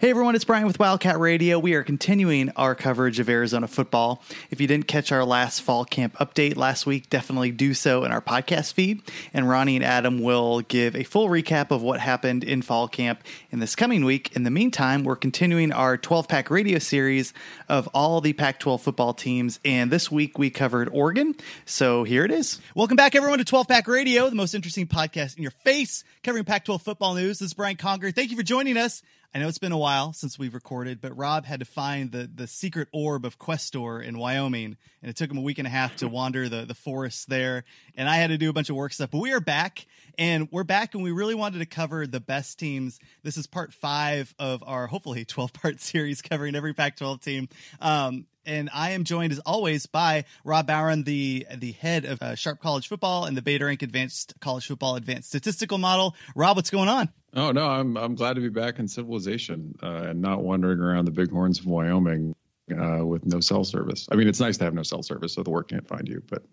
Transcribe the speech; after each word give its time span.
Hey 0.00 0.08
everyone, 0.08 0.34
it's 0.34 0.46
Brian 0.46 0.66
with 0.66 0.78
Wildcat 0.78 1.20
Radio. 1.20 1.58
We 1.58 1.74
are 1.74 1.82
continuing 1.82 2.48
our 2.56 2.74
coverage 2.74 3.18
of 3.18 3.28
Arizona 3.28 3.68
football. 3.68 4.22
If 4.50 4.58
you 4.58 4.66
didn't 4.66 4.88
catch 4.88 5.12
our 5.12 5.26
last 5.26 5.60
fall 5.60 5.84
camp 5.84 6.16
update 6.16 6.56
last 6.56 6.86
week, 6.86 7.10
definitely 7.10 7.50
do 7.50 7.74
so 7.74 8.04
in 8.04 8.10
our 8.10 8.22
podcast 8.22 8.72
feed. 8.72 9.02
And 9.34 9.46
Ronnie 9.46 9.76
and 9.76 9.84
Adam 9.84 10.22
will 10.22 10.62
give 10.62 10.96
a 10.96 11.04
full 11.04 11.28
recap 11.28 11.70
of 11.70 11.82
what 11.82 12.00
happened 12.00 12.44
in 12.44 12.62
fall 12.62 12.88
camp 12.88 13.22
in 13.50 13.58
this 13.58 13.76
coming 13.76 14.02
week. 14.06 14.34
In 14.34 14.44
the 14.44 14.50
meantime, 14.50 15.04
we're 15.04 15.16
continuing 15.16 15.70
our 15.70 15.98
12 15.98 16.28
pack 16.28 16.50
radio 16.50 16.78
series 16.78 17.34
of 17.68 17.86
all 17.88 18.22
the 18.22 18.32
Pac 18.32 18.58
12 18.58 18.80
football 18.80 19.12
teams. 19.12 19.60
And 19.66 19.90
this 19.90 20.10
week 20.10 20.38
we 20.38 20.48
covered 20.48 20.88
Oregon. 20.94 21.34
So 21.66 22.04
here 22.04 22.24
it 22.24 22.30
is. 22.30 22.58
Welcome 22.74 22.96
back, 22.96 23.14
everyone, 23.14 23.40
to 23.40 23.44
12 23.44 23.68
Pack 23.68 23.86
Radio, 23.86 24.30
the 24.30 24.34
most 24.34 24.54
interesting 24.54 24.86
podcast 24.86 25.36
in 25.36 25.42
your 25.42 25.52
face 25.62 26.04
covering 26.22 26.46
Pac 26.46 26.64
12 26.64 26.80
football 26.80 27.14
news. 27.14 27.40
This 27.40 27.48
is 27.48 27.54
Brian 27.54 27.76
Conger. 27.76 28.10
Thank 28.10 28.30
you 28.30 28.36
for 28.38 28.42
joining 28.42 28.78
us. 28.78 29.02
I 29.32 29.38
know 29.38 29.46
it's 29.46 29.58
been 29.58 29.70
a 29.70 29.78
while 29.78 30.12
since 30.12 30.40
we've 30.40 30.54
recorded, 30.54 31.00
but 31.00 31.16
Rob 31.16 31.44
had 31.44 31.60
to 31.60 31.66
find 31.66 32.10
the 32.10 32.28
the 32.32 32.48
secret 32.48 32.88
orb 32.92 33.24
of 33.24 33.38
Questor 33.38 34.02
in 34.02 34.18
Wyoming, 34.18 34.76
and 35.02 35.08
it 35.08 35.14
took 35.14 35.30
him 35.30 35.38
a 35.38 35.40
week 35.40 35.58
and 35.58 35.68
a 35.68 35.70
half 35.70 35.94
to 35.96 36.08
wander 36.08 36.48
the 36.48 36.64
the 36.64 36.74
forests 36.74 37.26
there. 37.26 37.62
And 37.94 38.08
I 38.08 38.16
had 38.16 38.30
to 38.30 38.38
do 38.38 38.50
a 38.50 38.52
bunch 38.52 38.70
of 38.70 38.76
work 38.76 38.92
stuff, 38.92 39.12
but 39.12 39.18
we 39.18 39.32
are 39.32 39.38
back, 39.38 39.86
and 40.18 40.48
we're 40.50 40.64
back, 40.64 40.94
and 40.94 41.04
we 41.04 41.12
really 41.12 41.36
wanted 41.36 41.60
to 41.60 41.66
cover 41.66 42.08
the 42.08 42.18
best 42.18 42.58
teams. 42.58 42.98
This 43.22 43.36
is 43.36 43.46
part 43.46 43.72
five 43.72 44.34
of 44.40 44.64
our 44.66 44.88
hopefully 44.88 45.24
twelve 45.24 45.52
part 45.52 45.80
series 45.80 46.22
covering 46.22 46.56
every 46.56 46.74
Pac-12 46.74 47.22
team. 47.22 47.48
Um, 47.80 48.26
and 48.44 48.70
I 48.72 48.90
am 48.90 49.04
joined 49.04 49.32
as 49.32 49.38
always 49.40 49.86
by 49.86 50.24
Rob 50.44 50.66
Barron, 50.66 51.04
the 51.04 51.46
the 51.56 51.72
head 51.72 52.04
of 52.04 52.22
uh, 52.22 52.34
Sharp 52.34 52.60
College 52.60 52.88
Football 52.88 53.24
and 53.24 53.36
the 53.36 53.42
Beta 53.42 53.64
Rank 53.64 53.82
Advanced 53.82 54.34
College 54.40 54.66
Football 54.66 54.96
Advanced 54.96 55.28
Statistical 55.28 55.78
Model. 55.78 56.14
Rob, 56.34 56.56
what's 56.56 56.70
going 56.70 56.88
on? 56.88 57.08
Oh 57.34 57.52
no, 57.52 57.66
I'm 57.66 57.96
I'm 57.96 58.14
glad 58.14 58.34
to 58.34 58.40
be 58.40 58.48
back 58.48 58.78
in 58.78 58.88
civilization 58.88 59.74
uh, 59.82 60.04
and 60.08 60.20
not 60.20 60.42
wandering 60.42 60.80
around 60.80 61.04
the 61.04 61.12
bighorns 61.12 61.60
of 61.60 61.66
Wyoming 61.66 62.34
uh, 62.72 63.04
with 63.04 63.26
no 63.26 63.40
cell 63.40 63.64
service. 63.64 64.08
I 64.10 64.16
mean, 64.16 64.28
it's 64.28 64.40
nice 64.40 64.56
to 64.58 64.64
have 64.64 64.74
no 64.74 64.82
cell 64.82 65.02
service, 65.02 65.34
so 65.34 65.42
the 65.42 65.50
work 65.50 65.68
can't 65.68 65.86
find 65.86 66.08
you, 66.08 66.22
but 66.28 66.44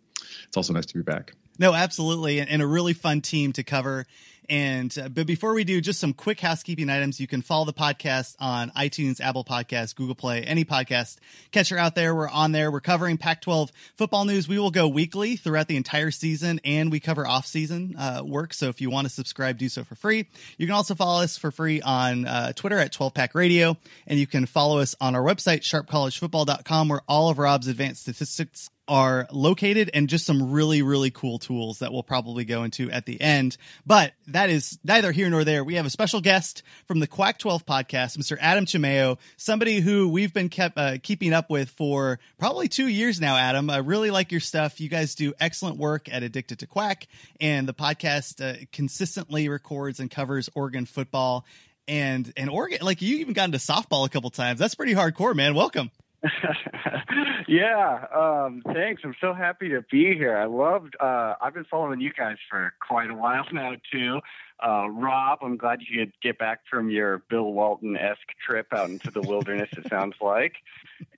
it's 0.47 0.57
also 0.57 0.73
nice 0.73 0.85
to 0.87 0.93
be 0.95 1.01
back. 1.01 1.33
No, 1.59 1.73
absolutely, 1.73 2.39
and, 2.39 2.49
and 2.49 2.61
a 2.61 2.67
really 2.67 2.93
fun 2.93 3.21
team 3.21 3.53
to 3.53 3.63
cover. 3.63 4.05
And 4.49 4.97
uh, 4.97 5.09
but 5.09 5.27
before 5.27 5.53
we 5.53 5.63
do, 5.63 5.81
just 5.81 5.99
some 5.99 6.13
quick 6.13 6.39
housekeeping 6.39 6.89
items. 6.89 7.19
You 7.19 7.27
can 7.27 7.41
follow 7.41 7.65
the 7.65 7.73
podcast 7.73 8.35
on 8.39 8.71
iTunes, 8.71 9.19
Apple 9.19 9.43
Podcasts, 9.43 9.95
Google 9.95 10.15
Play, 10.15 10.43
any 10.43 10.63
podcast 10.63 11.17
catcher 11.51 11.77
out 11.77 11.95
there. 11.95 12.15
We're 12.15 12.29
on 12.29 12.53
there. 12.53 12.71
We're 12.71 12.79
covering 12.79 13.17
Pac-12 13.17 13.71
football 13.95 14.25
news. 14.25 14.47
We 14.47 14.59
will 14.59 14.71
go 14.71 14.87
weekly 14.87 15.35
throughout 15.35 15.67
the 15.67 15.75
entire 15.75 16.11
season, 16.11 16.61
and 16.63 16.91
we 16.91 16.99
cover 16.99 17.27
off-season 17.27 17.95
uh, 17.97 18.21
work. 18.25 18.53
So 18.53 18.69
if 18.69 18.79
you 18.79 18.89
want 18.89 19.07
to 19.07 19.13
subscribe, 19.13 19.57
do 19.57 19.69
so 19.69 19.83
for 19.83 19.95
free. 19.95 20.27
You 20.57 20.65
can 20.65 20.75
also 20.75 20.95
follow 20.95 21.21
us 21.23 21.37
for 21.37 21.51
free 21.51 21.81
on 21.81 22.25
uh, 22.25 22.53
Twitter 22.53 22.77
at 22.77 22.91
12 22.91 23.13
Pack 23.13 23.35
Radio, 23.35 23.77
and 24.05 24.17
you 24.17 24.27
can 24.27 24.45
follow 24.45 24.79
us 24.79 24.95
on 25.01 25.15
our 25.15 25.23
website 25.23 25.61
sharpcollegefootball.com, 25.61 26.87
where 26.87 27.01
all 27.07 27.29
of 27.29 27.37
Rob's 27.37 27.67
advanced 27.67 28.01
statistics 28.03 28.69
are 28.87 29.27
located 29.31 29.89
and 29.93 30.07
just 30.07 30.25
some 30.25 30.51
really 30.51 30.81
really 30.81 31.11
cool 31.11 31.39
tools 31.39 31.79
that 31.79 31.91
we'll 31.91 32.03
probably 32.03 32.45
go 32.45 32.63
into 32.63 32.89
at 32.89 33.05
the 33.05 33.19
end 33.19 33.57
but 33.85 34.13
that 34.27 34.36
is 34.45 34.77
neither 34.83 35.11
here 35.11 35.29
nor 35.29 35.43
there. 35.43 35.63
We 35.63 35.75
have 35.75 35.85
a 35.85 35.89
special 35.89 36.21
guest 36.21 36.63
from 36.85 36.99
the 36.99 37.07
quack 37.07 37.39
12 37.39 37.65
podcast 37.65 38.17
mr 38.17 38.37
adam 38.39 38.65
chimeo 38.65 39.17
somebody 39.35 39.79
who 39.79 40.07
we've 40.07 40.33
been 40.33 40.49
kept 40.49 40.77
uh, 40.77 40.97
keeping 41.01 41.33
up 41.33 41.49
with 41.49 41.69
for 41.71 42.19
probably 42.37 42.67
two 42.67 42.87
years 42.87 43.19
now 43.19 43.35
adam. 43.35 43.69
I 43.69 43.77
really 43.77 44.11
like 44.11 44.31
your 44.31 44.41
stuff. 44.41 44.79
You 44.79 44.89
guys 44.89 45.15
do 45.15 45.33
excellent 45.39 45.77
work 45.77 46.07
at 46.11 46.23
addicted 46.23 46.59
to 46.59 46.67
quack 46.67 47.07
and 47.41 47.67
the 47.67 47.73
podcast 47.73 48.41
uh, 48.41 48.65
consistently 48.71 49.49
records 49.49 49.99
and 49.99 50.09
covers 50.09 50.49
oregon 50.55 50.85
football 50.85 51.45
and 51.87 52.31
and 52.37 52.49
oregon 52.49 52.79
like 52.81 53.01
you 53.01 53.17
even 53.17 53.33
got 53.33 53.45
into 53.45 53.57
softball 53.57 54.05
a 54.05 54.09
couple 54.09 54.29
times. 54.29 54.59
That's 54.59 54.75
pretty 54.75 54.93
hardcore 54.93 55.35
man. 55.35 55.55
Welcome 55.55 55.91
yeah, 57.47 58.05
um, 58.15 58.63
thanks. 58.73 59.03
I'm 59.05 59.15
so 59.21 59.33
happy 59.33 59.69
to 59.69 59.83
be 59.91 60.15
here. 60.15 60.37
I 60.37 60.45
loved. 60.45 60.95
Uh, 60.99 61.35
I've 61.39 61.53
been 61.53 61.65
following 61.65 62.01
you 62.01 62.11
guys 62.11 62.37
for 62.49 62.73
quite 62.85 63.09
a 63.09 63.13
while 63.13 63.45
now 63.51 63.73
too. 63.91 64.19
Uh, 64.59 64.87
Rob, 64.89 65.39
I'm 65.43 65.57
glad 65.57 65.81
you 65.87 65.99
could 65.99 66.13
get 66.21 66.39
back 66.39 66.61
from 66.67 66.89
your 66.89 67.19
Bill 67.29 67.53
Walton 67.53 67.95
esque 67.95 68.33
trip 68.43 68.67
out 68.73 68.89
into 68.89 69.11
the 69.11 69.21
wilderness. 69.21 69.69
it 69.77 69.87
sounds 69.87 70.15
like, 70.19 70.55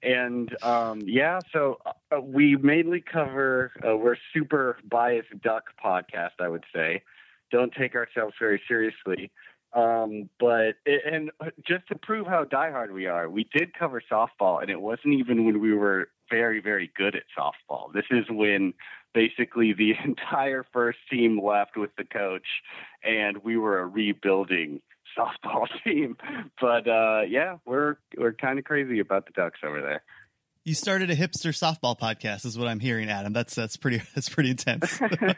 and 0.03 0.53
um, 0.61 1.01
yeah, 1.05 1.39
so 1.53 1.79
uh, 1.85 2.19
we 2.19 2.57
mainly 2.57 2.99
cover. 2.99 3.71
Uh, 3.87 3.95
we're 3.95 4.17
super 4.33 4.77
biased 4.83 5.41
duck 5.41 5.69
podcast, 5.83 6.39
I 6.39 6.49
would 6.49 6.65
say. 6.75 7.01
Don't 7.51 7.73
take 7.73 7.95
ourselves 7.95 8.35
very 8.37 8.61
seriously. 8.67 9.31
Um, 9.73 10.29
but 10.39 10.75
and 10.85 11.31
just 11.65 11.87
to 11.89 11.95
prove 11.95 12.25
how 12.25 12.43
diehard 12.43 12.91
we 12.91 13.05
are, 13.05 13.29
we 13.29 13.47
did 13.53 13.77
cover 13.77 14.01
softball, 14.11 14.61
and 14.61 14.69
it 14.69 14.81
wasn't 14.81 15.13
even 15.13 15.45
when 15.45 15.59
we 15.59 15.73
were 15.73 16.09
very, 16.29 16.59
very 16.59 16.91
good 16.95 17.15
at 17.15 17.23
softball. 17.37 17.93
This 17.93 18.05
is 18.09 18.25
when 18.29 18.73
basically 19.13 19.73
the 19.73 19.93
entire 20.03 20.65
first 20.73 20.99
team 21.09 21.39
left 21.43 21.77
with 21.77 21.91
the 21.97 22.03
coach, 22.03 22.47
and 23.03 23.37
we 23.43 23.57
were 23.57 23.79
a 23.79 23.85
rebuilding 23.85 24.81
softball 25.17 25.67
team. 25.83 26.17
But 26.59 26.87
uh, 26.87 27.21
yeah, 27.27 27.57
we're 27.65 27.97
we're 28.17 28.33
kind 28.33 28.57
of 28.57 28.65
crazy 28.65 28.99
about 28.99 29.27
the 29.27 29.33
Ducks 29.33 29.59
over 29.63 29.81
there 29.81 30.03
you 30.65 30.75
started 30.75 31.09
a 31.09 31.15
hipster 31.15 31.51
softball 31.51 31.97
podcast 31.97 32.45
is 32.45 32.57
what 32.57 32.67
i'm 32.67 32.79
hearing 32.79 33.09
adam. 33.09 33.33
That's 33.33 33.55
that's 33.55 33.77
pretty 33.77 34.01
that's 34.15 34.29
pretty 34.29 34.51
intense. 34.51 35.01
Uh, 35.01 35.35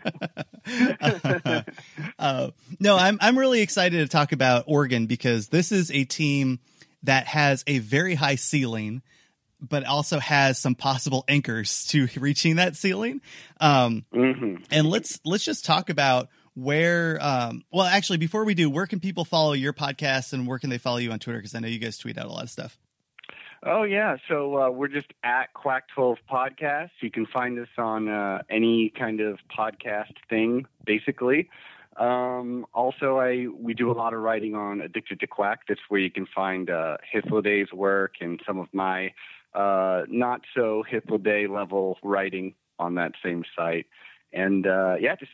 uh, 2.20 2.52
no 2.80 2.98
i'm 2.98 3.18
i'm 3.22 3.38
really 3.38 3.62
excited 3.62 4.00
to 4.00 4.08
talk 4.08 4.32
about 4.32 4.66
oregon 4.68 5.06
because 5.06 5.48
this 5.50 5.72
is 5.72 5.92
a 5.92 6.04
team 6.04 6.60
that 7.04 7.26
has 7.28 7.64
a 7.68 7.80
very 7.80 8.16
high 8.16 8.36
ceiling 8.36 9.02
but 9.62 9.86
also 9.86 10.20
has 10.20 10.58
some 10.58 10.74
possible 10.76 11.24
anchors 11.28 11.86
to 11.86 12.08
reaching 12.18 12.56
that 12.56 12.76
ceiling. 12.76 13.22
Um, 13.60 14.06
mm-hmm. 14.14 14.64
and 14.72 14.90
let's 14.90 15.20
let's 15.24 15.44
just 15.44 15.66
talk 15.66 15.90
about 15.92 16.30
where 16.56 17.20
um, 17.22 17.64
well 17.72 17.86
actually 17.86 18.18
before 18.18 18.44
we 18.44 18.56
do 18.56 18.70
where 18.70 18.88
can 18.88 19.00
people 19.00 19.24
follow 19.24 19.54
your 19.54 19.74
podcast 19.74 20.34
and 20.34 20.48
where 20.48 20.60
can 20.60 20.70
they 20.70 20.78
follow 20.80 20.98
you 20.98 21.12
on 21.12 21.20
twitter? 21.20 21.38
Because 21.40 21.56
i 21.56 21.60
know 21.60 21.68
you 21.68 21.80
guys 21.80 21.98
tweet 21.98 22.18
out 22.18 22.26
a 22.26 22.30
lot 22.30 22.44
of 22.44 22.50
stuff 22.50 22.78
Oh 23.64 23.84
yeah, 23.84 24.18
so 24.28 24.58
uh, 24.58 24.70
we're 24.72 24.88
just 24.88 25.14
at 25.24 25.54
Quack 25.54 25.84
Twelve 25.94 26.18
Podcast. 26.30 26.90
You 27.00 27.12
can 27.12 27.28
find 27.28 27.60
us 27.60 27.68
on 27.78 28.10
uh, 28.10 28.42
any 28.50 28.90
kind 28.90 29.22
of 29.22 29.38
podcast 29.56 30.14
thing, 30.30 30.66
basically. 30.84 31.48
Um, 31.96 32.66
also, 32.74 33.18
I 33.18 33.46
we 33.56 33.76
do 33.76 33.92
a 33.92 33.94
lot 33.94 34.16
of 34.16 34.22
writing 34.22 34.56
on 34.56 34.82
Addicted 34.82 35.20
to 35.20 35.28
Quack. 35.28 35.68
That's 35.68 35.80
where 35.90 36.02
you 36.02 36.10
can 36.10 36.26
find 36.26 36.72
uh, 36.72 36.98
work 37.72 38.16
and 38.20 38.42
some 38.48 38.58
of 38.58 38.68
my 38.74 39.14
uh, 39.54 40.04
not 40.08 40.42
so 40.56 40.84
Hythloday 40.92 41.48
level 41.48 42.00
writing 42.02 42.56
on 42.80 42.96
that 42.96 43.12
same 43.24 43.44
site. 43.56 43.86
And 44.34 44.66
uh, 44.66 44.96
yeah, 45.00 45.16
just 45.18 45.32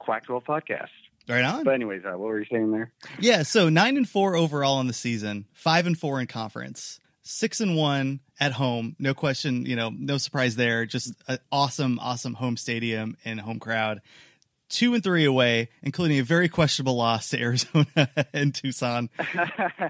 Quack 0.00 0.24
Twelve 0.24 0.42
Podcast. 0.42 0.88
Right 1.28 1.44
on. 1.44 1.62
But 1.62 1.74
anyways, 1.74 2.02
uh, 2.04 2.18
what 2.18 2.30
were 2.30 2.40
you 2.40 2.46
saying 2.50 2.72
there? 2.72 2.90
Yeah, 3.20 3.44
so 3.44 3.68
nine 3.68 3.96
and 3.96 4.08
four 4.08 4.34
overall 4.34 4.80
in 4.80 4.88
the 4.88 4.92
season, 4.92 5.46
five 5.52 5.86
and 5.86 5.96
four 5.96 6.20
in 6.20 6.26
conference 6.26 6.98
six 7.30 7.60
and 7.60 7.76
one 7.76 8.20
at 8.40 8.52
home. 8.52 8.96
No 8.98 9.14
question, 9.14 9.64
you 9.64 9.76
know, 9.76 9.90
no 9.90 10.18
surprise 10.18 10.56
there. 10.56 10.84
Just 10.84 11.14
an 11.28 11.38
awesome, 11.52 11.98
awesome 12.00 12.34
home 12.34 12.56
stadium 12.56 13.16
and 13.24 13.40
home 13.40 13.60
crowd. 13.60 14.00
Two 14.68 14.94
and 14.94 15.02
three 15.02 15.24
away, 15.24 15.68
including 15.82 16.18
a 16.18 16.24
very 16.24 16.48
questionable 16.48 16.96
loss 16.96 17.30
to 17.30 17.40
Arizona 17.40 18.08
and 18.32 18.54
Tucson. 18.54 19.10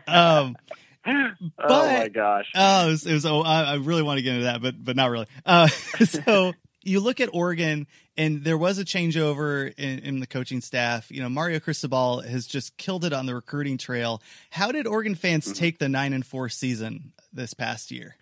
Um, 0.07 0.57
but, 1.05 1.71
oh 1.71 1.87
my 1.87 2.09
gosh! 2.09 2.51
Oh, 2.55 2.89
it 2.89 2.91
was. 2.91 3.07
It 3.07 3.13
was 3.13 3.27
oh, 3.27 3.41
I, 3.41 3.63
I, 3.63 3.75
really 3.77 4.03
want 4.03 4.19
to 4.19 4.23
get 4.23 4.35
into 4.35 4.45
that, 4.45 4.61
but 4.61 4.83
but 4.83 4.97
not 4.97 5.11
really. 5.11 5.27
Uh, 5.47 5.67
so 6.05 6.53
you 6.83 7.01
look 7.01 7.21
at 7.21 7.29
Oregon, 7.33 7.87
and 8.17 8.45
there 8.45 8.59
was 8.59 8.79
a 8.79 8.85
changeover 8.85 9.73
in, 9.77 9.99
in, 10.01 10.21
the 10.21 10.27
coaching 10.27 10.61
staff. 10.61 11.11
You 11.11 11.23
know, 11.23 11.29
Mario 11.29 11.61
Cristobal 11.61 12.21
has 12.21 12.47
just 12.47 12.77
killed 12.77 13.05
it 13.05 13.13
on 13.13 13.27
the 13.27 13.35
recruiting 13.35 13.79
trail. 13.79 14.23
How 14.51 14.73
did 14.73 14.87
Oregon 14.87 15.15
fans 15.15 15.45
mm-hmm. 15.45 15.55
take 15.55 15.79
the 15.79 15.89
nine 15.89 16.13
and 16.13 16.25
four 16.25 16.49
season 16.49 17.13
this 17.33 17.55
past 17.55 17.91
year? 17.91 18.17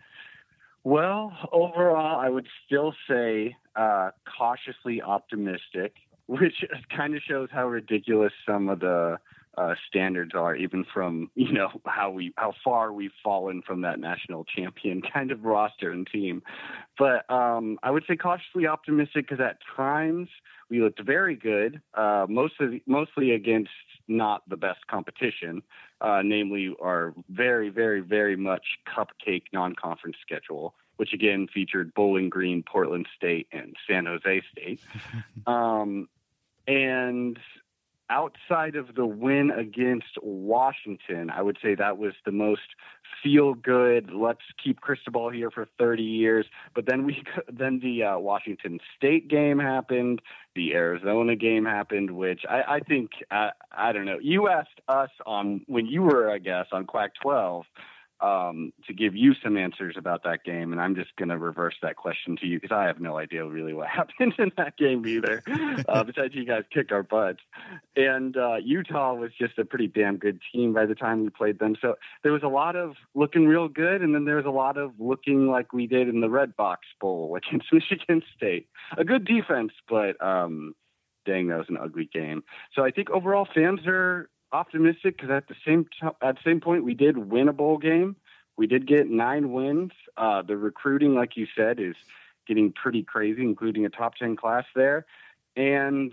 Well, 0.85 1.33
overall, 1.53 2.19
I 2.19 2.29
would 2.29 2.47
still 2.65 2.95
say 3.09 3.57
uh, 3.77 4.11
cautiously 4.39 5.03
optimistic, 5.03 5.95
which 6.27 6.65
kind 6.95 7.15
of 7.15 7.23
shows 7.23 7.49
how 7.53 7.69
ridiculous 7.69 8.33
some 8.47 8.69
of 8.69 8.81
the 8.81 9.19
uh, 9.59 9.75
standards 9.89 10.33
are, 10.35 10.55
even 10.55 10.85
from 10.93 11.31
you 11.35 11.53
know 11.53 11.69
how 11.85 12.11
we 12.11 12.33
how 12.37 12.53
far 12.63 12.93
we've 12.93 13.11
fallen 13.25 13.63
from 13.67 13.81
that 13.81 13.99
national 13.99 14.45
champion 14.45 15.03
kind 15.15 15.33
of 15.33 15.45
roster 15.45 15.91
and 15.91 16.07
team. 16.07 16.43
But 16.97 17.29
um, 17.31 17.79
I 17.83 17.91
would 17.91 18.05
say 18.09 18.17
cautiously 18.17 18.67
optimistic 18.67 19.29
because 19.29 19.45
at 19.45 19.59
times 19.77 20.29
we 20.71 20.81
looked 20.81 21.03
very 21.03 21.35
good, 21.35 21.81
uh, 21.95 22.27
mostly 22.29 22.83
mostly 22.87 23.33
against 23.33 23.71
not 24.07 24.49
the 24.49 24.57
best 24.57 24.87
competition, 24.87 25.63
uh, 26.01 26.23
namely 26.25 26.75
our 26.81 27.15
very 27.29 27.69
very 27.69 28.01
very 28.01 28.37
much 28.37 28.65
cupcake 28.87 29.45
non-conference 29.53 30.17
schedule. 30.23 30.75
Which 30.97 31.13
again 31.13 31.47
featured 31.53 31.95
Bowling 31.95 32.29
Green, 32.29 32.65
Portland 32.65 33.07
State, 33.17 33.47
and 33.53 33.77
San 33.89 34.07
Jose 34.07 34.43
State. 34.53 34.81
um, 35.47 36.09
and 36.67 37.39
outside 38.11 38.77
of 38.77 38.95
the 38.95 39.07
win 39.07 39.51
against 39.51 40.19
Washington, 40.23 41.31
I 41.31 41.43
would 41.43 41.59
say 41.63 41.75
that 41.75 41.99
was 41.99 42.15
the 42.25 42.33
most 42.33 42.75
feel 43.23 43.55
good. 43.55 44.11
Let's 44.13 44.43
keep 44.63 44.81
Cristobal 44.81 45.31
here 45.31 45.51
for 45.51 45.67
30 45.79 46.03
years. 46.03 46.47
But 46.75 46.87
then 46.87 47.05
we 47.05 47.23
then 47.53 47.81
the 47.81 48.05
uh, 48.05 48.19
Washington 48.19 48.81
State 48.97 49.29
game 49.29 49.59
happened, 49.59 50.23
the 50.55 50.75
Arizona 50.75 51.37
game 51.37 51.65
happened, 51.65 52.11
which 52.13 52.43
I, 52.49 52.77
I 52.77 52.81
think 52.81 53.11
I, 53.31 53.51
I 53.73 53.93
don't 53.93 54.07
know. 54.07 54.19
You 54.21 54.49
asked 54.49 54.81
us 54.89 55.11
on 55.27 55.63
when 55.67 55.87
you 55.87 56.03
were, 56.03 56.31
I 56.31 56.39
guess, 56.39 56.67
on 56.73 56.87
Quack 56.87 57.13
12 57.23 57.65
um, 58.21 58.73
to 58.87 58.93
give 58.93 59.15
you 59.15 59.33
some 59.43 59.57
answers 59.57 59.95
about 59.97 60.25
that 60.25 60.45
game, 60.45 60.73
and 60.73 60.81
I'm 60.81 60.95
just 60.95 61.15
going 61.17 61.29
to 61.29 61.39
reverse 61.39 61.75
that 61.83 61.97
question 61.97 62.37
to 62.39 62.47
you 62.47 62.59
because 62.61 62.75
I 62.75 62.85
have 62.85 63.01
no 63.01 63.17
idea 63.17 63.45
really 63.45 63.73
what 63.73 63.89
happened 63.99 64.35
in 64.39 64.51
that 64.57 64.77
game 64.77 65.07
either. 65.07 65.43
uh, 65.89 66.05
besides, 66.05 66.35
you 66.35 66.45
guys 66.45 66.65
kicked 66.73 66.93
our 66.93 67.03
butts, 67.03 67.41
and 67.97 68.37
uh, 68.37 68.57
Utah 68.57 69.15
was 69.15 69.31
just 69.41 69.59
a 69.59 69.65
pretty 69.65 69.87
damn 69.87 70.17
good 70.17 70.41
team 70.53 70.73
by 70.73 70.87
the 70.87 70.95
time 70.95 71.23
we 71.23 71.31
played 71.31 71.59
them. 71.59 71.77
So 71.81 71.95
there 72.23 72.33
was 72.33 72.43
a 72.43 72.49
lot 72.49 72.77
of 72.77 72.95
looking 73.15 73.47
real 73.47 73.69
good, 73.69 74.03
and 74.03 74.15
then 74.15 74.25
there 74.25 74.37
was 74.37 74.47
a 74.47 74.51
lot 74.51 74.77
of 74.77 74.93
looking 74.99 75.49
like 75.49 75.73
we 75.73 75.87
did 75.87 76.09
in 76.09 76.21
the 76.21 76.29
Redbox 76.29 76.79
Bowl 77.01 77.37
against 77.49 77.73
Michigan 77.73 78.23
State. 78.37 78.69
A 78.97 79.05
good 79.05 79.25
defense, 79.25 79.73
but 79.89 80.21
um, 80.25 80.75
dang, 81.25 81.49
that 81.49 81.59
was 81.59 81.69
an 81.69 81.79
ugly 81.81 82.09
game. 82.13 82.43
So 82.75 82.85
I 82.85 82.91
think 82.91 83.11
overall 83.11 83.47
fans 83.55 83.81
are 83.87 84.29
optimistic 84.53 85.17
because 85.17 85.31
at 85.31 85.49
the 85.49 85.55
same 85.67 85.85
t- 85.85 86.07
at 86.23 86.37
the 86.37 86.43
same 86.45 86.61
point 86.61 86.85
we 86.85 86.95
did 86.95 87.17
win 87.17 87.49
a 87.49 87.53
bowl 87.53 87.79
game. 87.79 88.17
We 88.57 88.67
did 88.67 88.87
get 88.87 89.09
nine 89.09 89.53
wins. 89.53 89.93
Uh, 90.17 90.43
the 90.43 90.57
recruiting, 90.57 91.15
like 91.15 91.37
you 91.37 91.47
said, 91.57 91.79
is 91.79 91.95
getting 92.47 92.73
pretty 92.73 93.03
crazy, 93.03 93.43
including 93.43 93.85
a 93.85 93.89
top 93.89 94.17
ten 94.17 94.37
class 94.37 94.65
there. 94.75 95.07
And 95.57 96.13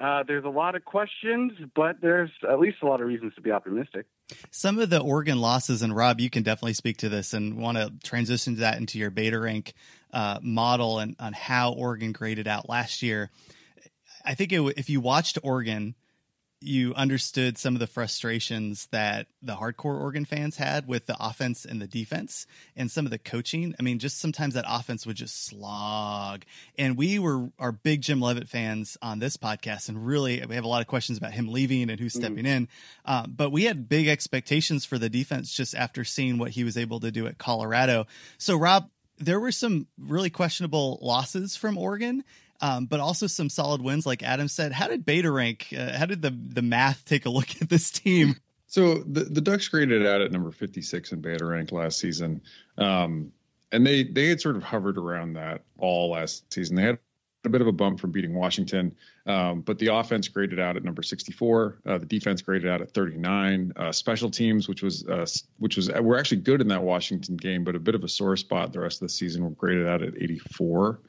uh, 0.00 0.22
there's 0.26 0.44
a 0.44 0.48
lot 0.50 0.74
of 0.74 0.84
questions, 0.84 1.52
but 1.74 2.00
there's 2.00 2.30
at 2.48 2.58
least 2.60 2.78
a 2.82 2.86
lot 2.86 3.00
of 3.00 3.06
reasons 3.06 3.34
to 3.34 3.40
be 3.40 3.50
optimistic. 3.50 4.06
Some 4.50 4.78
of 4.78 4.90
the 4.90 5.00
Oregon 5.00 5.40
losses, 5.40 5.82
and 5.82 5.94
Rob, 5.94 6.20
you 6.20 6.30
can 6.30 6.42
definitely 6.42 6.74
speak 6.74 6.98
to 6.98 7.08
this 7.08 7.32
and 7.32 7.58
want 7.58 7.78
to 7.78 7.92
transition 8.04 8.56
that 8.56 8.78
into 8.78 8.98
your 8.98 9.10
beta 9.10 9.38
rank 9.38 9.74
uh, 10.12 10.38
model 10.42 10.98
and 10.98 11.16
on 11.18 11.32
how 11.32 11.72
Oregon 11.72 12.12
graded 12.12 12.46
out 12.46 12.68
last 12.68 13.02
year. 13.02 13.30
I 14.24 14.34
think 14.34 14.52
it, 14.52 14.60
if 14.76 14.90
you 14.90 15.00
watched 15.00 15.38
Oregon 15.42 15.94
you 16.60 16.92
understood 16.94 17.56
some 17.56 17.74
of 17.74 17.80
the 17.80 17.86
frustrations 17.86 18.86
that 18.90 19.28
the 19.42 19.54
hardcore 19.54 20.00
Oregon 20.00 20.24
fans 20.24 20.56
had 20.56 20.88
with 20.88 21.06
the 21.06 21.16
offense 21.20 21.64
and 21.64 21.80
the 21.80 21.86
defense 21.86 22.46
and 22.76 22.90
some 22.90 23.04
of 23.04 23.10
the 23.10 23.18
coaching. 23.18 23.74
I 23.78 23.82
mean, 23.82 23.98
just 23.98 24.18
sometimes 24.18 24.54
that 24.54 24.64
offense 24.68 25.06
would 25.06 25.16
just 25.16 25.46
slog. 25.46 26.44
And 26.76 26.96
we 26.96 27.18
were 27.18 27.50
our 27.58 27.70
big 27.70 28.02
Jim 28.02 28.20
Leavitt 28.20 28.48
fans 28.48 28.96
on 29.00 29.20
this 29.20 29.36
podcast, 29.36 29.88
and 29.88 30.04
really 30.04 30.44
we 30.46 30.56
have 30.56 30.64
a 30.64 30.68
lot 30.68 30.80
of 30.80 30.88
questions 30.88 31.16
about 31.18 31.32
him 31.32 31.48
leaving 31.48 31.90
and 31.90 32.00
who's 32.00 32.14
mm. 32.14 32.18
stepping 32.18 32.44
mm. 32.44 32.48
in. 32.48 32.68
Uh, 33.04 33.26
but 33.28 33.50
we 33.50 33.64
had 33.64 33.88
big 33.88 34.08
expectations 34.08 34.84
for 34.84 34.98
the 34.98 35.08
defense 35.08 35.52
just 35.52 35.74
after 35.74 36.04
seeing 36.04 36.38
what 36.38 36.50
he 36.50 36.64
was 36.64 36.76
able 36.76 37.00
to 37.00 37.12
do 37.12 37.26
at 37.26 37.38
Colorado. 37.38 38.06
So, 38.36 38.56
Rob, 38.56 38.90
there 39.18 39.40
were 39.40 39.52
some 39.52 39.86
really 39.98 40.30
questionable 40.30 40.98
losses 41.02 41.56
from 41.56 41.78
Oregon 41.78 42.24
um, 42.60 42.86
but 42.86 43.00
also 43.00 43.26
some 43.26 43.48
solid 43.48 43.82
wins, 43.82 44.06
like 44.06 44.22
Adam 44.22 44.48
said. 44.48 44.72
How 44.72 44.88
did 44.88 45.04
Beta 45.04 45.30
rank? 45.30 45.68
Uh, 45.76 45.96
how 45.96 46.06
did 46.06 46.22
the 46.22 46.30
the 46.30 46.62
math 46.62 47.04
take 47.04 47.26
a 47.26 47.30
look 47.30 47.48
at 47.62 47.68
this 47.68 47.90
team? 47.90 48.36
So 48.66 48.98
the 48.98 49.24
the 49.24 49.40
Ducks 49.40 49.68
graded 49.68 50.06
out 50.06 50.20
at 50.20 50.32
number 50.32 50.50
56 50.50 51.12
in 51.12 51.20
Beta 51.20 51.44
rank 51.44 51.72
last 51.72 51.98
season, 51.98 52.42
um, 52.76 53.32
and 53.72 53.86
they 53.86 54.04
they 54.04 54.28
had 54.28 54.40
sort 54.40 54.56
of 54.56 54.62
hovered 54.62 54.98
around 54.98 55.34
that 55.34 55.62
all 55.78 56.10
last 56.10 56.52
season. 56.52 56.76
They 56.76 56.82
had 56.82 56.98
a 57.44 57.48
bit 57.48 57.60
of 57.60 57.66
a 57.66 57.72
bump 57.72 58.00
from 58.00 58.10
beating 58.10 58.34
Washington, 58.34 58.96
um, 59.26 59.60
but 59.60 59.78
the 59.78 59.94
offense 59.94 60.28
graded 60.28 60.58
out 60.58 60.76
at 60.76 60.84
number 60.84 61.02
64. 61.02 61.78
Uh, 61.86 61.98
the 61.98 62.04
defense 62.04 62.42
graded 62.42 62.68
out 62.68 62.82
at 62.82 62.92
39. 62.92 63.72
Uh, 63.76 63.92
special 63.92 64.30
teams, 64.30 64.68
which 64.68 64.82
was 64.82 65.06
uh, 65.06 65.24
which 65.58 65.76
was 65.76 65.90
we're 65.90 66.18
actually 66.18 66.38
good 66.38 66.60
in 66.60 66.68
that 66.68 66.82
Washington 66.82 67.36
game, 67.36 67.64
but 67.64 67.74
a 67.74 67.80
bit 67.80 67.94
of 67.94 68.04
a 68.04 68.08
sore 68.08 68.36
spot 68.36 68.72
the 68.72 68.80
rest 68.80 69.00
of 69.00 69.08
the 69.08 69.14
season. 69.14 69.44
Were 69.44 69.50
graded 69.50 69.86
out 69.86 70.02
at 70.02 70.14
84. 70.20 71.00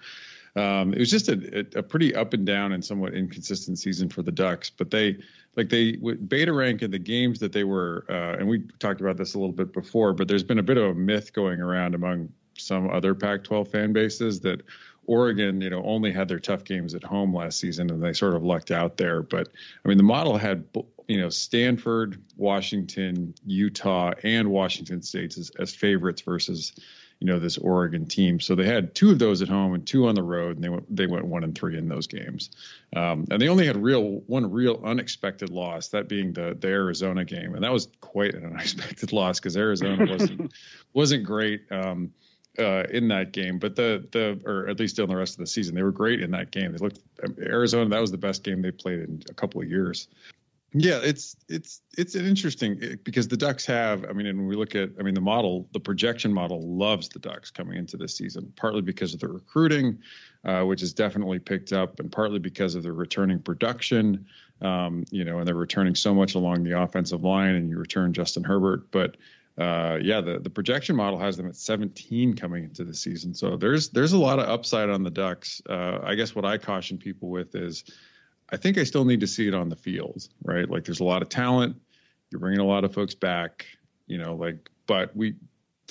Um, 0.56 0.94
it 0.94 1.00
was 1.00 1.12
just 1.12 1.30
a, 1.30 1.66
a, 1.75 1.84
pretty 1.84 2.16
up 2.16 2.34
and 2.34 2.46
down 2.46 2.72
and 2.72 2.84
somewhat 2.84 3.13
inconsistent 3.13 3.78
season 3.78 4.10
for 4.10 4.22
the 4.22 4.31
Ducks. 4.31 4.69
But 4.69 4.90
they, 4.90 5.18
like 5.56 5.69
they, 5.69 5.96
beta 5.96 6.51
rank 6.51 6.81
in 6.81 6.92
the 6.92 7.00
games 7.00 7.40
that 7.40 7.51
they 7.51 7.63
were, 7.63 8.06
uh, 8.10 8.38
and 8.40 8.48
we 8.48 8.63
talked 8.80 9.01
about 9.01 9.18
this 9.18 9.36
a 9.36 9.40
little 9.40 9.54
bit 9.54 9.74
before, 9.74 10.13
but 10.13 10.28
there's 10.28 10.44
been 10.44 10.60
a 10.60 10.63
bit 10.63 10.78
of 10.78 10.86
a 10.86 10.94
myth 10.94 11.34
going 11.34 11.62
around 11.62 11.96
among 11.96 12.30
some 12.57 12.90
other 12.90 13.16
Pac-12 13.16 13.68
fan 13.69 13.94
bases 13.94 14.42
that 14.42 14.63
Oregon, 15.10 15.60
you 15.62 15.72
know, 15.72 15.84
only 15.84 16.12
had 16.12 16.28
their 16.28 16.40
tough 16.40 16.63
games 16.63 16.94
at 16.94 17.04
home 17.04 17.34
last 17.34 17.60
season 17.60 17.90
and 17.90 18.04
they 18.04 18.13
sort 18.13 18.36
of 18.36 18.44
lucked 18.44 18.69
out 18.69 18.98
there. 18.98 19.24
But 19.24 19.50
I 19.84 19.88
mean, 19.88 19.98
the 19.98 20.04
model 20.04 20.38
had, 20.38 20.66
you 21.07 21.19
know, 21.19 21.30
Stanford, 21.30 22.22
Washington, 22.38 23.34
Utah, 23.44 24.13
and 24.24 24.52
Washington 24.52 25.02
States 25.02 25.38
as, 25.40 25.52
as 25.57 25.74
favorites 25.74 26.22
versus 26.22 26.74
you 27.19 27.27
know 27.27 27.39
this 27.39 27.57
Oregon 27.57 28.06
team. 28.06 28.39
So 28.39 28.56
they 28.56 28.66
had 28.66 28.95
two 28.95 29.12
of 29.12 29.19
those 29.19 29.42
at 29.42 29.50
home 29.50 29.74
and 29.74 29.86
two 29.86 30.07
on 30.07 30.16
the 30.16 30.24
road, 30.24 30.56
and 30.56 30.63
they 30.63 30.69
went 30.69 30.95
they 30.95 31.06
went 31.06 31.25
one 31.25 31.44
and 31.44 31.57
three 31.57 31.77
in 31.77 31.89
those 31.89 32.07
games. 32.07 32.50
Um, 32.95 33.25
and 33.30 33.42
they 33.42 33.50
only 33.50 33.68
had 33.68 33.77
real 33.77 34.21
one 34.27 34.50
real 34.51 34.81
unexpected 34.83 35.50
loss, 35.50 35.89
that 35.89 36.07
being 36.07 36.33
the 36.33 36.56
the 36.60 36.69
Arizona 36.69 37.25
game, 37.25 37.56
and 37.56 37.63
that 37.63 37.74
was 37.74 37.89
quite 38.00 38.36
an 38.36 38.45
unexpected 38.54 39.12
loss 39.12 39.39
because 39.39 39.57
Arizona 39.57 40.06
wasn't 40.10 40.54
wasn't 40.94 41.24
great. 41.24 41.71
Um, 41.71 42.13
uh, 42.57 42.83
in 42.89 43.07
that 43.07 43.31
game, 43.31 43.57
but 43.57 43.75
the 43.75 44.06
the 44.12 44.42
or 44.45 44.68
at 44.68 44.80
least 44.80 45.00
in 45.00 45.07
the 45.07 45.16
rest 45.16 45.36
of 45.36 45.39
the 45.39 45.48
season, 45.48 45.75
they 45.75 45.83
were 45.83 45.92
great 45.92 46.19
in 46.19 46.31
that 46.31 46.51
game. 46.51 46.71
They 46.71 46.77
looked 46.80 47.00
Arizona. 47.39 47.89
That 47.89 48.01
was 48.01 48.12
the 48.12 48.18
best 48.18 48.44
game 48.44 48.62
they 48.62 48.71
played 48.71 49.00
in 49.00 49.24
a 49.30 49.33
couple 49.33 49.62
of 49.62 49.69
years. 49.69 50.07
Yeah, 50.71 51.00
it's 51.01 51.36
it's 51.48 51.81
it's 51.98 52.13
an 52.13 52.27
interesting 52.27 53.00
because 53.04 53.27
the 53.27 53.38
Ducks 53.38 53.66
have. 53.66 54.06
I 54.06 54.13
mean, 54.13 54.27
and 54.27 54.38
when 54.38 54.48
we 54.48 54.56
look 54.56 54.75
at, 54.75 54.92
I 55.00 55.04
mean, 55.04 55.16
the 55.16 55.21
model, 55.21 55.68
the 55.74 55.80
projection 55.80 56.31
model 56.31 56.62
loves 56.62 57.10
the 57.10 57.18
Ducks 57.18 57.50
coming 57.50 57.77
into 57.77 57.98
this 57.98 58.16
season, 58.16 58.54
partly 58.56 58.81
because 58.81 59.16
of 59.16 59.19
the 59.19 59.30
recruiting, 59.30 59.98
uh, 60.45 60.62
which 60.62 60.81
has 60.81 60.94
definitely 60.94 61.39
picked 61.39 61.74
up, 61.74 62.00
and 62.00 62.12
partly 62.12 62.38
because 62.38 62.75
of 62.75 62.83
the 62.83 62.92
returning 62.92 63.39
production. 63.39 64.27
Um, 64.62 65.06
you 65.10 65.24
know, 65.25 65.39
and 65.39 65.48
they're 65.48 65.56
returning 65.56 65.95
so 65.95 66.13
much 66.13 66.36
along 66.36 66.63
the 66.66 66.80
offensive 66.80 67.24
line, 67.24 67.56
and 67.56 67.68
you 67.69 67.77
return 67.77 68.13
Justin 68.13 68.44
Herbert, 68.44 68.92
but. 68.92 69.18
Uh, 69.57 70.00
yeah, 70.01 70.21
the, 70.21 70.39
the 70.39 70.50
projection 70.50 70.95
model 70.95 71.19
has 71.19 71.36
them 71.36 71.45
at 71.45 71.54
17 71.54 72.33
coming 72.38 72.63
into 72.63 72.86
the 72.86 72.94
season. 72.94 73.33
So 73.33 73.57
there's 73.57 73.89
there's 73.89 74.13
a 74.13 74.18
lot 74.18 74.39
of 74.39 74.48
upside 74.48 74.89
on 74.89 75.04
the 75.04 75.10
Ducks. 75.10 75.62
Uh, 75.69 76.00
I 76.01 76.16
guess 76.16 76.33
what 76.33 76.45
I 76.45 76.57
caution 76.57 76.98
people 76.98 77.27
with 77.27 77.54
is 77.56 77.83
I 78.51 78.57
think 78.57 78.78
I 78.78 78.84
still 78.84 79.06
need 79.06 79.19
to 79.19 79.28
see 79.28 79.48
it 79.48 79.54
on 79.54 79.69
the 79.69 79.75
field, 79.75 80.28
right? 80.44 80.69
Like 80.69 80.86
there's 80.86 81.00
a 81.00 81.06
lot 81.06 81.22
of 81.22 81.30
talent. 81.30 81.75
You're 82.31 82.40
bringing 82.40 82.60
a 82.60 82.66
lot 82.66 82.84
of 82.84 82.94
folks 82.94 83.13
back, 83.13 83.66
you 84.07 84.18
know, 84.18 84.36
like, 84.36 84.69
but 84.88 85.16
we 85.16 85.36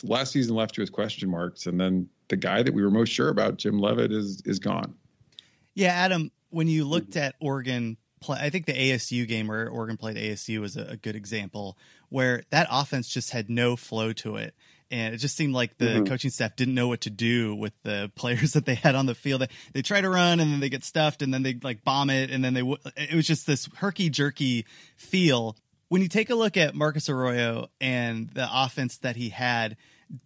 last 0.03 0.33
season 0.33 0.55
left 0.55 0.77
you 0.77 0.83
with 0.83 0.93
question 0.93 1.31
marks. 1.31 1.67
And 1.67 1.81
then 1.81 2.09
the 2.29 2.37
guy 2.37 2.63
that 2.63 2.75
we 2.75 2.83
were 2.83 2.91
most 2.91 3.11
sure 3.11 3.29
about, 3.29 3.57
Jim 3.57 3.81
Leavitt, 3.81 4.13
is, 4.13 4.43
is 4.45 4.59
gone. 4.59 4.95
Yeah. 5.75 5.93
Adam, 5.93 6.31
when 6.51 6.69
you 6.69 6.85
looked 6.85 7.17
at 7.17 7.35
Oregon 7.41 7.97
play, 8.21 8.39
I 8.41 8.51
think 8.51 8.67
the 8.67 8.73
ASU 8.73 9.27
game 9.27 9.47
where 9.47 9.69
Oregon 9.69 9.97
played 9.97 10.17
ASU 10.17 10.61
was 10.61 10.77
a, 10.77 10.83
a 10.83 10.97
good 10.97 11.17
example 11.17 11.77
where 12.09 12.43
that 12.51 12.67
offense 12.71 13.09
just 13.09 13.31
had 13.31 13.49
no 13.49 13.77
flow 13.77 14.13
to 14.15 14.37
it 14.37 14.55
and 14.91 15.15
it 15.15 15.19
just 15.19 15.37
seemed 15.37 15.55
like 15.55 15.79
the 15.79 15.87
mm-hmm. 15.87 16.05
coaching 16.05 16.31
staff 16.31 16.57
didn't 16.57 16.75
know 16.75 16.89
what 16.89 17.03
to 17.03 17.11
do 17.11 17.55
with 17.55 17.73
the 17.83 18.11
players 18.17 18.53
that 18.55 18.67
they 18.67 18.75
had 18.75 18.95
on 18.95 19.07
the 19.07 19.15
field. 19.15 19.43
They, 19.43 19.49
they 19.73 19.83
try 19.83 20.01
to 20.01 20.09
run 20.09 20.41
and 20.41 20.53
then 20.53 20.61
they 20.61 20.69
get 20.69 20.85
stuffed 20.85 21.23
and 21.23 21.33
then 21.33 21.43
they 21.43 21.59
like 21.63 21.85
bomb 21.85 22.11
it 22.11 22.31
and 22.31 22.45
then 22.45 22.55
they 22.55 22.63
it 22.97 23.15
was 23.15 23.27
just 23.27 23.47
this 23.47 23.69
herky 23.77 24.11
jerky 24.11 24.67
feel. 24.97 25.57
When 25.89 26.03
you 26.03 26.09
take 26.09 26.31
a 26.31 26.35
look 26.35 26.57
at 26.57 26.75
Marcus 26.75 27.09
Arroyo 27.09 27.69
and 27.81 28.29
the 28.31 28.49
offense 28.51 28.99
that 28.99 29.17
he 29.17 29.31
had, 29.31 29.77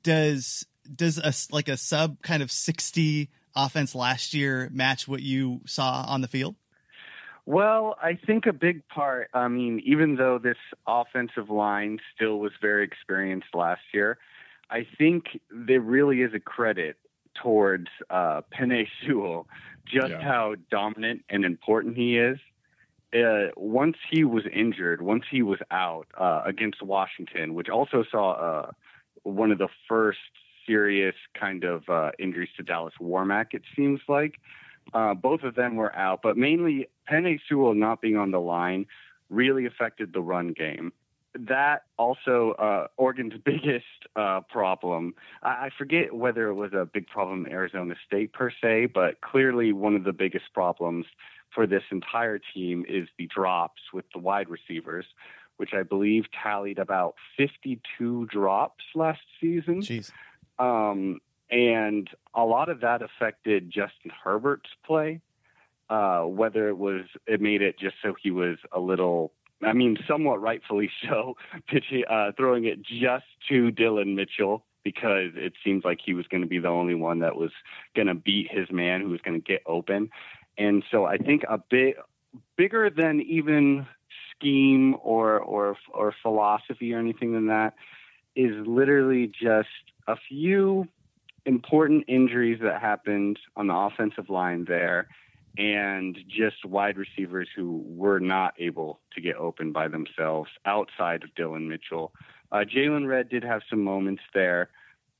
does 0.03 0.67
does 0.95 1.19
a 1.19 1.33
like 1.55 1.69
a 1.69 1.77
sub 1.77 2.21
kind 2.23 2.43
of 2.43 2.51
60 2.51 3.31
offense 3.55 3.95
last 3.95 4.35
year 4.35 4.69
match 4.73 5.07
what 5.07 5.23
you 5.23 5.61
saw 5.67 6.05
on 6.09 6.21
the 6.21 6.29
field? 6.29 6.57
Well, 7.45 7.97
I 8.01 8.19
think 8.25 8.47
a 8.47 8.53
big 8.53 8.87
part, 8.87 9.29
I 9.35 9.49
mean, 9.49 9.83
even 9.85 10.15
though 10.15 10.39
this 10.39 10.57
offensive 10.87 11.51
line 11.51 11.99
still 12.15 12.39
was 12.39 12.53
very 12.61 12.85
experienced 12.85 13.49
last 13.53 13.83
year, 13.93 14.19
I 14.73 14.87
think 14.97 15.39
there 15.51 15.83
really 15.83 16.23
is 16.23 16.33
a 16.33 16.41
credit 16.41 16.97
towards 17.41 17.89
uh, 18.09 18.41
Penei 18.59 18.89
Sewell, 19.05 19.47
just 19.85 20.09
yeah. 20.09 20.23
how 20.23 20.55
dominant 20.71 21.25
and 21.29 21.45
important 21.45 21.97
he 21.97 22.17
is. 22.17 22.39
Uh, 23.15 23.53
once 23.55 23.99
he 24.11 24.25
was 24.25 24.45
injured, 24.51 25.03
once 25.03 25.25
he 25.31 25.43
was 25.43 25.59
out 25.71 26.07
uh, 26.19 26.41
against 26.47 26.81
Washington, 26.81 27.53
which 27.53 27.69
also 27.69 28.03
saw 28.11 28.33
uh, 28.33 28.71
one 29.25 29.53
of 29.53 29.59
the 29.59 29.69
first 29.87 30.19
serious 30.67 31.17
kind 31.39 31.65
of 31.65 31.87
uh, 31.91 32.13
injuries 32.19 32.49
to 32.57 32.63
Dallas 32.63 32.95
Warmack, 32.99 33.53
it 33.53 33.63
seems 33.77 34.01
like. 34.09 34.37
Uh, 34.95 35.13
both 35.13 35.43
of 35.43 35.55
them 35.55 35.77
were 35.77 35.95
out, 35.95 36.21
but 36.23 36.39
mainly 36.39 36.89
Penei 37.11 37.39
Sewell 37.47 37.75
not 37.75 38.01
being 38.01 38.17
on 38.17 38.31
the 38.31 38.41
line 38.41 38.87
really 39.29 39.67
affected 39.67 40.15
the 40.15 40.23
run 40.23 40.55
game 40.55 40.93
that 41.35 41.85
also 41.99 42.53
uh, 42.59 42.87
Oregon's 42.97 43.35
biggest 43.45 43.85
uh, 44.17 44.41
problem. 44.51 45.15
I, 45.43 45.49
I, 45.49 45.71
forget 45.77 46.15
whether 46.15 46.49
it 46.49 46.55
was 46.55 46.73
a 46.73 46.85
big 46.85 47.07
problem 47.07 47.47
in 47.47 47.53
Arizona 47.53 47.95
State 48.07 48.33
per 48.33 48.51
se, 48.51 48.87
but 48.87 49.21
clearly 49.21 49.73
one 49.73 49.95
of 49.95 50.05
the 50.05 50.13
biggest 50.13 50.53
problems 50.53 51.07
for 51.55 51.67
this 51.67 51.83
entire 51.91 52.41
team 52.55 52.85
is 52.89 53.09
the 53.19 53.27
drops 53.27 53.83
with 53.93 54.05
the 54.13 54.19
wide 54.19 54.49
receivers, 54.49 55.07
which 55.57 55.71
I 55.75 55.83
believe 55.83 56.25
tallied 56.43 56.79
about 56.79 57.15
52 57.37 58.27
drops 58.27 58.85
last 58.95 59.21
season. 59.41 59.83
Jeez. 59.83 60.11
Um, 60.59 61.21
and 61.51 62.09
a 62.35 62.45
lot 62.45 62.69
of 62.69 62.81
that 62.81 63.03
affected 63.03 63.71
Justin 63.71 64.11
Herbert's 64.25 64.71
play. 64.85 65.21
Uh, 65.91 66.23
whether 66.23 66.69
it 66.69 66.79
was, 66.79 67.03
it 67.27 67.41
made 67.41 67.61
it 67.61 67.79
just 67.79 67.97
so 68.03 68.15
he 68.21 68.31
was 68.31 68.57
a 68.73 68.81
little, 68.81 69.31
I 69.63 69.73
mean, 69.73 69.97
somewhat 70.09 70.41
rightfully 70.41 70.91
so, 71.09 71.37
pitching, 71.69 72.05
uh, 72.09 72.33
throwing 72.37 72.65
it 72.65 72.83
just 72.83 73.25
to 73.49 73.71
Dillon 73.71 74.15
Mitchell 74.15 74.65
because 74.85 75.31
it 75.37 75.53
seems 75.65 75.85
like 75.85 76.01
he 76.05 76.13
was 76.13 76.27
going 76.27 76.43
to 76.43 76.49
be 76.49 76.59
the 76.59 76.69
only 76.69 76.95
one 76.95 77.21
that 77.21 77.37
was 77.37 77.53
going 77.95 78.09
to 78.09 78.15
beat 78.15 78.49
his 78.51 78.71
man 78.71 79.01
who 79.01 79.11
was 79.11 79.21
going 79.21 79.41
to 79.41 79.45
get 79.45 79.63
open. 79.67 80.11
And 80.59 80.83
so 80.91 81.05
I 81.05 81.19
think 81.19 81.43
a 81.49 81.59
bit 81.59 81.97
bigger 82.57 82.91
than 82.91 83.21
even 83.21 83.87
scheme 84.35 84.97
or 85.03 85.39
or 85.39 85.77
or 85.93 86.15
philosophy 86.23 86.93
or 86.93 86.99
anything 86.99 87.33
than 87.33 87.47
that 87.47 87.75
is 88.35 88.53
literally 88.67 89.27
just 89.29 89.69
a 90.09 90.17
few 90.29 90.89
important 91.45 92.05
injuries 92.09 92.59
that 92.63 92.81
happened 92.81 93.39
on 93.57 93.69
the 93.69 93.75
offensive 93.75 94.31
line 94.31 94.65
there 94.67 95.09
and 95.59 96.19
just 96.29 96.65
wide 96.65 96.97
receivers 96.97 97.49
who 97.55 97.83
were 97.87 98.21
not 98.21 98.55
able 98.59 99.01
to 99.15 99.21
get 99.21 99.37
open 99.37 99.73
by 99.73 99.89
themselves 99.89 100.51
outside 100.65 101.23
of 101.23 101.35
Dillon 101.35 101.69
Mitchell. 101.69 102.13
Uh, 102.51 102.65
Jaylon 102.65 103.07
Redd 103.07 103.29
did 103.29 103.45
have 103.45 103.63
some 103.69 103.83
moments 103.83 104.23
there, 104.35 104.71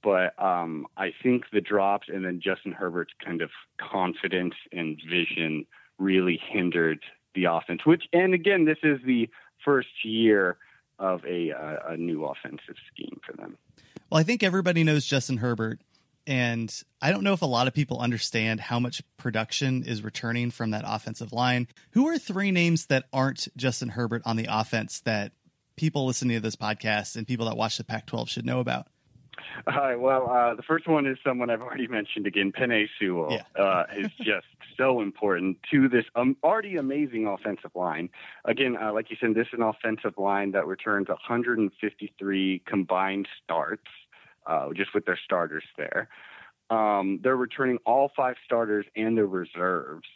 but 0.03 0.41
um, 0.43 0.87
I 0.97 1.13
think 1.23 1.45
the 1.53 1.61
drops 1.61 2.09
and 2.09 2.25
then 2.25 2.41
Justin 2.43 2.73
Herbert's 2.73 3.13
kind 3.25 3.43
of 3.43 3.51
confidence 3.79 4.55
and 4.73 4.99
vision 5.09 5.67
really 5.99 6.41
hindered 6.51 7.01
the 7.35 7.45
offense. 7.45 7.85
Which, 7.85 8.05
and 8.13 8.35
again, 8.35 8.65
this 8.65 8.79
is 8.83 9.01
the 9.05 9.29
first 9.65 10.05
year 10.05 10.57
of 10.99 11.25
a, 11.25 11.53
uh, 11.53 11.93
a 11.93 11.97
new 11.97 12.25
offensive 12.25 12.77
scheme 12.93 13.21
for 13.25 13.37
them. 13.37 13.57
Well, 14.11 14.21
I 14.21 14.25
think 14.25 14.43
everybody 14.43 14.85
knows 14.85 15.07
Justin 15.07 15.39
Herbert. 15.39 15.81
And 16.27 16.73
I 17.01 17.11
don't 17.11 17.25
know 17.25 17.33
if 17.33 17.43
a 17.43 17.47
lot 17.47 17.67
of 17.67 17.75
people 17.75 17.99
understand 17.99 18.61
how 18.61 18.79
much 18.79 19.03
production 19.17 19.83
is 19.85 20.03
returning 20.03 20.51
from 20.51 20.71
that 20.71 20.85
offensive 20.87 21.33
line. 21.33 21.69
Who 21.93 22.09
are 22.09 22.19
three 22.19 22.51
names 22.51 22.87
that 22.87 23.05
aren't 23.13 23.49
Justin 23.57 23.91
Herbert 23.91 24.23
on 24.25 24.37
the 24.37 24.47
offense 24.49 25.01
that 25.01 25.33
people 25.77 26.07
listening 26.07 26.37
to 26.37 26.41
this 26.41 26.57
podcast 26.57 27.17
and 27.17 27.27
people 27.27 27.47
that 27.47 27.57
watch 27.57 27.79
the 27.79 27.85
Pac 27.85 28.07
12 28.07 28.29
should 28.29 28.47
know 28.47 28.61
about? 28.61 28.87
All 29.67 29.75
right. 29.75 29.99
Well, 29.99 30.31
uh, 30.31 30.55
the 30.55 30.63
first 30.63 30.89
one 30.89 31.07
is 31.07 31.19
someone 31.25 31.51
I've 31.51 31.61
already 31.61 31.87
mentioned 31.87 32.27
again. 32.27 32.53
Penei 32.53 32.87
Sewell 32.99 33.33
yeah. 33.33 33.63
uh, 33.63 33.85
is 33.97 34.11
just 34.19 34.47
so 34.77 35.01
important 35.01 35.59
to 35.71 35.89
this 35.89 36.05
um, 36.15 36.37
already 36.43 36.77
amazing 36.77 37.27
offensive 37.27 37.71
line. 37.75 38.09
Again, 38.45 38.77
uh, 38.81 38.93
like 38.93 39.11
you 39.11 39.17
said, 39.21 39.35
this 39.35 39.49
is 39.49 39.55
an 39.59 39.63
offensive 39.63 40.15
line 40.19 40.53
that 40.53 40.67
returns 40.67 41.09
153 41.09 42.63
combined 42.67 43.29
starts, 43.43 43.87
uh, 44.47 44.69
just 44.75 44.95
with 44.95 45.05
their 45.05 45.19
starters 45.23 45.65
there. 45.77 46.09
Um, 46.71 47.21
they're 47.23 47.37
returning 47.37 47.79
all 47.85 48.11
five 48.17 48.37
starters 48.45 48.87
and 48.97 49.17
their 49.17 49.27
reserves 49.27 50.09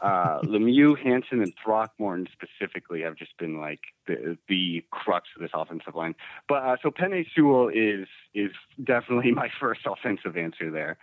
uh, 0.00 0.40
Lemieux, 0.42 0.98
Hanson, 0.98 1.42
and 1.42 1.52
Throckmorton 1.62 2.28
specifically 2.32 3.02
have 3.02 3.16
just 3.16 3.36
been 3.38 3.60
like 3.60 3.80
the, 4.06 4.38
the 4.48 4.84
crux 4.90 5.28
of 5.36 5.42
this 5.42 5.50
offensive 5.54 5.94
line. 5.94 6.14
But 6.48 6.62
uh, 6.62 6.76
so 6.82 6.90
Penei 6.90 7.26
Sewell 7.34 7.68
is 7.68 8.06
is 8.34 8.50
definitely 8.82 9.32
my 9.32 9.48
first 9.60 9.80
offensive 9.86 10.36
answer 10.36 10.70
there. 10.70 10.98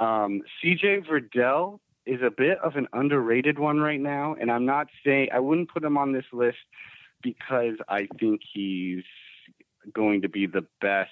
Um, 0.00 0.42
CJ 0.62 1.06
Verdell 1.06 1.80
is 2.04 2.20
a 2.22 2.30
bit 2.30 2.58
of 2.58 2.76
an 2.76 2.88
underrated 2.92 3.58
one 3.58 3.78
right 3.78 4.00
now, 4.00 4.34
and 4.40 4.50
I'm 4.50 4.66
not 4.66 4.88
saying 5.04 5.28
I 5.32 5.38
wouldn't 5.38 5.70
put 5.70 5.84
him 5.84 5.96
on 5.96 6.12
this 6.12 6.24
list 6.32 6.58
because 7.22 7.76
I 7.88 8.08
think 8.18 8.40
he's 8.52 9.04
going 9.92 10.22
to 10.22 10.28
be 10.28 10.46
the 10.46 10.66
best 10.80 11.10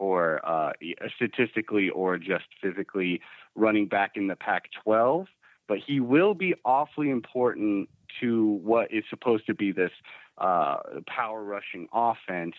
or 0.00 0.40
uh, 0.44 0.72
statistically 1.14 1.88
or 1.90 2.18
just 2.18 2.46
physically 2.60 3.20
running 3.54 3.86
back 3.86 4.12
in 4.16 4.26
the 4.26 4.36
Pac 4.36 4.64
12 4.82 5.26
but 5.70 5.78
he 5.78 6.00
will 6.00 6.34
be 6.34 6.52
awfully 6.64 7.10
important 7.10 7.88
to 8.20 8.58
what 8.64 8.92
is 8.92 9.04
supposed 9.08 9.46
to 9.46 9.54
be 9.54 9.70
this 9.70 9.92
uh, 10.38 10.78
power 11.06 11.44
rushing 11.44 11.86
offense. 11.92 12.56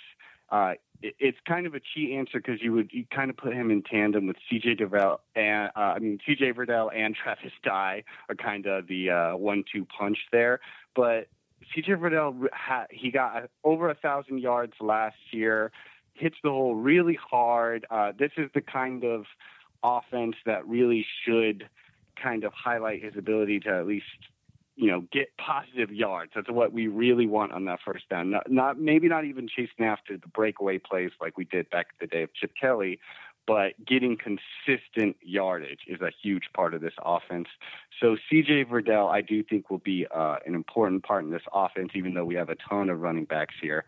Uh, 0.50 0.76
it, 1.02 1.14
it's 1.20 1.38
kind 1.46 1.68
of 1.68 1.76
a 1.76 1.82
cheat 1.82 2.12
answer 2.12 2.40
because 2.40 2.62
you 2.62 2.72
would 2.72 2.90
you 2.94 3.06
kind 3.14 3.30
of 3.30 3.36
put 3.36 3.52
him 3.52 3.70
in 3.70 3.84
tandem 3.84 4.28
with 4.28 4.38
CJ 4.50 4.80
Verdell 4.80 5.18
and 5.36 5.72
uh, 5.76 5.80
I 5.80 6.00
mean 6.00 6.20
CJ 6.26 6.56
Verdell 6.56 6.90
and 6.96 7.14
Travis 7.14 7.52
Dye 7.66 8.06
are 8.30 8.36
kind 8.36 8.66
of 8.66 8.88
the 8.88 9.10
uh, 9.10 9.36
one-two 9.36 9.86
punch 9.86 10.20
there. 10.32 10.62
But 10.96 11.28
CJ 11.76 12.00
Verdell 12.00 12.48
ha- 12.54 12.88
he 12.92 13.12
got 13.12 13.50
over 13.66 13.90
a 13.90 13.96
thousand 13.96 14.40
yards 14.40 14.74
last 14.80 15.18
year, 15.32 15.74
hits 16.14 16.38
the 16.44 16.50
hole 16.50 16.76
really 16.76 17.18
hard. 17.30 17.86
Uh, 17.90 18.12
this 18.18 18.32
is 18.38 18.50
the 18.54 18.62
kind 18.62 19.04
of 19.04 19.26
offense 19.84 20.36
that 20.46 20.68
really 20.68 21.06
should 21.26 21.68
kind 22.22 22.44
of 22.44 22.54
highlight 22.54 23.04
his 23.04 23.14
ability 23.18 23.60
to 23.62 23.70
at 23.70 23.88
least 23.88 24.06
you 24.76 24.90
know 24.90 25.02
get 25.12 25.30
positive 25.38 25.92
yards. 25.92 26.32
That's 26.36 26.50
what 26.50 26.72
we 26.72 26.88
really 26.88 27.28
want 27.28 27.52
on 27.52 27.66
that 27.66 27.80
first 27.84 28.10
down. 28.10 28.32
Not, 28.32 28.52
not 28.52 28.80
maybe 28.80 29.08
not 29.08 29.26
even 29.26 29.48
chasing 29.48 29.86
after 29.86 30.18
the 30.18 30.28
breakaway 30.28 30.78
plays 30.78 31.12
like 31.20 31.38
we 31.38 31.46
did 31.46 31.70
back 31.70 31.88
the 32.00 32.08
day 32.08 32.24
of 32.24 32.34
Chip 32.34 32.52
Kelly, 32.60 33.00
but 33.48 33.74
getting 33.86 34.18
consistent 34.18 35.18
yardage 35.22 35.82
is 35.88 36.02
a 36.02 36.12
huge 36.22 36.46
part 36.56 36.74
of 36.74 36.82
this 36.82 36.94
offense. 37.04 37.48
So 38.00 38.18
CJ 38.32 38.70
Verdell, 38.70 39.10
I 39.10 39.22
do 39.22 39.44
think 39.44 39.70
will 39.70 39.80
be 39.80 40.08
uh, 40.14 40.38
an 40.46 40.56
important 40.56 41.04
part 41.04 41.24
in 41.24 41.32
this 41.32 41.42
offense, 41.54 41.92
even 41.96 42.14
though 42.14 42.26
we 42.26 42.36
have 42.36 42.50
a 42.50 42.56
ton 42.56 42.90
of 42.90 43.00
running 43.00 43.26
backs 43.26 43.56
here. 43.62 43.86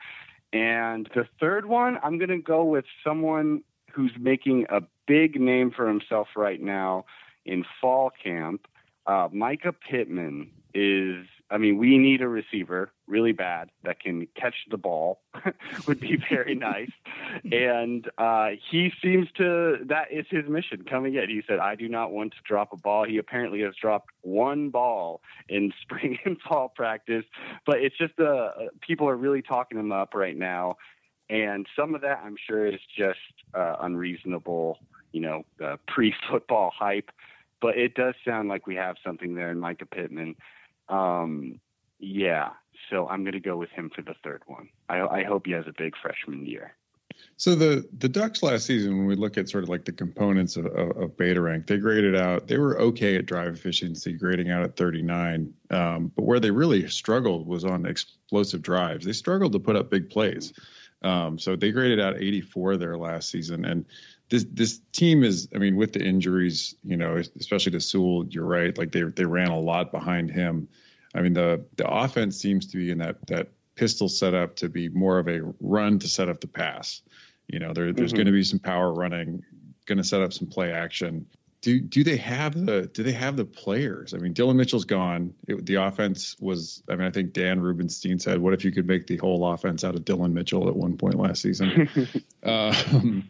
And 0.53 1.10
the 1.15 1.27
third 1.39 1.65
one, 1.65 1.98
I'm 2.03 2.19
going 2.19 2.29
to 2.29 2.38
go 2.38 2.63
with 2.63 2.86
someone 3.03 3.63
who's 3.91 4.13
making 4.19 4.67
a 4.69 4.81
big 5.07 5.39
name 5.41 5.72
for 5.75 5.88
himself 5.88 6.27
right 6.36 6.62
now 6.62 7.05
in 7.43 7.65
fall 7.81 8.12
camp. 8.24 8.67
Uh, 9.07 9.27
Mycah 9.29 9.74
Pittman 9.89 10.51
is, 10.74 11.25
I 11.50 11.57
mean, 11.57 11.77
we 11.77 11.97
need 11.97 12.21
a 12.21 12.27
receiver 12.27 12.91
really 13.07 13.31
bad 13.31 13.69
that 13.83 14.00
can 14.00 14.27
catch 14.35 14.55
the 14.71 14.77
ball, 14.77 15.21
would 15.88 16.00
be 16.00 16.17
very 16.29 16.55
nice. 16.55 16.91
and 17.51 18.09
uh, 18.17 18.50
he 18.71 18.91
seems 19.01 19.27
to, 19.38 19.77
that 19.85 20.12
is 20.12 20.25
his 20.29 20.47
mission 20.47 20.83
coming 20.83 21.15
in. 21.15 21.29
He 21.29 21.43
said, 21.47 21.59
I 21.59 21.75
do 21.75 21.88
not 21.88 22.12
want 22.12 22.31
to 22.33 22.38
drop 22.43 22.73
a 22.73 22.77
ball. 22.77 23.05
He 23.05 23.17
apparently 23.17 23.62
has 23.62 23.75
dropped 23.79 24.09
one 24.21 24.69
ball 24.69 25.21
in 25.47 25.71
spring 25.81 26.17
and 26.25 26.38
fall 26.41 26.69
practice, 26.69 27.25
but 27.65 27.77
it's 27.77 27.97
just, 27.97 28.19
uh, 28.19 28.51
people 28.81 29.07
are 29.07 29.17
really 29.17 29.41
talking 29.41 29.77
him 29.77 29.91
up 29.91 30.13
right 30.15 30.38
now. 30.38 30.77
And 31.29 31.67
some 31.75 31.95
of 31.95 32.01
that, 32.01 32.21
I'm 32.23 32.35
sure, 32.47 32.67
is 32.67 32.81
just 32.97 33.19
uh, 33.53 33.77
unreasonable, 33.81 34.79
you 35.12 35.21
know, 35.21 35.45
uh, 35.63 35.77
pre 35.88 36.13
football 36.29 36.71
hype 36.75 37.12
but 37.62 37.77
it 37.77 37.95
does 37.95 38.13
sound 38.27 38.50
like 38.50 38.67
we 38.67 38.75
have 38.75 38.97
something 39.05 39.35
there 39.35 39.50
in 39.50 39.57
Mycah 39.57 39.89
Pittman. 39.89 40.35
Um, 40.93 41.59
yeah, 42.00 42.50
so 42.89 43.07
I'm 43.07 43.23
going 43.23 43.33
to 43.33 43.39
go 43.39 43.57
with 43.57 43.69
him 43.71 43.89
for 43.95 44.01
the 44.01 44.13
third 44.23 44.43
one. 44.45 44.69
I, 44.89 45.01
I 45.01 45.23
hope 45.23 45.45
he 45.45 45.53
has 45.53 45.65
a 45.67 45.73
big 45.75 45.93
freshman 46.01 46.45
year. 46.45 46.75
So 47.38 47.55
the 47.55 47.88
the 47.97 48.09
Ducks 48.09 48.41
last 48.41 48.65
season, 48.65 48.97
when 48.97 49.05
we 49.05 49.15
look 49.15 49.38
at 49.38 49.50
sort 49.50 49.63
of 49.63 49.69
like 49.69 49.85
the 49.85 49.91
components 49.91 50.57
of, 50.57 50.65
of, 50.65 50.97
of, 50.97 51.17
beta 51.17 51.41
rank, 51.41 51.67
they 51.67 51.77
graded 51.77 52.15
out. 52.15 52.47
They 52.47 52.57
were 52.57 52.79
okay 52.79 53.17
at 53.17 53.25
drive 53.25 53.53
efficiency, 53.53 54.13
grading 54.13 54.50
out 54.50 54.63
at 54.63 54.75
39. 54.75 55.53
Um, 55.69 56.12
but 56.15 56.23
where 56.23 56.39
they 56.39 56.51
really 56.51 56.88
struggled 56.89 57.47
was 57.47 57.65
on 57.65 57.85
explosive 57.85 58.62
drives. 58.62 59.05
They 59.05 59.13
struggled 59.13 59.53
to 59.53 59.59
put 59.59 59.75
up 59.75 59.91
big 59.91 60.09
plays. 60.09 60.53
Um, 61.03 61.38
so 61.38 61.55
they 61.55 61.71
graded 61.71 62.00
out 62.00 62.17
84 62.17 62.77
there 62.77 62.97
last 62.97 63.29
season, 63.29 63.65
and 63.65 63.85
this 64.29 64.45
this 64.51 64.81
team 64.91 65.23
is 65.23 65.49
I 65.53 65.57
mean 65.57 65.75
with 65.75 65.93
the 65.93 66.03
injuries, 66.03 66.75
you 66.83 66.97
know, 66.97 67.21
especially 67.39 67.73
to 67.73 67.79
Sewell, 67.79 68.25
you're 68.27 68.45
right. 68.45 68.77
Like 68.77 68.91
they 68.91 69.03
they 69.03 69.25
ran 69.25 69.49
a 69.49 69.59
lot 69.59 69.91
behind 69.91 70.31
him. 70.31 70.69
I 71.13 71.21
mean 71.21 71.33
the 71.33 71.65
the 71.75 71.89
offense 71.89 72.37
seems 72.37 72.67
to 72.67 72.77
be 72.77 72.91
in 72.91 72.99
that 72.99 73.25
that 73.27 73.49
pistol 73.75 74.09
setup 74.09 74.57
to 74.57 74.69
be 74.69 74.89
more 74.89 75.19
of 75.19 75.27
a 75.27 75.41
run 75.59 75.99
to 75.99 76.07
set 76.07 76.29
up 76.29 76.41
the 76.41 76.47
pass. 76.47 77.01
You 77.47 77.59
know, 77.59 77.73
there, 77.73 77.91
there's 77.91 78.11
mm-hmm. 78.11 78.17
going 78.17 78.25
to 78.27 78.31
be 78.31 78.43
some 78.43 78.59
power 78.59 78.93
running, 78.93 79.43
going 79.85 79.97
to 79.97 80.03
set 80.03 80.21
up 80.21 80.33
some 80.33 80.47
play 80.47 80.71
action. 80.71 81.27
Do 81.61 81.79
do 81.79 82.03
they 82.03 82.17
have 82.17 82.53
the 82.53 82.89
do 82.93 83.03
they 83.03 83.13
have 83.13 83.37
the 83.37 83.45
players? 83.45 84.13
I 84.13 84.17
mean, 84.17 84.33
Dillon 84.33 84.57
Mitchell's 84.57 84.85
gone. 84.85 85.33
It, 85.47 85.65
the 85.65 85.75
offense 85.75 86.35
was. 86.39 86.83
I 86.89 86.95
mean, 86.95 87.07
I 87.07 87.11
think 87.11 87.31
Dan 87.31 87.61
Rubenstein 87.61 88.19
said, 88.19 88.39
"What 88.39 88.53
if 88.53 88.65
you 88.65 88.71
could 88.71 88.85
make 88.85 89.07
the 89.07 89.17
whole 89.17 89.49
offense 89.49 89.85
out 89.85 89.95
of 89.95 90.03
Dillon 90.03 90.33
Mitchell 90.33 90.67
at 90.67 90.75
one 90.75 90.97
point 90.97 91.15
last 91.15 91.41
season?" 91.41 91.87
um, 92.43 93.29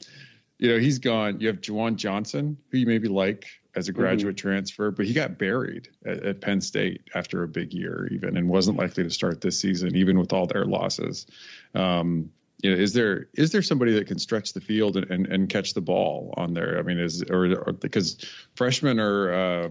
you 0.60 0.70
know, 0.70 0.80
he's 0.80 1.00
gone. 1.00 1.40
You 1.40 1.48
have 1.48 1.62
Juwan 1.62 1.96
Johnson, 1.96 2.58
who 2.72 2.78
you 2.78 2.86
maybe 2.86 3.08
like 3.08 3.46
as 3.76 3.88
a 3.88 3.92
mm-hmm. 3.92 4.02
graduate 4.02 4.36
mm-hmm. 4.36 4.48
transfer, 4.48 4.92
but 4.92 5.06
he 5.06 5.14
got 5.14 5.38
buried 5.38 5.90
at, 6.06 6.24
at, 6.24 6.42
Penn 6.42 6.62
State 6.62 7.02
after 7.16 7.44
a 7.44 7.48
big 7.48 7.74
year, 7.74 8.08
even, 8.12 8.38
and 8.38 8.48
wasn't 8.48 8.78
likely 8.78 9.04
to 9.04 9.10
start 9.10 9.42
this 9.42 9.60
season, 9.60 9.96
even 9.96 10.20
with 10.20 10.32
all 10.32 10.46
their 10.46 10.66
losses. 10.66 11.26
Um, 11.74 12.32
you 12.62 12.72
know, 12.72 12.82
is 12.82 12.94
there 12.94 13.28
is 13.34 13.52
there 13.52 13.62
somebody 13.62 13.94
that 13.96 14.08
can 14.08 14.20
stretch 14.20 14.54
the 14.54 14.62
field 14.62 14.96
and, 14.96 15.12
and, 15.12 15.28
and 15.28 15.50
catch 15.50 15.74
the 15.74 15.82
ball 15.82 16.34
on 16.38 16.54
there? 16.54 16.80
I 16.80 16.82
mean, 16.84 16.98
is 16.98 17.22
or, 17.22 17.46
or 17.46 17.74
because 17.74 18.24
freshmen 18.56 19.00
are 19.00 19.34
uh, 19.34 19.70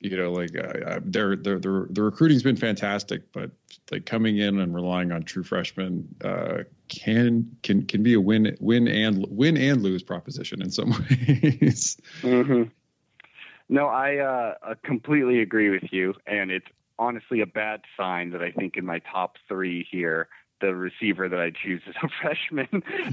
you 0.00 0.16
know, 0.16 0.32
like 0.32 0.56
uh, 0.56 1.00
their 1.04 1.36
their 1.36 1.58
the 1.58 2.02
recruiting's 2.02 2.42
been 2.42 2.56
fantastic, 2.56 3.32
but 3.32 3.50
like 3.90 4.06
coming 4.06 4.38
in 4.38 4.58
and 4.58 4.74
relying 4.74 5.12
on 5.12 5.22
true 5.22 5.44
freshmen 5.44 6.08
uh, 6.24 6.64
can 6.88 7.56
can 7.62 7.86
can 7.86 8.02
be 8.02 8.14
a 8.14 8.20
win 8.20 8.56
win 8.60 8.88
and 8.88 9.26
win 9.28 9.56
and 9.58 9.82
lose 9.82 10.02
proposition 10.02 10.62
in 10.62 10.70
some 10.70 10.90
ways. 11.10 11.98
Mm-hmm. 12.22 12.62
No, 13.68 13.86
I 13.86 14.16
uh, 14.16 14.74
completely 14.82 15.40
agree 15.40 15.68
with 15.68 15.92
you, 15.92 16.14
and 16.26 16.50
it's 16.50 16.66
honestly 16.98 17.40
a 17.40 17.46
bad 17.46 17.82
sign 17.96 18.30
that 18.30 18.42
I 18.42 18.52
think 18.52 18.76
in 18.76 18.86
my 18.86 19.00
top 19.00 19.36
three 19.48 19.86
here 19.90 20.28
the 20.60 20.74
receiver 20.74 21.28
that 21.28 21.40
I 21.40 21.50
choose 21.50 21.82
as 21.88 21.94
a 22.02 22.08
freshman. 22.20 22.68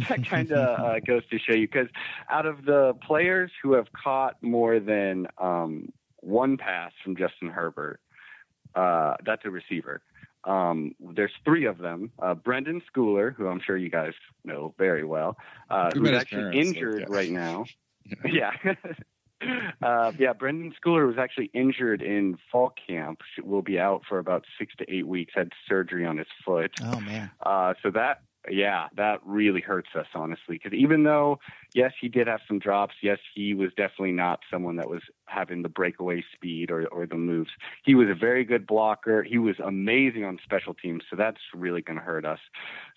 that 0.09 0.25
kind 0.25 0.51
of 0.51 0.79
uh, 0.79 0.99
goes 0.99 1.23
to 1.29 1.39
show 1.39 1.53
you 1.53 1.67
because 1.67 1.87
out 2.29 2.45
of 2.45 2.65
the 2.65 2.93
players 3.05 3.51
who 3.61 3.73
have 3.73 3.87
caught 3.93 4.41
more 4.43 4.79
than 4.79 5.27
um, 5.37 5.89
one 6.21 6.57
pass 6.57 6.91
from 7.03 7.15
Justin 7.15 7.49
Herbert, 7.49 7.99
uh, 8.75 9.15
that's 9.25 9.43
a 9.45 9.49
receiver. 9.49 10.01
Um, 10.43 10.95
there's 10.99 11.31
three 11.43 11.65
of 11.65 11.77
them. 11.77 12.11
Uh, 12.19 12.35
Brenden 12.35 12.81
Schooler, 12.89 13.35
who 13.35 13.47
I'm 13.47 13.59
sure 13.59 13.75
you 13.75 13.89
guys 13.89 14.13
know 14.45 14.73
very 14.77 15.03
well, 15.03 15.37
uh, 15.69 15.91
who's 15.93 16.11
actually 16.11 16.57
injured 16.59 17.05
right 17.09 17.29
now. 17.29 17.65
yeah. 18.25 18.51
yeah. 18.63 18.73
Uh, 19.83 20.11
yeah, 20.17 20.33
Brenden 20.33 20.73
Schooler 20.83 21.05
was 21.05 21.19
actually 21.19 21.51
injured 21.53 22.01
in 22.01 22.39
fall 22.51 22.73
camp. 22.87 23.21
Will 23.43 23.61
be 23.61 23.79
out 23.79 24.01
for 24.09 24.17
about 24.17 24.45
six 24.57 24.73
to 24.79 24.91
eight 24.91 25.05
weeks. 25.07 25.33
Had 25.35 25.51
surgery 25.69 26.07
on 26.07 26.17
his 26.17 26.25
foot. 26.43 26.71
Oh 26.81 26.99
man. 27.01 27.29
Uh, 27.45 27.75
so 27.83 27.91
that 27.91 28.21
yeah, 28.49 28.87
that 28.95 29.19
really 29.25 29.61
hurts 29.61 29.89
us 29.95 30.07
honestly. 30.13 30.59
Because 30.61 30.73
even 30.73 31.03
though 31.03 31.39
yes, 31.73 31.93
he 32.01 32.07
did 32.07 32.27
have 32.27 32.39
some 32.47 32.59
drops. 32.59 32.95
Yes, 33.01 33.19
he 33.35 33.53
was 33.53 33.69
definitely 33.77 34.11
not 34.11 34.39
someone 34.51 34.77
that 34.77 34.89
was 34.89 35.01
having 35.25 35.61
the 35.61 35.69
breakaway 35.69 36.23
speed 36.33 36.71
or 36.71 36.87
or 36.87 37.05
the 37.05 37.15
moves. 37.15 37.51
He 37.83 37.95
was 37.95 38.09
a 38.09 38.15
very 38.15 38.43
good 38.43 38.65
blocker. 38.65 39.23
He 39.23 39.37
was 39.37 39.55
amazing 39.63 40.25
on 40.25 40.39
special 40.43 40.73
teams. 40.73 41.03
So 41.09 41.15
that's 41.15 41.39
really 41.53 41.81
going 41.81 41.99
to 41.99 42.03
hurt 42.03 42.25
us. 42.25 42.39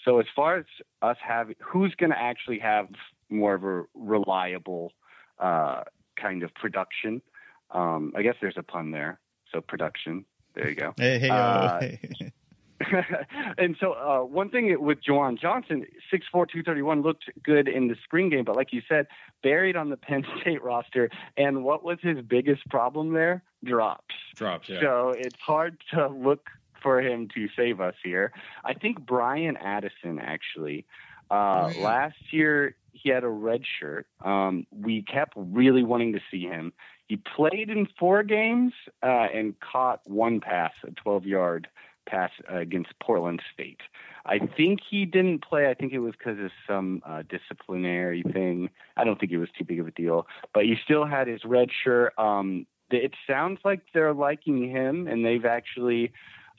So 0.04 0.18
as 0.18 0.26
far 0.34 0.56
as 0.56 0.64
us 1.02 1.18
having, 1.26 1.56
who's 1.62 1.94
going 1.94 2.10
to 2.10 2.18
actually 2.18 2.58
have 2.60 2.88
more 3.28 3.54
of 3.54 3.64
a 3.64 3.84
reliable 3.94 4.92
uh, 5.38 5.82
kind 6.20 6.42
of 6.42 6.54
production. 6.54 7.22
Um, 7.70 8.12
I 8.16 8.22
guess 8.22 8.34
there's 8.40 8.56
a 8.56 8.62
pun 8.62 8.90
there. 8.90 9.20
So 9.52 9.60
production. 9.60 10.24
There 10.54 10.68
you 10.68 10.74
go. 10.74 10.94
Hey, 10.96 11.18
hey, 11.18 11.28
uh, 11.28 11.80
and 13.58 13.76
so 13.78 13.92
uh, 13.92 14.20
one 14.20 14.50
thing 14.50 14.74
with 14.80 14.98
Juwan 15.02 15.38
Johnson, 15.38 15.84
6'4", 16.12 16.20
231 16.32 17.02
looked 17.02 17.24
good 17.42 17.68
in 17.68 17.88
the 17.88 17.96
spring 18.04 18.30
game, 18.30 18.44
but 18.44 18.56
like 18.56 18.72
you 18.72 18.82
said, 18.88 19.06
buried 19.42 19.76
on 19.76 19.90
the 19.90 19.96
Penn 19.98 20.24
State 20.40 20.62
roster. 20.62 21.10
And 21.36 21.64
what 21.64 21.84
was 21.84 21.98
his 22.02 22.18
biggest 22.22 22.68
problem 22.68 23.12
there? 23.12 23.42
Drops. 23.64 24.14
Drops, 24.36 24.68
yeah. 24.68 24.80
So 24.80 25.14
it's 25.16 25.38
hard 25.40 25.76
to 25.92 26.08
look 26.08 26.48
for 26.82 27.00
him 27.00 27.28
to 27.34 27.48
save 27.54 27.80
us 27.80 27.94
here. 28.02 28.32
I 28.64 28.74
think 28.74 29.04
Bryan 29.04 29.56
Addison 29.56 30.18
actually. 30.18 30.86
Uh, 31.30 31.72
oh. 31.74 31.80
Last 31.80 32.16
year, 32.30 32.74
he 32.92 33.10
had 33.10 33.22
a 33.22 33.28
red 33.28 33.62
shirt. 33.78 34.06
Um, 34.24 34.66
we 34.72 35.02
kept 35.02 35.34
really 35.36 35.84
wanting 35.84 36.12
to 36.14 36.20
see 36.30 36.42
him. 36.42 36.72
He 37.06 37.16
played 37.16 37.70
in 37.70 37.86
four 37.98 38.22
games 38.22 38.72
uh, 39.02 39.26
and 39.34 39.54
caught 39.60 40.00
one 40.08 40.40
pass, 40.40 40.72
a 40.86 40.90
12 40.92 41.26
yard 41.26 41.68
pass 42.10 42.30
against 42.48 42.90
Portland 43.00 43.40
State. 43.52 43.80
I 44.26 44.38
think 44.38 44.80
he 44.88 45.06
didn't 45.06 45.44
play. 45.44 45.68
I 45.70 45.74
think 45.74 45.92
it 45.92 46.00
was 46.00 46.12
because 46.18 46.38
of 46.38 46.50
some 46.68 47.02
uh, 47.06 47.22
disciplinary 47.28 48.22
thing. 48.32 48.70
I 48.96 49.04
don't 49.04 49.18
think 49.18 49.32
it 49.32 49.38
was 49.38 49.48
too 49.56 49.64
big 49.64 49.80
of 49.80 49.86
a 49.86 49.90
deal, 49.92 50.26
but 50.52 50.64
he 50.64 50.74
still 50.84 51.06
had 51.06 51.26
his 51.26 51.44
red 51.44 51.68
shirt. 51.84 52.12
Um, 52.18 52.66
it 52.90 53.12
sounds 53.26 53.60
like 53.64 53.80
they're 53.94 54.12
liking 54.14 54.68
him, 54.68 55.06
and 55.06 55.24
they've 55.24 55.44
actually 55.44 56.12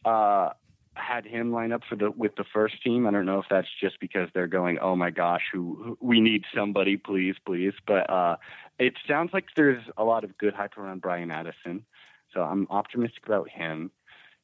uh, 0.05 0.49
had 0.93 1.25
him 1.25 1.51
line 1.51 1.71
up 1.71 1.81
for 1.87 1.95
the 1.95 2.11
with 2.11 2.35
the 2.35 2.45
first 2.53 2.81
team. 2.83 3.07
I 3.07 3.11
don't 3.11 3.25
know 3.25 3.39
if 3.39 3.45
that's 3.49 3.67
just 3.79 3.99
because 3.99 4.29
they're 4.33 4.47
going, 4.47 4.79
"Oh 4.79 4.95
my 4.95 5.11
gosh, 5.11 5.43
who, 5.51 5.77
who 5.83 5.97
we 6.01 6.19
need 6.19 6.43
somebody, 6.55 6.97
please, 6.97 7.35
please." 7.45 7.73
But 7.85 8.09
uh, 8.09 8.37
it 8.79 8.93
sounds 9.07 9.31
like 9.33 9.45
there's 9.55 9.83
a 9.97 10.03
lot 10.03 10.23
of 10.23 10.37
good 10.37 10.53
hype 10.53 10.77
around 10.77 11.01
Bryan 11.01 11.31
Addison, 11.31 11.85
so 12.33 12.41
I'm 12.41 12.67
optimistic 12.69 13.25
about 13.25 13.49
him. 13.49 13.91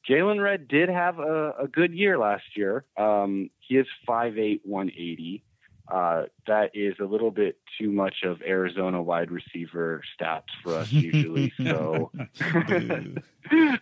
Jaylon 0.08 0.42
Redd 0.42 0.68
did 0.68 0.88
have 0.88 1.18
a, 1.18 1.52
a, 1.62 1.68
good 1.68 1.92
year 1.92 2.18
last 2.18 2.56
year. 2.56 2.84
Um, 2.96 3.50
he 3.60 3.76
is 3.76 3.86
5'8", 4.08 4.60
180 4.64 5.42
uh, 5.90 6.24
that 6.46 6.70
is 6.74 6.94
a 7.00 7.04
little 7.04 7.30
bit 7.30 7.58
too 7.78 7.90
much 7.90 8.16
of 8.24 8.42
Arizona 8.42 9.02
wide 9.02 9.30
receiver 9.30 10.02
stats 10.18 10.42
for 10.62 10.74
us 10.74 10.92
usually. 10.92 11.52
so 11.62 12.10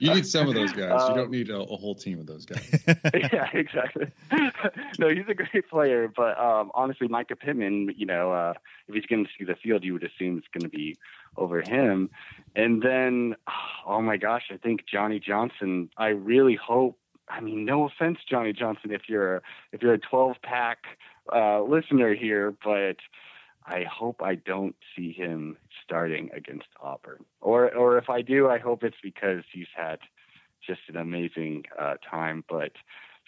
you 0.01 0.15
need 0.15 0.27
some 0.27 0.49
of 0.49 0.55
those 0.55 0.73
guys. 0.73 1.03
Um, 1.03 1.11
you 1.11 1.17
don't 1.17 1.27
um, 1.27 1.31
need 1.31 1.51
a, 1.51 1.59
a, 1.59 1.77
whole 1.77 1.95
team 1.95 2.21
of 2.21 2.27
those 2.27 2.47
guys. 2.47 2.85
yeah, 3.15 3.49
exactly. 3.53 4.07
no, 4.99 5.09
he's 5.09 5.25
a 5.29 5.35
great 5.35 5.69
player, 5.69 6.09
but 6.15 6.39
um, 6.39 6.71
honestly, 6.75 7.09
Mycah 7.09 7.39
Pittman, 7.39 7.93
you 7.97 8.07
know, 8.07 8.33
uh, 8.33 8.55
if 8.89 8.95
he's 8.95 9.07
going 9.07 9.25
to 9.25 9.31
see 9.39 9.45
the 9.45 9.57
field, 9.57 9.85
you 9.85 9.93
would 9.93 10.05
assume 10.05 10.39
it's 10.39 10.47
going 10.53 10.71
to 10.71 10.77
be 10.77 10.97
over 11.37 11.61
him. 11.63 12.11
And 12.55 12.83
then, 12.83 13.35
oh 13.87 14.01
my 14.01 14.17
gosh, 14.17 14.45
I 14.53 14.57
think 14.59 14.87
Johnny 14.87 15.19
Johnson. 15.19 15.91
I 15.97 16.09
really 16.09 16.57
hope. 16.57 16.99
I 17.29 17.41
mean, 17.41 17.65
no 17.65 17.85
offense, 17.85 18.19
Johnny 18.29 18.53
Johnson, 18.53 18.93
if 18.93 19.03
you're 19.09 19.43
if 19.73 19.83
you're 19.83 19.95
a 19.95 19.99
12 19.99 20.37
pack 20.43 20.79
uh, 21.33 21.63
listener 21.63 22.15
here, 22.15 22.55
but 22.65 22.97
I 23.67 23.85
hope 23.85 24.23
I 24.23 24.37
don't 24.37 24.77
see 24.95 25.13
him 25.13 25.57
starting 25.85 26.31
against 26.35 26.69
Auburn. 26.81 27.25
Or, 27.41 27.75
or 27.75 27.99
if 27.99 28.09
I 28.09 28.23
do, 28.23 28.49
I 28.49 28.59
hope 28.59 28.85
it's 28.85 28.97
because 29.03 29.43
he's 29.53 29.67
had 29.77 29.99
just 30.65 30.81
an 30.89 30.97
amazing 30.97 31.65
uh, 31.79 31.95
time. 32.09 32.45
But 32.49 32.73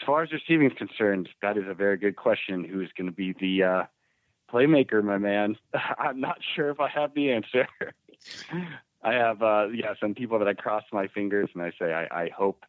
as 0.00 0.06
far 0.06 0.22
as 0.22 0.30
receiving 0.30 0.70
is 0.70 0.78
concerned, 0.78 1.28
that 1.42 1.56
is 1.56 1.64
a 1.66 1.74
very 1.74 1.96
good 1.96 2.16
question. 2.16 2.62
Who 2.64 2.80
is 2.80 2.90
going 2.96 3.08
to 3.08 3.12
be 3.12 3.32
the 3.32 3.64
uh, 3.64 3.82
playmaker, 4.52 5.02
my 5.02 5.18
man? 5.18 5.56
I'm 5.98 6.20
not 6.20 6.38
sure 6.54 6.70
if 6.70 6.78
I 6.78 6.88
have 6.88 7.14
the 7.14 7.32
answer. 7.32 7.66
I 9.02 9.12
have, 9.12 9.42
uh, 9.42 9.68
yeah, 9.72 9.94
some 10.00 10.14
people 10.14 10.38
that 10.38 10.48
I 10.48 10.54
cross 10.54 10.84
my 10.92 11.08
fingers 11.08 11.48
and 11.54 11.62
I 11.62 11.72
say 11.78 11.92
I, 11.92 12.24
I 12.24 12.30
hope 12.37 12.64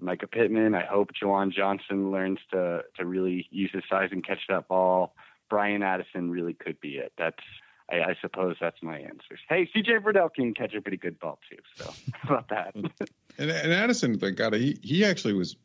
Mycah 0.00 0.30
Pittman. 0.30 0.74
I 0.74 0.84
hope 0.84 1.10
Juwan 1.20 1.52
Johnson 1.52 2.10
learns 2.10 2.38
to 2.52 2.82
to 2.96 3.04
really 3.04 3.46
use 3.50 3.70
his 3.72 3.84
size 3.88 4.10
and 4.12 4.26
catch 4.26 4.40
that 4.48 4.68
ball. 4.68 5.14
Bryan 5.48 5.82
Addison 5.82 6.30
really 6.30 6.54
could 6.54 6.80
be 6.80 6.96
it. 6.96 7.12
That's 7.16 7.42
I, 7.90 7.96
I 8.02 8.16
suppose 8.20 8.56
that's 8.60 8.82
my 8.82 8.98
answers. 8.98 9.40
Hey, 9.48 9.68
CJ 9.74 10.02
Verdell 10.02 10.32
can 10.32 10.54
catch 10.54 10.74
a 10.74 10.80
pretty 10.80 10.96
good 10.96 11.18
ball 11.18 11.38
too. 11.48 11.58
So 11.76 11.92
how 12.12 12.34
about 12.34 12.48
that? 12.48 12.74
and, 13.38 13.50
and 13.50 13.72
Addison, 13.72 14.18
thank 14.18 14.36
God, 14.36 14.54
he 14.54 14.78
he 14.82 15.04
actually 15.04 15.34
was 15.34 15.56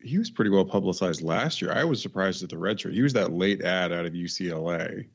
he 0.00 0.18
was 0.18 0.30
pretty 0.30 0.50
well 0.50 0.64
publicized 0.64 1.22
last 1.22 1.62
year. 1.62 1.72
I 1.72 1.84
was 1.84 2.00
surprised 2.02 2.42
at 2.42 2.50
the 2.50 2.58
red 2.58 2.80
shirt. 2.80 2.94
He 2.94 3.02
was 3.02 3.14
that 3.14 3.32
late 3.32 3.62
ad 3.62 3.92
out 3.92 4.06
of 4.06 4.12
UCLA. 4.12 5.08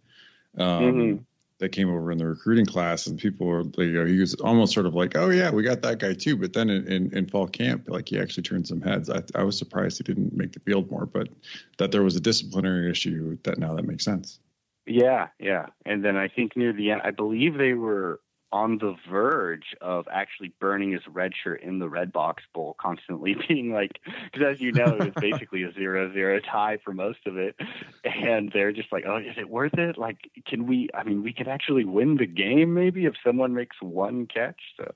Um, 0.58 0.84
mm-hmm 0.84 1.24
that 1.60 1.70
came 1.70 1.90
over 1.90 2.12
in 2.12 2.18
the 2.18 2.28
recruiting 2.28 2.66
class, 2.66 3.08
and 3.08 3.20
people 3.20 3.48
were, 3.48 3.64
you 3.78 3.92
know, 3.92 4.06
he 4.06 4.20
was 4.20 4.36
almost 4.36 4.74
sort 4.74 4.86
of 4.86 4.96
like, 4.96 5.16
"Oh 5.16 5.30
yeah, 5.30 5.52
we 5.52 5.64
got 5.64 5.82
that 5.84 6.00
guy 6.00 6.14
too." 6.14 6.36
But 6.36 6.54
then 6.54 6.70
in, 6.70 6.88
in, 6.88 7.18
in 7.18 7.28
fall 7.28 7.48
camp, 7.48 7.86
like 7.88 8.10
he 8.10 8.20
actually 8.20 8.44
turned 8.44 8.68
some 8.68 8.82
heads. 8.82 9.10
I, 9.10 9.24
I 9.36 9.44
was 9.44 9.58
surprised 9.58 9.98
he 9.98 10.04
didn't 10.04 10.34
make 10.36 10.52
the 10.52 10.60
field 10.60 10.90
more, 10.92 11.06
but 11.06 11.30
that 11.78 11.92
there 11.92 12.04
was 12.04 12.16
a 12.16 12.22
disciplinary 12.22 12.90
issue. 12.90 13.38
That 13.44 13.58
now 13.60 13.76
that 13.76 13.86
makes 13.86 14.04
sense. 14.04 14.40
Yeah, 14.86 15.30
yeah, 15.40 15.68
and 15.86 16.04
then 16.04 16.18
I 16.18 16.28
think 16.28 16.58
near 16.58 16.74
the 16.74 16.92
end, 16.92 17.02
I 17.04 17.12
believe 17.12 17.58
they 17.58 17.74
were 17.74 18.20
on 18.54 18.78
the 18.78 18.96
verge 19.10 19.76
of 19.82 20.08
actually 20.12 20.54
burning 20.60 20.92
his 20.92 21.02
red 21.12 21.32
shirt 21.44 21.64
in 21.64 21.80
the 21.80 21.90
Redbox 21.90 22.36
Bowl, 22.54 22.76
constantly 22.80 23.36
being 23.48 23.74
like, 23.74 24.00
because 24.32 24.48
as 24.48 24.62
you 24.62 24.72
know, 24.72 24.86
it 24.86 25.00
was 25.00 25.14
basically 25.20 25.64
a 25.64 25.74
zero-zero 25.74 26.40
tie 26.40 26.78
for 26.86 26.94
most 26.94 27.26
of 27.26 27.36
it, 27.36 27.56
and 28.06 28.52
they're 28.54 28.72
just 28.72 28.92
like, 28.92 29.06
oh, 29.08 29.18
is 29.18 29.38
it 29.38 29.50
worth 29.50 29.74
it? 29.74 29.98
Like, 29.98 30.30
can 30.48 30.68
we? 30.68 30.88
I 30.94 31.04
mean, 31.04 31.24
we 31.24 31.34
could 31.34 31.48
actually 31.48 31.84
win 31.84 32.16
the 32.16 32.28
game 32.28 32.76
maybe 32.76 33.06
if 33.06 33.16
someone 33.26 33.56
makes 33.56 33.82
one 33.82 34.28
catch. 34.28 34.62
So, 34.78 34.94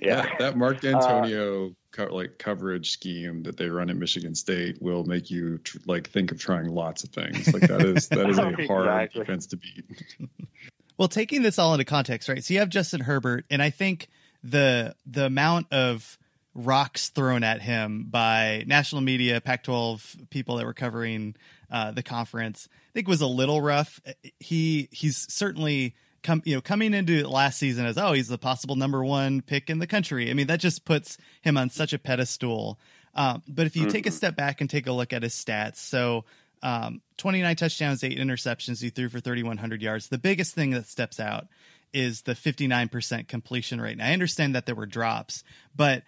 yeah, 0.00 0.22
that, 0.22 0.38
that 0.40 0.56
Mark 0.56 0.80
Dantonio. 0.80 1.70
Uh, 1.70 1.74
co- 1.92 2.14
like 2.14 2.38
coverage 2.38 2.90
scheme 2.90 3.44
that 3.44 3.56
they 3.56 3.68
run 3.68 3.88
at 3.88 3.96
Michigan 3.96 4.34
State 4.34 4.82
will 4.82 5.04
make 5.04 5.30
you 5.30 5.58
tr- 5.58 5.78
like 5.86 6.10
think 6.10 6.32
of 6.32 6.38
trying 6.38 6.68
lots 6.68 7.04
of 7.04 7.10
things. 7.10 7.52
Like 7.52 7.68
that 7.68 7.82
is 7.82 8.08
that 8.08 8.28
is 8.28 8.38
a 8.38 8.42
hard 8.66 8.86
exactly. 8.86 9.20
defense 9.20 9.46
to 9.46 9.56
beat. 9.56 9.84
Well, 10.98 11.08
taking 11.08 11.42
this 11.42 11.58
all 11.58 11.74
into 11.74 11.84
context, 11.84 12.28
right? 12.28 12.42
So 12.42 12.54
you 12.54 12.60
have 12.60 12.70
Justin 12.70 13.00
Herbert, 13.00 13.44
and 13.50 13.62
I 13.62 13.70
think 13.70 14.08
the 14.42 14.94
the 15.04 15.26
amount 15.26 15.72
of 15.72 16.18
rocks 16.54 17.10
thrown 17.10 17.44
at 17.44 17.60
him 17.60 18.06
by 18.08 18.64
national 18.66 19.02
media, 19.02 19.40
Pac-12 19.40 20.30
people 20.30 20.56
that 20.56 20.64
were 20.64 20.72
covering 20.72 21.36
uh, 21.70 21.92
the 21.92 22.02
conference, 22.02 22.68
I 22.72 22.92
think 22.94 23.08
was 23.08 23.20
a 23.20 23.26
little 23.26 23.60
rough. 23.60 24.00
He 24.40 24.88
he's 24.90 25.30
certainly 25.32 25.94
come 26.22 26.42
you 26.44 26.54
know 26.54 26.60
coming 26.60 26.94
into 26.94 27.28
last 27.28 27.58
season 27.58 27.86
as 27.86 27.98
oh 27.98 28.12
he's 28.12 28.28
the 28.28 28.38
possible 28.38 28.74
number 28.74 29.04
one 29.04 29.42
pick 29.42 29.68
in 29.68 29.78
the 29.78 29.86
country. 29.86 30.30
I 30.30 30.34
mean 30.34 30.46
that 30.46 30.60
just 30.60 30.84
puts 30.84 31.18
him 31.42 31.58
on 31.58 31.70
such 31.70 31.92
a 31.92 31.98
pedestal. 31.98 32.78
Um, 33.14 33.42
but 33.48 33.66
if 33.66 33.76
you 33.76 33.82
mm-hmm. 33.82 33.92
take 33.92 34.06
a 34.06 34.10
mm-hmm. 34.10 34.16
step 34.16 34.36
back 34.36 34.60
and 34.60 34.68
take 34.68 34.86
a 34.86 34.92
look 34.92 35.12
at 35.12 35.22
his 35.22 35.34
stats, 35.34 35.76
so 35.76 36.24
Um, 36.62 37.02
29 37.18 37.56
touchdowns, 37.56 38.02
eight 38.02 38.18
interceptions. 38.18 38.80
He 38.80 38.90
threw 38.90 39.08
for 39.08 39.20
3,100 39.20 39.82
yards. 39.82 40.08
The 40.08 40.18
biggest 40.18 40.54
thing 40.54 40.70
that 40.70 40.86
steps 40.86 41.20
out 41.20 41.46
is 41.92 42.22
the 42.22 42.32
59% 42.32 43.28
completion 43.28 43.80
rate. 43.80 43.92
And 43.92 44.02
I 44.02 44.12
understand 44.12 44.54
that 44.54 44.66
there 44.66 44.74
were 44.74 44.86
drops, 44.86 45.44
but 45.74 46.02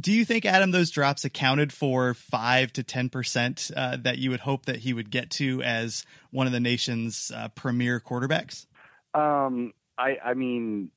do 0.00 0.12
you 0.12 0.24
think 0.24 0.46
Adam 0.46 0.70
those 0.70 0.90
drops 0.90 1.24
accounted 1.24 1.72
for 1.72 2.14
five 2.14 2.72
to 2.74 2.82
ten 2.82 3.10
percent 3.10 3.70
uh, 3.76 3.98
that 4.00 4.18
you 4.18 4.30
would 4.30 4.40
hope 4.40 4.66
that 4.66 4.76
he 4.76 4.92
would 4.92 5.10
get 5.10 5.30
to 5.32 5.62
as 5.62 6.04
one 6.30 6.46
of 6.46 6.52
the 6.52 6.60
nation's 6.60 7.30
uh, 7.34 7.48
premier 7.48 8.00
quarterbacks? 8.00 8.66
Um, 9.14 9.74
I, 9.98 10.16
I 10.24 10.34
mean, 10.34 10.90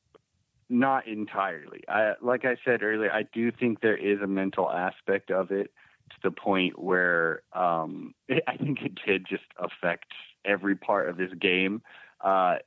not 0.70 1.08
entirely. 1.08 1.84
I, 1.88 2.14
like 2.22 2.46
I 2.46 2.56
said 2.64 2.84
earlier, 2.84 3.12
I 3.12 3.24
do 3.34 3.52
think 3.52 3.82
there 3.82 3.98
is 3.98 4.22
a 4.22 4.28
mental 4.28 4.72
aspect 4.72 5.30
of 5.30 5.52
it 5.52 5.72
to 6.10 6.16
the 6.24 6.32
point 6.32 6.78
where 6.80 7.42
um, 7.54 8.14
I 8.48 8.58
think 8.58 8.82
it 8.82 9.00
did 9.06 9.26
just 9.28 9.44
affect 9.58 10.12
every 10.44 10.76
part 10.76 11.10
of 11.10 11.18
this 11.18 11.32
game. 11.40 11.82
Uh, 12.22 12.58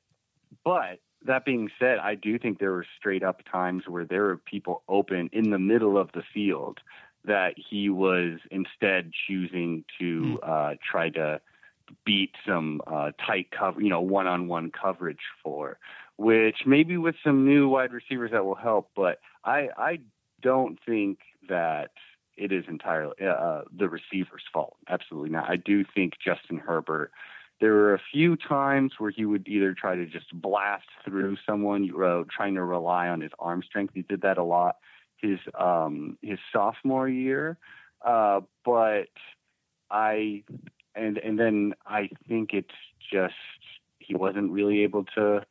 but 0.64 1.01
that 1.27 1.44
being 1.44 1.68
said, 1.79 1.98
I 1.98 2.14
do 2.14 2.38
think 2.38 2.59
there 2.59 2.72
were 2.72 2.87
straight 2.98 3.22
up 3.22 3.42
times 3.51 3.85
where 3.87 4.05
there 4.05 4.24
were 4.24 4.37
people 4.37 4.83
open 4.88 5.29
in 5.33 5.51
the 5.51 5.59
middle 5.59 5.98
of 5.98 6.11
the 6.12 6.22
field 6.33 6.79
that 7.24 7.55
he 7.57 7.90
was 7.90 8.38
instead 8.51 9.11
choosing 9.27 9.85
to 9.98 10.38
mm. 10.42 10.48
uh, 10.48 10.77
try 10.90 11.11
to 11.11 11.40
beat 12.05 12.33
some 12.46 12.81
uh, 12.87 13.11
tight 13.27 13.48
cover, 13.51 13.81
you 13.81 13.88
know, 13.88 14.01
one 14.01 14.27
on 14.27 14.48
one 14.48 14.70
coverage 14.70 15.18
for, 15.42 15.79
which 16.16 16.59
maybe 16.66 16.96
with 16.96 17.16
some 17.24 17.44
new 17.44 17.68
wide 17.68 17.92
receivers 17.92 18.31
that 18.31 18.44
will 18.44 18.55
help. 18.55 18.90
But 18.94 19.18
I, 19.44 19.68
I 19.77 19.98
don't 20.42 20.79
think 20.87 21.18
that 21.48 21.90
it 22.38 22.53
is 22.53 22.64
entirely 22.68 23.14
uh, 23.20 23.27
uh 23.27 23.62
the 23.77 23.88
receiver's 23.88 24.44
fault. 24.53 24.77
Absolutely 24.88 25.31
not. 25.31 25.51
I 25.51 25.57
do 25.57 25.85
think 25.94 26.14
Justin 26.24 26.59
Herbert 26.59 27.12
there 27.61 27.72
were 27.72 27.94
a 27.94 28.01
few 28.12 28.37
times 28.37 28.92
where 28.98 29.11
he 29.11 29.24
would 29.24 29.48
either 29.48 29.74
try 29.74 29.96
to 29.96 30.07
just 30.07 30.33
blast 30.33 30.87
through 31.05 31.37
someone, 31.44 31.90
uh, 32.01 32.22
trying 32.31 32.55
to 32.55 32.62
rely 32.62 33.09
on 33.09 33.20
his 33.20 33.33
arm 33.40 33.64
strength. 33.64 33.94
He 33.94 34.03
did 34.03 34.22
that 34.22 34.38
a 34.38 34.44
lot 34.44 34.77
his 35.20 35.38
um, 35.59 36.16
his 36.22 36.38
sophomore 36.53 37.09
year, 37.09 37.59
uh, 38.05 38.40
but 38.64 39.09
I 39.90 40.44
and 40.94 41.18
and 41.18 41.38
then 41.38 41.74
I 41.87 42.11
think 42.29 42.51
it's 42.53 42.68
just 43.12 43.35
he 43.98 44.14
wasn't 44.14 44.51
really 44.51 44.83
able 44.83 45.05
to 45.16 45.44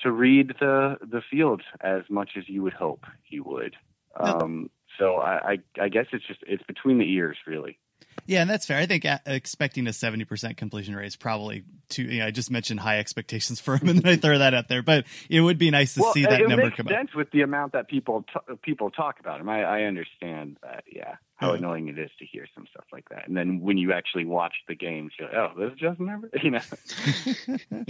to 0.00 0.10
read 0.10 0.54
the 0.60 0.98
the 1.00 1.22
field 1.30 1.62
as 1.80 2.02
much 2.10 2.32
as 2.36 2.48
you 2.48 2.62
would 2.62 2.72
hope 2.72 3.04
he 3.22 3.40
would. 3.40 3.76
Um, 4.16 4.70
so 4.98 5.16
I, 5.16 5.52
I 5.52 5.84
I 5.84 5.88
guess 5.88 6.06
it's 6.12 6.26
just 6.26 6.40
it's 6.46 6.62
between 6.64 6.98
the 6.98 7.10
ears 7.10 7.36
really. 7.46 7.78
Yeah, 8.26 8.42
and 8.42 8.50
that's 8.50 8.66
fair. 8.66 8.78
I 8.78 8.86
think 8.86 9.04
uh, 9.04 9.18
expecting 9.26 9.86
a 9.86 9.90
70% 9.90 10.56
completion 10.56 10.96
rate 10.96 11.06
is 11.06 11.16
probably 11.16 11.64
too, 11.88 12.02
you 12.02 12.20
know, 12.20 12.26
I 12.26 12.30
just 12.30 12.50
mentioned 12.50 12.80
high 12.80 12.98
expectations 12.98 13.60
for 13.64 13.76
him 13.76 13.88
and 13.88 14.00
then 14.00 14.12
I 14.12 14.16
throw 14.16 14.38
that 14.38 14.54
out 14.54 14.68
there, 14.68 14.82
but 14.82 15.04
it 15.28 15.40
would 15.40 15.58
be 15.58 15.70
nice 15.70 15.94
to 15.94 16.00
well, 16.00 16.12
see 16.12 16.22
that 16.22 16.40
it 16.40 16.48
number 16.48 16.64
makes 16.64 16.76
come 16.76 16.88
sense 16.88 17.10
up. 17.12 17.16
with 17.16 17.30
the 17.30 17.42
amount 17.42 17.72
that 17.72 17.88
people, 17.88 18.24
t- 18.32 18.54
people 18.62 18.90
talk 18.90 19.20
about 19.20 19.40
him. 19.40 19.48
I, 19.48 19.62
I 19.62 19.82
understand 19.82 20.58
that. 20.62 20.84
Yeah. 20.90 21.16
How 21.36 21.50
yeah. 21.50 21.58
annoying 21.58 21.88
it 21.88 21.98
is 21.98 22.10
to 22.20 22.24
hear 22.24 22.46
some 22.54 22.66
stuff 22.70 22.84
like 22.92 23.08
that. 23.08 23.26
And 23.26 23.36
then 23.36 23.60
when 23.60 23.76
you 23.76 23.92
actually 23.92 24.24
watch 24.24 24.54
the 24.68 24.76
games, 24.76 25.12
you're 25.18 25.28
like, 25.28 25.36
oh, 25.36 25.58
this 25.58 25.72
is 25.72 25.78
Justin 25.78 26.06
Herbert, 26.06 26.30
you 26.42 26.52
know, 26.52 26.60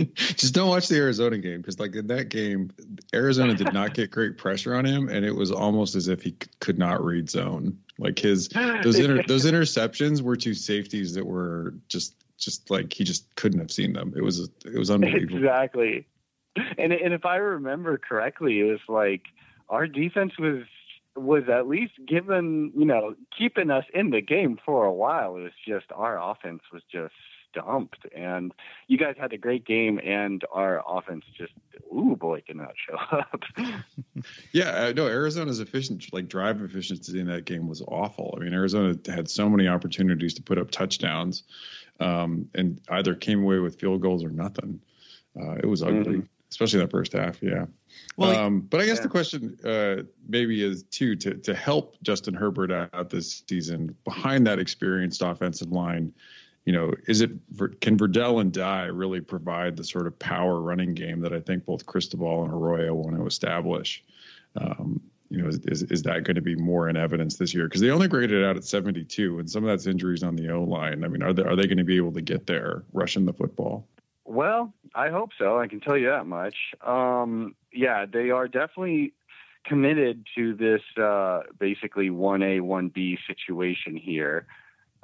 just 0.14 0.54
don't 0.54 0.68
watch 0.68 0.88
the 0.88 0.96
Arizona 0.96 1.36
game. 1.36 1.62
Cause 1.62 1.78
like 1.78 1.94
in 1.94 2.06
that 2.06 2.30
game, 2.30 2.70
Arizona 3.14 3.54
did 3.54 3.74
not 3.74 3.92
get 3.92 4.10
great 4.10 4.38
pressure 4.38 4.74
on 4.74 4.86
him. 4.86 5.10
And 5.10 5.26
it 5.26 5.34
was 5.34 5.52
almost 5.52 5.94
as 5.94 6.08
if 6.08 6.22
he 6.22 6.34
could 6.60 6.78
not 6.78 7.04
read 7.04 7.28
zone. 7.28 7.78
Like 7.98 8.18
his 8.18 8.48
those 8.48 8.98
inter, 8.98 9.22
those 9.26 9.44
interceptions 9.44 10.13
were 10.22 10.36
two 10.36 10.54
safeties 10.54 11.14
that 11.14 11.26
were 11.26 11.74
just 11.88 12.14
just 12.38 12.70
like 12.70 12.92
he 12.92 13.04
just 13.04 13.34
couldn't 13.36 13.60
have 13.60 13.70
seen 13.70 13.92
them. 13.92 14.12
It 14.16 14.22
was 14.22 14.48
it 14.64 14.78
was 14.78 14.90
unbelievable. 14.90 15.38
Exactly. 15.38 16.06
And 16.78 16.92
and 16.92 17.12
if 17.12 17.24
I 17.24 17.36
remember 17.36 17.98
correctly, 17.98 18.60
it 18.60 18.64
was 18.64 18.80
like 18.88 19.22
our 19.68 19.86
defense 19.86 20.32
was 20.38 20.62
was 21.16 21.44
at 21.48 21.68
least 21.68 21.92
given, 22.06 22.72
you 22.76 22.84
know, 22.84 23.14
keeping 23.36 23.70
us 23.70 23.84
in 23.94 24.10
the 24.10 24.20
game 24.20 24.58
for 24.64 24.84
a 24.84 24.92
while. 24.92 25.36
It 25.36 25.42
was 25.42 25.52
just 25.66 25.86
our 25.94 26.20
offense 26.30 26.62
was 26.72 26.82
just 26.90 27.14
dumped. 27.54 28.06
And 28.14 28.52
you 28.86 28.98
guys 28.98 29.14
had 29.18 29.32
a 29.32 29.38
great 29.38 29.64
game, 29.64 29.98
and 29.98 30.42
our 30.52 30.82
offense 30.86 31.24
just, 31.36 31.52
ooh 31.92 32.16
boy, 32.16 32.42
did 32.46 32.56
not 32.56 32.74
show 32.76 32.96
up. 33.16 33.42
yeah, 34.52 34.92
no, 34.94 35.06
Arizona's 35.06 35.60
efficient, 35.60 36.12
like 36.12 36.28
drive 36.28 36.60
efficiency 36.60 37.20
in 37.20 37.26
that 37.28 37.44
game 37.44 37.68
was 37.68 37.82
awful. 37.86 38.34
I 38.36 38.44
mean, 38.44 38.54
Arizona 38.54 38.96
had 39.06 39.30
so 39.30 39.48
many 39.48 39.68
opportunities 39.68 40.34
to 40.34 40.42
put 40.42 40.58
up 40.58 40.70
touchdowns, 40.70 41.44
um, 42.00 42.48
and 42.54 42.80
either 42.90 43.14
came 43.14 43.42
away 43.42 43.58
with 43.58 43.78
field 43.78 44.00
goals 44.00 44.24
or 44.24 44.30
nothing. 44.30 44.80
Uh, 45.40 45.54
it 45.54 45.66
was 45.66 45.82
ugly, 45.82 46.18
mm-hmm. 46.18 46.26
especially 46.50 46.80
that 46.80 46.90
first 46.90 47.12
half. 47.12 47.42
Yeah. 47.42 47.66
Well, 48.16 48.36
um, 48.36 48.60
but 48.60 48.80
I 48.80 48.86
guess 48.86 48.98
yeah. 48.98 49.02
the 49.02 49.08
question 49.08 49.58
uh, 49.64 50.02
maybe 50.28 50.62
is 50.62 50.84
too 50.84 51.16
to 51.16 51.34
to 51.34 51.54
help 51.54 51.96
Justin 52.02 52.34
Herbert 52.34 52.70
out 52.70 53.10
this 53.10 53.42
season 53.48 53.96
behind 54.04 54.46
that 54.46 54.58
experienced 54.58 55.22
offensive 55.22 55.72
line 55.72 56.12
you 56.64 56.72
know, 56.72 56.94
is 57.06 57.20
it 57.20 57.30
can 57.80 57.98
Verdell 57.98 58.40
and 58.40 58.52
Dye 58.52 58.86
really 58.86 59.20
provide 59.20 59.76
the 59.76 59.84
sort 59.84 60.06
of 60.06 60.18
power 60.18 60.60
running 60.60 60.94
game 60.94 61.20
that 61.20 61.32
I 61.32 61.40
think 61.40 61.66
both 61.66 61.84
Cristobal 61.84 62.44
and 62.44 62.52
Arroyo 62.52 62.94
want 62.94 63.16
to 63.16 63.26
establish? 63.26 64.02
Um, 64.56 65.00
you 65.28 65.42
know, 65.42 65.48
is, 65.48 65.82
is 65.82 66.02
that 66.02 66.24
going 66.24 66.36
to 66.36 66.42
be 66.42 66.54
more 66.54 66.88
in 66.88 66.96
evidence 66.96 67.36
this 67.36 67.52
year? 67.52 67.64
Because 67.64 67.80
they 67.80 67.90
only 67.90 68.08
graded 68.08 68.42
it 68.42 68.44
out 68.44 68.56
at 68.56 68.64
72, 68.64 69.40
and 69.40 69.50
some 69.50 69.64
of 69.64 69.68
that's 69.68 69.86
injuries 69.86 70.22
on 70.22 70.36
the 70.36 70.50
O 70.50 70.62
line. 70.62 71.04
I 71.04 71.08
mean, 71.08 71.22
are 71.22 71.32
they 71.32 71.42
are 71.42 71.56
they 71.56 71.64
going 71.64 71.78
to 71.78 71.84
be 71.84 71.96
able 71.96 72.12
to 72.12 72.22
get 72.22 72.46
there 72.46 72.84
rushing 72.92 73.26
the 73.26 73.32
football? 73.32 73.86
Well, 74.24 74.72
I 74.94 75.10
hope 75.10 75.30
so. 75.38 75.58
I 75.58 75.66
can 75.66 75.80
tell 75.80 75.98
you 75.98 76.08
that 76.08 76.26
much. 76.26 76.54
Um, 76.80 77.56
yeah, 77.72 78.06
they 78.06 78.30
are 78.30 78.48
definitely 78.48 79.12
committed 79.66 80.26
to 80.36 80.54
this 80.54 80.82
uh, 81.02 81.42
basically 81.58 82.10
one 82.10 82.42
A 82.42 82.60
one 82.60 82.88
B 82.88 83.18
situation 83.26 83.96
here. 83.96 84.46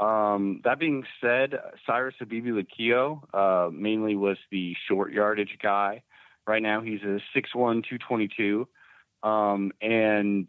Um, 0.01 0.63
that 0.65 0.79
being 0.79 1.05
said, 1.21 1.59
Cyrus 1.87 2.15
Habibi-Likio 2.21 3.23
uh, 3.35 3.71
mainly 3.71 4.17
was 4.17 4.39
the 4.51 4.75
short 4.89 5.13
yardage 5.13 5.59
guy. 5.63 6.03
Right 6.47 6.63
now, 6.63 6.81
he's 6.81 7.03
a 7.03 7.21
6'1", 7.37 7.85
222, 7.85 8.67
um, 9.23 9.73
and 9.83 10.49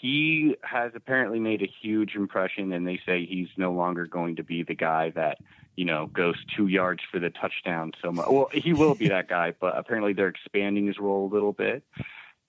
he 0.00 0.56
has 0.62 0.92
apparently 0.94 1.38
made 1.38 1.60
a 1.60 1.70
huge 1.82 2.14
impression. 2.14 2.72
And 2.72 2.88
they 2.88 2.98
say 3.04 3.26
he's 3.26 3.48
no 3.58 3.72
longer 3.72 4.06
going 4.06 4.36
to 4.36 4.42
be 4.42 4.62
the 4.62 4.74
guy 4.74 5.10
that 5.10 5.38
you 5.76 5.84
know 5.84 6.06
goes 6.06 6.36
two 6.56 6.66
yards 6.66 7.02
for 7.12 7.18
the 7.18 7.28
touchdown 7.28 7.92
so 8.02 8.10
much. 8.10 8.28
Well, 8.28 8.48
he 8.50 8.72
will 8.72 8.94
be 8.94 9.08
that 9.08 9.28
guy, 9.28 9.52
but 9.60 9.76
apparently 9.76 10.14
they're 10.14 10.28
expanding 10.28 10.86
his 10.86 10.98
role 10.98 11.26
a 11.30 11.32
little 11.32 11.52
bit. 11.52 11.84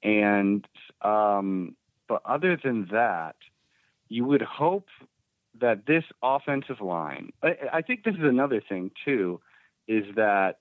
And 0.02 0.66
um, 1.02 1.76
but 2.08 2.22
other 2.24 2.58
than 2.62 2.88
that, 2.92 3.36
you 4.08 4.24
would 4.26 4.42
hope 4.42 4.88
that 5.62 5.86
this 5.86 6.04
offensive 6.22 6.82
line, 6.82 7.32
I, 7.42 7.56
I, 7.74 7.82
think 7.82 8.04
this 8.04 8.16
is 8.16 8.24
another 8.24 8.62
thing 8.68 8.92
too, 9.06 9.40
is 9.88 10.04
that 10.16 10.58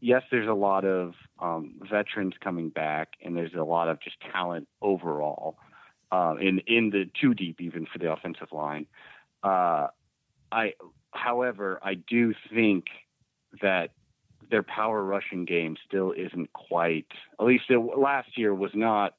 yes, 0.00 0.22
there's 0.30 0.48
a 0.48 0.54
lot 0.54 0.84
of 0.84 1.14
um, 1.38 1.74
veterans 1.90 2.34
coming 2.42 2.68
back, 2.68 3.10
and 3.24 3.36
there's 3.36 3.54
a 3.54 3.64
lot 3.64 3.88
of 3.88 4.00
just 4.00 4.16
talent 4.32 4.68
overall 4.80 5.56
uh, 6.10 6.34
in 6.40 6.60
in 6.66 6.90
the 6.90 7.10
two 7.20 7.34
deep 7.34 7.60
even 7.60 7.86
for 7.90 7.98
the 7.98 8.12
offensive 8.12 8.52
line. 8.52 8.86
Uh, 9.42 9.88
I, 10.52 10.74
however, 11.12 11.80
I 11.82 11.94
do 11.94 12.34
think 12.52 12.86
that 13.60 13.90
their 14.50 14.62
power 14.62 15.02
rushing 15.02 15.44
game 15.44 15.76
still 15.86 16.12
isn't 16.12 16.52
quite. 16.52 17.06
At 17.40 17.46
least 17.46 17.64
it, 17.70 17.78
last 17.78 18.36
year 18.36 18.54
was 18.54 18.72
not 18.74 19.14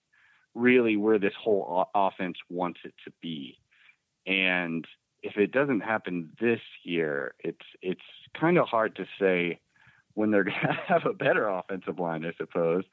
really 0.54 0.96
where 0.98 1.18
this 1.18 1.34
whole 1.42 1.90
offense 1.96 2.38
wants 2.50 2.82
it 2.84 2.94
to 3.06 3.12
be. 3.22 3.58
And 4.28 4.86
if 5.24 5.38
it 5.38 5.52
doesn't 5.52 5.80
happen 5.80 6.30
this 6.40 6.60
year, 6.84 7.34
it's 7.40 7.66
it's 7.82 8.02
kind 8.40 8.58
of 8.58 8.68
hard 8.68 8.96
to 8.98 9.06
say 9.20 9.60
when 10.14 10.32
they're 10.32 10.44
going 10.44 10.60
to 10.62 10.80
have 10.88 11.06
a 11.06 11.14
better 11.14 11.48
offensive 11.48 12.00
line, 12.00 12.26
I 12.26 12.34
suppose. 12.38 12.84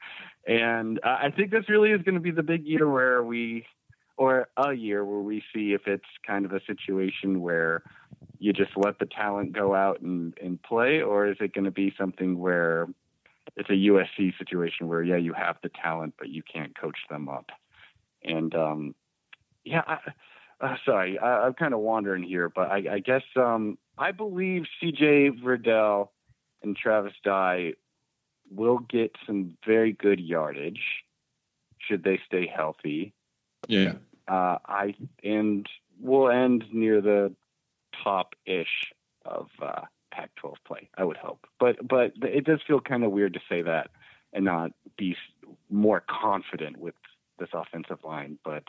And 0.47 0.99
I 1.03 1.29
think 1.29 1.51
this 1.51 1.69
really 1.69 1.91
is 1.91 2.01
going 2.01 2.15
to 2.15 2.21
be 2.21 2.31
the 2.31 2.43
big 2.43 2.65
year 2.65 2.89
where 2.89 3.23
we, 3.23 3.65
or 4.17 4.47
a 4.57 4.73
year 4.73 5.05
where 5.05 5.19
we 5.19 5.43
see 5.53 5.73
if 5.73 5.81
it's 5.85 6.05
kind 6.25 6.45
of 6.45 6.53
a 6.53 6.61
situation 6.65 7.41
where 7.41 7.83
you 8.39 8.53
just 8.53 8.71
let 8.75 8.97
the 8.99 9.05
talent 9.05 9.53
go 9.53 9.75
out 9.75 10.01
and, 10.01 10.33
and 10.41 10.61
play, 10.63 11.01
or 11.01 11.27
is 11.27 11.37
it 11.39 11.53
going 11.53 11.65
to 11.65 11.71
be 11.71 11.93
something 11.97 12.39
where 12.39 12.87
it's 13.55 13.69
a 13.69 13.73
USC 13.73 14.37
situation 14.37 14.87
where, 14.87 15.03
yeah, 15.03 15.17
you 15.17 15.33
have 15.33 15.57
the 15.61 15.69
talent, 15.69 16.15
but 16.17 16.29
you 16.29 16.41
can't 16.41 16.77
coach 16.79 16.97
them 17.09 17.29
up. 17.29 17.51
And, 18.23 18.53
um, 18.55 18.95
yeah, 19.63 19.83
I, 19.85 19.97
uh, 20.61 20.75
sorry, 20.85 21.17
I, 21.17 21.47
am 21.47 21.53
kind 21.53 21.73
of 21.73 21.79
wandering 21.79 22.23
here, 22.23 22.49
but 22.49 22.71
I, 22.71 22.83
I 22.93 22.99
guess 22.99 23.23
um, 23.35 23.77
I 23.97 24.11
believe 24.11 24.63
C.J. 24.79 25.31
Verdell 25.43 26.09
and 26.61 26.75
Travis 26.75 27.13
Dye 27.23 27.73
will 28.53 28.79
get 28.79 29.15
some 29.25 29.57
very 29.65 29.93
good 29.93 30.19
yardage 30.19 30.81
should 31.79 32.03
they 32.03 32.19
stay 32.25 32.47
healthy. 32.47 33.13
Yeah. 33.67 33.93
Uh, 34.27 34.57
I 34.65 34.95
and 35.23 35.67
we'll 35.99 36.29
end 36.29 36.65
near 36.71 37.01
the 37.01 37.33
top 38.03 38.33
ish 38.45 38.93
of 39.25 39.47
uh, 39.61 39.81
Pac-12 40.11 40.53
play. 40.65 40.89
I 40.97 41.03
would 41.03 41.17
hope, 41.17 41.47
but 41.59 41.85
but 41.85 42.13
it 42.21 42.45
does 42.45 42.59
feel 42.67 42.79
kind 42.79 43.03
of 43.03 43.11
weird 43.11 43.33
to 43.33 43.39
say 43.49 43.61
that 43.63 43.89
and 44.33 44.45
not 44.45 44.71
be 44.97 45.15
more 45.69 46.03
confident 46.07 46.77
with 46.77 46.95
this 47.39 47.49
offensive 47.53 48.03
line. 48.03 48.37
But 48.45 48.63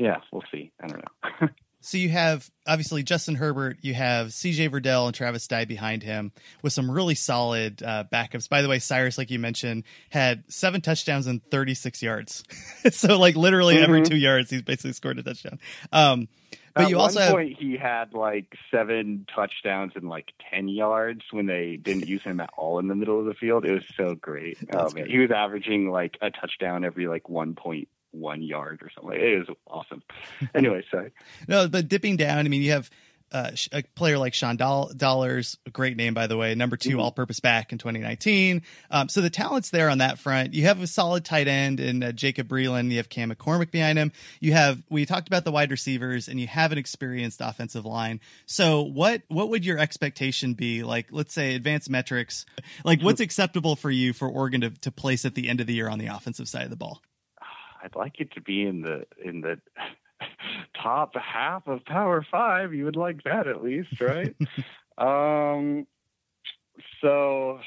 yeah, 0.00 0.16
we'll 0.32 0.42
see. 0.50 0.72
I 0.82 0.88
don't 0.88 1.04
know. 1.04 1.48
So 1.82 1.96
you 1.96 2.10
have 2.10 2.50
obviously 2.66 3.02
Justin 3.02 3.34
Herbert, 3.34 3.78
you 3.80 3.94
have 3.94 4.28
CJ 4.28 4.70
Verdell 4.70 5.06
and 5.06 5.14
Travis 5.14 5.46
Dye 5.48 5.64
behind 5.64 6.02
him 6.02 6.30
with 6.62 6.74
some 6.74 6.90
really 6.90 7.14
solid 7.14 7.82
uh, 7.82 8.04
backups. 8.12 8.50
By 8.50 8.60
the 8.60 8.68
way, 8.68 8.78
Cyrus, 8.78 9.16
like 9.16 9.30
you 9.30 9.38
mentioned, 9.38 9.84
had 10.10 10.44
seven 10.48 10.82
touchdowns 10.82 11.26
and 11.26 11.42
36 11.50 12.02
yards. 12.02 12.44
so 12.92 13.18
like 13.18 13.34
literally 13.34 13.76
mm-hmm. 13.76 13.84
every 13.84 14.02
two 14.02 14.16
yards, 14.16 14.50
he's 14.50 14.62
basically 14.62 14.92
scored 14.92 15.18
a 15.18 15.22
touchdown. 15.22 15.58
Um, 15.90 16.28
but 16.74 16.84
At 16.84 16.90
you 16.90 16.98
also 16.98 17.20
one 17.20 17.32
point 17.32 17.56
he 17.58 17.76
had 17.76 18.12
like 18.12 18.54
seven 18.70 19.26
touchdowns 19.34 19.92
and 19.96 20.08
like 20.08 20.32
ten 20.50 20.68
yards 20.68 21.22
when 21.32 21.46
they 21.46 21.76
didn't 21.76 22.06
use 22.06 22.22
him 22.22 22.40
at 22.40 22.50
all 22.56 22.78
in 22.78 22.86
the 22.86 22.94
middle 22.94 23.18
of 23.18 23.24
the 23.24 23.34
field. 23.34 23.64
It 23.64 23.72
was 23.72 23.84
so 23.96 24.14
great. 24.14 24.58
oh 24.72 24.88
man, 24.92 25.08
he 25.08 25.18
was 25.18 25.32
averaging 25.32 25.90
like 25.90 26.16
a 26.20 26.30
touchdown 26.30 26.84
every 26.84 27.08
like 27.08 27.28
one 27.28 27.54
point 27.54 27.88
one 28.12 28.42
yard 28.42 28.80
or 28.82 28.90
something. 28.94 29.18
It 29.18 29.48
was 29.48 29.56
awesome. 29.66 30.02
anyway, 30.54 30.84
sorry. 30.90 31.12
no, 31.48 31.68
but 31.68 31.88
dipping 31.88 32.16
down, 32.16 32.38
I 32.38 32.48
mean, 32.48 32.62
you 32.62 32.72
have 32.72 32.90
uh, 33.32 33.50
a 33.72 33.82
player 33.94 34.18
like 34.18 34.34
Sean 34.34 34.56
Dollars, 34.56 35.56
a 35.66 35.70
great 35.70 35.96
name 35.96 36.14
by 36.14 36.26
the 36.26 36.36
way, 36.36 36.54
number 36.54 36.76
2 36.76 36.90
mm-hmm. 36.90 37.00
all-purpose 37.00 37.40
back 37.40 37.70
in 37.72 37.78
2019. 37.78 38.62
Um, 38.90 39.08
so 39.08 39.20
the 39.20 39.30
talent's 39.30 39.70
there 39.70 39.88
on 39.88 39.98
that 39.98 40.18
front. 40.18 40.52
You 40.52 40.64
have 40.64 40.82
a 40.82 40.86
solid 40.86 41.24
tight 41.24 41.46
end 41.46 41.78
in 41.78 42.02
uh, 42.02 42.12
Jacob 42.12 42.48
Breeland. 42.48 42.90
You 42.90 42.96
have 42.96 43.08
Cam 43.08 43.30
McCormick 43.30 43.70
behind 43.70 43.98
him. 43.98 44.12
You 44.40 44.52
have 44.52 44.82
we 44.90 45.06
talked 45.06 45.28
about 45.28 45.44
the 45.44 45.52
wide 45.52 45.70
receivers, 45.70 46.28
and 46.28 46.40
you 46.40 46.48
have 46.48 46.72
an 46.72 46.78
experienced 46.78 47.40
offensive 47.40 47.84
line. 47.84 48.20
So 48.46 48.82
what 48.82 49.22
what 49.28 49.48
would 49.50 49.64
your 49.64 49.78
expectation 49.78 50.54
be? 50.54 50.82
Like, 50.82 51.06
let's 51.10 51.32
say 51.32 51.54
advanced 51.54 51.88
metrics. 51.88 52.44
Like, 52.84 53.00
what's 53.00 53.20
acceptable 53.20 53.76
for 53.76 53.90
you 53.90 54.12
for 54.12 54.28
Oregon 54.28 54.62
to, 54.62 54.70
to 54.70 54.90
place 54.90 55.24
at 55.24 55.34
the 55.34 55.48
end 55.48 55.60
of 55.60 55.66
the 55.66 55.74
year 55.74 55.88
on 55.88 55.98
the 55.98 56.06
offensive 56.06 56.48
side 56.48 56.64
of 56.64 56.70
the 56.70 56.76
ball? 56.76 57.00
I'd 57.82 57.96
like 57.96 58.20
it 58.20 58.32
to 58.32 58.40
be 58.40 58.62
in 58.62 58.82
the 58.82 59.04
in 59.22 59.40
the 59.40 59.58
top 60.82 61.14
half 61.16 61.66
of 61.66 61.84
Power 61.84 62.24
Five. 62.30 62.74
You 62.74 62.84
would 62.84 62.96
like 62.96 63.24
that 63.24 63.46
at 63.46 63.62
least, 63.62 64.00
right? 64.00 64.34
um, 64.98 65.86
so 67.00 67.60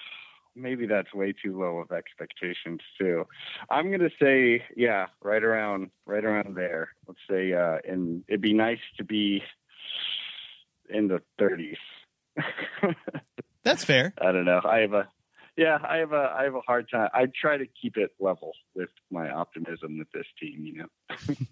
maybe 0.56 0.86
that's 0.86 1.13
way 1.13 1.34
too 1.34 1.60
low 1.60 1.78
of 1.78 1.91
expectations 1.91 2.82
too. 2.99 3.26
I'm 3.69 3.91
gonna 3.91 4.10
say, 4.21 4.63
yeah, 4.76 5.08
right 5.21 5.43
around 5.43 5.89
right 6.06 6.23
around 6.23 6.56
there. 6.56 6.89
Let's 7.08 7.19
say, 7.30 7.54
uh, 7.54 7.78
and 7.88 8.23
it'd 8.28 8.41
be 8.41 8.54
nice 8.54 8.80
to 8.97 9.04
be 9.04 9.41
in 10.89 11.08
the 11.08 11.21
30s. 11.39 11.78
that's 13.63 13.84
fair. 13.84 14.13
I 14.19 14.32
don't 14.32 14.45
know. 14.45 14.62
I 14.63 14.80
have 14.80 14.93
a 14.93 15.08
yeah, 15.58 15.78
I 15.84 15.98
have 15.98 16.12
a 16.12 16.34
I 16.38 16.44
have 16.44 16.56
a 16.56 16.62
hard 16.62 16.89
time. 16.89 17.10
I 17.13 17.28
try 17.39 17.58
to 17.58 17.66
keep 17.82 17.98
it 17.98 18.12
level 18.20 18.54
with 18.76 18.89
my 19.12 19.30
optimism 19.30 19.98
with 19.98 20.12
this 20.12 20.26
team. 20.39 20.66
You 20.66 20.88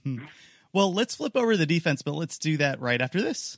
know. 0.06 0.20
well, 0.74 0.94
let's 0.94 1.16
flip 1.16 1.36
over 1.36 1.56
the 1.56 1.66
defense, 1.66 2.02
but 2.02 2.16
let's 2.16 2.38
do 2.38 2.58
that 2.58 2.80
right 2.82 3.02
after 3.02 3.22
this. 3.22 3.58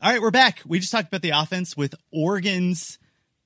All 0.00 0.12
right, 0.12 0.22
we're 0.22 0.30
back. 0.30 0.60
We 0.64 0.78
just 0.78 0.92
talked 0.92 1.08
about 1.08 1.22
the 1.22 1.30
offense 1.30 1.76
with 1.76 1.92
Oregon's 2.12 3.00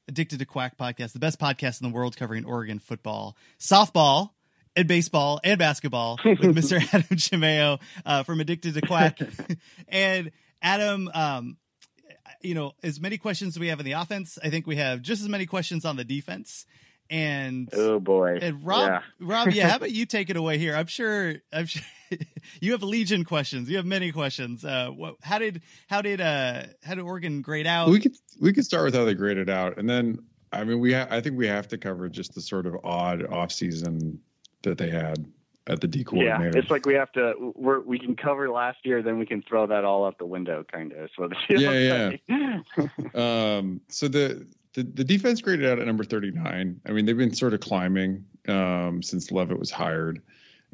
Addicted 0.07 0.39
to 0.41 0.45
Quack 0.45 0.77
podcast, 0.77 1.15
the 1.15 1.19
best 1.19 1.41
podcast 1.41 1.81
in 1.81 1.89
the 1.89 1.95
world 1.95 2.15
covering 2.15 2.45
Oregon 2.45 2.79
football, 2.79 3.39
softball, 3.59 4.33
and 4.77 4.87
baseball 4.87 5.41
and 5.45 5.59
basketball 5.59 6.21
with 6.25 6.41
Mr. 6.41 6.77
Adam 6.93 7.17
Chimeo 7.17 7.81
uh, 8.05 8.23
from 8.25 8.41
Addicted 8.41 8.75
to 8.75 8.83
Quack. 8.83 9.19
and 9.89 10.31
Adam, 10.61 11.11
um, 11.15 11.57
you 12.43 12.55
know, 12.55 12.73
as 12.83 13.01
many 13.01 13.17
questions 13.17 13.57
as 13.57 13.59
we 13.59 13.69
have 13.69 13.81
in 13.81 13.87
the 13.87 13.93
offense, 13.93 14.39
I 14.45 14.51
think 14.51 14.67
we 14.67 14.77
have 14.77 15.01
just 15.01 15.23
as 15.23 15.31
many 15.31 15.47
questions 15.47 15.87
on 15.87 15.97
the 15.97 16.05
defense. 16.05 16.67
And 17.09 17.71
oh 17.73 17.99
boy, 17.99 18.41
and 18.43 18.63
Rob, 18.63 18.91
yeah. 18.91 19.01
Rob, 19.27 19.49
yeah, 19.53 19.71
how 19.71 19.77
about 19.79 19.91
you 19.91 20.05
take 20.05 20.29
it 20.29 20.37
away 20.37 20.59
here? 20.59 20.77
I'm 20.77 20.87
sure, 20.87 21.37
I'm 21.51 21.65
sure 21.65 21.83
you 22.61 22.73
have 22.73 22.83
legion 22.83 23.25
questions. 23.25 23.69
You 23.69 23.77
have 23.77 23.87
many 23.87 24.13
questions. 24.13 24.65
Uh, 24.65 24.89
what, 24.89 25.17
how 25.23 25.39
did 25.39 25.63
how 25.89 26.03
did 26.03 26.21
uh 26.21 26.65
how 26.83 26.95
did 26.95 27.03
Oregon 27.03 27.43
grade 27.43 27.67
out? 27.67 27.89
We 27.89 28.01
could 28.01 28.17
we 28.41 28.53
could 28.53 28.65
start 28.65 28.85
with 28.85 28.95
how 28.95 29.05
they 29.05 29.15
graded 29.15 29.51
out, 29.51 29.79
and 29.79 29.89
then 29.89 30.19
I 30.53 30.65
mean 30.65 30.81
we 30.81 30.93
ha- 30.93 31.09
I 31.11 31.21
think 31.21 31.37
we 31.37 31.47
have 31.47 31.69
to 31.69 31.79
cover 31.79 32.09
just 32.09 32.35
the 32.35 32.41
sort 32.41 32.67
of 32.67 32.77
odd 32.85 33.27
off 33.27 33.53
season 33.53 34.21
that 34.63 34.79
they 34.79 34.91
had 34.91 35.27
at 35.67 35.81
the 35.81 35.89
D 35.89 36.05
coordinator. 36.05 36.51
Yeah, 36.55 36.61
it's 36.61 36.71
like 36.71 36.87
we 36.87 36.95
have 36.95 37.13
to 37.13 37.53
we're, 37.55 37.81
we 37.81 37.99
can 37.99 38.17
cover 38.17 38.51
last 38.51 38.85
year, 38.85 39.03
then 39.03 39.19
we 39.19 39.27
can 39.27 39.43
throw 39.43 39.67
that 39.67 39.85
all 39.85 40.07
out 40.07 40.19
the 40.19 40.27
window, 40.27 40.65
kind 40.71 40.93
of. 40.93 41.11
So 41.17 41.29
yeah, 41.49 42.13
yeah. 42.29 42.59
um, 43.15 43.81
so 43.89 44.09
the, 44.09 44.47
the 44.75 44.83
the 44.83 45.05
defense 45.05 45.41
graded 45.41 45.67
out 45.67 45.79
at 45.79 45.87
number 45.87 46.05
thirty 46.05 46.31
nine. 46.31 46.81
I 46.87 46.93
mean, 46.93 47.07
they've 47.07 47.17
been 47.17 47.35
sort 47.35 47.55
of 47.55 47.61
climbing 47.61 48.25
um, 48.49 49.03
since 49.03 49.31
Leavitt 49.31 49.59
was 49.59 49.71
hired. 49.71 50.23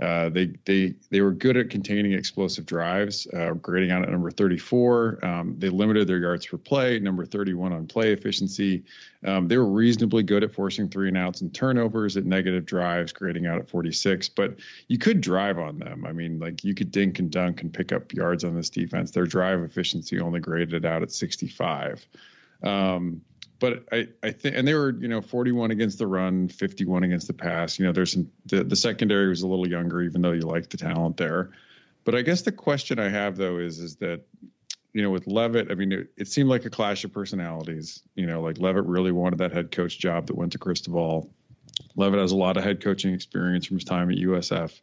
Uh, 0.01 0.29
they 0.29 0.47
they 0.65 0.95
they 1.11 1.21
were 1.21 1.33
good 1.33 1.57
at 1.57 1.71
containing 1.71 2.13
explosive 2.13 2.65
drives, 2.65 3.27
uh, 3.35 3.51
grading 3.55 3.91
out 3.91 4.03
at 4.03 4.11
number 4.11 4.31
34. 4.31 5.25
Um, 5.25 5.55
they 5.59 5.69
limited 5.69 6.07
their 6.07 6.19
yards 6.19 6.47
per 6.47 6.57
play, 6.57 7.01
number 7.01 7.27
31 7.27 7.73
on 7.73 7.87
play 7.87 8.13
efficiency. 8.13 8.85
Um, 9.25 9.49
they 9.49 9.59
were 9.59 9.67
reasonably 9.67 10.23
good 10.23 10.45
at 10.45 10.55
forcing 10.55 10.89
three 10.89 11.09
and 11.09 11.17
outs 11.17 11.41
and 11.41 11.53
turnovers 11.53 12.17
at 12.17 12.25
negative 12.25 12.65
drives, 12.65 13.13
grading 13.13 13.47
out 13.47 13.59
at 13.59 13.69
46. 13.69 14.29
But 14.29 14.59
you 14.87 14.99
could 14.99 15.21
drive 15.21 15.59
on 15.59 15.81
them. 15.81 16.05
I 16.07 16.13
mean, 16.13 16.39
like 16.39 16.63
you 16.63 16.75
could 16.75 16.93
dink 16.93 17.19
and 17.19 17.31
dunk 17.31 17.63
and 17.63 17.75
pick 17.75 17.91
up 17.91 18.13
yards 18.13 18.45
on 18.45 18.55
this 18.55 18.71
defense. 18.71 19.11
Their 19.11 19.27
drive 19.27 19.61
efficiency 19.63 20.21
only 20.21 20.39
graded 20.39 20.87
out 20.87 21.03
at 21.03 21.11
65. 21.11 22.07
Um, 22.63 23.23
but 23.61 23.85
I, 23.93 24.09
I 24.23 24.31
think, 24.31 24.57
and 24.57 24.67
they 24.67 24.75
were, 24.75 24.91
you 24.91 25.09
know, 25.09 25.21
41 25.21 25.71
against 25.71 25.99
the 25.99 26.07
run, 26.07 26.49
51 26.49 27.03
against 27.03 27.27
the 27.27 27.33
pass. 27.33 27.79
You 27.79 27.87
know, 27.87 27.93
there's 27.93 28.13
some, 28.13 28.31
the, 28.47 28.63
the 28.63 28.77
secondary 28.77 29.29
was 29.29 29.43
a 29.43 29.49
little 29.49 29.69
younger, 29.69 30.03
even 30.03 30.23
though 30.23 30.33
you 30.33 30.43
like 30.43 30.71
the 30.71 30.77
talent 30.77 31.17
there. 31.17 31.51
But 32.05 32.15
I 32.15 32.23
guess 32.23 32.43
the 32.43 32.53
question 32.53 32.99
I 32.99 33.09
have 33.09 33.37
though 33.37 33.59
is, 33.59 33.81
is 33.81 33.97
that, 33.97 34.23
you 34.93 35.03
know, 35.03 35.11
with 35.11 35.27
Leavitt, 35.27 35.71
I 35.71 35.75
mean, 35.75 35.93
it, 35.93 36.09
it 36.17 36.29
seemed 36.29 36.49
like 36.49 36.65
a 36.65 36.71
clash 36.71 37.05
of 37.05 37.13
personalities. 37.13 38.03
You 38.15 38.27
know, 38.27 38.41
like 38.41 38.59
Leavitt 38.59 38.85
really 38.85 39.13
wanted 39.13 39.41
that 39.41 39.53
head 39.53 39.71
coach 39.71 39.99
job 39.99 40.29
that 40.29 40.37
went 40.37 40.53
to 40.53 40.59
Cristobal. 40.59 41.31
Leavitt 41.97 42.21
has 42.21 42.33
a 42.33 42.37
lot 42.37 42.57
of 42.57 42.65
head 42.65 42.83
coaching 42.83 43.13
experience 43.13 43.67
from 43.67 43.77
his 43.77 43.85
time 43.85 44.11
at 44.11 44.19
USF 44.19 44.81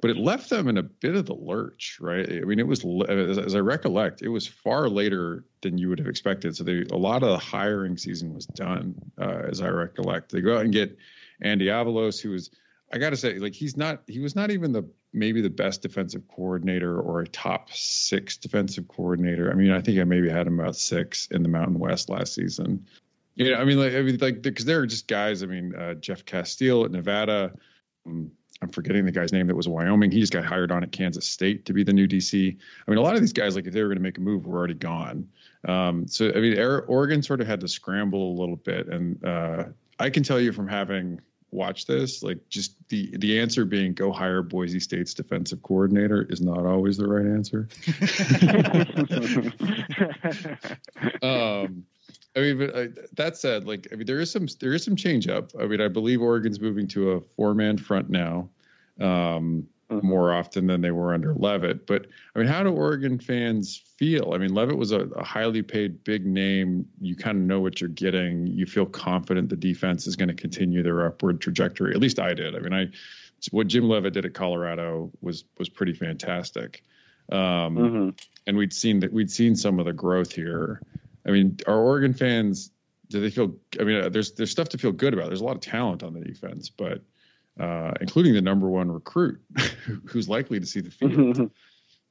but 0.00 0.10
it 0.10 0.16
left 0.16 0.48
them 0.48 0.68
in 0.68 0.78
a 0.78 0.82
bit 0.82 1.16
of 1.16 1.26
the 1.26 1.34
lurch, 1.34 1.98
right? 2.00 2.28
I 2.28 2.40
mean, 2.40 2.58
it 2.58 2.66
was 2.66 2.84
as, 3.08 3.54
I 3.54 3.60
recollect, 3.60 4.22
it 4.22 4.28
was 4.28 4.46
far 4.46 4.88
later 4.88 5.44
than 5.60 5.76
you 5.76 5.88
would 5.88 5.98
have 5.98 6.08
expected. 6.08 6.56
So 6.56 6.64
they, 6.64 6.84
a 6.90 6.96
lot 6.96 7.22
of 7.22 7.30
the 7.30 7.38
hiring 7.38 7.96
season 7.96 8.32
was 8.34 8.46
done, 8.46 8.94
uh, 9.20 9.42
as 9.48 9.60
I 9.60 9.68
recollect. 9.68 10.30
They 10.30 10.40
go 10.40 10.56
out 10.56 10.64
and 10.64 10.72
get 10.72 10.96
Andy 11.40 11.66
Avalos, 11.66 12.20
who 12.20 12.30
was, 12.30 12.50
I 12.92 12.98
got 12.98 13.10
to 13.10 13.16
say, 13.16 13.38
like 13.38 13.54
he's 13.54 13.76
not, 13.76 14.02
he 14.06 14.20
was 14.20 14.36
not 14.36 14.50
even 14.50 14.72
the 14.72 14.88
maybe 15.12 15.40
the 15.40 15.50
best 15.50 15.82
defensive 15.82 16.28
coordinator 16.28 17.00
or 17.00 17.20
a 17.20 17.26
top 17.26 17.72
six 17.72 18.36
defensive 18.36 18.86
coordinator. 18.88 19.50
I 19.50 19.54
mean, 19.54 19.70
I 19.70 19.80
think 19.80 19.98
I 19.98 20.04
maybe 20.04 20.28
had 20.28 20.46
him 20.46 20.60
about 20.60 20.76
six 20.76 21.28
in 21.30 21.42
the 21.42 21.48
Mountain 21.48 21.78
West 21.78 22.08
last 22.08 22.34
season. 22.34 22.86
Yeah, 23.34 23.56
I 23.56 23.64
mean, 23.64 23.78
like, 23.78 23.94
I 23.94 24.02
mean, 24.02 24.18
like, 24.20 24.42
because 24.42 24.64
there 24.64 24.80
are 24.80 24.86
just 24.86 25.08
guys. 25.08 25.42
I 25.42 25.46
mean, 25.46 25.74
uh, 25.74 25.94
Jeff 25.94 26.24
Casteel 26.24 26.84
at 26.84 26.90
Nevada. 26.90 27.52
Um, 28.06 28.32
I'm 28.60 28.70
forgetting 28.70 29.04
the 29.04 29.12
guy's 29.12 29.32
name 29.32 29.46
that 29.46 29.54
was 29.54 29.68
Wyoming. 29.68 30.10
He 30.10 30.20
just 30.20 30.32
got 30.32 30.44
hired 30.44 30.72
on 30.72 30.82
at 30.82 30.90
Kansas 30.90 31.26
State 31.26 31.66
to 31.66 31.72
be 31.72 31.84
the 31.84 31.92
new 31.92 32.08
DC. 32.08 32.56
I 32.56 32.90
mean, 32.90 32.98
a 32.98 33.02
lot 33.02 33.14
of 33.14 33.20
these 33.20 33.32
guys, 33.32 33.54
like 33.54 33.66
if 33.66 33.72
they 33.72 33.82
were 33.82 33.88
going 33.88 33.98
to 33.98 34.02
make 34.02 34.18
a 34.18 34.20
move, 34.20 34.46
were 34.46 34.58
already 34.58 34.74
gone. 34.74 35.28
Um, 35.66 36.08
so 36.08 36.30
I 36.34 36.40
mean, 36.40 36.58
Oregon 36.58 37.22
sort 37.22 37.40
of 37.40 37.46
had 37.46 37.60
to 37.60 37.68
scramble 37.68 38.32
a 38.32 38.36
little 38.40 38.56
bit, 38.56 38.88
and 38.88 39.24
uh, 39.24 39.64
I 39.98 40.10
can 40.10 40.22
tell 40.22 40.40
you 40.40 40.52
from 40.52 40.66
having 40.66 41.20
watched 41.50 41.86
this, 41.86 42.22
like 42.22 42.48
just 42.48 42.74
the 42.88 43.16
the 43.16 43.40
answer 43.40 43.64
being 43.64 43.94
go 43.94 44.12
hire 44.12 44.42
Boise 44.42 44.80
State's 44.80 45.14
defensive 45.14 45.62
coordinator 45.62 46.26
is 46.28 46.40
not 46.40 46.66
always 46.66 46.96
the 46.96 47.08
right 47.08 47.26
answer. 47.26 47.68
um, 51.22 51.84
I 52.36 52.40
mean, 52.40 52.58
but 52.58 52.74
uh, 52.74 52.86
that 53.14 53.36
said, 53.36 53.66
like 53.66 53.88
I 53.92 53.96
mean, 53.96 54.06
there 54.06 54.20
is 54.20 54.30
some 54.30 54.46
there 54.60 54.72
is 54.72 54.84
some 54.84 54.96
change 54.96 55.28
up. 55.28 55.52
I 55.58 55.66
mean, 55.66 55.80
I 55.80 55.88
believe 55.88 56.20
Oregon's 56.20 56.60
moving 56.60 56.88
to 56.88 57.12
a 57.12 57.20
four 57.36 57.54
man 57.54 57.78
front 57.78 58.10
now. 58.10 58.50
Um. 59.00 59.68
More 59.90 60.34
often 60.34 60.66
than 60.66 60.82
they 60.82 60.90
were 60.90 61.14
under 61.14 61.34
Leavitt. 61.34 61.86
But 61.86 62.06
I 62.34 62.38
mean, 62.38 62.48
how 62.48 62.62
do 62.62 62.70
Oregon 62.70 63.18
fans 63.18 63.82
feel? 63.96 64.32
I 64.34 64.38
mean, 64.38 64.52
Leavitt 64.52 64.76
was 64.76 64.92
a, 64.92 65.00
a 65.00 65.24
highly 65.24 65.62
paid 65.62 66.04
big 66.04 66.26
name. 66.26 66.86
You 67.00 67.16
kind 67.16 67.38
of 67.38 67.44
know 67.44 67.60
what 67.60 67.80
you're 67.80 67.88
getting. 67.88 68.46
You 68.46 68.66
feel 68.66 68.84
confident 68.84 69.48
the 69.48 69.56
defense 69.56 70.06
is 70.06 70.16
going 70.16 70.28
to 70.28 70.34
continue 70.34 70.82
their 70.82 71.06
upward 71.06 71.40
trajectory. 71.40 71.94
At 71.94 72.00
least 72.00 72.18
I 72.18 72.34
did. 72.34 72.54
I 72.54 72.58
mean, 72.58 72.74
I 72.74 72.86
what 73.50 73.66
Jim 73.68 73.88
Leavitt 73.88 74.12
did 74.12 74.26
at 74.26 74.34
Colorado 74.34 75.10
was 75.22 75.44
was 75.58 75.70
pretty 75.70 75.94
fantastic. 75.94 76.82
Um, 77.30 77.38
mm-hmm. 77.38 78.08
And 78.46 78.56
we'd 78.56 78.72
seen 78.72 79.00
that 79.00 79.12
we'd 79.12 79.30
seen 79.30 79.56
some 79.56 79.78
of 79.78 79.86
the 79.86 79.92
growth 79.92 80.32
here. 80.32 80.82
I 81.26 81.30
mean, 81.30 81.58
are 81.66 81.78
Oregon 81.78 82.14
fans? 82.14 82.70
Do 83.08 83.20
they 83.20 83.30
feel? 83.30 83.56
I 83.80 83.84
mean, 83.84 84.12
there's 84.12 84.32
there's 84.32 84.50
stuff 84.50 84.70
to 84.70 84.78
feel 84.78 84.92
good 84.92 85.14
about. 85.14 85.28
There's 85.28 85.40
a 85.40 85.44
lot 85.44 85.56
of 85.56 85.62
talent 85.62 86.02
on 86.02 86.14
the 86.14 86.20
defense, 86.20 86.68
but 86.68 87.02
uh, 87.58 87.92
including 88.00 88.34
the 88.34 88.42
number 88.42 88.68
one 88.68 88.90
recruit, 88.90 89.40
who's 90.06 90.28
likely 90.28 90.60
to 90.60 90.66
see 90.66 90.80
the 90.80 90.90
field. 90.90 91.50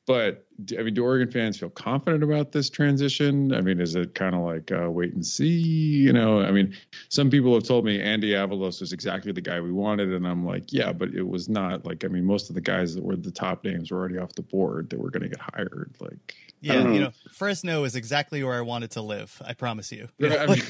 But 0.08 0.48
I 0.78 0.84
mean, 0.84 0.94
do 0.94 1.04
Oregon 1.04 1.30
fans 1.30 1.60
feel 1.60 1.70
confident 1.70 2.24
about 2.24 2.54
this 2.54 2.70
transition? 2.70 3.54
I 3.54 3.60
mean, 3.60 3.82
is 3.82 3.94
it 3.94 4.16
kind 4.16 4.34
of 4.34 4.42
like 4.42 4.72
uh, 4.72 4.90
wait 4.90 5.14
and 5.14 5.24
see? 5.24 5.60
You 5.60 6.14
know, 6.14 6.42
I 6.42 6.52
mean, 6.52 6.76
some 7.10 7.30
people 7.30 7.54
have 7.54 7.64
told 7.64 7.84
me 7.84 8.02
Andy 8.02 8.32
Avalos 8.32 8.80
was 8.80 8.94
exactly 8.94 9.34
the 9.34 9.42
guy 9.42 9.60
we 9.60 9.72
wanted, 9.72 10.14
and 10.14 10.26
I'm 10.26 10.46
like, 10.46 10.72
yeah, 10.72 10.94
but 10.94 11.10
it 11.10 11.28
was 11.28 11.50
not. 11.50 11.86
Like, 11.86 12.06
I 12.06 12.08
mean, 12.08 12.24
most 12.24 12.50
of 12.50 12.56
the 12.56 12.62
guys 12.62 12.96
that 12.96 13.04
were 13.04 13.18
the 13.18 13.32
top 13.32 13.66
names 13.66 13.92
were 13.92 14.00
already 14.00 14.18
off 14.18 14.34
the 14.34 14.44
board 14.44 14.90
that 14.92 15.00
were 15.00 15.12
going 15.12 15.24
to 15.24 15.30
get 15.30 15.42
hired. 15.42 15.94
Like, 16.00 16.36
yeah, 16.62 16.76
you 16.76 16.80
mm-hmm. 16.80 17.00
know, 17.04 17.12
Fresno 17.34 17.84
is 17.84 17.98
exactly 17.98 18.42
where 18.44 18.56
I 18.56 18.62
wanted 18.62 18.92
to 18.92 19.02
live. 19.02 19.40
I 19.46 19.54
promise 19.54 19.92
you. 19.92 20.08
Yeah, 20.20 20.38
I, 20.38 20.48
mean, 20.48 20.64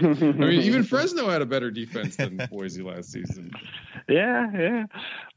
I 0.22 0.46
mean, 0.46 0.62
even 0.62 0.84
Fresno 0.84 1.28
had 1.28 1.42
a 1.42 1.46
better 1.46 1.72
defense 1.72 2.14
than 2.16 2.40
Boise 2.50 2.82
last 2.82 3.10
season. 3.10 3.50
Yeah, 4.08 4.50
yeah. 4.52 4.86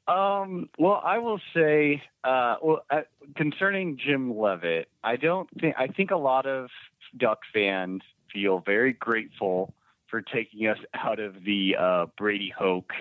Um, 0.08 0.70
well, 0.78 1.02
I 1.04 1.20
will 1.20 1.40
say, 1.54 2.02
uh, 2.24 2.56
well, 2.62 2.86
uh, 2.90 3.02
concerning 3.36 3.98
Jim 3.98 4.38
Leavitt, 4.38 4.90
I 5.04 5.16
don't 5.16 5.50
think 5.60 5.76
I 5.78 5.88
think 5.88 6.12
a 6.12 6.18
lot 6.18 6.46
of 6.46 6.70
Duck 7.16 7.40
fans 7.54 8.02
feel 8.32 8.60
very 8.60 8.94
grateful 8.94 9.74
for 10.08 10.22
taking 10.22 10.68
us 10.68 10.78
out 10.94 11.20
of 11.20 11.44
the 11.44 11.76
uh, 11.80 12.06
Brady 12.18 12.54
Hoke 12.56 12.92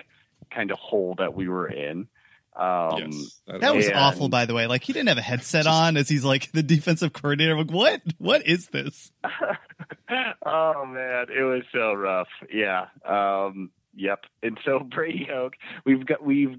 kind 0.49 0.71
of 0.71 0.77
hole 0.79 1.15
that 1.17 1.33
we 1.33 1.47
were 1.47 1.67
in. 1.67 2.07
Um, 2.55 3.11
yes, 3.11 3.41
that, 3.47 3.61
that 3.61 3.75
was 3.75 3.87
and, 3.87 3.95
awful, 3.95 4.29
by 4.29 4.45
the 4.45 4.53
way. 4.53 4.67
Like 4.67 4.83
he 4.83 4.93
didn't 4.93 5.09
have 5.09 5.17
a 5.17 5.21
headset 5.21 5.65
on 5.65 5.97
as 5.97 6.07
he's 6.07 6.23
like 6.23 6.51
the 6.51 6.63
defensive 6.63 7.11
coordinator. 7.11 7.53
I'm 7.53 7.59
like, 7.59 7.71
what? 7.71 8.01
What 8.19 8.47
is 8.47 8.67
this? 8.67 9.11
oh 10.45 10.85
man, 10.85 11.25
it 11.35 11.43
was 11.43 11.63
so 11.71 11.93
rough. 11.93 12.27
Yeah. 12.51 12.85
Um, 13.05 13.71
yep. 13.95 14.25
And 14.43 14.59
so 14.63 14.79
Brady 14.79 15.27
Hoke, 15.29 15.55
we've 15.85 16.05
got 16.05 16.23
we've 16.23 16.57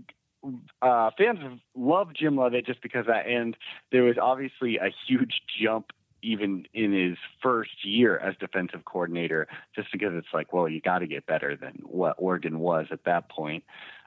uh, 0.83 1.11
fans 1.16 1.38
love 1.74 2.12
Jim 2.14 2.37
Leavitt 2.37 2.66
just 2.66 2.83
because 2.83 3.07
that, 3.07 3.26
and 3.26 3.57
there 3.92 4.02
was 4.02 4.16
obviously 4.20 4.78
a 4.78 4.90
huge 5.07 5.42
jump 5.61 5.92
even 6.22 6.64
in 6.72 6.92
his 6.92 7.18
first 7.42 7.85
year 7.85 8.16
as 8.16 8.35
defensive 8.40 8.85
coordinator, 8.85 9.46
just 9.76 9.88
because 9.92 10.12
it's 10.14 10.33
like, 10.33 10.52
well, 10.52 10.68
you 10.68 10.80
got 10.80 11.00
to 11.00 11.07
get 11.07 11.26
better 11.26 11.54
than 11.54 11.78
what 11.83 12.16
Oregon 12.18 12.59
was 12.59 12.87
at 12.90 13.04
that 13.04 13.28
point. 13.28 13.62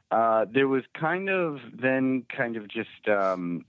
Uh, 0.09 0.45
there 0.51 0.67
was 0.67 0.83
kind 0.99 1.29
of 1.29 1.59
then 1.79 2.25
kind 2.35 2.57
of 2.57 2.67
just 2.67 3.07
um, 3.07 3.65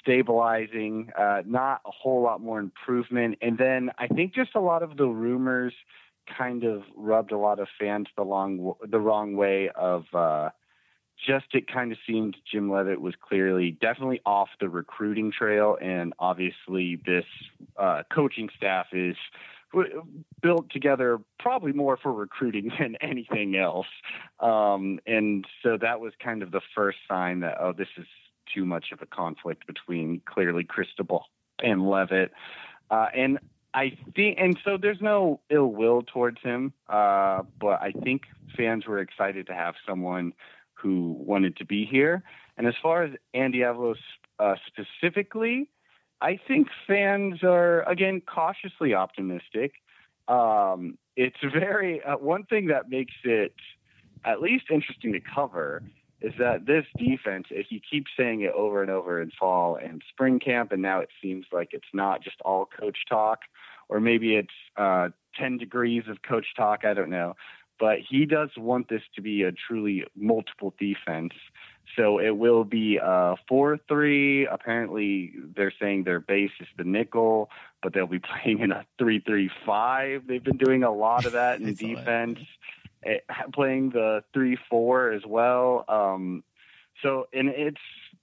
stabilizing, 0.00 1.10
uh, 1.18 1.42
not 1.44 1.80
a 1.84 1.90
whole 1.90 2.22
lot 2.22 2.40
more 2.40 2.60
improvement. 2.60 3.38
And 3.42 3.58
then 3.58 3.90
I 3.98 4.06
think 4.06 4.34
just 4.34 4.54
a 4.54 4.60
lot 4.60 4.82
of 4.82 4.96
the 4.96 5.06
rumors 5.06 5.72
kind 6.38 6.64
of 6.64 6.82
rubbed 6.94 7.32
a 7.32 7.38
lot 7.38 7.58
of 7.58 7.68
fans 7.78 8.06
the 8.16 8.22
long 8.22 8.74
the 8.88 9.00
wrong 9.00 9.34
way 9.36 9.68
of 9.70 10.04
uh, 10.14 10.50
just 11.26 11.46
it 11.52 11.70
kind 11.72 11.92
of 11.92 11.98
seemed 12.06 12.36
Jim 12.50 12.70
Leavitt 12.70 13.00
was 13.00 13.14
clearly 13.20 13.72
definitely 13.80 14.20
off 14.24 14.48
the 14.60 14.68
recruiting 14.68 15.32
trail, 15.32 15.76
and 15.80 16.12
obviously 16.18 17.00
this 17.04 17.24
uh, 17.76 18.02
coaching 18.12 18.48
staff 18.56 18.86
is 18.92 19.16
built 20.42 20.68
together 20.70 21.18
probably 21.38 21.72
more 21.72 21.96
for 21.96 22.12
recruiting 22.12 22.72
than 22.78 22.96
anything 23.00 23.56
else. 23.56 23.86
Um, 24.40 24.98
and 25.06 25.46
so 25.62 25.78
that 25.80 26.00
was 26.00 26.12
kind 26.22 26.42
of 26.42 26.50
the 26.50 26.60
first 26.74 26.98
sign 27.08 27.40
that, 27.40 27.56
oh, 27.60 27.72
this 27.72 27.88
is 27.96 28.06
too 28.52 28.64
much 28.64 28.86
of 28.92 29.00
a 29.00 29.06
conflict 29.06 29.66
between 29.66 30.22
clearly 30.26 30.64
Cristobal 30.64 31.26
and 31.62 31.88
Leavitt. 31.88 32.32
Uh, 32.90 33.06
and 33.14 33.38
I 33.72 33.96
think, 34.16 34.38
and 34.40 34.58
so 34.64 34.76
there's 34.76 35.00
no 35.00 35.40
ill 35.48 35.68
will 35.68 36.02
towards 36.02 36.40
him, 36.42 36.72
uh, 36.88 37.42
but 37.60 37.80
I 37.80 37.92
think 37.92 38.22
fans 38.56 38.86
were 38.86 38.98
excited 38.98 39.46
to 39.46 39.54
have 39.54 39.74
someone 39.86 40.32
who 40.80 41.16
wanted 41.18 41.56
to 41.56 41.64
be 41.64 41.84
here. 41.84 42.22
And 42.56 42.66
as 42.66 42.74
far 42.82 43.02
as 43.04 43.12
Andy 43.34 43.58
Avalos 43.58 43.96
uh, 44.38 44.54
specifically, 44.66 45.68
I 46.20 46.38
think 46.46 46.68
fans 46.86 47.42
are 47.42 47.82
again 47.88 48.20
cautiously 48.20 48.94
optimistic. 48.94 49.72
Um, 50.28 50.98
it's 51.16 51.38
very 51.42 52.02
uh, 52.02 52.16
one 52.16 52.44
thing 52.44 52.66
that 52.66 52.88
makes 52.88 53.14
it 53.24 53.54
at 54.24 54.40
least 54.40 54.66
interesting 54.70 55.12
to 55.12 55.20
cover 55.20 55.82
is 56.20 56.34
that 56.38 56.66
this 56.66 56.84
defense, 56.98 57.46
if 57.50 57.66
you 57.70 57.80
keep 57.80 58.04
saying 58.16 58.42
it 58.42 58.52
over 58.52 58.82
and 58.82 58.90
over 58.90 59.22
in 59.22 59.30
fall 59.38 59.76
and 59.76 60.02
spring 60.10 60.38
camp, 60.38 60.70
and 60.72 60.82
now 60.82 61.00
it 61.00 61.08
seems 61.22 61.46
like 61.50 61.70
it's 61.72 61.88
not 61.94 62.22
just 62.22 62.36
all 62.44 62.66
coach 62.66 62.98
talk, 63.08 63.40
or 63.88 64.00
maybe 64.00 64.36
it's 64.36 64.48
uh, 64.76 65.08
10 65.38 65.56
degrees 65.56 66.04
of 66.08 66.20
coach 66.22 66.46
talk, 66.56 66.84
I 66.84 66.92
don't 66.92 67.08
know. 67.08 67.34
But 67.80 68.00
he 68.08 68.26
does 68.26 68.50
want 68.58 68.88
this 68.90 69.02
to 69.16 69.22
be 69.22 69.42
a 69.42 69.52
truly 69.52 70.04
multiple 70.14 70.74
defense. 70.78 71.32
So 71.96 72.20
it 72.20 72.36
will 72.36 72.62
be 72.62 72.98
a 73.02 73.36
4 73.48 73.78
3. 73.88 74.46
Apparently, 74.46 75.32
they're 75.56 75.72
saying 75.80 76.04
their 76.04 76.20
base 76.20 76.52
is 76.60 76.68
the 76.76 76.84
nickel, 76.84 77.50
but 77.82 77.94
they'll 77.94 78.06
be 78.06 78.20
playing 78.42 78.60
in 78.60 78.70
a 78.70 78.84
3 78.98 79.20
3 79.20 79.50
5. 79.66 80.26
They've 80.26 80.44
been 80.44 80.58
doing 80.58 80.84
a 80.84 80.92
lot 80.92 81.24
of 81.24 81.32
that 81.32 81.60
in 81.60 81.74
defense, 81.74 82.38
it, 83.02 83.24
eh, 83.28 83.42
playing 83.52 83.90
the 83.90 84.22
3 84.34 84.58
4 84.68 85.12
as 85.12 85.22
well. 85.26 85.84
Um, 85.88 86.44
so, 87.02 87.28
and 87.32 87.48
it's, 87.48 87.80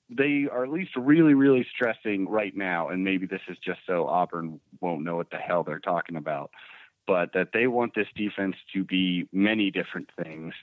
they 0.09 0.47
are 0.51 0.63
at 0.63 0.69
least 0.69 0.91
really, 0.95 1.33
really 1.33 1.65
stressing 1.73 2.29
right 2.29 2.55
now, 2.55 2.89
and 2.89 3.03
maybe 3.03 3.25
this 3.25 3.41
is 3.49 3.57
just 3.57 3.79
so 3.87 4.07
Auburn 4.07 4.59
won't 4.79 5.03
know 5.03 5.15
what 5.15 5.31
the 5.31 5.37
hell 5.37 5.63
they're 5.63 5.79
talking 5.79 6.15
about, 6.15 6.51
but 7.07 7.31
that 7.33 7.49
they 7.53 7.65
want 7.67 7.95
this 7.95 8.07
defense 8.15 8.57
to 8.73 8.83
be 8.83 9.27
many 9.31 9.71
different 9.71 10.09
things. 10.21 10.53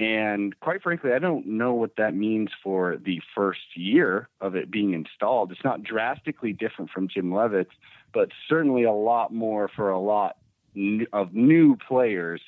And 0.00 0.58
quite 0.60 0.82
frankly, 0.82 1.12
I 1.12 1.18
don't 1.18 1.46
know 1.46 1.74
what 1.74 1.96
that 1.98 2.14
means 2.14 2.48
for 2.64 2.96
the 2.96 3.20
first 3.34 3.76
year 3.76 4.28
of 4.40 4.56
it 4.56 4.70
being 4.70 4.94
installed. 4.94 5.52
It's 5.52 5.62
not 5.62 5.82
drastically 5.82 6.54
different 6.54 6.90
from 6.90 7.06
Jim 7.06 7.32
Leavitt's, 7.34 7.74
but 8.14 8.30
certainly 8.48 8.84
a 8.84 8.92
lot 8.92 9.32
more 9.32 9.68
for 9.68 9.90
a 9.90 10.00
lot 10.00 10.38
of 11.12 11.34
new 11.34 11.76
players 11.76 12.40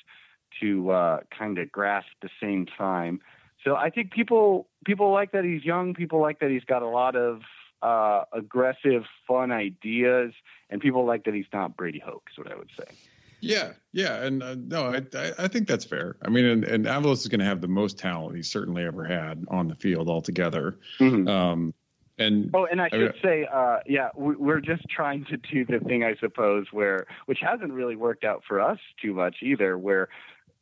to 0.61 0.89
uh, 0.89 1.19
kind 1.37 1.59
of 1.59 1.71
grasp 1.71 2.07
at 2.21 2.29
the 2.29 2.45
same 2.45 2.65
time. 2.65 3.21
So 3.63 3.75
I 3.75 3.91
think 3.91 4.11
people 4.11 4.67
people 4.83 5.11
like 5.11 5.31
that 5.31 5.43
he's 5.43 5.63
young. 5.63 5.93
People 5.93 6.19
like 6.21 6.39
that 6.39 6.49
he's 6.49 6.63
got 6.65 6.81
a 6.81 6.87
lot 6.87 7.15
of 7.15 7.41
uh, 7.81 8.23
aggressive, 8.33 9.03
fun 9.27 9.51
ideas, 9.51 10.33
and 10.69 10.81
people 10.81 11.05
like 11.05 11.25
that 11.25 11.33
he's 11.33 11.45
not 11.53 11.77
Brady 11.77 11.99
Hoke. 12.03 12.29
Is 12.31 12.37
what 12.37 12.51
I 12.51 12.55
would 12.55 12.71
say. 12.77 12.95
Yeah, 13.43 13.73
yeah, 13.91 14.23
and 14.23 14.41
uh, 14.41 14.55
no, 14.55 14.85
I, 14.85 15.31
I 15.37 15.47
think 15.49 15.67
that's 15.67 15.83
fair. 15.83 16.15
I 16.21 16.29
mean, 16.29 16.45
and, 16.45 16.63
and 16.63 16.85
Avalos 16.85 17.17
is 17.17 17.27
going 17.27 17.39
to 17.39 17.45
have 17.45 17.59
the 17.59 17.67
most 17.67 17.97
talent 17.97 18.37
he's 18.37 18.49
certainly 18.49 18.85
ever 18.85 19.03
had 19.03 19.45
on 19.49 19.67
the 19.67 19.75
field 19.75 20.09
altogether. 20.09 20.77
Mm-hmm. 20.99 21.27
Um, 21.27 21.73
and 22.17 22.51
oh, 22.53 22.65
and 22.65 22.81
I 22.81 22.89
should 22.89 23.01
I 23.01 23.03
mean, 23.03 23.13
say, 23.21 23.47
uh, 23.51 23.79
yeah, 23.85 24.09
we're 24.15 24.61
just 24.61 24.87
trying 24.87 25.25
to 25.25 25.37
do 25.37 25.65
the 25.65 25.79
thing, 25.79 26.03
I 26.03 26.15
suppose, 26.21 26.67
where 26.71 27.05
which 27.25 27.39
hasn't 27.41 27.73
really 27.73 27.95
worked 27.95 28.23
out 28.23 28.43
for 28.47 28.61
us 28.61 28.79
too 29.01 29.13
much 29.13 29.37
either. 29.41 29.77
Where 29.77 30.09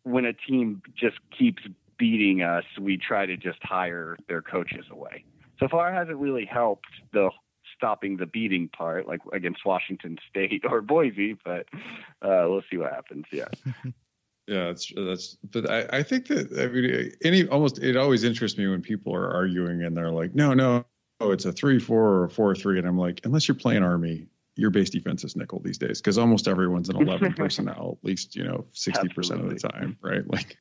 when 0.04 0.26
a 0.26 0.34
team 0.34 0.82
just 0.96 1.17
keeps 1.38 1.62
beating 1.98 2.41
us, 2.41 2.63
we 2.80 2.98
try 2.98 3.28
to 3.28 3.38
just 3.38 3.60
hire 3.62 4.17
their 4.28 4.41
coaches 4.41 4.86
away. 4.89 5.24
So 5.60 5.67
far, 5.67 5.94
hasn't 5.94 6.17
really 6.17 6.46
helped 6.46 6.88
the 7.13 7.30
stopping 7.82 8.17
the 8.17 8.28
beating 8.28 8.67
part, 8.70 9.08
like 9.08 9.22
against 9.34 9.65
Washington 9.65 10.20
State 10.30 10.63
or 10.70 10.82
Boise. 10.82 11.36
But 11.44 11.65
uh, 12.22 12.46
we'll 12.48 12.62
see 12.70 12.78
what 12.78 12.91
happens. 12.91 13.26
Yeah. 13.32 13.48
Yeah, 14.48 14.65
that's 14.65 14.91
that's. 14.94 15.38
But 15.50 15.70
I, 15.70 16.00
I 16.00 16.04
think 16.04 16.28
that 16.28 16.52
I 16.60 16.67
mean, 16.67 17.13
any 17.24 17.48
almost 17.48 17.78
it 17.78 17.96
always 17.96 18.24
interests 18.24 18.58
me 18.58 18.67
when 18.67 18.82
people 18.82 19.15
are 19.15 19.32
arguing 19.32 19.84
and 19.84 19.96
they're 19.96 20.12
like, 20.12 20.34
no, 20.34 20.54
no, 20.54 20.84
oh, 21.22 21.32
it's 21.32 21.46
a 21.46 21.54
three 21.54 21.80
four 21.80 22.10
or 22.10 22.24
a 22.26 22.30
four 22.30 22.54
three, 22.56 22.80
and 22.80 22.88
I'm 22.88 22.98
like, 22.98 23.22
unless 23.24 23.48
you're 23.48 23.56
playing 23.56 23.84
Army, 23.84 24.28
your 24.56 24.72
base 24.72 24.89
defense 24.89 25.24
is 25.24 25.36
nickel 25.36 25.62
these 25.64 25.78
days 25.78 26.01
because 26.01 26.18
almost 26.18 26.47
everyone's 26.47 26.89
an 26.89 26.95
11 27.01 27.34
personnel, 27.34 27.99
at 28.01 28.06
least 28.06 28.36
you 28.36 28.43
know 28.43 28.66
60 28.74 29.10
percent 29.10 29.41
of 29.41 29.49
the 29.49 29.56
time, 29.56 29.95
right? 30.01 30.28
Like, 30.28 30.58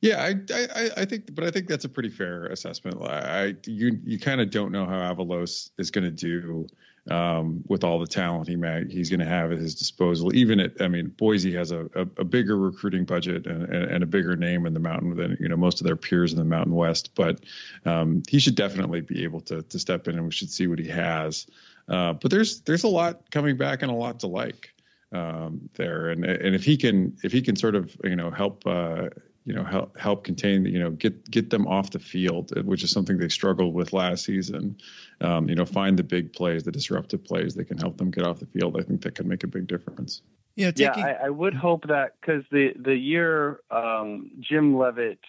yeah, 0.00 0.22
I, 0.22 0.54
I, 0.54 0.90
I 0.98 1.04
think, 1.04 1.34
but 1.34 1.44
I 1.44 1.50
think 1.50 1.68
that's 1.68 1.84
a 1.84 1.88
pretty 1.88 2.10
fair 2.10 2.46
assessment. 2.46 3.02
I, 3.02 3.54
you, 3.66 3.98
you 4.04 4.18
kind 4.18 4.40
of 4.40 4.50
don't 4.50 4.72
know 4.72 4.84
how 4.84 5.14
Avalos 5.14 5.70
is 5.78 5.90
going 5.90 6.04
to 6.04 6.10
do 6.10 6.66
um, 7.10 7.62
with 7.68 7.84
all 7.84 8.00
the 8.00 8.06
talent 8.06 8.48
he 8.48 8.56
may, 8.56 8.84
he's 8.88 9.10
going 9.10 9.20
to 9.20 9.26
have 9.26 9.52
at 9.52 9.58
his 9.58 9.74
disposal. 9.74 10.34
Even 10.34 10.58
at, 10.58 10.80
I 10.80 10.88
mean, 10.88 11.08
Boise 11.08 11.54
has 11.54 11.70
a, 11.70 11.88
a, 11.94 12.02
a 12.18 12.24
bigger 12.24 12.56
recruiting 12.56 13.04
budget 13.04 13.46
and, 13.46 13.62
and, 13.62 13.84
and, 13.84 14.02
a 14.02 14.06
bigger 14.06 14.34
name 14.34 14.66
in 14.66 14.74
the 14.74 14.80
mountain 14.80 15.14
than 15.14 15.36
you 15.38 15.48
know 15.48 15.56
most 15.56 15.80
of 15.80 15.86
their 15.86 15.96
peers 15.96 16.32
in 16.32 16.38
the 16.38 16.44
Mountain 16.44 16.74
West. 16.74 17.14
But 17.14 17.44
um, 17.84 18.22
he 18.28 18.40
should 18.40 18.56
definitely 18.56 19.02
be 19.02 19.22
able 19.22 19.40
to 19.42 19.62
to 19.62 19.78
step 19.78 20.08
in, 20.08 20.16
and 20.16 20.24
we 20.24 20.32
should 20.32 20.50
see 20.50 20.66
what 20.66 20.80
he 20.80 20.88
has. 20.88 21.46
Uh, 21.88 22.14
but 22.14 22.30
there's 22.30 22.60
there's 22.62 22.84
a 22.84 22.88
lot 22.88 23.30
coming 23.30 23.56
back 23.56 23.82
and 23.82 23.90
a 23.90 23.94
lot 23.94 24.20
to 24.20 24.26
like 24.26 24.74
um, 25.12 25.70
there, 25.74 26.10
and 26.10 26.24
and 26.24 26.56
if 26.56 26.64
he 26.64 26.76
can 26.76 27.16
if 27.22 27.30
he 27.30 27.40
can 27.40 27.54
sort 27.54 27.76
of 27.76 27.96
you 28.02 28.16
know 28.16 28.30
help. 28.30 28.66
Uh, 28.66 29.08
you 29.46 29.54
know 29.54 29.62
help 29.62 29.96
help 29.96 30.24
contain 30.24 30.66
you 30.66 30.78
know 30.78 30.90
get 30.90 31.30
get 31.30 31.50
them 31.50 31.66
off 31.68 31.90
the 31.90 32.00
field 32.00 32.52
which 32.66 32.82
is 32.82 32.90
something 32.90 33.16
they 33.16 33.28
struggled 33.28 33.72
with 33.72 33.92
last 33.92 34.24
season. 34.24 34.76
Um, 35.20 35.48
you 35.48 35.54
know 35.54 35.64
find 35.64 35.96
the 35.96 36.02
big 36.02 36.32
plays 36.32 36.64
the 36.64 36.72
disruptive 36.72 37.24
plays 37.24 37.54
that 37.54 37.64
can 37.66 37.78
help 37.78 37.96
them 37.96 38.10
get 38.10 38.26
off 38.26 38.40
the 38.40 38.46
field. 38.46 38.76
I 38.78 38.82
think 38.82 39.02
that 39.02 39.14
could 39.14 39.26
make 39.26 39.44
a 39.44 39.46
big 39.46 39.68
difference. 39.68 40.20
Yeah 40.56 40.72
taking... 40.72 41.04
yeah 41.04 41.18
I, 41.22 41.26
I, 41.26 41.30
would 41.30 41.54
hope 41.54 41.86
that 41.86 42.14
because 42.20 42.42
the 42.50 42.72
the 42.76 42.96
year 42.96 43.60
um, 43.70 44.32
jim 44.40 44.76
leavitt's 44.76 45.20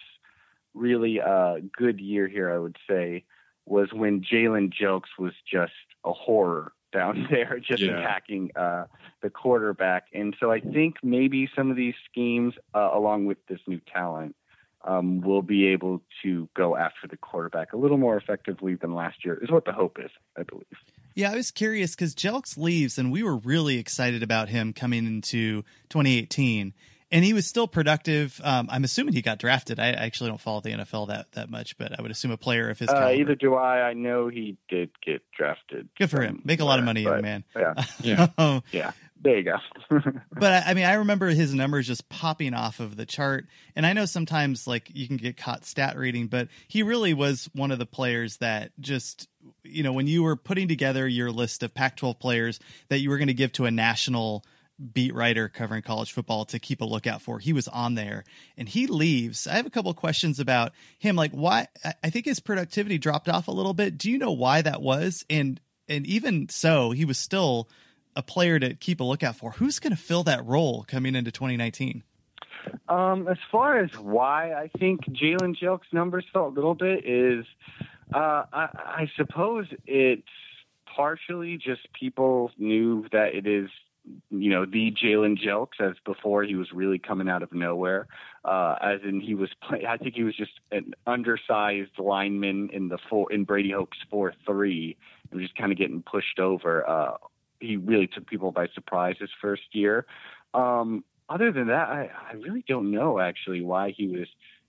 really 0.74 1.20
uh, 1.20 1.56
good 1.76 2.00
year 2.00 2.26
here 2.28 2.52
i 2.52 2.58
would 2.58 2.76
say 2.88 3.24
was 3.66 3.92
when 3.92 4.22
jalen 4.22 4.72
jelks 4.72 5.16
was 5.18 5.32
just 5.50 5.72
a 6.04 6.12
horror 6.12 6.72
down 6.92 7.26
there 7.30 7.58
just 7.58 7.82
yeah. 7.82 7.98
attacking 7.98 8.50
uh, 8.56 8.86
the 9.22 9.30
quarterback. 9.30 10.06
And 10.12 10.36
so 10.40 10.50
I 10.50 10.60
think 10.60 10.96
maybe 11.02 11.48
some 11.54 11.70
of 11.70 11.76
these 11.76 11.94
schemes, 12.10 12.54
uh, 12.74 12.90
along 12.92 13.26
with 13.26 13.38
this 13.46 13.60
new 13.66 13.80
talent, 13.92 14.34
um, 14.84 15.20
will 15.20 15.42
be 15.42 15.66
able 15.66 16.02
to 16.22 16.48
go 16.56 16.76
after 16.76 17.08
the 17.08 17.16
quarterback 17.16 17.72
a 17.72 17.76
little 17.76 17.98
more 17.98 18.16
effectively 18.16 18.76
than 18.76 18.94
last 18.94 19.24
year, 19.24 19.38
is 19.42 19.50
what 19.50 19.64
the 19.64 19.72
hope 19.72 19.98
is, 20.02 20.10
I 20.36 20.44
believe. 20.44 20.66
Yeah, 21.14 21.32
I 21.32 21.34
was 21.34 21.50
curious 21.50 21.96
because 21.96 22.14
Jelks 22.14 22.56
leaves, 22.56 22.96
and 22.96 23.10
we 23.10 23.24
were 23.24 23.36
really 23.36 23.78
excited 23.78 24.22
about 24.22 24.48
him 24.48 24.72
coming 24.72 25.04
into 25.04 25.62
2018 25.88 26.74
and 27.10 27.24
he 27.24 27.32
was 27.32 27.46
still 27.46 27.66
productive. 27.66 28.40
Um, 28.44 28.68
I'm 28.70 28.84
assuming 28.84 29.14
he 29.14 29.22
got 29.22 29.38
drafted. 29.38 29.80
I 29.80 29.90
actually 29.90 30.30
don't 30.30 30.40
follow 30.40 30.60
the 30.60 30.70
NFL 30.70 31.08
that 31.08 31.32
that 31.32 31.50
much, 31.50 31.78
but 31.78 31.98
I 31.98 32.02
would 32.02 32.10
assume 32.10 32.30
a 32.30 32.36
player 32.36 32.68
of 32.70 32.78
his. 32.78 32.88
Uh, 32.88 33.14
either 33.16 33.34
do 33.34 33.54
I. 33.54 33.88
I 33.88 33.92
know 33.94 34.28
he 34.28 34.56
did 34.68 34.90
get 35.04 35.22
drafted. 35.36 35.88
Good 35.98 36.10
for 36.10 36.20
him. 36.20 36.42
Make 36.44 36.60
a 36.60 36.64
lot 36.64 36.78
of 36.78 36.84
money, 36.84 37.02
young 37.02 37.22
man. 37.22 37.44
Yeah, 37.56 37.74
yeah, 38.38 38.60
yeah. 38.72 38.92
There 39.20 39.36
you 39.36 39.42
go. 39.42 39.56
but 40.32 40.64
I 40.66 40.74
mean, 40.74 40.84
I 40.84 40.94
remember 40.94 41.28
his 41.28 41.52
numbers 41.52 41.86
just 41.86 42.08
popping 42.08 42.54
off 42.54 42.78
of 42.78 42.96
the 42.96 43.06
chart, 43.06 43.46
and 43.74 43.84
I 43.84 43.92
know 43.92 44.04
sometimes 44.04 44.66
like 44.66 44.90
you 44.94 45.08
can 45.08 45.16
get 45.16 45.36
caught 45.36 45.64
stat 45.64 45.96
reading, 45.96 46.28
but 46.28 46.48
he 46.68 46.82
really 46.82 47.14
was 47.14 47.48
one 47.52 47.70
of 47.70 47.78
the 47.78 47.86
players 47.86 48.36
that 48.36 48.70
just 48.78 49.28
you 49.64 49.82
know 49.82 49.92
when 49.92 50.06
you 50.06 50.22
were 50.22 50.36
putting 50.36 50.68
together 50.68 51.08
your 51.08 51.30
list 51.30 51.62
of 51.62 51.74
Pac-12 51.74 52.20
players 52.20 52.60
that 52.90 52.98
you 52.98 53.10
were 53.10 53.18
going 53.18 53.28
to 53.28 53.34
give 53.34 53.52
to 53.52 53.64
a 53.64 53.70
national 53.70 54.44
beat 54.92 55.14
writer 55.14 55.48
covering 55.48 55.82
college 55.82 56.12
football 56.12 56.44
to 56.46 56.58
keep 56.58 56.80
a 56.80 56.84
lookout 56.84 57.20
for. 57.20 57.38
He 57.38 57.52
was 57.52 57.68
on 57.68 57.94
there 57.94 58.24
and 58.56 58.68
he 58.68 58.86
leaves. 58.86 59.46
I 59.46 59.54
have 59.54 59.66
a 59.66 59.70
couple 59.70 59.92
questions 59.94 60.38
about 60.38 60.72
him. 60.98 61.16
Like 61.16 61.32
why 61.32 61.66
I 62.02 62.10
think 62.10 62.26
his 62.26 62.40
productivity 62.40 62.98
dropped 62.98 63.28
off 63.28 63.48
a 63.48 63.52
little 63.52 63.74
bit. 63.74 63.98
Do 63.98 64.10
you 64.10 64.18
know 64.18 64.32
why 64.32 64.62
that 64.62 64.80
was? 64.80 65.24
And 65.28 65.60
and 65.88 66.06
even 66.06 66.48
so, 66.48 66.90
he 66.90 67.04
was 67.04 67.18
still 67.18 67.68
a 68.14 68.22
player 68.22 68.58
to 68.58 68.74
keep 68.74 69.00
a 69.00 69.04
lookout 69.04 69.36
for. 69.36 69.52
Who's 69.52 69.78
going 69.78 69.94
to 69.94 70.00
fill 70.00 70.24
that 70.24 70.44
role 70.44 70.84
coming 70.86 71.14
into 71.14 71.30
2019? 71.30 72.02
Um, 72.88 73.28
as 73.28 73.38
far 73.50 73.78
as 73.78 73.90
why 73.98 74.52
I 74.52 74.70
think 74.78 75.04
Jalen 75.06 75.56
Jelks' 75.56 75.92
numbers 75.92 76.24
fell 76.32 76.48
a 76.48 76.50
little 76.50 76.74
bit 76.74 77.06
is, 77.06 77.46
uh, 78.12 78.44
I, 78.52 78.68
I 78.74 79.10
suppose 79.16 79.66
it's 79.86 80.22
partially 80.94 81.56
just 81.56 81.80
people 81.98 82.50
knew 82.58 83.06
that 83.12 83.34
it 83.34 83.46
is 83.46 83.70
you 84.30 84.50
know, 84.50 84.64
the 84.64 84.92
Jalen 84.92 85.38
Jelks 85.38 85.80
as 85.80 85.94
before 86.04 86.42
he 86.42 86.54
was 86.54 86.68
really 86.72 86.98
coming 86.98 87.28
out 87.28 87.42
of 87.42 87.52
nowhere. 87.52 88.06
Uh, 88.44 88.76
as 88.80 89.00
in 89.04 89.20
he 89.20 89.34
was 89.34 89.50
play, 89.62 89.84
I 89.88 89.96
think 89.96 90.14
he 90.14 90.24
was 90.24 90.36
just 90.36 90.52
an 90.70 90.94
undersized 91.06 91.98
lineman 91.98 92.70
in 92.72 92.88
the 92.88 92.98
four 93.08 93.32
in 93.32 93.44
Brady 93.44 93.70
Hoke's 93.70 93.98
four 94.10 94.34
three 94.46 94.96
and 95.30 95.40
just 95.40 95.56
kind 95.56 95.72
of 95.72 95.78
getting 95.78 96.02
pushed 96.02 96.38
over. 96.38 96.88
Uh, 96.88 97.16
he 97.60 97.76
really 97.76 98.06
took 98.06 98.26
people 98.26 98.52
by 98.52 98.68
surprise 98.74 99.16
his 99.18 99.30
first 99.40 99.62
year. 99.72 100.06
Um, 100.54 101.04
other 101.28 101.52
than 101.52 101.66
that, 101.66 101.88
I, 101.88 102.10
I 102.30 102.34
really 102.34 102.64
don't 102.66 102.90
know 102.90 103.18
actually 103.18 103.62
why 103.62 103.90
he 103.90 104.06
was 104.06 104.28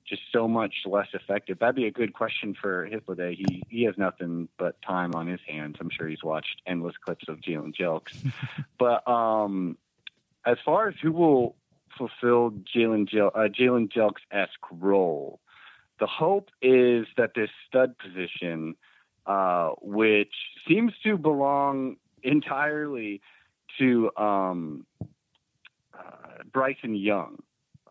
just 0.10 0.22
so 0.32 0.48
much 0.48 0.74
less 0.86 1.08
effective? 1.14 1.60
That'd 1.60 1.76
be 1.76 1.88
a 1.88 1.92
good 1.92 2.14
question 2.14 2.56
for 2.60 2.88
Hythloday. 2.90 3.36
He 3.36 3.64
he 3.70 3.84
has 3.84 3.98
nothing 3.98 4.50
but 4.58 4.82
time 4.82 5.14
on 5.16 5.28
his 5.28 5.40
hands. 5.48 5.78
I'm 5.80 5.90
sure 5.90 6.08
he's 6.08 6.24
watched 6.24 6.62
endless 6.66 6.96
clips 6.98 7.26
of 7.28 7.40
Jalen 7.40 7.76
Jelks. 7.76 8.14
but 8.78 9.08
um, 9.08 9.78
as 10.46 10.58
far 10.66 10.90
as 10.90 10.96
who 11.02 11.12
will 11.12 11.56
fulfill 11.98 12.52
Jalen 12.52 13.08
Jel- 13.08 13.32
uh, 13.36 13.48
Jalen 13.48 13.92
Jelks 13.92 14.22
esque 14.32 14.66
role, 14.72 15.40
the 16.00 16.08
hope 16.08 16.50
is 16.62 17.06
that 17.18 17.34
this 17.36 17.50
stud 17.68 17.96
position, 17.98 18.76
uh, 19.26 19.72
which 19.82 20.34
seems 20.68 20.94
to 21.04 21.18
belong 21.18 21.98
entirely 22.24 23.22
to 23.78 24.10
um, 24.18 24.86
uh, 25.94 26.44
Bryson 26.52 26.96
Young 26.96 27.38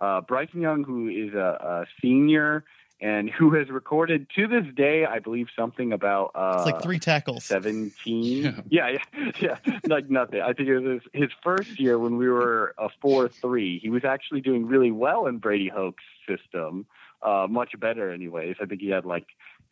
uh, 0.00 0.20
Bryson 0.20 0.60
Young, 0.60 0.84
who 0.84 1.08
is 1.08 1.34
a, 1.34 1.38
a, 1.60 1.86
senior 2.00 2.64
and 3.00 3.30
who 3.30 3.54
has 3.54 3.68
recorded 3.68 4.26
to 4.34 4.48
this 4.48 4.64
day, 4.74 5.04
I 5.04 5.20
believe, 5.20 5.46
something 5.56 5.92
about 5.92 6.32
uh, 6.34 6.56
it's 6.56 6.66
like 6.66 6.82
three 6.82 6.98
tackles, 6.98 7.44
seventeen. 7.44 8.64
Yeah, 8.68 8.88
yeah, 8.88 9.30
yeah, 9.40 9.56
yeah. 9.64 9.78
like 9.86 10.10
nothing. 10.10 10.40
I 10.40 10.52
think 10.52 10.68
it 10.68 10.78
was 10.78 11.00
his, 11.12 11.22
his 11.22 11.30
first 11.42 11.78
year 11.78 11.98
when 11.98 12.16
we 12.16 12.28
were 12.28 12.74
a 12.76 12.88
four-three. 13.00 13.78
He 13.78 13.90
was 13.90 14.04
actually 14.04 14.40
doing 14.40 14.66
really 14.66 14.90
well 14.90 15.26
in 15.26 15.38
Brady 15.38 15.68
Hoke's 15.68 16.02
system, 16.26 16.86
uh, 17.22 17.46
much 17.48 17.78
better, 17.78 18.10
anyways. 18.10 18.56
I 18.60 18.66
think 18.66 18.80
he 18.80 18.88
had 18.88 19.04
like 19.04 19.26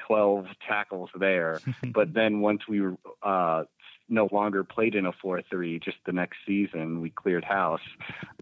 12 0.06 0.46
tackles 0.66 1.10
there. 1.18 1.60
but 1.92 2.12
then 2.14 2.40
once 2.40 2.62
we 2.68 2.80
were 2.80 2.96
uh, 3.22 3.64
no 4.08 4.28
longer 4.30 4.62
played 4.64 4.94
in 4.94 5.06
a 5.06 5.12
4-3 5.12 5.82
just 5.82 5.96
the 6.06 6.12
next 6.12 6.38
season 6.46 7.00
we 7.00 7.10
cleared 7.10 7.44
house. 7.44 7.80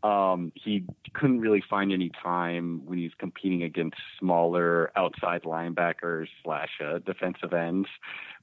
Um, 0.02 0.52
he 0.54 0.84
couldn't 1.14 1.40
really 1.40 1.62
find 1.68 1.92
any 1.92 2.10
time 2.22 2.82
when 2.84 2.98
he's 2.98 3.14
competing 3.18 3.62
against 3.62 3.96
smaller 4.18 4.92
outside 4.96 5.42
linebackers 5.42 6.28
slash 6.42 6.70
uh, 6.84 6.98
defensive 6.98 7.52
ends. 7.52 7.88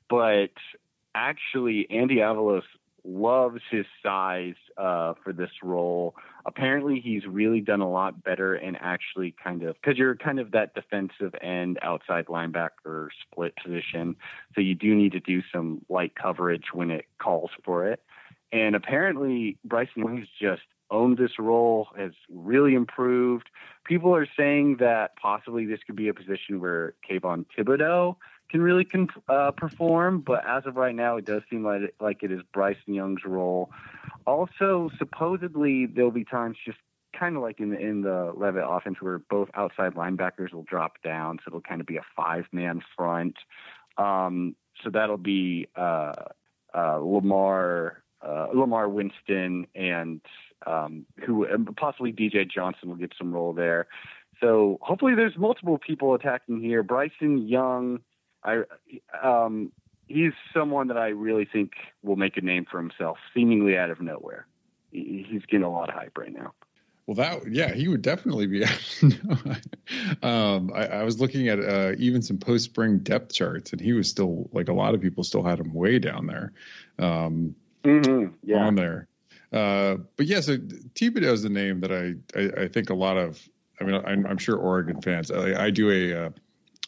But 0.10 0.52
actually 1.14 1.88
andy 1.90 2.18
avalos 2.18 2.64
loves 3.04 3.62
his 3.70 3.86
size 4.04 4.56
uh, 4.82 5.14
for 5.24 5.32
this 5.32 5.52
role. 5.62 6.16
Apparently, 6.46 7.00
he's 7.00 7.26
really 7.28 7.62
done 7.62 7.82
a 7.82 7.90
lot 7.90 8.24
better 8.24 8.56
and 8.56 8.76
actually 8.82 9.36
kind 9.44 9.62
of 9.62 9.76
because 9.76 9.98
you're 9.98 10.16
kind 10.16 10.40
of 10.40 10.52
that 10.52 10.74
defensive 10.74 11.36
end 11.40 11.78
outside 11.84 12.26
linebacker 12.26 13.10
split 13.22 13.54
position. 13.64 14.16
So 14.56 14.62
you 14.62 14.74
do 14.74 14.96
need 14.96 15.12
to 15.12 15.20
do 15.20 15.42
some 15.54 15.86
light 15.88 16.14
coverage 16.16 16.74
when 16.74 16.90
it 16.90 17.06
calls 17.20 17.52
for 17.64 17.88
it. 17.88 18.02
And 18.52 18.76
apparently, 18.76 19.58
Bryson 19.64 20.04
Young's 20.04 20.28
just 20.42 20.64
owned 20.90 21.18
this 21.18 21.40
role, 21.40 21.88
has 21.96 22.12
really 22.30 22.74
improved. 22.74 23.50
People 23.86 24.14
are 24.16 24.28
saying 24.36 24.78
that 24.80 25.16
possibly 25.16 25.66
this 25.66 25.80
could 25.86 25.96
be 25.96 26.10
a 26.10 26.14
position 26.14 26.60
where 26.60 26.96
Kayvon 27.10 27.46
Thibodeaux 27.58 28.18
can 28.52 28.62
really 28.62 28.86
con- 28.86 29.10
uh, 29.30 29.52
perform, 29.52 30.20
but 30.20 30.46
as 30.46 30.66
of 30.66 30.76
right 30.76 30.96
now, 30.96 31.18
it 31.18 31.26
does 31.26 31.42
seem 31.50 31.64
like 31.64 31.82
it, 31.82 31.96
like 32.00 32.22
it 32.22 32.32
is 32.32 32.42
Bryson 32.54 32.94
Young's 32.94 33.24
role. 33.26 33.72
Also, 34.28 34.92
supposedly 34.98 35.86
there'll 35.86 36.12
be 36.12 36.26
times 36.26 36.58
just 36.64 36.78
kind 37.18 37.36
of 37.36 37.42
like 37.42 37.60
in 37.60 37.70
the 37.72 37.80
in 37.80 38.02
the 38.02 38.34
Leavitt 38.36 38.64
offense 38.68 38.98
where 39.02 39.20
both 39.20 39.50
outside 39.54 39.96
linebackers 39.96 40.54
will 40.54 40.64
drop 40.64 41.02
down, 41.02 41.38
so 41.40 41.44
it'll 41.48 41.62
kind 41.62 41.82
of 41.82 41.88
be 41.88 41.98
a 41.98 42.06
five 42.16 42.46
man 42.52 42.82
front. 42.96 43.36
Um, 43.98 44.56
so 44.84 44.90
that'll 44.90 45.18
be 45.18 45.68
uh, 45.76 46.14
uh, 46.74 46.98
Lamar 46.98 48.04
uh, 48.22 48.48
Lamar 48.54 48.90
Winston 48.90 49.68
and 49.76 50.22
um, 50.68 51.06
who 51.26 51.48
possibly 51.78 52.12
DJ 52.12 52.50
Johnson 52.50 52.90
will 52.90 52.96
get 52.96 53.14
some 53.18 53.34
role 53.34 53.54
there. 53.54 53.88
So 54.40 54.80
hopefully 54.82 55.16
there's 55.16 55.38
multiple 55.38 55.78
people 55.78 56.14
attacking 56.14 56.62
here. 56.62 56.84
Bryson 56.84 57.48
Young 57.48 58.00
I 58.44 58.64
um, 59.22 59.72
he's 60.08 60.34
someone 60.54 60.88
that 60.88 60.98
I 60.98 61.10
really 61.10 61.46
think 61.46 61.74
will 62.04 62.16
make 62.16 62.38
a 62.38 62.42
name 62.42 62.66
for 62.70 62.78
himself, 62.78 63.18
seemingly 63.34 63.78
out 63.78 63.90
of 63.90 64.02
nowhere. 64.02 64.48
He's 64.92 65.44
getting 65.48 65.64
a 65.64 65.72
lot 65.72 65.90
of 65.90 65.96
hype 65.96 66.18
right 66.18 66.34
now. 66.34 66.54
Well, 67.08 67.16
that 67.16 67.52
yeah, 67.52 67.74
he 67.74 67.88
would 67.88 68.02
definitely 68.02 68.48
be. 68.48 68.64
um, 70.24 70.72
I, 70.74 70.86
I, 70.88 71.04
was 71.04 71.20
looking 71.20 71.48
at 71.48 71.60
uh, 71.60 71.94
even 71.98 72.22
some 72.22 72.38
post 72.38 72.66
spring 72.66 73.00
depth 73.00 73.34
charts, 73.34 73.72
and 73.72 73.82
he 73.82 73.94
was 73.94 74.08
still 74.10 74.50
like 74.54 74.70
a 74.70 74.74
lot 74.74 74.94
of 74.94 75.02
people 75.02 75.24
still 75.24 75.44
had 75.44 75.60
him 75.60 75.74
way 75.74 75.98
down 75.98 76.28
there, 76.28 76.54
um, 77.00 77.56
mm-hmm. 77.84 78.34
yeah. 78.44 78.66
on 78.66 78.76
there. 78.76 79.08
Uh, 79.52 79.98
but 80.16 80.28
yeah, 80.28 80.42
so 80.42 80.58
Thibodeaux 80.58 81.34
is 81.34 81.44
the 81.44 81.50
name 81.50 81.82
that 81.82 81.92
I, 81.92 82.40
I, 82.40 82.64
I 82.64 82.68
think 82.68 82.90
a 82.90 82.96
lot 82.96 83.18
of. 83.18 83.42
I 83.80 83.84
mean, 83.84 83.96
I'm, 84.06 84.28
I'm 84.28 84.38
sure 84.38 84.56
Oregon 84.58 85.02
fans. 85.02 85.32
I, 85.32 85.66
I 85.66 85.70
do 85.72 85.90
a 85.90 86.28
uh, 86.28 86.30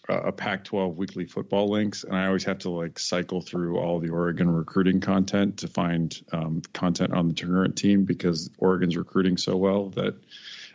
a 0.10 0.32
Pac-12 0.32 0.95
weekly 0.95 1.26
football 1.26 1.70
links, 1.70 2.04
and 2.04 2.16
I 2.16 2.26
always 2.28 2.43
have 2.43 2.60
to 2.60 2.70
like 2.70 2.99
cycle 2.99 3.41
through 3.41 3.78
all 3.78 3.99
the 3.99 4.10
Oregon 4.10 4.49
recruiting 4.49 4.99
content 4.99 5.60
to 5.60 5.68
find 5.68 6.14
um, 6.34 6.62
content 6.74 7.14
on 7.14 7.30
the 7.30 7.34
current 7.34 7.78
team 7.78 8.04
because 8.04 8.49
Oregon's 8.58 8.97
recruiting 8.97 9.38
so 9.38 9.56
well 9.56 9.89
that 9.91 10.16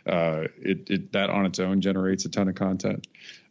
uh, 0.07 0.47
it, 0.57 0.89
it 0.89 1.11
that 1.11 1.29
on 1.29 1.45
its 1.45 1.59
own 1.59 1.81
generates 1.81 2.25
a 2.25 2.29
ton 2.29 2.47
of 2.47 2.55
content. 2.55 3.05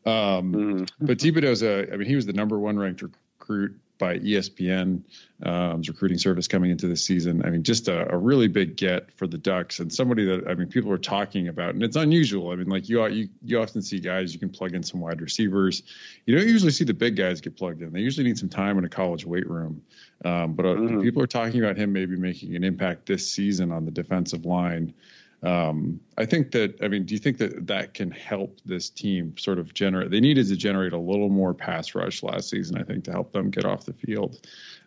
Um, 0.04 0.52
mm. 0.52 0.90
But 1.00 1.18
Thibodeaux's 1.18 1.62
a, 1.62 1.92
I 1.92 1.96
mean, 1.96 2.08
he 2.08 2.16
was 2.16 2.26
the 2.26 2.32
number 2.32 2.58
one 2.58 2.76
ranked 2.76 3.02
recruit 3.02 3.78
by 3.98 4.18
ESPN 4.18 5.02
um, 5.42 5.82
recruiting 5.86 6.18
service 6.18 6.48
coming 6.48 6.70
into 6.70 6.88
the 6.88 6.96
season. 6.96 7.44
I 7.44 7.50
mean, 7.50 7.62
just 7.62 7.88
a, 7.88 8.12
a, 8.12 8.16
really 8.16 8.48
big 8.48 8.76
get 8.76 9.12
for 9.16 9.26
the 9.26 9.38
Ducks 9.38 9.78
and 9.78 9.92
somebody 9.92 10.24
that 10.26 10.48
I 10.48 10.54
mean 10.54 10.68
people 10.68 10.90
are 10.92 10.98
talking 10.98 11.48
about, 11.48 11.74
and 11.74 11.82
it's 11.82 11.96
unusual. 11.96 12.50
I 12.50 12.56
mean, 12.56 12.68
like 12.68 12.88
you 12.88 13.06
you 13.06 13.28
you 13.44 13.60
often 13.60 13.82
see 13.82 14.00
guys 14.00 14.32
you 14.32 14.40
can 14.40 14.50
plug 14.50 14.74
in 14.74 14.82
some 14.82 15.00
wide 15.00 15.20
receivers. 15.20 15.82
You 16.26 16.36
don't 16.36 16.48
usually 16.48 16.72
see 16.72 16.84
the 16.84 16.94
big 16.94 17.16
guys 17.16 17.40
get 17.40 17.56
plugged 17.56 17.82
in. 17.82 17.92
They 17.92 18.00
usually 18.00 18.26
need 18.26 18.38
some 18.38 18.48
time 18.48 18.78
in 18.78 18.84
a 18.84 18.88
college 18.88 19.24
weight 19.24 19.48
room. 19.48 19.82
Um, 20.24 20.54
but 20.54 20.66
uh, 20.66 20.68
mm-hmm. 20.70 21.02
people 21.02 21.22
are 21.22 21.28
talking 21.28 21.62
about 21.62 21.76
him 21.76 21.92
maybe 21.92 22.16
making 22.16 22.56
an 22.56 22.64
impact 22.64 23.06
this 23.06 23.30
season 23.30 23.70
on 23.70 23.84
the 23.84 23.92
defensive 23.92 24.44
line. 24.44 24.94
Um, 25.42 26.00
I 26.16 26.24
think 26.24 26.50
that, 26.50 26.82
I 26.82 26.88
mean, 26.88 27.04
do 27.04 27.14
you 27.14 27.20
think 27.20 27.38
that 27.38 27.68
that 27.68 27.94
can 27.94 28.10
help 28.10 28.60
this 28.64 28.90
team 28.90 29.36
sort 29.38 29.60
of 29.60 29.72
generate? 29.72 30.10
They 30.10 30.20
needed 30.20 30.48
to 30.48 30.56
generate 30.56 30.92
a 30.92 30.98
little 30.98 31.28
more 31.28 31.54
pass 31.54 31.94
rush 31.94 32.24
last 32.24 32.50
season, 32.50 32.76
I 32.76 32.82
think, 32.82 33.04
to 33.04 33.12
help 33.12 33.32
them 33.32 33.50
get 33.50 33.64
off 33.64 33.84
the 33.84 33.92
field. 33.92 34.40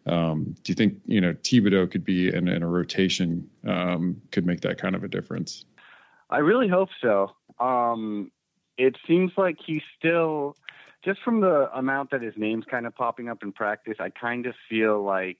Um, 0.05 0.55
do 0.63 0.71
you 0.71 0.75
think, 0.75 0.99
you 1.05 1.21
know, 1.21 1.33
Thibodeaux 1.33 1.89
could 1.89 2.03
be 2.03 2.33
in, 2.33 2.49
in 2.49 2.63
a 2.63 2.67
rotation, 2.67 3.49
um, 3.65 4.21
could 4.31 4.45
make 4.45 4.61
that 4.61 4.77
kind 4.77 4.95
of 4.95 5.03
a 5.03 5.07
difference? 5.07 5.63
I 6.29 6.39
really 6.39 6.67
hope 6.67 6.89
so. 7.01 7.31
Um, 7.59 8.31
it 8.77 8.97
seems 9.07 9.31
like 9.37 9.57
he's 9.65 9.83
still, 9.97 10.55
just 11.05 11.21
from 11.23 11.39
the 11.39 11.69
amount 11.73 12.11
that 12.11 12.21
his 12.21 12.33
name's 12.35 12.65
kind 12.69 12.85
of 12.85 12.95
popping 12.95 13.29
up 13.29 13.43
in 13.43 13.53
practice, 13.53 13.97
I 13.99 14.09
kind 14.09 14.45
of 14.47 14.55
feel 14.69 15.01
like 15.01 15.39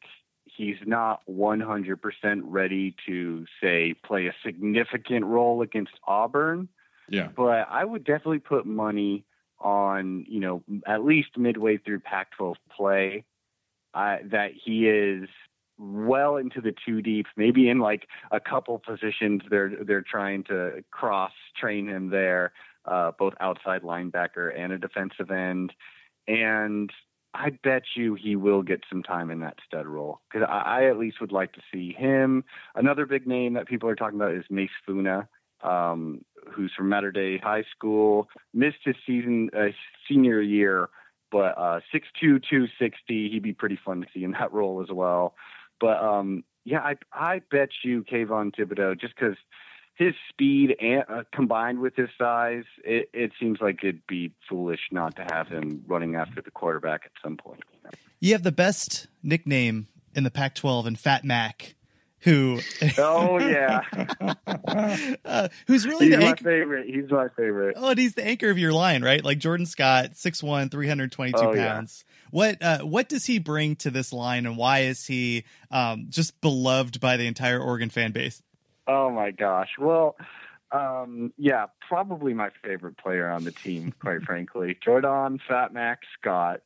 he's 0.62 0.78
not 0.86 1.22
100% 1.28 2.41
ready 2.43 2.95
to 3.07 3.45
say 3.62 3.95
play 4.05 4.28
a 4.28 4.36
significant 4.45 5.26
role 5.26 5.64
against 5.64 5.93
Auburn. 6.07 6.70
Yeah. 7.09 7.30
But 7.36 7.68
I 7.70 7.84
would 7.84 8.03
definitely 8.03 8.39
put 8.39 8.68
money 8.68 9.26
on, 9.59 10.24
you 10.30 10.39
know, 10.39 10.64
at 10.86 11.03
least 11.03 11.36
midway 11.36 11.78
through 11.78 12.01
Pac-12 12.01 12.55
play 12.78 13.26
uh, 13.95 14.18
that 14.32 14.51
he 14.64 14.88
is 14.88 15.28
well 15.80 16.38
into 16.38 16.62
the 16.62 16.76
two 16.86 17.01
deep, 17.01 17.26
maybe 17.36 17.68
in 17.68 17.80
like 17.80 18.07
a 18.30 18.39
couple 18.39 18.78
positions 18.78 19.41
they're 19.49 19.72
they're 19.84 20.03
trying 20.03 20.43
to 20.43 20.84
cross 20.91 21.32
train 21.59 21.88
him 21.88 22.12
there, 22.12 22.53
uh, 22.86 23.12
both 23.18 23.34
outside 23.39 23.82
linebacker 23.82 24.55
and 24.55 24.72
a 24.72 24.78
defensive 24.78 25.32
end. 25.32 25.74
And 26.28 26.91
I 27.34 27.52
bet 27.64 27.84
you 27.96 28.16
he 28.16 28.36
will 28.36 28.62
get 28.62 28.84
some 28.90 29.04
time 29.04 29.32
in 29.32 29.40
that 29.40 29.58
stud 29.66 29.88
role 29.88 30.20
because 30.32 30.48
I, 30.50 30.82
I, 30.82 30.90
at 30.90 30.98
least 30.98 31.22
would 31.22 31.32
like 31.32 31.54
to 31.54 31.62
see 31.74 31.94
him. 31.94 32.44
Another 32.76 33.06
big 33.06 33.26
name 33.26 33.54
that 33.54 33.68
people 33.68 33.88
are 33.90 33.96
talking 33.96 34.20
about 34.20 34.34
is 34.34 34.44
Mase 34.50 34.70
Funa, 34.86 35.28
um, 35.64 36.26
who's 36.52 36.72
from 36.76 36.90
Mater 36.90 37.12
Dei 37.12 37.38
High 37.38 37.64
School, 37.76 38.28
missed 38.54 38.80
his 38.84 38.96
season 39.06 39.50
uh, 39.58 39.68
senior 40.10 40.42
year, 40.42 40.90
but 41.32 41.58
uh, 41.58 41.80
6'2", 41.94 42.42
260, 42.50 43.30
he'd 43.30 43.44
be 43.44 43.54
pretty 43.54 43.80
fun 43.84 44.02
to 44.02 44.08
see 44.14 44.24
in 44.24 44.32
that 44.40 44.52
role 44.52 44.82
as 44.82 44.90
well. 44.92 45.36
But 45.80 46.04
um, 46.04 46.44
yeah, 46.66 46.80
I 46.82 46.96
I 47.14 47.42
bet 47.50 47.70
you 47.84 48.04
Kayvon 48.04 48.54
Thibodeaux 48.56 49.00
just 49.00 49.16
because– 49.16 49.38
his 50.02 50.16
speed 50.30 50.76
and 50.82 51.04
uh, 51.08 51.24
combined 51.32 51.80
with 51.80 51.95
his 51.95 52.10
size, 52.18 52.64
it, 52.84 53.10
it 53.14 53.32
seems 53.39 53.60
like 53.62 53.84
it'd 53.84 54.08
be 54.08 54.32
foolish 54.49 54.80
not 54.91 55.16
to 55.16 55.28
have 55.32 55.47
him 55.47 55.84
running 55.88 56.16
after 56.16 56.41
the 56.41 56.49
quarterback 56.49 57.02
at 57.06 57.12
some 57.24 57.38
point. 57.38 57.62
You 58.20 58.34
have 58.34 58.41
the 58.41 58.52
best 58.52 59.08
nickname 59.22 59.88
in 60.16 60.24
the 60.24 60.32
Pac-12 60.32 60.88
and 60.88 60.99
Fat 60.99 61.24
Mac 61.24 61.76
who 62.22 62.60
oh 62.97 63.39
yeah. 63.39 63.82
Uh, 65.26 65.47
who's 65.68 65.88
really 65.88 66.08
he's 66.08 66.16
the 66.16 66.22
my 66.22 66.28
anchor- 66.30 66.43
favorite. 66.43 66.88
He's 66.88 67.10
my 67.10 67.28
favorite. 67.36 67.76
Oh 67.78 67.89
and 67.89 67.99
he's 67.99 68.14
the 68.14 68.26
anchor 68.26 68.49
of 68.49 68.58
your 68.58 68.74
line 68.74 69.04
right? 69.04 69.24
Like 69.24 69.39
jordan 69.39 69.66
scott 69.66 70.12
6'1 70.14 70.72
322 70.72 71.38
oh, 71.38 71.54
pounds. 71.54 72.04
Yeah. 72.08 72.28
what 72.32 72.62
uh, 72.62 72.80
what 72.80 73.10
does 73.10 73.26
he 73.26 73.39
bring 73.39 73.76
to 73.78 73.89
this 73.89 74.14
line 74.14 74.45
and 74.45 74.58
why 74.58 74.82
is 74.82 75.06
he 75.06 75.45
um, 75.72 76.08
just 76.10 76.39
beloved 76.41 76.99
by 76.99 77.18
the 77.18 77.28
entire 77.28 77.60
oregon 77.60 77.89
fan 77.89 78.12
base 78.12 78.41
Oh 78.92 79.10
my 79.10 79.32
gosh. 79.32 79.70
Well, 79.80 80.18
um, 80.74 81.32
yeah, 81.38 81.68
probably 81.88 82.34
my 82.34 82.50
favorite 82.62 82.98
player 82.98 83.30
on 83.30 83.46
the 83.46 83.52
team, 83.52 83.94
quite 84.02 84.24
frankly. 84.24 84.78
Jordan 84.84 85.39
Fat 85.48 85.74
Mac 85.74 86.00
Scott 86.20 86.62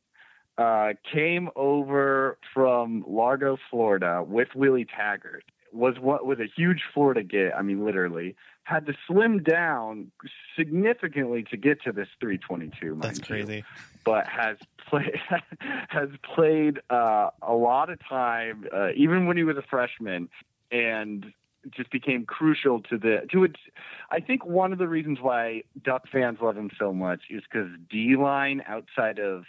uh, 0.58 0.94
came 1.12 1.50
over 1.54 2.36
from 2.52 3.04
Largo, 3.06 3.56
Florida 3.70 4.24
with 4.26 4.48
Willie 4.56 4.86
Taggart. 4.86 5.44
Was 5.72 5.98
what 6.00 6.26
was 6.26 6.40
a 6.40 6.46
huge 6.56 6.82
Florida 6.92 7.22
get. 7.22 7.54
I 7.56 7.62
mean, 7.62 7.84
literally 7.84 8.34
had 8.64 8.86
to 8.86 8.94
slim 9.06 9.42
down 9.42 10.10
significantly 10.56 11.44
to 11.50 11.56
get 11.56 11.82
to 11.82 11.92
this 11.92 12.08
322. 12.18 12.98
That's 13.00 13.20
crazy. 13.20 13.56
You, 13.56 13.62
but 14.04 14.26
has 14.26 14.56
played 14.88 15.20
has 15.88 16.08
played 16.34 16.80
uh, 16.90 17.30
a 17.42 17.54
lot 17.54 17.90
of 17.90 18.00
time, 18.08 18.66
uh, 18.74 18.88
even 18.96 19.26
when 19.26 19.36
he 19.36 19.44
was 19.44 19.56
a 19.56 19.62
freshman, 19.62 20.28
and 20.72 21.26
just 21.70 21.90
became 21.90 22.24
crucial 22.24 22.80
to 22.82 22.98
the 22.98 23.26
to 23.32 23.44
it. 23.44 23.56
I 24.10 24.20
think 24.20 24.44
one 24.44 24.72
of 24.72 24.78
the 24.78 24.88
reasons 24.88 25.18
why 25.20 25.62
Duck 25.82 26.08
fans 26.10 26.38
love 26.40 26.56
him 26.56 26.70
so 26.78 26.92
much 26.92 27.22
is 27.30 27.42
because 27.50 27.68
D 27.90 28.16
line 28.16 28.62
outside 28.66 29.18
of 29.18 29.44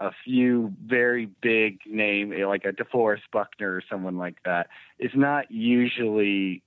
a 0.00 0.10
few 0.24 0.72
very 0.84 1.26
big 1.42 1.80
name 1.86 2.32
like 2.46 2.64
a 2.64 2.72
DeForest 2.72 3.30
Buckner 3.32 3.74
or 3.74 3.82
someone 3.88 4.16
like 4.16 4.36
that 4.44 4.68
is 4.98 5.10
not 5.14 5.50
usually 5.50 6.62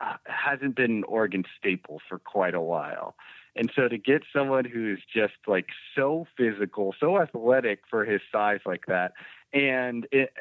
uh, 0.00 0.16
hasn't 0.26 0.76
been 0.76 0.90
an 0.90 1.04
Oregon 1.04 1.44
staple 1.58 2.00
for 2.08 2.18
quite 2.18 2.54
a 2.54 2.60
while. 2.60 3.14
And 3.56 3.72
so 3.74 3.88
to 3.88 3.98
get 3.98 4.22
someone 4.32 4.64
who's 4.64 5.02
just 5.12 5.34
like 5.46 5.66
so 5.96 6.26
physical, 6.36 6.94
so 7.00 7.20
athletic 7.20 7.80
for 7.90 8.04
his 8.04 8.20
size 8.30 8.60
like 8.64 8.86
that, 8.86 9.12
and 9.52 10.06
it, 10.12 10.32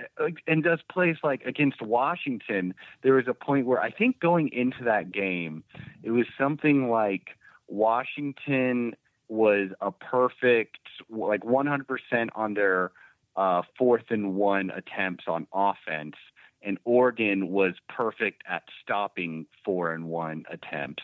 and 0.47 0.63
does 0.63 0.79
plays 0.91 1.17
like 1.23 1.43
against 1.45 1.81
Washington. 1.81 2.73
There 3.03 3.13
was 3.13 3.27
a 3.27 3.33
point 3.33 3.65
where 3.65 3.81
I 3.81 3.91
think 3.91 4.19
going 4.19 4.49
into 4.49 4.83
that 4.83 5.11
game, 5.11 5.63
it 6.03 6.11
was 6.11 6.25
something 6.37 6.89
like 6.89 7.37
Washington 7.67 8.95
was 9.29 9.69
a 9.81 9.91
perfect 9.91 10.77
like 11.09 11.41
100% 11.41 12.29
on 12.35 12.53
their 12.53 12.91
uh, 13.35 13.61
fourth 13.77 14.05
and 14.09 14.35
one 14.35 14.71
attempts 14.71 15.25
on 15.27 15.47
offense, 15.53 16.15
and 16.61 16.77
Oregon 16.85 17.49
was 17.49 17.75
perfect 17.87 18.43
at 18.47 18.63
stopping 18.83 19.45
four 19.63 19.91
and 19.91 20.05
one 20.05 20.43
attempts. 20.49 21.03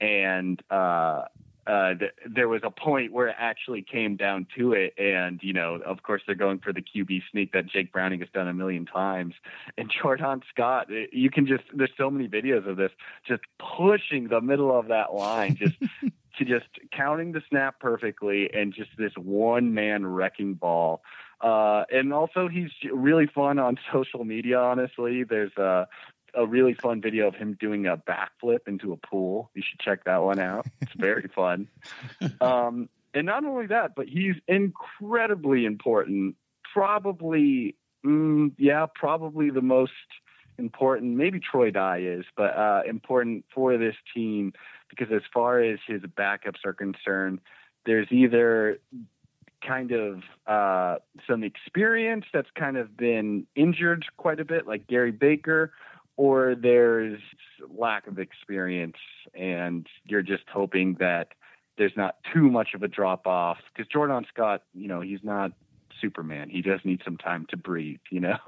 And 0.00 0.60
uh, 0.70 1.24
uh, 1.66 1.94
th- 1.94 2.12
there 2.26 2.48
was 2.48 2.62
a 2.64 2.70
point 2.70 3.12
where 3.12 3.28
it 3.28 3.36
actually 3.38 3.82
came 3.82 4.16
down 4.16 4.46
to 4.56 4.72
it. 4.72 4.94
And, 4.98 5.40
you 5.42 5.52
know, 5.52 5.76
of 5.84 6.02
course, 6.02 6.22
they're 6.26 6.34
going 6.34 6.58
for 6.58 6.72
the 6.72 6.82
QB 6.82 7.22
sneak 7.30 7.52
that 7.52 7.66
Jake 7.66 7.92
Browning 7.92 8.20
has 8.20 8.28
done 8.32 8.48
a 8.48 8.54
million 8.54 8.86
times. 8.86 9.34
And 9.76 9.90
Jordan 10.02 10.42
Scott, 10.50 10.88
you 11.12 11.30
can 11.30 11.46
just, 11.46 11.64
there's 11.72 11.92
so 11.96 12.10
many 12.10 12.28
videos 12.28 12.66
of 12.68 12.76
this, 12.76 12.92
just 13.26 13.42
pushing 13.58 14.28
the 14.28 14.40
middle 14.40 14.76
of 14.76 14.88
that 14.88 15.14
line, 15.14 15.56
just 15.56 15.76
to 16.38 16.44
just 16.44 16.66
counting 16.92 17.32
the 17.32 17.42
snap 17.48 17.80
perfectly 17.80 18.50
and 18.52 18.72
just 18.72 18.90
this 18.96 19.12
one 19.16 19.74
man 19.74 20.06
wrecking 20.06 20.54
ball. 20.54 21.02
Uh, 21.40 21.84
and 21.90 22.12
also 22.12 22.48
he's 22.48 22.70
really 22.92 23.26
fun 23.26 23.58
on 23.58 23.78
social 23.92 24.24
media. 24.24 24.58
Honestly, 24.58 25.24
there's 25.24 25.56
a 25.56 25.86
a 26.34 26.46
really 26.46 26.74
fun 26.74 27.00
video 27.00 27.28
of 27.28 27.34
him 27.34 27.56
doing 27.58 27.86
a 27.86 27.96
backflip 27.96 28.66
into 28.66 28.92
a 28.92 28.96
pool. 28.96 29.50
You 29.54 29.62
should 29.68 29.80
check 29.80 30.04
that 30.04 30.22
one 30.22 30.38
out. 30.38 30.66
It's 30.80 30.92
very 30.96 31.28
fun. 31.34 31.68
Um, 32.40 32.88
and 33.14 33.26
not 33.26 33.44
only 33.44 33.66
that, 33.66 33.94
but 33.94 34.06
he's 34.06 34.36
incredibly 34.46 35.64
important. 35.64 36.36
Probably, 36.72 37.76
mm, 38.04 38.52
yeah, 38.58 38.86
probably 38.94 39.50
the 39.50 39.62
most 39.62 39.92
important. 40.58 41.16
Maybe 41.16 41.40
Troy 41.40 41.70
Dye 41.70 42.02
is, 42.02 42.24
but 42.36 42.56
uh, 42.56 42.82
important 42.88 43.44
for 43.54 43.76
this 43.78 43.96
team 44.14 44.52
because 44.88 45.08
as 45.12 45.22
far 45.32 45.60
as 45.60 45.78
his 45.86 46.02
backups 46.02 46.64
are 46.64 46.72
concerned, 46.72 47.40
there's 47.86 48.08
either 48.10 48.78
kind 49.66 49.92
of 49.92 50.22
uh, 50.46 50.96
some 51.28 51.44
experience 51.44 52.24
that's 52.32 52.48
kind 52.56 52.76
of 52.76 52.96
been 52.96 53.46
injured 53.54 54.04
quite 54.16 54.40
a 54.40 54.44
bit, 54.44 54.66
like 54.66 54.86
Gary 54.86 55.12
Baker, 55.12 55.72
or 56.20 56.54
there's 56.54 57.18
lack 57.74 58.06
of 58.06 58.18
experience 58.18 58.98
and 59.32 59.86
you're 60.04 60.20
just 60.20 60.42
hoping 60.52 60.94
that 61.00 61.28
there's 61.78 61.96
not 61.96 62.16
too 62.34 62.50
much 62.50 62.74
of 62.74 62.82
a 62.82 62.88
drop 62.88 63.26
off 63.26 63.56
because 63.72 63.90
Jordan 63.90 64.26
Scott, 64.28 64.62
you 64.74 64.86
know, 64.86 65.00
he's 65.00 65.20
not 65.22 65.52
Superman. 65.98 66.50
He 66.50 66.60
does 66.60 66.80
need 66.84 67.00
some 67.06 67.16
time 67.16 67.46
to 67.48 67.56
breathe, 67.56 68.00
you 68.10 68.20
know? 68.20 68.36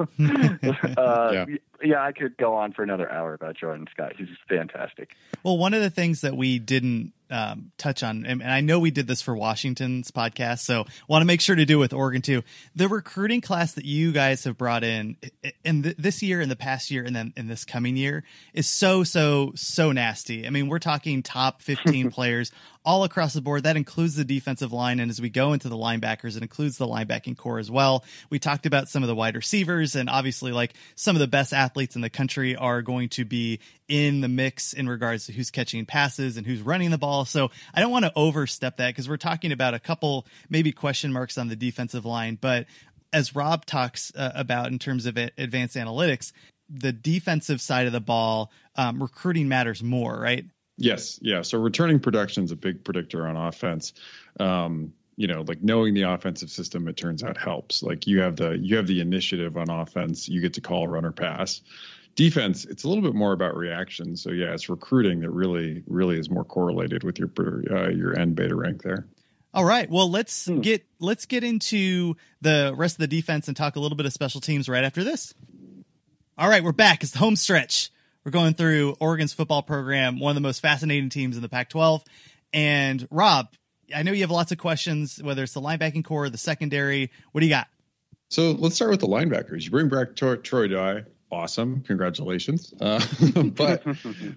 uh, 0.99 1.31
yeah. 1.33 1.47
yeah, 1.83 2.03
I 2.05 2.13
could 2.13 2.37
go 2.37 2.55
on 2.55 2.75
for 2.75 2.83
another 2.83 3.11
hour 3.11 3.33
about 3.33 3.57
Jordan 3.57 3.87
Scott. 3.91 4.13
He's 4.19 4.29
fantastic. 4.51 5.17
Well, 5.43 5.57
one 5.57 5.73
of 5.73 5.81
the 5.81 5.89
things 5.89 6.21
that 6.21 6.37
we 6.37 6.59
didn't 6.59 7.15
um, 7.33 7.73
touch 7.79 8.03
on, 8.03 8.27
and 8.27 8.43
I 8.43 8.61
know 8.61 8.79
we 8.79 8.91
did 8.91 9.07
this 9.07 9.23
for 9.23 9.35
Washington's 9.35 10.11
podcast, 10.11 10.61
so 10.61 10.85
want 11.09 11.23
to 11.23 11.27
make 11.27 11.41
sure 11.41 11.57
to 11.57 11.65
do 11.65 11.79
it 11.79 11.81
with 11.81 11.93
Oregon 11.93 12.23
too. 12.23 12.43
The 12.77 12.89
recruiting 12.89 13.41
class 13.41 13.73
that 13.73 13.85
you 13.85 14.13
guys 14.13 14.45
have 14.45 14.59
brought 14.59 14.85
in 14.85 15.17
in 15.65 15.83
th- 15.83 15.97
this 15.97 16.23
year, 16.23 16.41
in 16.41 16.49
the 16.49 16.57
past 16.57 16.91
year, 16.91 17.05
and 17.05 17.17
then 17.17 17.33
in 17.37 17.49
this 17.49 17.65
coming 17.65 17.97
year 17.97 18.23
is 18.53 18.69
so 18.69 19.03
so 19.03 19.53
so 19.57 19.93
nasty. 19.93 20.47
I 20.47 20.51
mean, 20.51 20.69
we're 20.69 20.79
talking 20.79 21.23
top 21.23 21.63
fifteen 21.63 22.11
players 22.13 22.53
all 22.85 23.05
across 23.05 23.33
the 23.33 23.41
board. 23.41 23.65
That 23.65 23.77
includes 23.77 24.17
the 24.17 24.25
defensive 24.25 24.73
line. 24.73 25.01
And 25.01 25.11
as 25.11 25.21
we 25.21 25.31
go 25.31 25.53
into 25.53 25.69
the 25.69 25.77
linebackers, 25.77 26.37
it 26.37 26.43
includes 26.43 26.79
the 26.79 26.87
linebacking 26.87 27.37
core 27.37 27.59
as 27.59 27.71
well. 27.71 28.05
We 28.31 28.39
talked 28.39 28.67
about 28.67 28.89
some 28.89 29.03
of 29.03 29.09
the 29.09 29.15
wide 29.15 29.37
receivers, 29.37 29.95
and 29.95 30.11
obviously, 30.11 30.53
like 30.53 30.75
some 30.95 31.17
of 31.17 31.21
the 31.21 31.27
best 31.27 31.53
athletes 31.53 31.97
in 31.97 32.03
the 32.03 32.11
country 32.11 32.57
are 32.57 32.83
going 32.83 33.09
to 33.11 33.25
be 33.25 33.61
in 33.89 34.21
the 34.21 34.29
mix 34.29 34.73
in 34.73 34.89
regards 34.89 35.27
to 35.27 35.33
who's 35.33 35.51
catching 35.51 35.85
passes 35.85 36.37
and 36.37 36.47
who's 36.47 36.63
running 36.63 36.91
the 36.91 36.99
ball. 36.99 37.22
So 37.25 37.51
I 37.75 37.81
don't 37.81 37.91
want 37.91 38.05
to 38.05 38.13
overstep 38.17 38.77
that 38.79 38.89
because 38.89 39.09
we're 39.09 39.17
talking 39.17 39.53
about 39.53 39.75
a 39.75 39.79
couple 39.79 40.27
maybe 40.49 40.73
question 40.73 41.13
marks 41.13 41.39
on 41.39 41.49
the 41.49 41.57
defensive 41.57 42.05
line. 42.05 42.39
But 42.41 42.67
as 43.13 43.35
Rob 43.35 43.67
talks 43.67 44.13
uh, 44.17 44.33
about 44.35 44.69
in 44.69 44.79
terms 44.79 45.07
of 45.07 45.17
advanced 45.17 45.77
analytics, 45.77 46.33
the 46.69 46.93
defensive 46.93 47.61
side 47.61 47.87
of 47.87 47.93
the 47.93 48.01
ball, 48.01 48.51
um, 48.77 49.03
recruiting 49.03 49.49
matters 49.49 49.83
more, 49.83 50.19
right? 50.19 50.45
Yes, 50.79 51.19
yeah. 51.23 51.43
So 51.43 51.61
returning 51.61 52.01
production 52.01 52.45
is 52.45 52.51
a 52.51 52.57
big 52.57 52.83
predictor 52.85 53.27
on 53.27 53.37
offense. 53.37 53.93
Um, 54.41 54.95
you 55.17 55.27
know, 55.27 55.45
like 55.47 55.63
knowing 55.63 55.93
the 55.93 56.03
offensive 56.03 56.51
system, 56.51 56.89
it 56.89 56.97
turns 56.97 57.23
out 57.23 57.37
helps. 57.37 57.83
Like 57.83 58.07
you 58.07 58.21
have 58.21 58.37
the 58.37 58.53
you 58.53 58.77
have 58.77 58.87
the 58.87 59.01
initiative 59.01 59.57
on 59.57 59.69
offense, 59.69 60.29
you 60.29 60.41
get 60.41 60.55
to 60.55 60.63
call 60.63 60.89
run 60.89 61.05
or 61.05 61.13
pass. 61.13 61.61
Defense, 62.15 62.65
it's 62.67 62.85
a 62.85 62.89
little 62.89 63.03
bit 63.03 63.15
more 63.15 63.33
about 63.33 63.57
reaction. 63.57 64.17
So 64.17 64.31
yeah, 64.31 64.53
it's 64.53 64.69
recruiting 64.69 65.21
that 65.21 65.31
really 65.31 65.83
really 65.87 66.19
is 66.19 66.29
more 66.31 66.45
correlated 66.45 67.05
with 67.05 67.19
your 67.19 67.31
uh, 67.71 67.89
your 67.89 68.19
end 68.19 68.37
beta 68.37 68.55
rank 68.55 68.83
there. 68.83 69.07
All 69.55 69.65
right. 69.65 69.89
Well, 69.91 70.11
let's 70.11 70.47
hmm. 70.47 70.61
get 70.61 70.85
let's 70.99 71.27
get 71.27 71.45
into 71.45 72.17
the 72.41 72.75
rest 72.77 72.97
of 72.97 73.01
the 73.01 73.07
defense 73.07 73.49
and 73.49 73.57
talk 73.57 73.77
a 73.77 73.81
little 73.81 73.97
bit 73.97 74.07
of 74.07 74.13
special 74.13 74.41
teams 74.41 74.69
right 74.69 74.85
after 74.85 75.05
this. 75.05 75.35
All 76.39 76.49
right, 76.49 76.65
we're 76.65 76.73
back. 76.73 77.03
It's 77.03 77.13
the 77.13 77.19
home 77.19 77.37
stretch. 77.37 77.91
We're 78.25 78.31
going 78.31 78.55
through 78.55 78.97
Oregon's 79.01 79.33
football 79.33 79.63
program, 79.63 80.19
one 80.19 80.31
of 80.31 80.35
the 80.35 80.41
most 80.41 80.61
fascinating 80.61 81.11
teams 81.11 81.37
in 81.37 81.43
the 81.43 81.49
Pac 81.49 81.69
12. 81.69 82.03
And 82.53 83.07
Rob, 83.11 83.49
I 83.95 84.03
know 84.03 84.13
you 84.13 84.23
have 84.23 84.31
lots 84.31 84.53
of 84.53 84.59
questions, 84.59 85.23
whether 85.23 85.43
it's 85.43 85.53
the 85.53 85.61
linebacking 85.61 86.05
core, 86.05 86.29
the 86.31 86.39
secondary. 86.39 87.11
What 87.33 87.41
do 87.41 87.47
you 87.47 87.53
got? 87.53 87.69
So 88.29 88.53
let's 88.53 88.77
start 88.77 88.91
with 88.91 89.01
the 89.01 89.09
linebackers. 89.09 89.65
You 89.65 89.71
bring 89.71 89.89
back 89.89 90.17
Troy, 90.17 90.37
Troy 90.37 90.69
Dye. 90.69 91.03
Awesome. 91.33 91.81
Congratulations. 91.81 92.75
Uh, 92.79 93.03
but, 93.43 93.87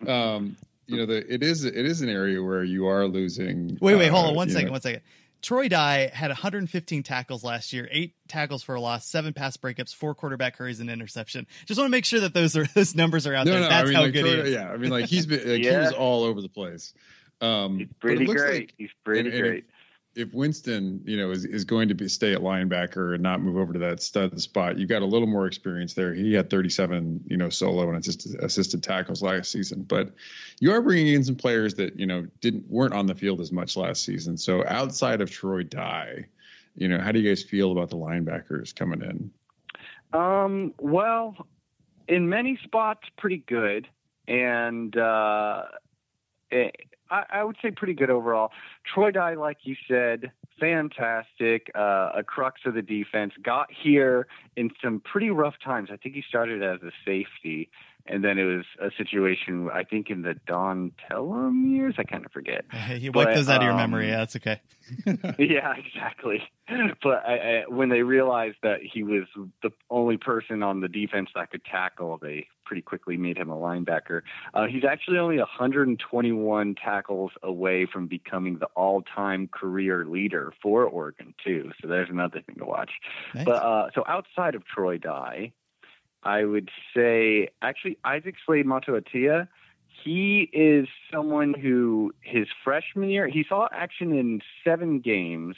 um, 0.07 0.55
you 0.87 0.97
know, 0.97 1.05
the, 1.05 1.33
it 1.33 1.43
is 1.43 1.65
it 1.65 1.75
is 1.75 2.01
an 2.01 2.07
area 2.09 2.41
where 2.41 2.63
you 2.63 2.87
are 2.87 3.05
losing. 3.05 3.77
Wait, 3.81 3.95
wait, 3.95 4.07
hold 4.07 4.27
on 4.27 4.31
uh, 4.31 4.35
one 4.35 4.49
second, 4.49 4.67
know. 4.67 4.71
one 4.71 4.81
second. 4.81 5.01
Troy 5.41 5.67
Dye 5.67 6.09
had 6.11 6.29
115 6.29 7.03
tackles 7.03 7.43
last 7.43 7.73
year, 7.73 7.87
eight 7.91 8.15
tackles 8.27 8.63
for 8.63 8.75
a 8.75 8.81
loss, 8.81 9.05
seven 9.05 9.33
pass 9.33 9.57
breakups, 9.57 9.93
four 9.93 10.15
quarterback 10.15 10.55
hurries, 10.55 10.79
and 10.79 10.89
interception. 10.89 11.45
Just 11.65 11.77
want 11.77 11.87
to 11.87 11.91
make 11.91 12.05
sure 12.05 12.21
that 12.21 12.33
those 12.33 12.55
are 12.55 12.65
those 12.75 12.95
numbers 12.95 13.27
are 13.27 13.35
out 13.35 13.45
no, 13.45 13.51
there. 13.51 13.61
No, 13.61 13.69
That's 13.69 13.81
I 13.81 13.85
mean, 13.85 13.95
how 13.95 14.01
like 14.03 14.13
good 14.13 14.21
Troy, 14.21 14.31
he 14.31 14.41
is. 14.41 14.53
Yeah, 14.53 14.71
I 14.71 14.77
mean, 14.77 14.89
like 14.89 15.05
he's 15.05 15.25
been 15.25 15.47
like, 15.47 15.61
yeah. 15.63 15.71
he 15.71 15.77
was 15.77 15.91
all 15.91 16.23
over 16.23 16.41
the 16.41 16.49
place. 16.49 16.93
Um, 17.41 17.79
he's 17.79 17.89
pretty 17.99 18.25
great. 18.25 18.61
Like, 18.61 18.73
he's 18.77 18.91
pretty 19.03 19.29
and, 19.29 19.39
great 19.39 19.65
if 20.15 20.33
Winston, 20.33 21.01
you 21.05 21.17
know, 21.17 21.31
is, 21.31 21.43
is 21.43 21.65
going 21.65 21.89
to 21.89 21.93
be 21.93 22.07
stay 22.07 22.33
at 22.33 22.39
linebacker 22.39 23.13
and 23.13 23.21
not 23.21 23.41
move 23.41 23.57
over 23.57 23.73
to 23.73 23.79
that 23.79 24.01
stud 24.01 24.39
spot, 24.39 24.77
you 24.77 24.87
got 24.87 25.01
a 25.01 25.05
little 25.05 25.27
more 25.27 25.45
experience 25.45 25.93
there. 25.93 26.13
He 26.13 26.33
had 26.33 26.49
37, 26.49 27.25
you 27.27 27.35
know, 27.35 27.49
solo 27.49 27.89
and 27.89 27.97
assisted, 27.97 28.41
assisted 28.41 28.81
tackles 28.81 29.21
last 29.21 29.51
season, 29.51 29.83
but 29.83 30.13
you 30.61 30.71
are 30.71 30.81
bringing 30.81 31.13
in 31.13 31.23
some 31.23 31.35
players 31.35 31.75
that 31.75 31.99
you 31.99 32.05
know 32.05 32.25
didn't 32.39 32.69
weren't 32.69 32.93
on 32.93 33.07
the 33.07 33.15
field 33.15 33.41
as 33.41 33.51
much 33.51 33.75
last 33.75 34.03
season. 34.03 34.37
So 34.37 34.63
outside 34.65 35.19
of 35.19 35.29
Troy 35.29 35.63
Dye, 35.63 36.25
you 36.75 36.87
know, 36.87 36.99
how 36.99 37.11
do 37.11 37.19
you 37.19 37.29
guys 37.29 37.43
feel 37.43 37.71
about 37.73 37.89
the 37.89 37.97
linebackers 37.97 38.73
coming 38.73 39.01
in? 39.01 39.31
Um, 40.17 40.73
well, 40.79 41.35
in 42.07 42.29
many 42.29 42.57
spots, 42.63 43.01
pretty 43.17 43.43
good, 43.47 43.87
and 44.27 44.95
uh, 44.95 45.63
it, 46.51 46.75
I, 47.09 47.23
I 47.31 47.43
would 47.43 47.55
say 47.61 47.71
pretty 47.71 47.93
good 47.93 48.09
overall. 48.09 48.51
Troy 48.93 49.11
Dye, 49.11 49.35
like 49.35 49.59
you 49.63 49.75
said, 49.87 50.31
fantastic, 50.59 51.71
uh, 51.75 52.11
a 52.15 52.23
crux 52.23 52.61
of 52.65 52.73
the 52.73 52.81
defense. 52.81 53.33
Got 53.43 53.67
here 53.71 54.27
in 54.55 54.71
some 54.83 55.01
pretty 55.01 55.29
rough 55.29 55.55
times. 55.63 55.89
I 55.91 55.97
think 55.97 56.15
he 56.15 56.23
started 56.27 56.63
as 56.63 56.81
a 56.81 56.91
safety, 57.05 57.69
and 58.07 58.23
then 58.23 58.37
it 58.37 58.43
was 58.43 58.65
a 58.79 58.91
situation 58.97 59.69
I 59.73 59.83
think 59.83 60.09
in 60.09 60.21
the 60.21 60.35
Don 60.45 60.91
Pellum 61.07 61.69
years. 61.71 61.95
I 61.97 62.03
kind 62.03 62.25
of 62.25 62.31
forget. 62.31 62.65
You 62.95 63.11
wipe 63.11 63.35
those 63.35 63.49
out 63.49 63.61
um, 63.61 63.61
of 63.61 63.65
your 63.67 63.75
memory. 63.75 64.05
Um, 64.05 64.11
yeah, 64.11 64.17
that's 64.17 64.35
okay. 64.37 64.61
yeah, 65.39 65.73
exactly. 65.75 66.41
But 67.03 67.25
I, 67.27 67.33
I, 67.33 67.63
when 67.67 67.89
they 67.89 68.03
realized 68.03 68.57
that 68.63 68.79
he 68.81 69.03
was 69.03 69.23
the 69.61 69.71
only 69.89 70.17
person 70.17 70.63
on 70.63 70.81
the 70.81 70.87
defense 70.87 71.29
that 71.35 71.51
could 71.51 71.63
tackle, 71.65 72.17
they 72.21 72.47
pretty 72.65 72.81
quickly 72.81 73.17
made 73.17 73.37
him 73.37 73.49
a 73.49 73.55
linebacker. 73.55 74.21
Uh, 74.53 74.65
he's 74.65 74.83
actually 74.83 75.17
only 75.17 75.37
121 75.37 76.75
tackles 76.75 77.31
away 77.43 77.85
from 77.91 78.07
becoming 78.07 78.57
the 78.59 78.67
all-time 78.75 79.47
career 79.47 80.05
leader 80.05 80.53
for 80.61 80.85
Oregon 80.85 81.33
too. 81.43 81.71
So 81.81 81.87
there's 81.87 82.09
another 82.09 82.41
thing 82.41 82.55
to 82.59 82.65
watch. 82.65 82.91
Nice. 83.33 83.45
But 83.45 83.63
uh, 83.63 83.89
so 83.93 84.03
outside 84.07 84.55
of 84.55 84.65
Troy 84.65 84.97
Dye 84.97 85.51
I 86.25 86.43
would 86.43 86.69
say 86.95 87.49
actually 87.61 87.97
Isaac 88.03 88.35
Slade 88.45 88.65
Matautia. 88.65 89.47
He 90.03 90.49
is 90.51 90.87
someone 91.13 91.53
who 91.53 92.13
his 92.21 92.47
freshman 92.63 93.09
year 93.09 93.27
he 93.27 93.45
saw 93.47 93.67
action 93.71 94.11
in 94.11 94.41
seven 94.63 94.99
games, 94.99 95.55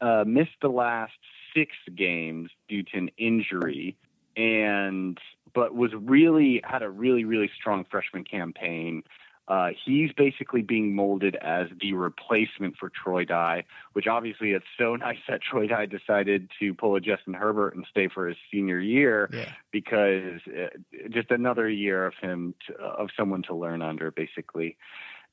uh, 0.00 0.24
missed 0.26 0.60
the 0.62 0.68
last 0.68 1.14
six 1.54 1.72
games 1.94 2.50
due 2.68 2.82
to 2.84 2.98
an 2.98 3.10
injury, 3.16 3.96
and 4.36 5.18
but 5.54 5.74
was 5.74 5.90
really 5.94 6.60
had 6.62 6.82
a 6.82 6.90
really 6.90 7.24
really 7.24 7.50
strong 7.58 7.84
freshman 7.90 8.24
campaign. 8.24 9.02
Uh, 9.48 9.70
he's 9.84 10.12
basically 10.12 10.62
being 10.62 10.94
molded 10.94 11.36
as 11.36 11.68
the 11.80 11.92
replacement 11.92 12.76
for 12.76 12.90
Troy 12.90 13.24
Dye, 13.24 13.64
which 13.92 14.06
obviously 14.06 14.52
it's 14.52 14.66
so 14.78 14.96
nice 14.96 15.18
that 15.28 15.40
Troy 15.42 15.66
Dye 15.66 15.86
decided 15.86 16.50
to 16.58 16.74
pull 16.74 16.96
a 16.96 17.00
Justin 17.00 17.34
Herbert 17.34 17.76
and 17.76 17.86
stay 17.88 18.08
for 18.08 18.28
his 18.28 18.36
senior 18.50 18.80
year 18.80 19.30
yeah. 19.32 19.52
because 19.70 20.40
uh, 20.48 20.68
just 21.10 21.30
another 21.30 21.68
year 21.68 22.06
of 22.06 22.14
him 22.20 22.54
to, 22.66 22.74
of 22.74 23.10
someone 23.16 23.42
to 23.44 23.54
learn 23.54 23.82
under 23.82 24.10
basically. 24.10 24.76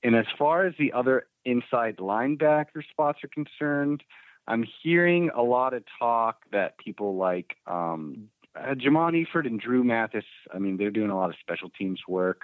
And 0.04 0.16
as 0.16 0.26
far 0.38 0.66
as 0.66 0.74
the 0.78 0.92
other 0.94 1.28
inside 1.46 1.98
linebacker 1.98 2.84
spots 2.92 3.24
are 3.24 3.30
concerned, 3.30 4.04
I'm 4.48 4.66
hearing 4.84 5.32
a 5.34 5.42
lot 5.42 5.74
of 5.74 5.84
talk 5.98 6.44
that 6.52 6.78
people 6.78 7.16
like 7.16 7.56
um, 7.66 8.30
uh, 8.56 8.76
Jamon 8.76 9.26
Eford 9.26 9.48
and 9.48 9.60
Drew 9.60 9.84
Mathis. 9.84 10.26
I 10.54 10.60
mean, 10.60 10.78
they're 10.78 10.92
doing 10.92 11.10
a 11.10 11.16
lot 11.16 11.30
of 11.30 11.36
special 11.40 11.70
teams 11.70 12.02
work. 12.08 12.42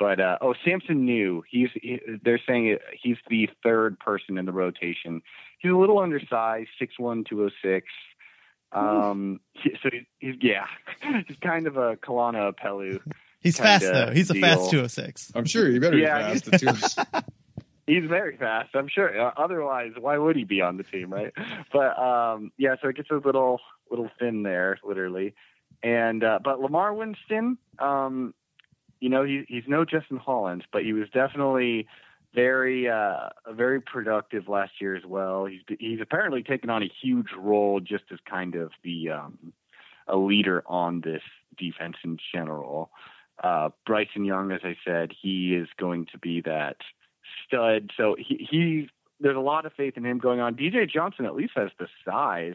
But 0.00 0.18
uh, 0.18 0.38
oh, 0.40 0.54
Sampson 0.64 1.04
Niu. 1.04 1.44
He's 1.48 1.68
he, 1.74 2.00
they're 2.24 2.40
saying 2.48 2.78
he's 3.00 3.18
the 3.28 3.50
third 3.62 3.98
person 4.00 4.38
in 4.38 4.46
the 4.46 4.52
rotation. 4.52 5.20
He's 5.58 5.70
a 5.70 5.76
little 5.76 5.98
undersized, 5.98 6.70
six 6.78 6.98
one, 6.98 7.22
two 7.28 7.44
oh 7.44 7.50
six. 7.62 7.86
Um, 8.72 9.40
he, 9.52 9.76
so 9.82 9.90
he's, 9.92 10.06
he's 10.18 10.34
yeah, 10.40 10.64
he's 11.28 11.36
kind 11.36 11.66
of 11.66 11.76
a 11.76 11.96
Kalana 11.96 12.54
Pelu. 12.56 13.00
He's 13.42 13.56
fast 13.56 13.84
though. 13.84 14.10
He's 14.10 14.28
deal. 14.28 14.44
a 14.44 14.46
fast 14.46 14.70
two 14.70 14.82
oh 14.82 14.86
six. 14.86 15.32
I'm 15.34 15.46
sure 15.46 15.66
he 15.66 15.78
better 15.78 15.96
yeah, 15.96 16.34
be 16.34 16.40
fast. 16.40 16.96
He's, 17.06 17.22
he's 17.86 18.04
very 18.04 18.36
fast. 18.36 18.68
I'm 18.74 18.86
sure. 18.86 19.18
Uh, 19.18 19.32
otherwise, 19.34 19.92
why 19.98 20.18
would 20.18 20.36
he 20.36 20.44
be 20.44 20.60
on 20.60 20.76
the 20.76 20.82
team, 20.82 21.10
right? 21.10 21.32
But 21.72 21.98
um, 21.98 22.52
yeah, 22.58 22.74
so 22.82 22.88
it 22.88 22.96
gets 22.96 23.10
a 23.10 23.14
little 23.14 23.58
little 23.90 24.10
thin 24.18 24.42
there, 24.42 24.78
literally. 24.84 25.32
And 25.82 26.22
uh, 26.22 26.40
but 26.44 26.60
Lamar 26.60 26.92
Winston, 26.92 27.56
um, 27.78 28.34
you 29.00 29.08
know, 29.08 29.24
he, 29.24 29.44
he's 29.48 29.64
no 29.66 29.84
Justin 29.84 30.18
Hollins, 30.18 30.64
but 30.72 30.82
he 30.82 30.92
was 30.92 31.08
definitely 31.12 31.86
very 32.34 32.88
uh, 32.88 33.30
very 33.50 33.80
productive 33.80 34.48
last 34.48 34.72
year 34.80 34.94
as 34.94 35.04
well. 35.04 35.46
He's 35.46 35.62
he's 35.78 36.00
apparently 36.00 36.42
taken 36.42 36.70
on 36.70 36.82
a 36.82 36.90
huge 37.02 37.28
role 37.36 37.80
just 37.80 38.04
as 38.12 38.18
kind 38.28 38.54
of 38.54 38.70
the 38.84 39.10
um, 39.10 39.52
a 40.06 40.16
leader 40.16 40.62
on 40.66 41.00
this 41.00 41.22
defense 41.58 41.96
in 42.04 42.18
general. 42.32 42.90
Uh, 43.42 43.70
Bryson 43.86 44.24
Young, 44.24 44.52
as 44.52 44.60
I 44.62 44.76
said, 44.84 45.12
he 45.20 45.54
is 45.54 45.68
going 45.78 46.06
to 46.12 46.18
be 46.18 46.42
that 46.42 46.76
stud. 47.46 47.90
So 47.96 48.16
he, 48.18 48.46
he 48.50 48.88
there's 49.18 49.36
a 49.36 49.40
lot 49.40 49.66
of 49.66 49.72
faith 49.72 49.96
in 49.96 50.04
him 50.04 50.18
going 50.18 50.40
on. 50.40 50.54
DJ 50.54 50.90
Johnson 50.90 51.24
at 51.24 51.34
least 51.34 51.52
has 51.56 51.70
the 51.78 51.88
size 52.04 52.54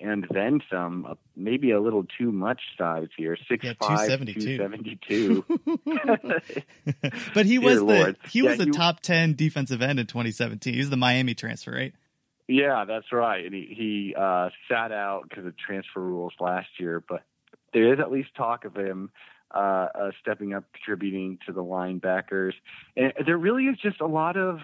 and 0.00 0.26
then 0.30 0.60
some, 0.70 1.06
uh, 1.06 1.14
maybe 1.36 1.70
a 1.72 1.80
little 1.80 2.04
too 2.18 2.30
much 2.32 2.60
size 2.76 3.08
here. 3.16 3.36
Six 3.48 3.64
yeah, 3.64 3.72
five, 3.80 4.08
272. 4.08 5.44
but 7.34 7.46
he 7.46 7.58
was 7.58 7.78
the 7.80 8.16
he 8.30 8.40
yeah, 8.40 8.50
was 8.50 8.58
the 8.58 8.66
he, 8.66 8.70
top 8.70 9.00
ten 9.00 9.34
defensive 9.34 9.82
end 9.82 9.98
in 9.98 10.06
2017. 10.06 10.72
He 10.72 10.78
was 10.78 10.90
the 10.90 10.96
Miami 10.96 11.34
transfer, 11.34 11.72
right? 11.72 11.92
Yeah, 12.46 12.84
that's 12.86 13.12
right. 13.12 13.44
And 13.44 13.54
he 13.54 13.74
he 13.76 14.14
uh, 14.18 14.50
sat 14.70 14.92
out 14.92 15.28
because 15.28 15.46
of 15.46 15.56
transfer 15.56 16.00
rules 16.00 16.32
last 16.40 16.68
year, 16.78 17.02
but 17.06 17.22
there 17.72 17.92
is 17.92 18.00
at 18.00 18.10
least 18.10 18.34
talk 18.36 18.64
of 18.64 18.74
him 18.74 19.10
uh, 19.54 19.88
uh, 19.94 20.10
stepping 20.20 20.54
up, 20.54 20.64
contributing 20.72 21.38
to 21.46 21.52
the 21.52 21.62
linebackers. 21.62 22.52
And 22.96 23.12
there 23.26 23.36
really 23.36 23.64
is 23.64 23.78
just 23.78 24.00
a 24.00 24.06
lot 24.06 24.36
of 24.36 24.60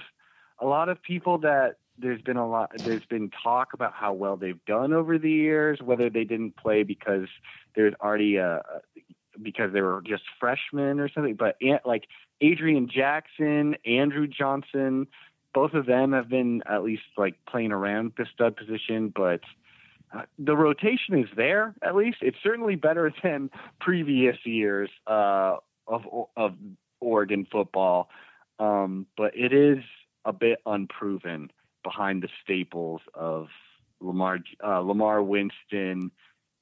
a 0.59 0.66
lot 0.66 0.89
of 0.89 1.03
people 1.03 1.39
that 1.39 1.76
there's 1.99 2.23
been 2.23 2.37
a 2.37 2.49
lot 2.49 2.71
there's 2.79 3.05
been 3.07 3.31
talk 3.43 3.73
about 3.73 3.93
how 3.93 4.13
well 4.13 4.37
they've 4.37 4.65
done 4.67 4.93
over 4.93 5.19
the 5.19 5.31
years 5.31 5.81
whether 5.83 6.11
they 6.11 6.25
didn't 6.25 6.57
play 6.57 6.83
because 6.83 7.29
there's 7.75 7.95
already 8.01 8.37
a 8.37 8.63
because 9.43 9.73
they 9.73 9.81
were 9.81 10.03
just 10.07 10.23
freshmen 10.39 11.01
or 11.01 11.09
something 11.09 11.35
but 11.35 11.57
like 11.85 12.05
Adrian 12.41 12.89
Jackson 12.89 13.77
Andrew 13.85 14.27
Johnson 14.27 15.07
both 15.53 15.75
of 15.75 15.87
them 15.87 16.13
have 16.13 16.29
been 16.29 16.63
at 16.67 16.83
least 16.83 17.03
like 17.17 17.35
playing 17.49 17.73
around 17.73 18.13
the 18.17 18.27
stud 18.33 18.57
position 18.57 19.13
but 19.15 19.41
uh, 20.13 20.23
the 20.39 20.57
rotation 20.57 21.19
is 21.19 21.29
there 21.35 21.75
at 21.83 21.97
least. 21.97 22.19
It's 22.21 22.37
certainly 22.41 22.77
better 22.77 23.13
than 23.25 23.51
previous 23.81 24.37
years 24.45 24.89
uh, 25.07 25.57
of 25.89 26.03
of 26.37 26.55
Oregon 27.01 27.47
football 27.51 28.09
um, 28.59 29.07
but 29.17 29.37
it 29.37 29.53
is 29.53 29.79
a 30.25 30.33
bit 30.33 30.61
unproven 30.67 31.51
behind 31.85 32.22
the 32.22 32.28
staples 32.43 33.01
of 33.14 33.47
Lamar 34.01 34.39
uh, 34.64 34.80
Lamar 34.80 35.22
Winston, 35.22 36.11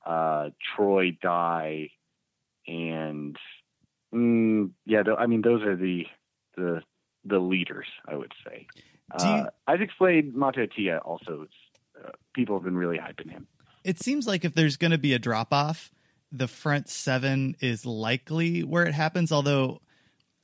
uh, 0.05 0.51
Troy 0.77 1.17
Dye, 1.23 1.91
and 2.67 3.37
mm, 4.15 4.71
yeah, 4.85 5.03
th- 5.03 5.17
I 5.19 5.27
mean 5.27 5.41
those 5.43 5.63
are 5.63 5.77
the 5.77 6.05
the 6.57 6.83
the 7.25 7.39
leaders. 7.39 7.87
I 8.07 8.17
would 8.17 8.33
say. 8.45 8.67
You, 9.19 9.19
uh, 9.19 9.51
Isaac 9.69 9.91
Slade 9.99 10.33
Tia 10.75 10.99
also 10.99 11.47
uh, 12.03 12.11
people 12.35 12.57
have 12.57 12.65
been 12.65 12.77
really 12.77 12.99
hyping 12.99 13.31
him. 13.31 13.47
It 13.85 13.99
seems 13.99 14.27
like 14.27 14.45
if 14.45 14.55
there's 14.55 14.77
going 14.77 14.93
to 14.93 14.99
be 14.99 15.13
a 15.13 15.19
drop 15.19 15.53
off, 15.53 15.91
the 16.31 16.49
front 16.49 16.89
seven 16.89 17.57
is 17.61 17.85
likely 17.85 18.63
where 18.63 18.87
it 18.87 18.95
happens. 18.95 19.33
Although 19.33 19.81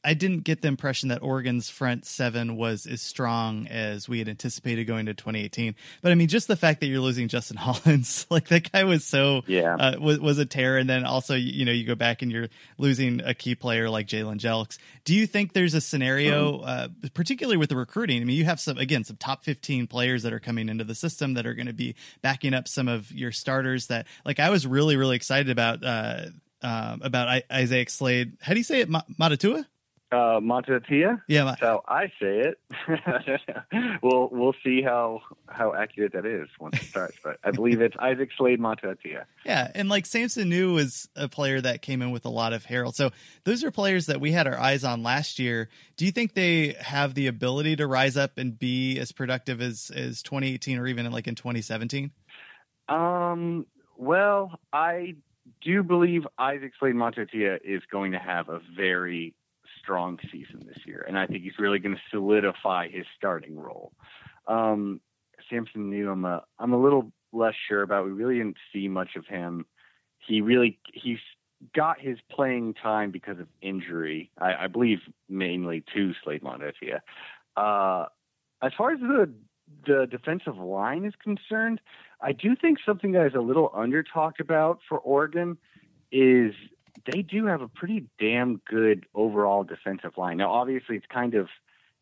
I 0.05 0.15
didn't 0.15 0.45
get 0.45 0.63
the 0.63 0.69
impression 0.69 1.09
that 1.09 1.23
Oregon's 1.23 1.69
front 1.69 2.07
seven 2.07 2.57
was 2.57 2.87
as 2.87 3.03
strong 3.03 3.67
as 3.67 4.09
we 4.09 4.21
had 4.21 4.29
anticipated 4.29 4.85
going 4.85 5.07
to 5.07 5.15
2018. 5.15 5.75
But 6.03 6.13
I 6.13 6.15
mean, 6.15 6.29
just 6.29 6.47
the 6.47 6.57
fact 6.57 6.81
that 6.81 6.87
you're 6.87 7.01
losing 7.01 7.27
Justin 7.27 7.57
Hollins, 7.59 8.25
like 8.31 8.49
that 8.49 8.71
guy 8.71 8.85
was 8.85 9.05
so 9.05 9.43
yeah 9.47 9.75
uh, 9.75 9.99
was 10.01 10.21
was 10.21 10.39
a 10.39 10.47
tear. 10.47 10.79
And 10.79 10.89
then 10.89 11.05
also, 11.05 11.35
you 11.35 11.65
know, 11.65 11.73
you 11.73 11.85
go 11.85 11.97
back 11.97 12.23
and 12.23 12.31
you're 12.31 12.49
losing 12.79 13.21
a 13.25 13.35
key 13.35 13.57
player 13.57 13.91
like 13.91 14.07
Jalen 14.07 14.39
Jelks. 14.39 14.79
Do 15.05 15.15
you 15.15 15.27
think 15.27 15.53
there's 15.53 15.75
a 15.75 15.81
scenario, 15.81 16.61
uh, 16.61 16.89
particularly 17.15 17.57
with 17.57 17.69
the 17.69 17.77
recruiting? 17.77 18.23
I 18.23 18.25
mean, 18.25 18.37
you 18.37 18.45
have 18.45 18.61
some 18.61 18.79
again 18.79 19.03
some 19.03 19.17
top 19.17 19.43
15 19.43 19.89
players 19.89 20.23
that 20.23 20.33
are 20.33 20.41
coming 20.41 20.69
into 20.69 20.85
the 20.85 20.95
system 20.95 21.35
that 21.35 21.45
are 21.45 21.55
going 21.55 21.67
to 21.67 21.73
be 21.73 21.97
backing 22.23 22.55
up 22.55 22.69
some 22.69 22.87
of 22.87 23.11
your 23.11 23.33
starters. 23.33 23.89
That 23.89 24.07
like 24.25 24.39
I 24.39 24.51
was 24.51 24.67
really 24.67 24.97
really 24.97 25.17
excited 25.17 25.51
about. 25.51 25.83
Uh, 25.83 26.27
uh, 26.61 26.97
about 27.03 27.45
Isaac 27.51 27.89
Slade. 27.89 28.37
How 28.41 28.53
do 28.53 28.59
you 28.59 28.65
say 28.65 28.81
it? 28.81 28.91
Matatua? 28.91 29.65
Uh, 30.11 30.41
Montatia. 30.41 31.21
Yeah, 31.29 31.45
that's 31.45 31.61
how 31.61 31.83
I 31.87 32.07
say 32.21 32.51
it. 32.51 32.59
we'll 34.03 34.31
we'll 34.33 34.55
see 34.65 34.81
how 34.81 35.21
how 35.49 35.75
accurate 35.75 36.15
that 36.15 36.25
is 36.25 36.49
once 36.59 36.81
it 36.81 36.87
starts. 36.87 37.19
But 37.23 37.39
I 37.45 37.51
believe 37.51 37.83
it's 37.83 37.97
Isaac 37.99 38.31
Slade 38.37 38.59
Montatia. 38.59 39.25
Yeah, 39.45 39.71
and 39.75 39.91
like 39.91 40.07
Sampson 40.07 40.49
Niu 40.49 40.73
was 40.73 41.11
a 41.15 41.29
player 41.29 41.61
that 41.61 41.83
came 41.83 42.01
in 42.01 42.11
with 42.11 42.25
a 42.25 42.31
lot 42.31 42.55
of 42.55 42.65
herald. 42.65 42.97
So 42.97 43.11
those 43.45 43.63
are 43.65 43.71
players 43.71 44.07
that 44.07 44.19
we 44.19 44.33
had 44.33 44.47
our 44.47 44.59
eyes 44.59 44.83
on 44.83 45.03
last 45.03 45.39
year. 45.39 45.69
Do 45.99 46.07
you 46.07 46.11
think 46.11 46.33
they 46.33 46.75
have 46.81 47.13
the 47.13 47.27
ability 47.27 47.77
to 47.77 47.87
rise 47.87 48.17
up 48.17 48.39
and 48.39 48.59
be 48.59 48.99
as 48.99 49.13
productive 49.13 49.61
as 49.61 49.91
as 49.95 50.23
2018 50.23 50.79
or 50.79 50.87
even 50.87 51.11
like 51.13 51.29
in 51.29 51.35
2017? 51.35 52.11
Um. 52.89 53.67
Well, 53.99 54.59
I 54.73 55.17
do 55.61 55.83
believe 55.83 56.27
Isaac 56.39 56.73
Slade 56.79 56.95
Montatia 56.95 57.59
is 57.63 57.83
going 57.91 58.13
to 58.13 58.19
have 58.19 58.49
a 58.49 58.61
very 58.77 59.35
strong 59.89 60.19
season 60.31 60.63
this 60.67 60.77
year, 60.85 61.03
and 61.09 61.19
I 61.19 61.27
think 61.27 61.45
he's 61.45 61.59
really 61.59 61.79
going 61.79 61.95
to 61.95 62.01
solidify 62.11 62.89
his 62.89 63.07
starting 63.17 63.59
role. 63.59 63.93
Um, 64.47 65.01
Sampson 65.49 65.89
Niu, 65.89 66.11
I'm 66.11 66.27
a, 66.27 66.45
I'm 66.59 66.75
a 66.75 66.79
little 66.79 67.11
less 67.33 67.55
sure 67.69 67.81
about. 67.81 68.05
We 68.05 68.13
really 68.13 68.37
didn't 68.37 68.59
see 68.71 68.87
much 68.87 69.17
of 69.17 69.25
him. 69.27 69.65
He 70.19 70.43
really 70.43 70.79
he's 70.93 71.21
got 71.75 71.99
his 71.99 72.19
playing 72.31 72.75
time 72.75 73.11
because 73.11 73.39
of 73.39 73.47
injury. 73.63 74.31
I, 74.39 74.65
I 74.65 74.67
believe 74.67 74.99
mainly 75.27 75.83
to 75.95 76.13
Slade 76.23 76.43
Montetia. 76.43 77.01
Uh, 77.57 78.07
as 78.61 78.73
far 78.77 78.93
as 78.93 79.01
the 79.01 79.33
the 79.87 80.07
defensive 80.11 80.59
line 80.59 81.07
is 81.07 81.15
concerned, 81.23 81.81
I 82.21 82.33
do 82.33 82.55
think 82.55 82.77
something 82.85 83.13
that 83.13 83.25
is 83.25 83.35
a 83.35 83.41
little 83.41 83.71
under 83.75 84.03
talked 84.03 84.41
about 84.41 84.81
for 84.87 84.99
Oregon 84.99 85.57
is 86.13 86.53
they 87.11 87.23
do 87.23 87.47
have 87.47 87.61
a 87.61 87.69
pretty 87.69 88.07
damn 88.19 88.61
good 88.69 89.07
overall 89.15 89.65
defensive 89.65 90.17
line. 90.17 90.39
Now, 90.39 90.53
obviously, 90.53 90.97
it's 90.97 91.07
kind 91.13 91.35
of 91.35 91.49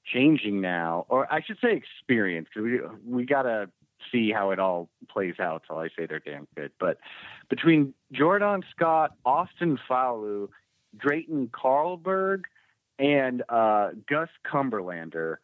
changing 0.05 0.61
now, 0.61 1.07
or 1.09 1.32
I 1.32 1.42
should 1.42 1.59
say, 1.61 1.72
experience 1.76 2.49
because 2.53 2.64
we 2.64 2.80
we 3.07 3.26
gotta 3.26 3.68
see 4.12 4.30
how 4.30 4.51
it 4.51 4.59
all 4.59 4.88
plays 5.09 5.34
out. 5.40 5.62
So 5.68 5.78
I 5.78 5.88
say 5.88 6.07
they're 6.07 6.20
damn 6.20 6.47
good. 6.55 6.72
But 6.78 6.99
between 7.49 7.94
Jordan 8.12 8.62
Scott, 8.74 9.14
Austin 9.24 9.78
Faoliu, 9.88 10.49
Drayton 10.97 11.51
Carlberg, 11.53 12.44
and 12.99 13.42
uh, 13.49 13.90
Gus 14.09 14.28
Cumberlander, 14.51 15.36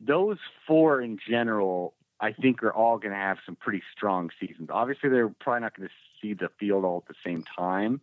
those 0.00 0.38
four 0.66 1.00
in 1.00 1.18
general, 1.28 1.94
I 2.20 2.32
think 2.32 2.62
are 2.62 2.72
all 2.72 2.98
going 2.98 3.12
to 3.12 3.18
have 3.18 3.38
some 3.46 3.56
pretty 3.56 3.82
strong 3.96 4.30
seasons. 4.40 4.68
Obviously, 4.70 5.08
they're 5.08 5.28
probably 5.28 5.60
not 5.62 5.76
going 5.76 5.88
to 5.88 5.94
see 6.20 6.34
the 6.34 6.48
field 6.58 6.84
all 6.84 7.04
at 7.06 7.08
the 7.08 7.18
same 7.24 7.44
time, 7.56 8.00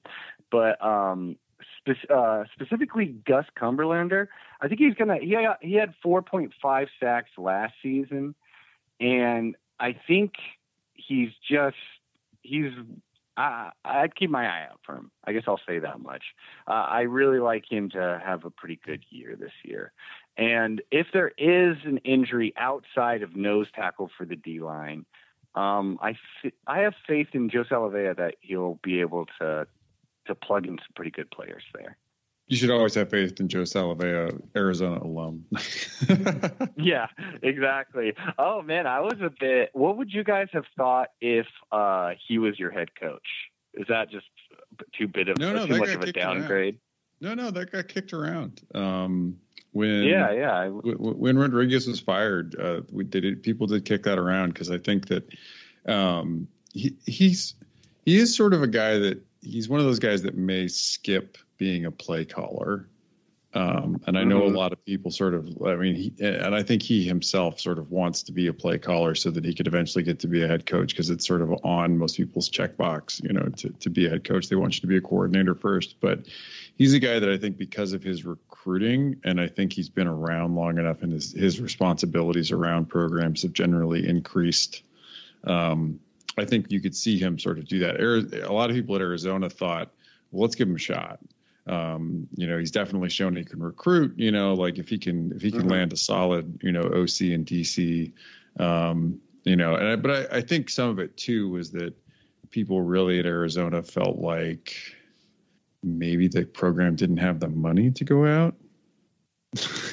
but 0.52 0.84
um, 0.84 1.38
spe- 1.80 2.10
uh, 2.10 2.44
specifically 2.54 3.16
Gus 3.26 3.46
Cumberlander, 3.60 4.28
I 4.62 4.68
think 4.68 4.80
he's 4.80 4.96
gonna. 4.96 5.18
He 5.18 5.32
got, 5.32 5.58
he 5.62 5.74
had 5.74 5.94
4.5 6.04 6.88
sacks 7.00 7.32
last 7.38 7.74
season, 7.82 8.36
and 9.00 9.56
I 9.80 9.96
think 10.08 10.34
he's 10.94 11.32
just 11.50 11.78
he's. 12.42 12.72
I, 13.36 13.70
I'd 13.86 14.16
keep 14.16 14.32
my 14.32 14.48
eye 14.48 14.68
out 14.72 14.80
for 14.84 14.96
him. 14.96 15.12
I 15.24 15.32
guess 15.32 15.44
I'll 15.48 15.62
say 15.68 15.78
that 15.78 16.00
much. 16.00 16.24
Uh, 16.68 16.72
I 16.72 17.02
really 17.02 17.38
like 17.38 17.66
him 17.70 17.92
to 17.92 18.20
have 18.26 18.46
a 18.46 18.50
pretty 18.50 18.80
good 18.84 19.04
year 19.12 19.36
this 19.40 19.52
year. 19.64 19.92
And 20.38 20.82
if 20.90 21.06
there 21.14 21.32
is 21.38 21.78
an 21.86 22.00
injury 22.00 22.54
outside 22.58 23.22
of 23.22 23.36
nose 23.36 23.68
tackle 23.76 24.10
for 24.18 24.26
the 24.26 24.36
D 24.36 24.60
line, 24.60 25.06
um, 25.58 25.98
I, 26.02 26.16
I 26.68 26.80
have 26.80 26.94
faith 27.08 27.30
in 27.34 27.50
Joe 27.50 27.64
Salavea 27.64 28.16
that 28.18 28.36
he'll 28.42 28.80
be 28.84 29.02
able 29.02 29.26
to 29.40 29.68
to 30.28 30.36
plug 30.36 30.68
in 30.68 30.78
some 30.78 30.94
pretty 30.96 31.12
good 31.12 31.32
players 31.32 31.64
there. 31.74 31.98
You 32.48 32.58
should 32.58 32.70
always 32.70 32.96
have 32.96 33.10
faith 33.10 33.40
in 33.40 33.48
Joe 33.48 33.64
Salavea, 33.64 34.40
Arizona 34.56 35.02
alum. 35.02 35.46
yeah, 36.78 37.08
exactly. 37.42 38.14
Oh 38.38 38.62
man, 38.62 38.86
I 38.86 39.00
was 39.00 39.16
a 39.22 39.32
bit. 39.40 39.72
What 39.74 39.98
would 39.98 40.14
you 40.14 40.24
guys 40.24 40.48
have 40.54 40.66
thought 40.78 41.10
if 41.20 41.48
uh, 41.72 42.12
he 42.28 42.38
was 42.38 42.60
your 42.60 42.72
head 42.72 42.90
coach? 43.00 43.28
Is 43.74 43.88
that 43.90 44.12
just 44.12 44.28
too 44.98 45.08
bit 45.08 45.28
of 45.28 45.38
no, 45.40 45.54
no, 45.54 45.66
too 45.66 45.78
much 45.78 45.90
of 45.90 46.04
a 46.04 46.12
downgrade? 46.12 46.78
Around. 47.22 47.38
No, 47.38 47.44
no, 47.46 47.52
that 47.52 47.72
got 47.72 47.88
kicked 47.88 48.14
around. 48.14 48.62
Um, 48.76 49.38
when 49.78 50.04
yeah, 50.06 50.32
yeah, 50.32 50.68
when 50.68 51.38
Rodriguez 51.38 51.88
was 51.88 52.00
fired, 52.00 52.56
uh, 52.60 52.82
we 52.92 53.04
did 53.04 53.44
people 53.44 53.68
did 53.68 53.86
kick 53.86 54.04
that 54.04 54.18
around 54.18 54.54
because 54.54 54.72
I 54.72 54.80
think 54.80 55.08
that 55.10 55.30
um, 55.86 56.48
he 56.74 56.96
he's 57.06 57.54
he 58.04 58.18
is 58.18 58.36
sort 58.36 58.54
of 58.54 58.64
a 58.64 58.68
guy 58.68 58.98
that 58.98 59.24
he's 59.42 59.70
one 59.70 59.80
of 59.80 59.86
those 59.86 60.00
guys 60.00 60.24
that 60.24 60.36
may 60.36 60.68
skip 60.68 61.38
being 61.58 61.86
a 61.86 61.92
play 61.92 62.26
caller. 62.26 62.90
Um, 63.54 64.02
and 64.06 64.18
I 64.18 64.24
know 64.24 64.42
mm-hmm. 64.42 64.56
a 64.56 64.58
lot 64.58 64.74
of 64.74 64.84
people 64.86 65.10
sort 65.10 65.34
of, 65.34 65.48
I 65.66 65.76
mean, 65.76 65.96
he, 65.96 66.14
and 66.20 66.54
I 66.54 66.62
think 66.62 66.84
he 66.84 67.08
himself 67.08 67.60
sort 67.60 67.80
of 67.80 67.90
wants 67.90 68.24
to 68.24 68.32
be 68.32 68.48
a 68.48 68.54
play 68.54 68.78
caller 68.78 69.16
so 69.16 69.32
that 69.32 69.44
he 69.44 69.54
could 69.56 69.66
eventually 69.66 70.04
get 70.04 70.20
to 70.20 70.28
be 70.28 70.44
a 70.44 70.48
head 70.48 70.66
coach 70.66 70.90
because 70.90 71.10
it's 71.10 71.26
sort 71.26 71.42
of 71.42 71.52
on 71.64 71.98
most 71.98 72.18
people's 72.18 72.50
checkbox, 72.50 73.24
you 73.24 73.34
know, 73.34 73.48
to, 73.58 73.70
to 73.70 73.90
be 73.90 74.06
a 74.06 74.10
head 74.10 74.26
coach. 74.26 74.50
They 74.50 74.56
want 74.56 74.76
you 74.76 74.82
to 74.82 74.88
be 74.88 74.98
a 74.98 75.02
coordinator 75.02 75.56
first. 75.56 75.96
But 76.00 76.28
he's 76.78 76.94
a 76.94 77.00
guy 77.00 77.20
that 77.20 77.30
I 77.30 77.38
think 77.38 77.58
because 77.58 77.94
of 77.94 78.04
his 78.04 78.26
recruiting, 78.26 79.20
and 79.24 79.42
I 79.42 79.48
think 79.48 79.74
he's 79.74 79.90
been 79.90 80.08
around 80.08 80.56
long 80.56 80.78
enough 80.78 81.02
and 81.02 81.12
his, 81.12 81.32
his 81.32 81.60
responsibilities 81.60 82.52
around 82.52 82.88
programs 82.88 83.42
have 83.42 83.54
generally 83.54 84.08
increased. 84.08 84.84
Um, 85.44 86.00
I 86.38 86.46
think 86.46 86.72
you 86.72 86.80
could 86.80 86.96
see 86.96 87.18
him 87.18 87.40
sort 87.40 87.58
of 87.58 87.68
do 87.68 87.80
that. 87.80 88.00
A 88.00 88.54
lot 88.54 88.70
of 88.70 88.76
people 88.76 88.96
at 88.96 89.02
Arizona 89.02 89.50
thought, 89.50 89.92
well, 90.32 90.44
let's 90.44 90.56
give 90.56 90.68
him 90.68 90.76
a 90.76 90.80
shot. 90.80 91.20
Um, 91.66 92.28
you 92.36 92.48
know, 92.48 92.58
he's 92.58 92.72
definitely 92.72 93.10
shown 93.10 93.36
he 93.36 93.44
can 93.44 93.62
recruit. 93.62 94.14
You 94.18 94.32
know, 94.32 94.54
like 94.54 94.78
if 94.78 94.88
he 94.88 95.00
can 95.00 95.34
if 95.34 95.42
he 95.42 95.52
can 95.52 95.62
mm-hmm. 95.62 95.70
land 95.70 95.94
a 95.94 95.98
solid, 95.98 96.60
you 96.64 96.72
know, 96.72 96.82
OC 96.82 97.22
and 97.34 97.46
DC. 97.46 98.14
Um, 98.60 99.20
you 99.44 99.56
know, 99.56 99.76
and 99.76 99.88
I, 99.88 99.96
but 99.96 100.12
I, 100.12 100.38
I 100.38 100.42
think 100.42 100.70
some 100.70 100.90
of 100.90 101.00
it 101.00 101.18
too 101.18 101.50
was 101.50 101.72
that 101.72 101.94
people 102.52 102.82
really 102.82 103.20
at 103.20 103.26
Arizona 103.26 103.84
felt 103.84 104.18
like 104.18 104.76
maybe 105.88 106.28
the 106.28 106.46
program 106.46 106.96
didn't 106.96 107.18
have 107.18 107.40
the 107.40 107.48
money 107.48 107.92
to 107.92 108.04
go 108.04 108.26
out 108.26 108.56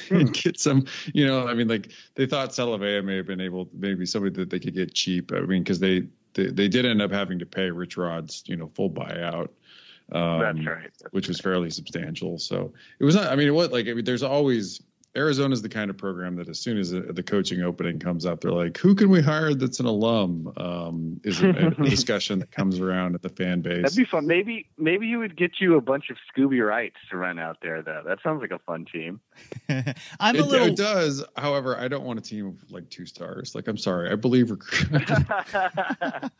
and 0.09 0.33
get 0.33 0.59
some, 0.59 0.85
you 1.13 1.25
know, 1.25 1.47
I 1.47 1.53
mean, 1.53 1.67
like 1.67 1.91
they 2.15 2.25
thought 2.25 2.49
Salavea 2.49 3.03
may 3.03 3.17
have 3.17 3.27
been 3.27 3.41
able, 3.41 3.69
maybe 3.73 4.05
somebody 4.05 4.35
that 4.35 4.49
they 4.49 4.59
could 4.59 4.75
get 4.75 4.93
cheap. 4.93 5.31
I 5.31 5.39
mean, 5.41 5.63
because 5.63 5.79
they 5.79 6.07
they, 6.33 6.47
they 6.47 6.67
did 6.67 6.85
end 6.85 7.01
up 7.01 7.11
having 7.11 7.39
to 7.39 7.45
pay 7.45 7.69
Rich 7.69 7.97
Rod's 7.97 8.43
you 8.45 8.57
know 8.57 8.69
full 8.75 8.89
buyout. 8.89 9.49
Um, 10.11 10.39
That's 10.39 10.67
right. 10.67 10.91
That's 11.01 11.13
which 11.13 11.27
was 11.27 11.39
fairly 11.39 11.69
substantial. 11.69 12.37
So 12.37 12.73
it 12.99 13.05
was 13.05 13.15
not. 13.15 13.27
I 13.27 13.35
mean, 13.35 13.53
what 13.53 13.71
like 13.71 13.87
I 13.87 13.93
mean, 13.93 14.05
there's 14.05 14.23
always 14.23 14.81
Arizona's 15.15 15.61
the 15.61 15.69
kind 15.69 15.89
of 15.89 15.97
program 15.97 16.35
that 16.35 16.49
as 16.49 16.59
soon 16.59 16.77
as 16.77 16.91
the 16.91 17.23
coaching 17.25 17.61
opening 17.61 17.99
comes 17.99 18.25
up, 18.25 18.41
they're 18.41 18.51
like, 18.51 18.77
"Who 18.77 18.95
can 18.95 19.09
we 19.09 19.21
hire 19.21 19.53
that's 19.53 19.79
an 19.79 19.85
alum?" 19.85 20.51
Um, 20.57 21.21
is 21.23 21.41
a, 21.41 21.49
a 21.49 21.69
discussion 21.89 22.39
that 22.39 22.51
comes 22.51 22.79
around 22.79 23.15
at 23.15 23.21
the 23.21 23.29
fan 23.29 23.61
base. 23.61 23.83
That'd 23.83 23.95
be 23.97 24.05
fun. 24.05 24.27
Maybe 24.27 24.67
maybe 24.77 25.07
he 25.07 25.15
would 25.15 25.37
get 25.37 25.59
you 25.59 25.75
a 25.77 25.81
bunch 25.81 26.09
of 26.09 26.17
Scooby 26.35 26.65
Wrights 26.65 26.97
to 27.11 27.17
run 27.17 27.39
out 27.39 27.57
there. 27.61 27.81
Though 27.81 28.03
that 28.05 28.19
sounds 28.23 28.41
like 28.41 28.51
a 28.51 28.59
fun 28.59 28.85
team. 28.85 29.21
I'm 30.19 30.35
a 30.35 30.41
little. 30.41 30.67
it 30.67 30.75
does. 30.75 31.23
However, 31.37 31.77
I 31.77 31.87
don't 31.87 32.03
want 32.03 32.19
a 32.19 32.21
team 32.21 32.47
of 32.47 32.71
like 32.71 32.89
two 32.89 33.05
stars. 33.05 33.55
Like, 33.55 33.67
I'm 33.67 33.77
sorry, 33.77 34.11
I 34.11 34.15
believe. 34.15 34.51
Rec- 34.51 34.61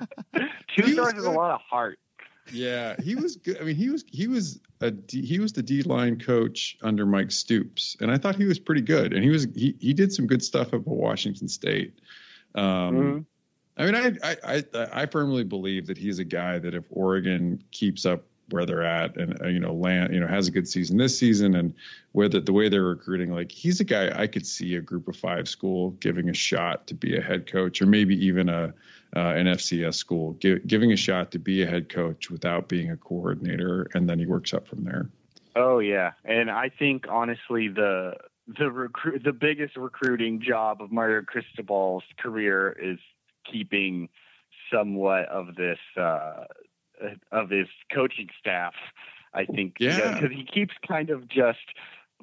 Two 0.77 0.93
stars 0.93 1.13
is 1.13 1.25
a 1.25 1.31
lot 1.31 1.51
of 1.51 1.61
heart. 1.61 1.99
Yeah, 2.51 2.95
he 3.01 3.15
was 3.15 3.37
good. 3.37 3.59
I 3.59 3.63
mean, 3.63 3.75
he 3.75 3.89
was 3.89 4.05
he 4.07 4.27
was 4.27 4.59
a 4.81 4.91
D, 4.91 5.25
he 5.25 5.39
was 5.39 5.53
the 5.53 5.63
D 5.63 5.83
line 5.83 6.19
coach 6.19 6.77
under 6.81 7.05
Mike 7.05 7.31
Stoops, 7.31 7.97
and 7.99 8.11
I 8.11 8.17
thought 8.17 8.35
he 8.35 8.45
was 8.45 8.59
pretty 8.59 8.81
good. 8.81 9.13
And 9.13 9.23
he 9.23 9.29
was 9.29 9.47
he 9.55 9.75
he 9.79 9.93
did 9.93 10.13
some 10.13 10.27
good 10.27 10.43
stuff 10.43 10.73
at 10.73 10.85
Washington 10.85 11.47
State. 11.47 11.93
Um, 12.53 12.63
Mhm. 12.95 13.25
I 13.77 13.85
mean, 13.85 13.95
I, 13.95 14.17
I 14.23 14.63
I 14.73 14.87
I 15.01 15.05
firmly 15.07 15.43
believe 15.43 15.87
that 15.87 15.97
he's 15.97 16.19
a 16.19 16.23
guy 16.23 16.59
that 16.59 16.73
if 16.73 16.85
Oregon 16.89 17.63
keeps 17.71 18.05
up 18.05 18.23
where 18.51 18.65
they're 18.65 18.83
at 18.83 19.17
and 19.17 19.41
uh, 19.41 19.47
you 19.47 19.59
know 19.59 19.73
land 19.73 20.13
you 20.13 20.19
know 20.19 20.27
has 20.27 20.47
a 20.47 20.51
good 20.51 20.67
season 20.67 20.97
this 20.97 21.17
season 21.17 21.55
and 21.55 21.73
whether 22.11 22.39
the 22.39 22.53
way 22.53 22.69
they're 22.69 22.83
recruiting, 22.83 23.31
like 23.31 23.51
he's 23.51 23.79
a 23.79 23.83
guy 23.83 24.11
I 24.17 24.27
could 24.27 24.45
see 24.45 24.75
a 24.75 24.81
Group 24.81 25.07
of 25.07 25.15
Five 25.17 25.49
school 25.49 25.91
giving 25.91 26.29
a 26.29 26.33
shot 26.33 26.87
to 26.87 26.93
be 26.93 27.17
a 27.17 27.21
head 27.21 27.51
coach 27.51 27.81
or 27.81 27.87
maybe 27.87 28.27
even 28.27 28.47
a 28.49 28.73
uh, 29.15 29.19
an 29.35 29.47
FCS 29.47 29.95
school 29.95 30.33
gi- 30.39 30.59
giving 30.67 30.91
a 30.91 30.95
shot 30.97 31.31
to 31.31 31.39
be 31.39 31.61
a 31.63 31.65
head 31.67 31.89
coach 31.89 32.29
without 32.29 32.67
being 32.67 32.91
a 32.91 32.97
coordinator, 32.97 33.87
and 33.93 34.09
then 34.09 34.19
he 34.19 34.25
works 34.25 34.53
up 34.53 34.67
from 34.67 34.83
there. 34.83 35.09
Oh 35.55 35.79
yeah, 35.79 36.11
and 36.25 36.51
I 36.51 36.69
think 36.69 37.05
honestly 37.09 37.67
the 37.69 38.13
the 38.47 38.69
recruit 38.71 39.23
the 39.23 39.33
biggest 39.33 39.77
recruiting 39.77 40.41
job 40.41 40.81
of 40.81 40.91
Mario 40.91 41.21
Cristobal's 41.21 42.03
career 42.19 42.71
is 42.81 42.99
keeping 43.51 44.09
somewhat 44.71 45.25
of 45.29 45.55
this 45.55 45.79
uh, 45.97 46.43
of 47.31 47.49
his 47.49 47.67
coaching 47.93 48.27
staff. 48.39 48.73
I 49.33 49.45
think 49.45 49.75
Yeah. 49.79 50.13
because 50.19 50.35
he 50.35 50.45
keeps 50.45 50.73
kind 50.87 51.09
of 51.09 51.27
just 51.27 51.59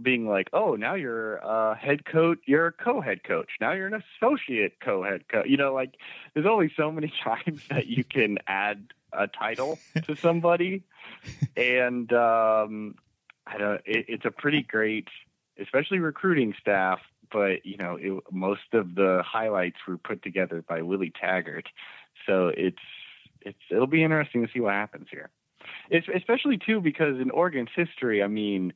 being 0.03 0.27
like, 0.29 0.49
oh, 0.53 0.75
now 0.75 0.95
you're 0.95 1.37
a 1.37 1.75
head 1.75 2.05
coach, 2.05 2.39
you're 2.47 2.67
a 2.67 2.73
co-head 2.73 3.25
coach, 3.25 3.51
now 3.61 3.73
you're 3.73 3.87
an 3.87 4.03
associate 4.21 4.79
co-head 4.81 5.29
coach. 5.29 5.47
You 5.49 5.57
know, 5.57 5.73
like 5.73 5.95
there's 6.35 6.47
only 6.47 6.73
so 6.77 6.91
many 6.91 7.13
times 7.25 7.63
that 7.69 7.87
you 7.87 8.05
can 8.05 8.39
add 8.47 8.93
a 9.13 9.27
title 9.27 9.79
to 10.07 10.17
somebody, 10.21 10.85
and 11.57 12.13
um, 12.13 12.97
I 13.47 13.59
don't. 13.59 13.81
It, 13.85 14.07
it's 14.09 14.25
a 14.25 14.31
pretty 14.31 14.63
great, 14.63 15.09
especially 15.59 15.99
recruiting 15.99 16.55
staff. 16.61 17.01
But 17.31 17.65
you 17.65 17.77
know, 17.79 17.97
it, 18.01 18.23
most 18.31 18.75
of 18.75 18.95
the 18.95 19.23
highlights 19.25 19.79
were 19.89 19.97
put 19.97 20.23
together 20.23 20.63
by 20.67 20.83
Willie 20.83 21.13
Taggart, 21.19 21.69
so 22.27 22.49
it's 22.49 22.77
it's 23.41 23.59
it'll 23.71 23.87
be 23.87 24.05
interesting 24.05 24.47
to 24.47 24.53
see 24.53 24.61
what 24.61 24.75
happens 24.75 25.09
here. 25.11 25.31
It's, 25.91 26.07
especially 26.15 26.59
too 26.59 26.81
because 26.81 27.21
in 27.21 27.31
Oregon's 27.31 27.71
history, 27.75 28.23
I 28.23 28.27
mean, 28.27 28.73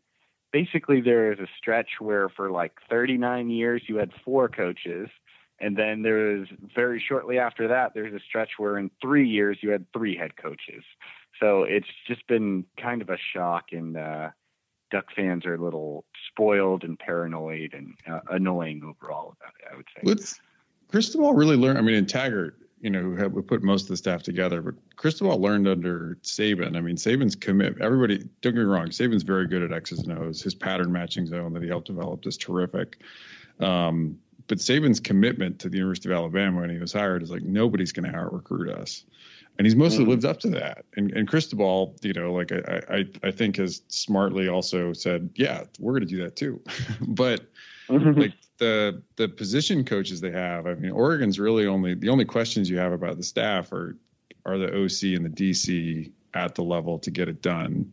basically 0.57 1.03
there 1.03 1.31
is 1.31 1.39
a 1.39 1.47
stretch 1.59 2.01
where 2.01 2.31
for 2.31 2.51
like 2.51 2.73
39 2.89 3.51
years 3.51 3.83
you 3.89 3.97
had 3.97 4.11
four 4.25 4.49
coaches, 4.49 5.11
and 5.61 5.77
then 5.77 6.01
there 6.01 6.39
was 6.39 6.49
very 6.75 6.99
shortly 6.99 7.39
after 7.39 7.69
that 7.69 7.93
there's 7.93 8.15
a 8.15 8.25
stretch 8.27 8.53
where 8.57 8.79
in 8.79 8.91
three 9.03 9.29
years 9.29 9.59
you 9.61 9.69
had 9.69 9.85
three 9.93 10.17
head 10.17 10.35
coaches. 10.39 10.83
So 11.39 11.65
it's 11.65 11.89
just 12.07 12.27
been 12.27 12.65
kind 12.81 13.03
of 13.03 13.11
a 13.11 13.19
shock, 13.35 13.65
and 13.73 13.99
uh, 13.99 14.31
Duck 14.91 15.05
fans 15.15 15.45
are 15.45 15.57
a 15.57 15.63
little 15.63 16.07
spoiled 16.31 16.85
and 16.85 16.99
paranoid 16.99 17.75
and 17.75 17.93
uh, 18.11 18.21
annoying 18.31 18.81
overall 18.83 19.35
about 19.39 19.53
it. 19.61 19.67
I 19.71 19.77
would 19.77 19.87
say. 19.95 20.01
What's 20.05 20.41
Cristobal 20.89 21.35
really 21.35 21.57
learned? 21.57 21.77
I 21.77 21.83
mean, 21.83 21.97
in 21.97 22.07
Taggart, 22.07 22.57
you 22.81 22.91
know, 22.91 23.01
who 23.01 23.17
had, 23.17 23.33
who 23.33 23.43
put 23.43 23.63
most 23.63 23.83
of 23.83 23.89
the 23.89 23.97
staff 23.97 24.23
together, 24.23 24.61
but 24.63 24.75
Cristobal 24.97 25.41
learned 25.41 25.67
under 25.67 26.19
Saban. 26.23 26.77
I 26.77 26.81
mean, 26.81 26.97
Saban's 26.97 27.35
commit. 27.35 27.81
Everybody, 27.81 28.19
don't 28.43 28.53
get 28.53 28.55
me 28.55 28.61
wrong, 28.63 28.89
Saban's 28.89 29.23
very 29.23 29.47
good 29.47 29.63
at 29.63 29.73
X's 29.73 30.01
and 30.07 30.19
O's. 30.19 30.43
His 30.43 30.55
pattern 30.55 30.93
matching 30.93 31.27
zone 31.27 31.53
that 31.55 31.63
he 31.63 31.69
helped 31.69 31.87
develop 31.87 32.27
is 32.27 32.37
terrific. 32.37 32.99
Um, 33.61 34.19
but 34.49 34.59
Saban's 34.59 35.01
commitment 35.01 35.61
to 35.61 35.69
the 35.69 35.79
University 35.79 36.11
of 36.11 36.17
Alabama 36.17 36.61
when 36.61 36.71
he 36.71 36.79
was 36.79 36.93
hired 36.93 37.23
is 37.23 37.31
like 37.31 37.43
nobody's 37.43 37.93
going 37.93 38.11
to 38.11 38.17
out 38.17 38.33
recruit 38.33 38.69
us, 38.71 39.05
and 39.59 39.67
he's 39.67 39.75
mostly 39.75 40.05
Mhm. 40.05 40.09
lived 40.09 40.25
up 40.25 40.39
to 40.41 40.51
that. 40.51 40.85
And 40.97 41.11
and 41.13 41.27
Cristobal, 41.27 41.97
you 42.03 42.13
know, 42.13 42.33
like 42.33 42.53
I 42.53 42.83
I, 42.89 43.05
I 43.25 43.31
think 43.33 43.57
has 43.57 43.83
smartly 43.89 44.49
also 44.49 44.93
said, 44.93 45.31
yeah, 45.35 45.65
we're 45.81 45.93
going 45.95 46.07
to 46.07 46.15
do 46.15 46.23
that 46.23 46.37
too, 46.37 46.61
but 47.01 47.41
like 47.89 48.33
the 48.59 49.03
the 49.17 49.29
position 49.29 49.85
coaches 49.85 50.21
they 50.21 50.33
have. 50.33 50.67
I 50.67 50.75
mean, 50.75 50.93
Oregon's 50.93 51.39
really 51.39 51.67
only 51.67 51.95
the 51.95 52.09
only 52.09 52.25
questions 52.25 52.69
you 52.71 52.79
have 52.79 52.93
about 52.93 53.17
the 53.17 53.23
staff 53.23 53.73
are 53.73 53.97
are 54.45 54.59
the 54.59 54.69
OC 54.69 55.15
and 55.17 55.25
the 55.25 55.31
DC 55.31 56.13
at 56.35 56.55
the 56.55 56.63
level 56.63 56.99
to 57.01 57.11
get 57.11 57.29
it 57.29 57.43
done. 57.43 57.93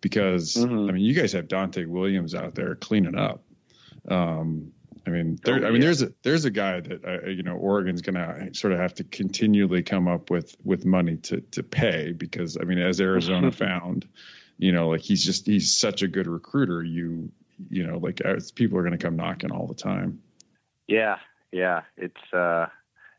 Because 0.00 0.56
Mhm. 0.56 0.88
I 0.88 0.92
mean, 0.92 1.04
you 1.04 1.14
guys 1.14 1.32
have 1.32 1.46
Donte 1.48 1.86
Williams 1.86 2.34
out 2.34 2.54
there 2.54 2.74
cleaning 2.74 3.16
up. 3.16 3.44
Um, 4.08 4.72
I 5.06 5.10
mean, 5.10 5.38
there, 5.44 5.64
Oh, 5.64 5.66
I 5.68 5.70
mean, 5.70 5.80
there's 5.80 6.02
a 6.02 6.12
there's 6.22 6.44
a 6.44 6.50
guy 6.50 6.80
that 6.80 7.04
uh, 7.04 7.28
you 7.28 7.42
know 7.42 7.56
Oregon's 7.56 8.02
going 8.02 8.14
to 8.14 8.54
sort 8.54 8.72
of 8.72 8.78
have 8.80 8.94
to 8.94 9.04
continually 9.04 9.82
come 9.82 10.08
up 10.08 10.30
with 10.30 10.56
with 10.64 10.84
money 10.84 11.16
to 11.18 11.40
to 11.52 11.62
pay 11.62 12.12
because 12.12 12.56
I 12.60 12.64
mean, 12.64 12.78
as 12.78 13.00
Arizona 13.00 13.50
found, 13.66 14.06
you 14.58 14.72
know, 14.72 14.88
like 14.90 15.00
he's 15.00 15.24
just 15.24 15.46
he's 15.46 15.72
such 15.74 16.02
a 16.02 16.08
good 16.08 16.26
recruiter. 16.26 16.82
You 16.82 17.30
you 17.70 17.86
know, 17.86 17.98
like 17.98 18.20
people 18.54 18.78
are 18.78 18.82
going 18.82 18.96
to 18.96 19.04
come 19.04 19.16
knocking 19.16 19.50
all 19.50 19.66
the 19.66 19.74
time. 19.74 20.20
Yeah, 20.88 21.16
yeah. 21.50 21.82
It's 21.96 22.32
uh 22.32 22.66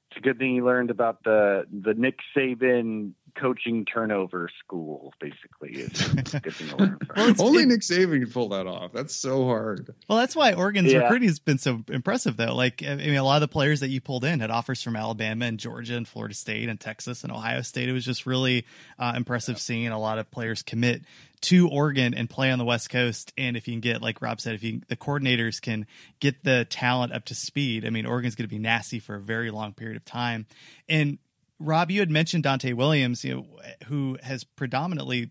it's 0.09 0.17
a 0.17 0.21
good 0.21 0.37
thing 0.37 0.55
you 0.55 0.65
learned 0.65 0.91
about 0.91 1.23
the 1.23 1.65
the 1.71 1.93
Nick 1.93 2.19
Saban 2.35 3.13
coaching 3.35 3.85
turnover 3.85 4.49
school, 4.63 5.13
basically. 5.19 5.81
Is 5.81 6.01
a 6.33 6.39
good 6.39 6.53
thing 6.53 6.67
to 6.69 6.77
learn 6.77 6.97
from. 7.05 7.15
Well, 7.15 7.35
Only 7.47 7.63
it- 7.63 7.67
Nick 7.67 7.81
Saban 7.81 8.21
can 8.21 8.31
pull 8.31 8.49
that 8.49 8.67
off. 8.67 8.91
That's 8.93 9.15
so 9.15 9.45
hard. 9.45 9.93
Well, 10.07 10.17
that's 10.17 10.35
why 10.35 10.53
Oregon's 10.53 10.91
Yeah. 10.91 10.99
recruiting 10.99 11.27
has 11.29 11.39
been 11.39 11.57
so 11.57 11.83
impressive, 11.89 12.37
though. 12.37 12.55
Like, 12.55 12.83
I 12.83 12.95
mean, 12.95 13.15
a 13.15 13.23
lot 13.23 13.35
of 13.37 13.41
the 13.41 13.47
players 13.53 13.79
that 13.81 13.89
you 13.89 14.01
pulled 14.01 14.23
in 14.25 14.39
had 14.39 14.51
offers 14.51 14.81
from 14.81 14.95
Alabama 14.95 15.45
and 15.45 15.59
Georgia 15.59 15.95
and 15.95 16.07
Florida 16.07 16.35
State 16.35 16.69
and 16.69 16.79
Texas 16.79 17.23
and 17.23 17.31
Ohio 17.31 17.61
State. 17.61 17.89
It 17.89 17.93
was 17.93 18.05
just 18.05 18.25
really 18.25 18.65
uh, 18.99 19.13
impressive 19.15 19.59
seeing 19.59 19.87
a 19.87 19.99
lot 19.99 20.19
of 20.19 20.29
players 20.31 20.61
commit 20.61 21.01
to 21.41 21.67
Oregon 21.67 22.13
and 22.13 22.29
play 22.29 22.51
on 22.51 22.57
the 22.57 22.63
West 22.63 22.89
Coast. 22.89 23.33
And 23.37 23.57
if 23.57 23.67
you 23.67 23.73
can 23.73 23.81
get, 23.81 24.01
like 24.01 24.21
Rob 24.21 24.39
said, 24.39 24.55
if 24.55 24.63
you 24.63 24.79
the 24.87 24.95
coordinators 24.95 25.61
can 25.61 25.85
get 26.21 26.41
the 26.45 26.65
talent 26.69 27.11
up 27.11 27.25
to 27.25 27.35
speed, 27.35 27.85
I 27.85 27.89
mean, 27.89 28.05
Oregon's 28.05 28.35
going 28.35 28.47
to 28.47 28.55
be 28.55 28.59
nasty 28.59 28.99
for 28.99 29.15
a 29.15 29.19
very 29.19 29.51
long 29.51 29.73
period 29.73 29.97
of 29.97 30.05
time. 30.05 30.45
And 30.87 31.17
Rob, 31.59 31.91
you 31.91 31.99
had 31.99 32.11
mentioned 32.11 32.43
Donte 32.43 32.73
Williams, 32.73 33.23
you 33.23 33.35
know, 33.35 33.45
who 33.87 34.17
has 34.21 34.43
predominantly 34.43 35.29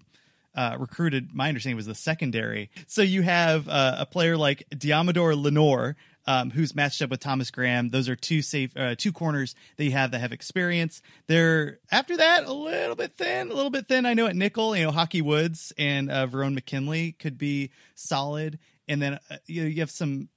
uh, 0.55 0.77
recruited, 0.79 1.35
my 1.35 1.49
understanding 1.49 1.77
was 1.77 1.87
the 1.87 1.95
secondary. 1.95 2.71
So 2.87 3.03
you 3.03 3.23
have 3.23 3.69
uh, 3.69 3.97
a 3.99 4.07
player 4.07 4.37
like 4.37 4.65
Deommodore 4.71 5.41
Lenoir, 5.41 5.97
um, 6.27 6.51
who's 6.51 6.75
matched 6.75 7.03
up 7.03 7.11
with 7.11 7.21
Thomas 7.21 7.51
Graham. 7.51 7.89
Those 7.89 8.09
are 8.09 8.17
two 8.17 8.43
safe, 8.43 8.71
uh, 8.77 8.95
two 8.97 9.13
corners 9.13 9.55
that 9.77 9.85
you 9.85 9.93
have 9.93 10.11
that 10.13 10.21
have 10.21 10.33
experience. 10.33 11.03
They're 11.27 11.81
after 11.91 12.17
that 12.17 12.45
a 12.45 12.53
little 12.53 12.97
bit 12.97 13.15
thin, 13.15 13.51
a 13.51 13.55
little 13.55 13.71
bit 13.71 13.89
thin. 13.89 14.07
I 14.07 14.15
know 14.15 14.27
at 14.27 14.37
nickel, 14.37 14.77
you 14.77 14.85
know, 14.85 14.93
Hockey 14.93 15.23
Woods 15.23 15.73
and 15.79 16.11
uh, 16.11 16.27
Verone 16.27 16.55
McKinley 16.55 17.13
could 17.13 17.39
be 17.39 17.71
solid, 17.95 18.59
and 18.87 19.03
then 19.03 19.19
uh, 19.31 19.37
you 19.47 19.63
know, 19.63 19.69
you 19.69 19.81
have 19.81 19.91
some 19.91 20.29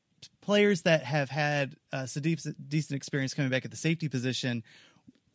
players 0.42 0.84
that 0.84 1.04
have 1.04 1.30
had 1.30 1.76
uh, 1.92 2.06
some 2.06 2.24
decent, 2.24 2.70
decent 2.70 2.96
experience 2.96 3.34
coming 3.34 3.52
back 3.52 3.66
at 3.66 3.72
the 3.72 3.78
safety 3.78 4.08
position 4.08 4.64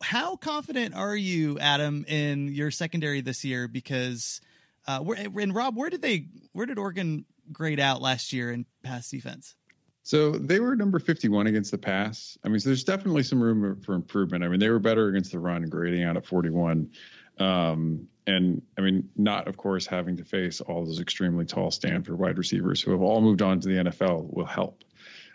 how 0.01 0.35
confident 0.35 0.95
are 0.95 1.15
you, 1.15 1.59
Adam, 1.59 2.05
in 2.07 2.49
your 2.49 2.71
secondary 2.71 3.21
this 3.21 3.43
year? 3.43 3.67
Because, 3.67 4.41
uh, 4.87 4.99
where, 4.99 5.17
and 5.17 5.55
Rob, 5.55 5.75
where 5.75 5.89
did 5.89 6.01
they, 6.01 6.27
where 6.53 6.65
did 6.65 6.77
Oregon 6.77 7.25
grade 7.51 7.79
out 7.79 8.01
last 8.01 8.33
year 8.33 8.51
in 8.51 8.65
pass 8.83 9.09
defense? 9.09 9.55
So 10.03 10.31
they 10.31 10.59
were 10.59 10.75
number 10.75 10.99
51 10.99 11.47
against 11.47 11.71
the 11.71 11.77
pass. 11.77 12.37
I 12.43 12.49
mean, 12.49 12.59
so 12.59 12.69
there's 12.69 12.83
definitely 12.83 13.23
some 13.23 13.41
room 13.41 13.81
for 13.81 13.93
improvement. 13.93 14.43
I 14.43 14.47
mean, 14.47 14.59
they 14.59 14.69
were 14.69 14.79
better 14.79 15.07
against 15.07 15.31
the 15.31 15.39
run, 15.39 15.63
grading 15.69 16.03
out 16.03 16.17
at 16.17 16.25
41. 16.25 16.89
Um, 17.37 18.07
and 18.27 18.61
I 18.77 18.81
mean, 18.81 19.09
not 19.15 19.47
of 19.47 19.57
course 19.57 19.85
having 19.85 20.17
to 20.17 20.23
face 20.23 20.61
all 20.61 20.85
those 20.85 20.99
extremely 20.99 21.45
tall 21.45 21.71
Stanford 21.71 22.17
wide 22.17 22.37
receivers 22.37 22.81
who 22.81 22.91
have 22.91 23.01
all 23.01 23.21
moved 23.21 23.41
on 23.41 23.59
to 23.59 23.67
the 23.67 23.75
NFL 23.75 24.33
will 24.33 24.45
help. 24.45 24.83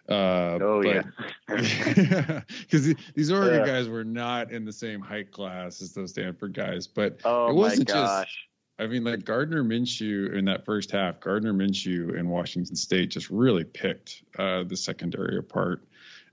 Uh, 0.09 0.59
Oh, 0.61 0.83
but- 0.83 1.07
yeah. 1.49 2.41
because 2.61 2.95
these 3.15 3.31
Oregon 3.33 3.61
Yeah. 3.61 3.67
guys 3.67 3.89
were 3.89 4.05
not 4.05 4.53
in 4.53 4.65
the 4.65 4.73
same 4.73 5.01
height 5.01 5.33
class 5.33 5.83
as 5.83 5.93
those 5.93 6.11
Stanford 6.11 6.55
guys. 6.55 6.87
But 6.87 7.21
Oh 7.25 7.49
it 7.51 7.55
wasn't 7.55 7.89
just 7.89 7.97
gosh. 7.97 8.49
I 8.79 8.87
mean, 8.87 9.05
like 9.05 9.25
Gardner 9.25 9.65
Minshew 9.65 10.35
in 10.35 10.45
that 10.45 10.65
first 10.67 10.91
half, 10.91 11.19
Gardner 11.21 11.55
Minshew 11.55 12.15
in 12.19 12.29
Washington 12.29 12.77
State 12.77 13.11
just 13.11 13.31
really 13.31 13.65
picked 13.65 14.23
uh, 14.39 14.65
the 14.65 14.77
secondary 14.77 15.39
apart. 15.39 15.83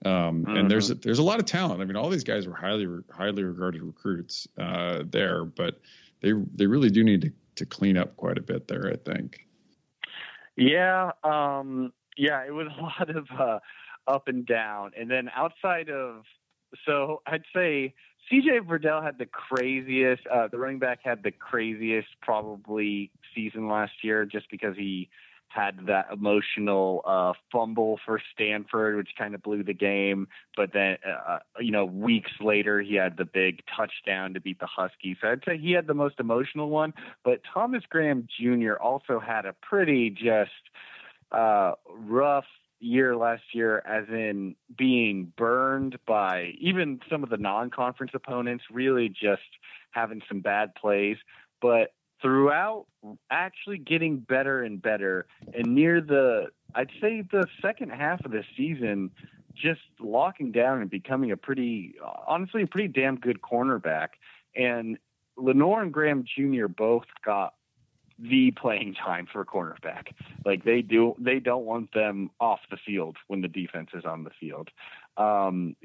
Um, 0.06 0.46
And 0.48 0.70
there's 0.70 0.90
Mm-hmm. 0.92 1.00
there's 1.02 1.20
a 1.20 1.24
lot 1.24 1.40
of 1.40 1.46
talent. 1.46 1.82
I 1.82 1.86
mean, 1.86 1.96
all 1.96 2.10
these 2.10 2.26
guys 2.26 2.46
were 2.46 2.54
highly 2.56 2.86
highly 3.10 3.44
regarded 3.44 3.82
recruits 3.82 4.46
uh, 4.58 5.04
there, 5.10 5.46
but 5.46 5.80
they 6.22 6.34
they 6.54 6.68
really 6.68 6.90
do 6.90 7.04
need 7.04 7.22
to 7.22 7.32
to 7.56 7.66
clean 7.66 7.96
up 7.98 8.18
quite 8.18 8.38
a 8.38 8.42
bit 8.42 8.68
there. 8.68 8.88
I 8.92 8.98
think. 8.98 9.48
Yeah, 10.58 11.12
um, 11.24 11.94
Yeah, 12.18 12.44
it 12.46 12.52
was 12.54 12.68
a 12.80 12.82
lot 12.82 13.10
of 13.10 13.28
uh, 13.38 13.60
up 14.08 14.28
and 14.28 14.46
down. 14.46 14.92
And 14.98 15.10
then 15.10 15.30
outside 15.36 15.90
of, 15.90 16.24
so 16.86 17.22
I'd 17.26 17.44
say 17.54 17.94
CJ 18.32 18.68
Verdell 18.68 19.04
had 19.04 19.18
the 19.18 19.26
craziest, 19.26 20.26
uh, 20.28 20.48
the 20.48 20.58
running 20.58 20.80
back 20.80 21.00
had 21.04 21.24
the 21.24 21.32
craziest 21.32 22.08
probably 22.22 23.12
season 23.36 23.68
last 23.68 23.94
year 24.04 24.26
just 24.26 24.50
because 24.50 24.76
he 24.78 25.10
had 25.54 25.86
that 25.86 26.08
emotional 26.12 27.02
uh, 27.06 27.34
fumble 27.52 28.00
for 28.06 28.20
Stanford, 28.34 28.96
which 28.96 29.10
kind 29.18 29.36
of 29.36 29.44
blew 29.44 29.64
the 29.64 29.74
game. 29.74 30.28
But 30.58 30.74
then, 30.74 30.98
uh, 31.06 31.40
you 31.60 31.72
know, 31.72 31.86
weeks 31.86 32.32
later, 32.42 32.82
he 32.82 32.96
had 32.96 33.18
the 33.18 33.26
big 33.26 33.62
touchdown 33.76 34.34
to 34.34 34.42
beat 34.42 34.60
the 34.60 34.66
Huskies. 34.66 35.18
So 35.22 35.28
I'd 35.28 35.44
say 35.46 35.58
he 35.58 35.74
had 35.74 35.86
the 35.86 35.94
most 35.94 36.20
emotional 36.20 36.70
one. 36.70 36.94
But 37.24 37.42
Thomas 37.54 37.84
Graham 37.88 38.28
Jr. 38.40 38.74
also 38.82 39.20
had 39.20 39.46
a 39.46 39.54
pretty 39.54 40.10
just 40.10 40.52
uh, 41.34 41.74
rough 41.90 42.46
year 42.80 43.16
last 43.16 43.44
year, 43.54 43.82
as 43.86 44.08
in 44.10 44.56
being 44.78 45.32
burned 45.38 45.98
by 46.06 46.54
even 46.60 47.00
some 47.10 47.24
of 47.24 47.30
the 47.30 47.38
non-conference 47.38 48.12
opponents, 48.14 48.66
really 48.72 49.10
just 49.10 49.42
having 49.92 50.22
some 50.28 50.42
bad 50.42 50.76
plays. 50.76 51.18
But 51.62 51.94
throughout, 52.22 52.86
actually 53.32 53.78
getting 53.78 54.18
better 54.18 54.64
and 54.64 54.82
better, 54.82 55.26
and 55.54 55.76
near 55.76 56.02
the, 56.02 56.48
I'd 56.76 56.92
say 57.02 57.22
the 57.22 57.46
second 57.62 57.92
half 57.92 58.24
of 58.26 58.32
the 58.32 58.44
season, 58.56 59.12
just 59.56 59.82
locking 60.00 60.52
down 60.52 60.82
and 60.82 60.90
becoming 60.90 61.32
a 61.32 61.38
pretty, 61.38 61.96
honestly, 62.28 62.64
a 62.64 62.68
pretty 62.68 62.88
damn 62.88 63.18
good 63.18 63.40
cornerback. 63.42 64.10
And 64.56 64.98
Lenoir 65.38 65.82
and 65.82 65.94
Graham 65.94 66.24
Jr. 66.24 66.68
both 66.68 67.06
got 67.24 67.54
the 68.20 68.52
playing 68.52 68.96
time 68.96 69.28
for 69.32 69.42
a 69.42 69.46
cornerback. 69.46 70.14
Like 70.46 70.64
they 70.64 70.82
do, 70.82 71.16
they 71.20 71.40
don't 71.40 71.66
want 71.66 71.94
them 71.94 72.32
off 72.40 72.60
the 72.70 72.78
field 72.86 73.18
when 73.28 73.42
the 73.42 73.48
defense 73.48 73.90
is 73.94 74.06
on 74.06 74.24
the 74.24 74.32
field. 74.40 74.70
Um, 75.18 75.76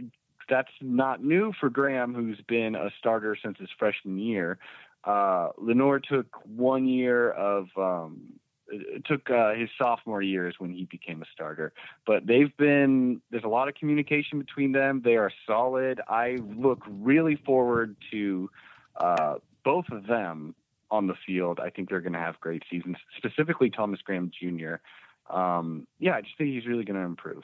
that's 0.49 0.73
not 0.81 1.23
new 1.23 1.53
for 1.61 1.69
Graham, 1.69 2.15
who's 2.15 2.41
been 2.49 2.75
a 2.75 2.91
starter 2.99 3.37
since 3.43 3.59
his 3.59 3.69
freshman 3.79 4.19
year. 4.19 4.59
Uh, 5.05 5.51
Lenoir 5.59 6.01
took 6.01 6.27
one 6.45 6.87
year 6.87 7.31
of 7.31 7.69
um, 7.77 8.39
it 8.71 9.05
took 9.07 9.31
uh, 9.31 9.55
his 9.55 9.71
sophomore 9.79 10.23
years 10.23 10.57
when 10.59 10.73
he 10.73 10.85
became 10.85 11.23
a 11.23 11.27
starter. 11.33 11.73
But 12.07 12.27
they've 12.27 12.55
been 12.57 13.21
there's 13.31 13.45
a 13.45 13.49
lot 13.49 13.69
of 13.69 13.75
communication 13.75 14.39
between 14.39 14.73
them. 14.73 15.03
They 15.05 15.17
are 15.17 15.31
solid. 15.47 16.01
I 16.09 16.39
look 16.57 16.83
really 16.89 17.37
forward 17.37 17.97
to 18.11 18.51
uh, 18.97 19.35
both 19.65 19.87
of 19.91 20.07
them 20.07 20.55
on 20.91 21.07
the 21.07 21.15
field. 21.27 21.61
I 21.61 21.71
think 21.71 21.89
they're 21.89 22.01
going 22.01 22.13
to 22.15 22.19
have 22.19 22.41
great 22.41 22.63
seasons. 22.71 22.97
Specifically, 23.17 23.71
Thomas 23.71 24.01
Graham 24.03 24.31
Jr. 24.31 24.77
Um, 25.35 25.87
yeah, 25.99 26.15
I 26.15 26.23
just 26.23 26.37
think 26.39 26.51
he's 26.51 26.67
really 26.67 26.85
going 26.85 26.99
to 26.99 27.07
improve. 27.07 27.43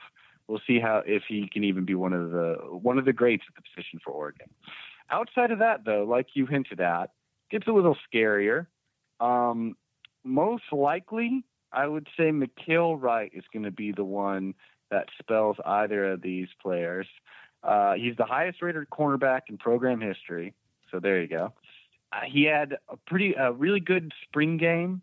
We'll 0.48 0.60
see 0.66 0.78
how 0.78 1.02
if 1.06 1.22
he 1.28 1.48
can 1.50 1.64
even 1.64 1.84
be 1.84 1.94
one 1.94 2.12
of 2.12 2.30
the 2.30 2.56
one 2.70 2.98
of 2.98 3.04
the 3.06 3.12
greats 3.12 3.44
at 3.48 3.54
the 3.54 3.62
position 3.62 3.98
for 4.04 4.12
Oregon. 4.12 4.48
Outside 5.10 5.50
of 5.50 5.58
that, 5.60 5.84
though, 5.84 6.04
like 6.04 6.28
you 6.34 6.46
hinted 6.46 6.80
at, 6.80 7.10
gets 7.50 7.66
a 7.66 7.72
little 7.72 7.96
scarier. 8.12 8.66
Um, 9.20 9.76
most 10.22 10.64
likely, 10.72 11.44
I 11.72 11.86
would 11.86 12.08
say 12.16 12.30
Mykael 12.30 13.00
Wright 13.00 13.30
is 13.34 13.44
going 13.52 13.64
to 13.64 13.70
be 13.70 13.92
the 13.92 14.04
one 14.04 14.54
that 14.90 15.08
spells 15.18 15.56
either 15.64 16.12
of 16.12 16.22
these 16.22 16.48
players. 16.62 17.06
Uh, 17.62 17.94
he's 17.94 18.16
the 18.16 18.24
highest 18.24 18.60
rated 18.62 18.88
cornerback 18.90 19.42
in 19.48 19.56
program 19.56 20.00
history. 20.00 20.54
So 20.90 21.00
there 21.00 21.20
you 21.20 21.28
go. 21.28 21.52
Uh, 22.14 22.20
he 22.26 22.44
had 22.44 22.76
a 22.88 22.96
pretty, 23.06 23.34
a 23.34 23.52
really 23.52 23.80
good 23.80 24.12
spring 24.28 24.56
game, 24.56 25.02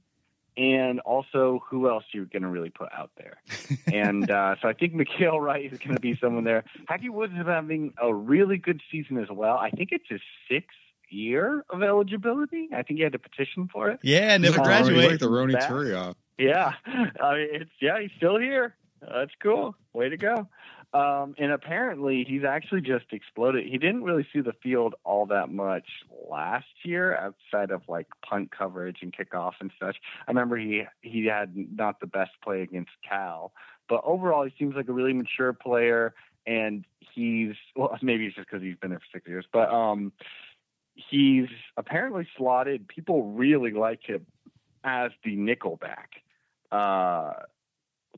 and 0.57 0.99
also 1.01 1.61
who 1.69 1.89
else 1.89 2.03
you're 2.13 2.25
going 2.25 2.43
to 2.43 2.47
really 2.49 2.69
put 2.69 2.89
out 2.95 3.11
there. 3.17 3.37
and 3.93 4.29
uh, 4.29 4.55
so 4.61 4.67
I 4.67 4.73
think 4.73 4.93
Mykael 4.93 5.39
Wright 5.41 5.71
is 5.71 5.79
going 5.79 5.95
to 5.95 6.01
be 6.01 6.17
someone 6.21 6.43
there. 6.43 6.63
Haki 6.89 7.09
Woods 7.09 7.33
is 7.33 7.45
having 7.45 7.93
a 8.01 8.13
really 8.13 8.57
good 8.57 8.81
season 8.91 9.17
as 9.17 9.29
well. 9.29 9.57
I 9.57 9.69
think 9.71 9.89
it's 9.91 10.05
his 10.09 10.21
sixth 10.49 10.69
year 11.09 11.65
of 11.69 11.83
eligibility. 11.83 12.69
I 12.73 12.83
think 12.83 12.97
he 12.97 13.03
had 13.03 13.11
to 13.13 13.19
petition 13.19 13.69
for 13.71 13.89
it. 13.89 13.99
Yeah, 14.03 14.37
never 14.37 14.57
Like 14.57 14.65
graduate. 14.65 15.19
the 15.19 15.27
Roni 15.27 15.53
Back. 15.53 16.15
Yeah, 16.37 16.73
I 16.85 17.35
mean, 17.35 17.47
it's 17.51 17.71
yeah, 17.81 17.99
he's 18.01 18.11
still 18.17 18.37
here. 18.37 18.75
That's 19.01 19.31
cool. 19.41 19.75
Way 19.93 20.09
to 20.09 20.17
go. 20.17 20.47
Um, 20.93 21.35
and 21.37 21.53
apparently, 21.53 22.25
he's 22.27 22.43
actually 22.43 22.81
just 22.81 23.05
exploded. 23.11 23.65
He 23.65 23.77
didn't 23.77 24.03
really 24.03 24.27
see 24.33 24.41
the 24.41 24.53
field 24.61 24.95
all 25.05 25.25
that 25.27 25.49
much 25.49 25.85
last 26.29 26.65
year, 26.83 27.15
outside 27.15 27.71
of 27.71 27.81
like 27.87 28.07
punt 28.27 28.51
coverage 28.51 28.97
and 29.01 29.15
kickoff 29.15 29.53
and 29.61 29.71
such. 29.79 29.95
I 30.27 30.31
remember 30.31 30.57
he 30.57 30.83
he 31.01 31.25
had 31.27 31.55
not 31.55 32.01
the 32.01 32.07
best 32.07 32.31
play 32.43 32.61
against 32.61 32.91
Cal, 33.07 33.53
but 33.87 34.01
overall, 34.03 34.43
he 34.43 34.53
seems 34.59 34.75
like 34.75 34.89
a 34.89 34.93
really 34.93 35.13
mature 35.13 35.53
player. 35.53 36.13
And 36.45 36.83
he's 37.13 37.55
well, 37.75 37.97
maybe 38.01 38.25
it's 38.25 38.35
just 38.35 38.49
because 38.49 38.61
he's 38.61 38.77
been 38.77 38.89
there 38.89 38.99
for 38.99 39.17
six 39.17 39.27
years, 39.27 39.45
but 39.53 39.69
um, 39.69 40.11
he's 40.95 41.47
apparently 41.77 42.27
slotted. 42.37 42.87
People 42.89 43.31
really 43.31 43.71
like 43.71 44.01
him 44.03 44.25
as 44.83 45.11
the 45.23 45.37
nickelback. 45.37 46.19
Uh, 46.71 47.33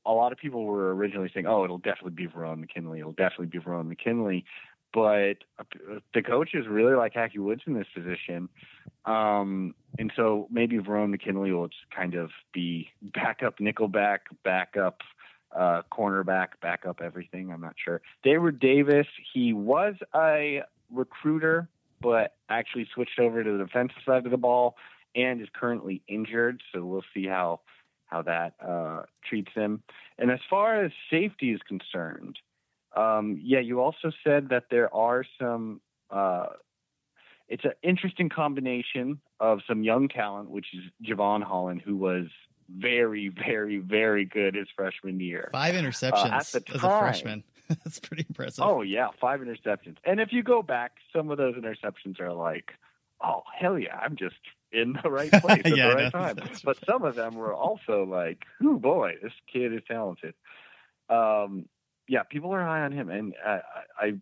a 0.06 0.12
lot 0.12 0.32
of 0.32 0.38
people 0.38 0.66
were 0.66 0.94
originally 0.96 1.32
saying, 1.34 1.46
"Oh, 1.46 1.64
it'll 1.64 1.78
definitely 1.78 2.12
be 2.12 2.28
Verone 2.28 2.60
McKinley. 2.60 3.00
It'll 3.00 3.12
definitely 3.12 3.48
be 3.48 3.60
Verone 3.60 3.88
McKinley," 3.88 4.46
but 4.94 5.36
uh, 5.60 6.00
the 6.14 6.22
coaches 6.22 6.66
really 6.68 6.96
like 6.96 7.14
Haki 7.14 7.38
Woods 7.38 7.62
in 7.66 7.74
this 7.74 7.88
position, 7.94 8.50
um, 9.06 9.76
and 9.98 10.12
so 10.16 10.48
maybe 10.52 10.78
Verone 10.78 11.10
McKinley 11.10 11.52
will 11.52 11.68
just 11.68 11.90
kind 11.96 12.16
of 12.16 12.32
be 12.54 12.90
backup 13.02 13.60
nickelback, 13.60 14.20
backup 14.44 15.02
uh, 15.56 15.82
cornerback, 15.92 16.50
backup 16.62 17.02
everything. 17.02 17.52
I'm 17.52 17.62
not 17.62 17.76
sure. 17.84 18.02
Daewood 18.26 18.60
Davis, 18.60 19.08
he 19.34 19.54
was 19.54 19.96
a 20.16 20.64
recruiter, 20.92 21.70
but 22.02 22.36
actually 22.50 22.88
switched 22.94 23.20
over 23.20 23.44
to 23.44 23.58
the 23.58 23.66
defensive 23.66 23.98
side 24.06 24.26
of 24.26 24.32
the 24.32 24.38
ball 24.38 24.76
and 25.16 25.42
is 25.42 25.48
currently 25.54 26.02
injured. 26.08 26.62
So 26.74 26.84
we'll 26.86 27.04
see 27.14 27.28
how 27.28 27.62
how 28.14 28.22
that 28.22 28.54
uh, 28.66 29.04
treats 29.28 29.52
him. 29.54 29.82
And 30.20 30.30
as 30.32 30.40
far 30.50 30.84
as 30.84 30.92
safety 31.10 31.52
is 31.52 31.62
concerned, 31.68 32.38
um, 32.96 33.40
yeah, 33.44 33.60
you 33.60 33.82
also 33.82 34.12
said 34.24 34.50
that 34.50 34.66
there 34.70 34.94
are 34.94 35.26
some. 35.40 35.82
Uh, 36.10 36.48
it's 37.50 37.66
an 37.66 37.74
interesting 37.82 38.30
combination 38.30 39.20
of 39.40 39.60
some 39.68 39.84
young 39.84 40.08
talent, 40.08 40.50
which 40.50 40.68
is 40.74 40.84
Jevon 41.06 41.44
Holland, 41.44 41.82
who 41.84 41.96
was 41.98 42.28
very, 42.70 43.30
very, 43.30 43.78
very 43.78 44.26
good 44.26 44.56
his 44.56 44.68
freshman 44.76 45.20
year. 45.20 45.50
Five 45.52 45.76
interceptions 45.76 46.32
Uh, 46.32 46.38
at 46.58 46.66
the 46.66 46.76
as 46.76 46.84
a 46.84 47.00
freshman. 47.00 47.44
That's 47.70 48.00
pretty 48.00 48.26
impressive. 48.30 48.64
Oh 48.64 48.82
yeah, 48.82 49.08
five 49.20 49.40
interceptions. 49.42 49.98
And 50.06 50.20
if 50.20 50.30
you 50.32 50.44
go 50.44 50.62
back, 50.62 50.94
some 51.16 51.30
of 51.32 51.38
those 51.38 51.56
interceptions 51.56 52.20
are 52.20 52.34
like, 52.34 52.72
oh 53.24 53.44
hell 53.60 53.78
yeah, 53.80 53.98
I'm 53.98 54.16
just 54.16 54.36
in 54.74 54.98
the 55.04 55.12
right 55.12 55.36
place 55.42 55.66
at 55.72 55.78
Yeah, 55.78 55.88
the 55.88 55.92
right 55.92 56.10
time. 56.12 56.40
But 56.64 56.78
some 56.90 57.04
of 57.04 57.16
them 57.16 57.36
were 57.36 57.54
also 57.54 58.04
like, 58.04 58.44
oh 58.64 58.78
boy, 58.80 59.14
this 59.22 59.34
kid 59.52 59.74
is 59.74 59.82
talented. 59.88 60.34
Um, 61.10 61.68
yeah, 62.08 62.24
people 62.24 62.54
are 62.54 62.64
high 62.64 62.82
on 62.82 62.92
him, 62.92 63.10
and 63.10 63.34
I, 63.46 63.52
I, 63.52 64.06
I 64.08 64.14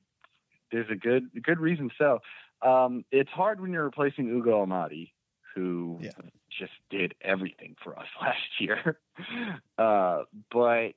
there's 0.72 0.89
a 0.91 0.95
good 0.95 1.30
good 1.43 1.60
reason. 1.60 1.91
So 1.97 2.20
um, 2.62 3.06
it's 3.12 3.30
hard 3.32 3.60
when 3.62 3.72
you're 3.74 3.84
replacing 3.86 4.28
Ugo 4.30 4.62
Amadi, 4.64 5.14
who 5.56 5.99
Yeah. 6.02 6.12
just 6.60 6.74
did 6.89 7.16
everything 7.22 7.76
for 7.84 7.97
us 7.97 8.08
last 8.22 8.60
year. 8.60 8.99
Uh, 9.78 10.24
but 10.52 10.93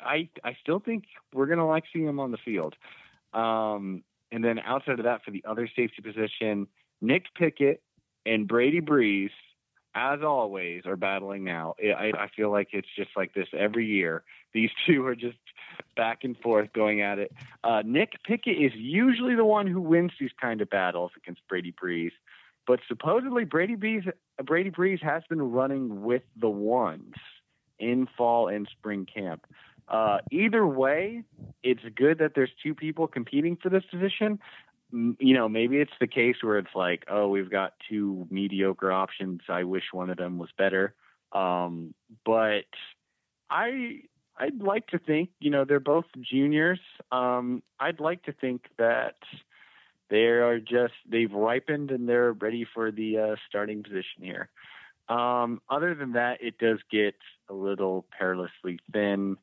I 0.00 0.28
I 0.44 0.56
still 0.60 0.80
think 0.80 1.04
we're 1.32 1.46
gonna 1.46 1.66
like 1.66 1.84
seeing 1.92 2.06
him 2.06 2.20
on 2.20 2.30
the 2.32 2.38
field. 2.44 2.74
Um, 3.32 4.04
and 4.32 4.44
then 4.44 4.58
outside 4.58 4.98
of 4.98 5.04
that, 5.04 5.24
for 5.24 5.30
the 5.30 5.44
other 5.48 5.68
safety 5.76 6.02
position, 6.02 6.66
Nick 7.00 7.26
Pickett 7.36 7.82
and 8.26 8.48
Brady 8.48 8.80
Breeze, 8.80 9.30
as 9.94 10.20
always, 10.22 10.86
are 10.86 10.96
battling 10.96 11.44
now. 11.44 11.74
I, 11.82 12.12
I 12.18 12.28
feel 12.36 12.50
like 12.50 12.68
it's 12.72 12.88
just 12.96 13.10
like 13.16 13.34
this 13.34 13.48
every 13.56 13.86
year. 13.86 14.24
These 14.52 14.70
two 14.86 15.06
are 15.06 15.14
just 15.14 15.38
back 15.96 16.24
and 16.24 16.36
forth 16.38 16.72
going 16.72 17.00
at 17.00 17.18
it. 17.18 17.32
Uh, 17.62 17.82
Nick 17.84 18.22
Pickett 18.24 18.56
is 18.56 18.72
usually 18.74 19.34
the 19.34 19.44
one 19.44 19.66
who 19.66 19.80
wins 19.80 20.12
these 20.18 20.30
kind 20.40 20.60
of 20.60 20.70
battles 20.70 21.12
against 21.16 21.46
Brady 21.48 21.74
Breeze, 21.78 22.12
but 22.66 22.80
supposedly 22.88 23.44
Brady 23.44 23.74
Breeze, 23.74 24.04
Brady 24.42 24.70
Breeze 24.70 25.00
has 25.02 25.22
been 25.28 25.42
running 25.42 26.02
with 26.02 26.22
the 26.36 26.50
ones 26.50 27.14
in 27.78 28.08
fall 28.16 28.48
and 28.48 28.68
spring 28.70 29.06
camp. 29.12 29.46
Uh, 29.86 30.18
either 30.30 30.66
way, 30.66 31.24
it's 31.62 31.82
good 31.94 32.18
that 32.18 32.32
there's 32.34 32.50
two 32.62 32.74
people 32.74 33.06
competing 33.06 33.56
for 33.56 33.68
this 33.68 33.84
position. 33.90 34.38
You 34.94 35.34
know, 35.34 35.48
maybe 35.48 35.78
it's 35.78 35.92
the 36.00 36.06
case 36.06 36.36
where 36.42 36.58
it's 36.58 36.74
like, 36.74 37.04
oh, 37.10 37.28
we've 37.28 37.50
got 37.50 37.72
two 37.88 38.28
mediocre 38.30 38.92
options. 38.92 39.40
I 39.48 39.64
wish 39.64 39.84
one 39.92 40.08
of 40.08 40.16
them 40.16 40.38
was 40.38 40.50
better. 40.56 40.94
Um, 41.32 41.94
but 42.24 42.66
I, 43.50 44.02
I'd 44.36 44.60
like 44.60 44.86
to 44.88 45.00
think, 45.00 45.30
you 45.40 45.50
know, 45.50 45.64
they're 45.64 45.80
both 45.80 46.04
juniors. 46.20 46.78
Um, 47.10 47.62
I'd 47.80 47.98
like 47.98 48.22
to 48.24 48.32
think 48.32 48.66
that 48.78 49.16
they 50.10 50.26
are 50.26 50.60
just 50.60 50.94
they've 51.08 51.32
ripened 51.32 51.90
and 51.90 52.08
they're 52.08 52.32
ready 52.32 52.64
for 52.72 52.92
the 52.92 53.18
uh, 53.18 53.36
starting 53.48 53.82
position 53.82 54.22
here. 54.22 54.48
Um, 55.08 55.60
other 55.68 55.94
than 55.94 56.12
that, 56.12 56.38
it 56.40 56.58
does 56.58 56.78
get 56.90 57.16
a 57.48 57.54
little 57.54 58.06
perilously 58.16 58.78
thin. 58.92 59.36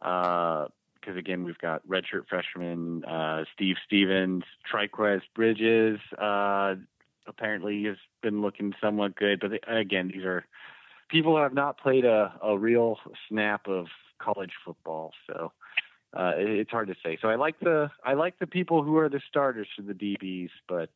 Uh, 0.00 0.66
because 1.02 1.16
again, 1.16 1.44
we've 1.44 1.58
got 1.58 1.86
redshirt 1.86 2.28
freshman 2.28 3.04
uh, 3.04 3.44
Steve 3.54 3.76
Stephens, 3.84 4.44
Trikweze 4.72 5.22
Bridges. 5.34 5.98
Uh, 6.16 6.76
apparently, 7.26 7.84
has 7.84 7.96
been 8.22 8.40
looking 8.40 8.72
somewhat 8.80 9.16
good, 9.16 9.40
but 9.40 9.50
they, 9.50 9.60
again, 9.80 10.10
these 10.12 10.24
are 10.24 10.44
people 11.10 11.36
who 11.36 11.42
have 11.42 11.54
not 11.54 11.78
played 11.78 12.04
a, 12.04 12.32
a 12.42 12.56
real 12.56 12.96
snap 13.28 13.68
of 13.68 13.86
college 14.20 14.52
football, 14.64 15.12
so 15.26 15.52
uh, 16.16 16.32
it, 16.36 16.48
it's 16.48 16.70
hard 16.70 16.88
to 16.88 16.94
say. 17.04 17.18
So 17.20 17.28
I 17.28 17.36
like 17.36 17.58
the 17.60 17.90
I 18.04 18.14
like 18.14 18.38
the 18.38 18.46
people 18.46 18.82
who 18.82 18.96
are 18.98 19.08
the 19.08 19.20
starters 19.28 19.68
for 19.76 19.82
the 19.82 19.94
DBs, 19.94 20.50
but 20.68 20.90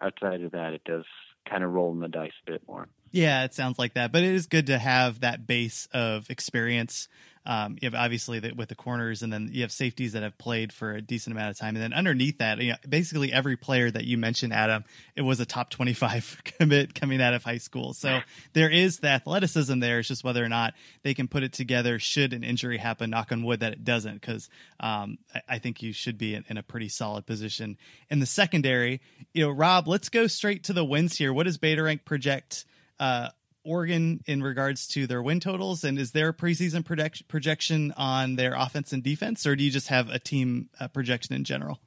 outside 0.00 0.42
of 0.42 0.52
that, 0.52 0.72
it 0.72 0.82
does 0.84 1.04
kind 1.48 1.64
of 1.64 1.72
roll 1.72 1.92
in 1.92 2.00
the 2.00 2.08
dice 2.08 2.32
a 2.46 2.50
bit 2.50 2.62
more. 2.66 2.88
Yeah, 3.10 3.44
it 3.44 3.54
sounds 3.54 3.78
like 3.78 3.94
that, 3.94 4.12
but 4.12 4.22
it 4.22 4.32
is 4.32 4.46
good 4.46 4.66
to 4.68 4.78
have 4.78 5.20
that 5.20 5.46
base 5.46 5.88
of 5.92 6.30
experience. 6.30 7.08
Um, 7.46 7.78
you 7.80 7.86
have 7.86 7.94
obviously 7.94 8.38
the, 8.38 8.52
with 8.52 8.68
the 8.68 8.74
corners, 8.74 9.22
and 9.22 9.32
then 9.32 9.48
you 9.52 9.62
have 9.62 9.72
safeties 9.72 10.12
that 10.12 10.22
have 10.22 10.36
played 10.36 10.72
for 10.72 10.92
a 10.92 11.00
decent 11.00 11.34
amount 11.34 11.50
of 11.50 11.58
time, 11.58 11.74
and 11.74 11.82
then 11.82 11.92
underneath 11.92 12.38
that, 12.38 12.58
you 12.58 12.70
know, 12.70 12.76
basically 12.86 13.32
every 13.32 13.56
player 13.56 13.90
that 13.90 14.04
you 14.04 14.18
mentioned, 14.18 14.52
Adam, 14.52 14.84
it 15.16 15.22
was 15.22 15.40
a 15.40 15.46
top 15.46 15.70
twenty-five 15.70 16.42
commit 16.58 16.94
coming 16.94 17.22
out 17.22 17.32
of 17.32 17.42
high 17.42 17.58
school. 17.58 17.94
So 17.94 18.20
there 18.52 18.68
is 18.68 18.98
the 18.98 19.08
athleticism 19.08 19.78
there. 19.80 20.00
It's 20.00 20.08
just 20.08 20.22
whether 20.22 20.44
or 20.44 20.48
not 20.48 20.74
they 21.02 21.14
can 21.14 21.28
put 21.28 21.42
it 21.42 21.52
together. 21.52 21.98
Should 21.98 22.32
an 22.34 22.44
injury 22.44 22.76
happen, 22.76 23.10
knock 23.10 23.32
on 23.32 23.42
wood 23.42 23.60
that 23.60 23.72
it 23.72 23.84
doesn't, 23.84 24.20
because 24.20 24.50
um, 24.78 25.18
I, 25.34 25.40
I, 25.48 25.58
think 25.58 25.82
you 25.82 25.92
should 25.92 26.18
be 26.18 26.34
in, 26.34 26.44
in 26.48 26.58
a 26.58 26.62
pretty 26.62 26.88
solid 26.88 27.26
position 27.26 27.78
in 28.10 28.20
the 28.20 28.26
secondary. 28.26 29.00
You 29.32 29.46
know, 29.46 29.50
Rob, 29.50 29.88
let's 29.88 30.08
go 30.10 30.26
straight 30.26 30.64
to 30.64 30.72
the 30.72 30.84
wins 30.84 31.16
here. 31.16 31.32
What 31.32 31.44
does 31.44 31.58
Beta 31.58 31.82
Rank 31.82 32.04
project? 32.04 32.64
uh, 33.00 33.30
Oregon 33.64 34.22
in 34.26 34.42
regards 34.42 34.86
to 34.88 35.06
their 35.06 35.22
win 35.22 35.40
totals, 35.40 35.84
and 35.84 35.98
is 35.98 36.12
there 36.12 36.28
a 36.28 36.34
preseason 36.34 36.84
project- 36.84 37.28
projection 37.28 37.92
on 37.96 38.36
their 38.36 38.54
offense 38.54 38.92
and 38.92 39.02
defense, 39.02 39.46
or 39.46 39.56
do 39.56 39.64
you 39.64 39.70
just 39.70 39.88
have 39.88 40.08
a 40.10 40.18
team 40.18 40.68
uh, 40.78 40.88
projection 40.88 41.34
in 41.34 41.44
general? 41.44 41.78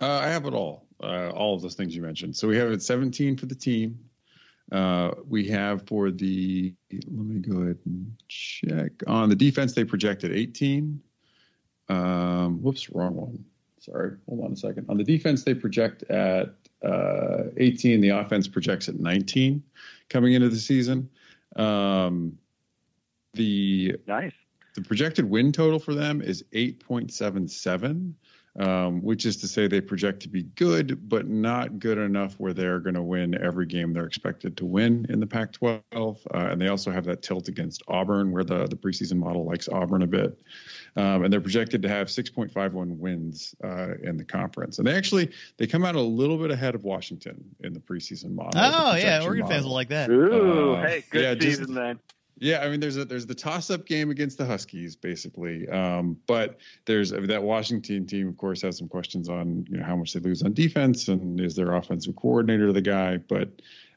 Uh, 0.00 0.20
I 0.22 0.28
have 0.28 0.46
it 0.46 0.54
all, 0.54 0.86
uh, 1.02 1.30
all 1.30 1.54
of 1.54 1.62
those 1.62 1.74
things 1.74 1.94
you 1.94 2.02
mentioned. 2.02 2.36
So 2.36 2.46
we 2.46 2.56
have 2.56 2.70
it 2.70 2.82
17 2.82 3.36
for 3.36 3.46
the 3.46 3.54
team. 3.54 3.98
Uh, 4.70 5.12
we 5.26 5.48
have 5.48 5.86
for 5.86 6.10
the 6.10 6.74
let 6.90 7.26
me 7.26 7.40
go 7.40 7.62
ahead 7.62 7.78
and 7.86 8.12
check 8.28 8.92
on 9.06 9.30
the 9.30 9.34
defense. 9.34 9.72
They 9.72 9.84
projected 9.84 10.30
18. 10.30 11.00
Um, 11.88 12.62
whoops, 12.62 12.90
wrong 12.90 13.14
one. 13.14 13.44
Sorry, 13.80 14.16
hold 14.28 14.44
on 14.44 14.52
a 14.52 14.56
second. 14.56 14.86
On 14.90 14.98
the 14.98 15.04
defense, 15.04 15.44
they 15.44 15.54
project 15.54 16.02
at 16.10 16.57
uh, 16.84 17.44
18. 17.56 18.00
The 18.00 18.10
offense 18.10 18.48
projects 18.48 18.88
at 18.88 18.98
19 18.98 19.62
coming 20.08 20.34
into 20.34 20.48
the 20.48 20.56
season. 20.56 21.08
Um, 21.56 22.38
the 23.34 23.96
nice. 24.06 24.32
The 24.74 24.82
projected 24.82 25.28
win 25.28 25.50
total 25.50 25.78
for 25.78 25.94
them 25.94 26.22
is 26.22 26.44
8.77, 26.52 28.12
um, 28.58 29.00
which 29.02 29.24
is 29.24 29.36
to 29.38 29.48
say 29.48 29.68
they 29.68 29.80
project 29.80 30.20
to 30.22 30.28
be 30.28 30.42
good, 30.42 31.08
but 31.08 31.28
not 31.28 31.78
good 31.78 31.96
enough 31.96 32.34
where 32.38 32.52
they're 32.52 32.80
going 32.80 32.94
to 32.94 33.02
win 33.02 33.40
every 33.40 33.66
game 33.66 33.92
they're 33.92 34.06
expected 34.06 34.56
to 34.56 34.66
win 34.66 35.06
in 35.08 35.20
the 35.20 35.26
Pac 35.26 35.52
12. 35.52 35.84
Uh, 35.94 36.14
and 36.32 36.60
they 36.60 36.68
also 36.68 36.90
have 36.90 37.04
that 37.04 37.22
tilt 37.22 37.48
against 37.48 37.82
Auburn, 37.86 38.32
where 38.32 38.42
the, 38.42 38.66
the 38.66 38.76
preseason 38.76 39.18
model 39.18 39.44
likes 39.44 39.68
Auburn 39.68 40.02
a 40.02 40.06
bit. 40.06 40.38
Um, 40.96 41.22
and 41.22 41.32
they're 41.32 41.40
projected 41.40 41.82
to 41.82 41.88
have 41.88 42.08
6.51 42.08 42.98
wins 42.98 43.54
uh, 43.62 43.94
in 44.02 44.16
the 44.16 44.24
conference. 44.24 44.78
And 44.78 44.86
they 44.86 44.96
actually 44.96 45.30
they 45.56 45.68
come 45.68 45.84
out 45.84 45.94
a 45.94 46.00
little 46.00 46.38
bit 46.38 46.50
ahead 46.50 46.74
of 46.74 46.82
Washington 46.82 47.44
in 47.60 47.72
the 47.72 47.80
preseason 47.80 48.34
model. 48.34 48.52
Oh 48.56 48.96
yeah, 48.96 49.22
Oregon 49.22 49.42
model. 49.42 49.54
fans 49.54 49.66
will 49.66 49.74
like 49.74 49.90
that. 49.90 50.10
Ooh, 50.10 50.74
uh, 50.74 50.82
hey, 50.82 51.04
good 51.10 51.22
yeah, 51.22 51.34
season 51.34 51.66
just, 51.66 51.74
then. 51.74 52.00
Yeah, 52.40 52.60
I 52.60 52.68
mean, 52.68 52.78
there's 52.78 52.96
a 52.96 53.04
there's 53.04 53.26
the 53.26 53.34
toss-up 53.34 53.84
game 53.84 54.10
against 54.10 54.38
the 54.38 54.46
Huskies, 54.46 54.94
basically. 54.94 55.68
Um, 55.68 56.16
but 56.26 56.58
there's 56.84 57.10
that 57.10 57.42
Washington 57.42 58.06
team, 58.06 58.28
of 58.28 58.36
course, 58.36 58.62
has 58.62 58.78
some 58.78 58.88
questions 58.88 59.28
on 59.28 59.66
you 59.68 59.78
know 59.78 59.84
how 59.84 59.96
much 59.96 60.12
they 60.12 60.20
lose 60.20 60.42
on 60.42 60.52
defense 60.52 61.08
and 61.08 61.40
is 61.40 61.56
their 61.56 61.74
offensive 61.74 62.14
coordinator 62.16 62.72
the 62.72 62.80
guy. 62.80 63.16
But 63.16 63.48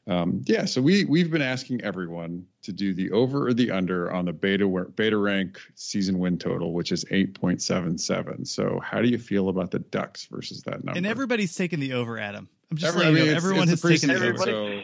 um, 0.08 0.42
yeah, 0.46 0.64
so 0.64 0.82
we 0.82 1.04
we've 1.04 1.30
been 1.30 1.42
asking 1.42 1.82
everyone 1.82 2.46
to 2.62 2.72
do 2.72 2.92
the 2.92 3.12
over 3.12 3.48
or 3.48 3.54
the 3.54 3.70
under 3.70 4.12
on 4.12 4.24
the 4.24 4.32
beta 4.32 4.66
beta 4.96 5.16
rank 5.16 5.60
season 5.76 6.18
win 6.18 6.38
total, 6.38 6.72
which 6.72 6.90
is 6.90 7.04
eight 7.10 7.40
point 7.40 7.62
seven 7.62 7.98
seven. 7.98 8.44
So 8.44 8.80
how 8.80 9.00
do 9.00 9.08
you 9.08 9.18
feel 9.18 9.48
about 9.48 9.70
the 9.70 9.78
Ducks 9.78 10.26
versus 10.26 10.62
that 10.64 10.84
number? 10.84 10.98
And 10.98 11.06
everybody's 11.06 11.54
taking 11.54 11.78
the 11.78 11.92
over, 11.92 12.18
Adam. 12.18 12.48
I'm 12.72 12.78
just 12.78 12.96
Every, 12.96 13.06
I 13.06 13.10
mean, 13.12 13.28
everyone 13.28 13.68
it's 13.68 13.82
has 13.82 14.00
taken 14.00 14.16
the 14.16 14.28
over. 14.28 14.38
So, 14.38 14.80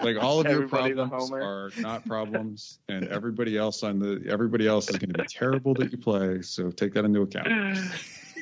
like 0.00 0.16
all 0.16 0.40
of 0.40 0.46
your 0.46 0.66
problems 0.66 1.30
are 1.30 1.70
not 1.78 2.04
problems, 2.04 2.80
and 2.88 3.06
everybody 3.08 3.56
else 3.56 3.84
on 3.84 4.00
the 4.00 4.24
everybody 4.28 4.66
else 4.66 4.90
is 4.90 4.96
going 4.96 5.12
to 5.12 5.18
be 5.22 5.28
terrible 5.28 5.74
that 5.74 5.92
you 5.92 5.98
play. 5.98 6.42
So 6.42 6.70
take 6.70 6.94
that 6.94 7.04
into 7.04 7.22
account. 7.22 7.78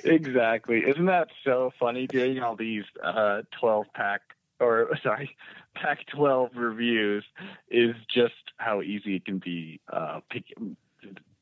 Exactly. 0.06 0.80
Isn't 0.80 1.06
that 1.06 1.28
so 1.44 1.72
funny? 1.80 2.06
Doing 2.06 2.38
all 2.40 2.56
these 2.56 2.84
uh, 3.02 3.40
12 3.58 3.86
pack 3.94 4.20
or 4.60 4.90
sorry, 5.02 5.36
Pac-12 5.74 6.50
reviews 6.54 7.24
is 7.70 7.94
just 8.12 8.34
how 8.56 8.82
easy 8.82 9.16
it 9.16 9.24
can 9.24 9.38
be. 9.38 9.80
Uh, 9.92 10.20
pick, 10.30 10.44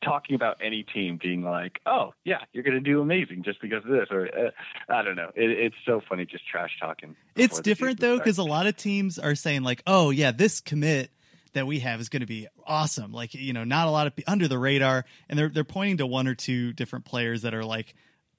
talking 0.04 0.34
about 0.34 0.56
any 0.62 0.82
team 0.82 1.18
being 1.22 1.42
like, 1.42 1.80
"Oh, 1.86 2.12
yeah, 2.24 2.40
you're 2.52 2.64
going 2.64 2.74
to 2.74 2.80
do 2.80 3.00
amazing 3.00 3.42
just 3.44 3.60
because 3.60 3.84
of 3.84 3.90
this," 3.90 4.08
or 4.10 4.26
uh, 4.26 4.50
I 4.88 5.02
don't 5.02 5.16
know. 5.16 5.30
It, 5.34 5.50
it's 5.50 5.76
so 5.86 6.00
funny 6.08 6.26
just 6.26 6.46
trash 6.46 6.70
talking. 6.80 7.16
It's 7.36 7.60
different 7.60 8.00
though 8.00 8.18
because 8.18 8.38
a 8.38 8.44
lot 8.44 8.66
of 8.66 8.76
teams 8.76 9.18
are 9.18 9.34
saying 9.34 9.62
like, 9.62 9.82
"Oh, 9.86 10.10
yeah, 10.10 10.32
this 10.32 10.60
commit." 10.60 11.10
that 11.54 11.66
we 11.66 11.80
have 11.80 12.00
is 12.00 12.08
going 12.08 12.20
to 12.20 12.26
be 12.26 12.48
awesome. 12.66 13.12
Like, 13.12 13.34
you 13.34 13.52
know, 13.52 13.62
not 13.62 13.86
a 13.86 13.90
lot 13.90 14.06
of 14.06 14.14
under 14.26 14.48
the 14.48 14.58
radar 14.58 15.04
and 15.28 15.38
they're 15.38 15.50
they're 15.50 15.64
pointing 15.64 15.98
to 15.98 16.06
one 16.06 16.26
or 16.26 16.34
two 16.34 16.72
different 16.72 17.04
players 17.04 17.42
that 17.42 17.52
are 17.52 17.62
like 17.62 17.94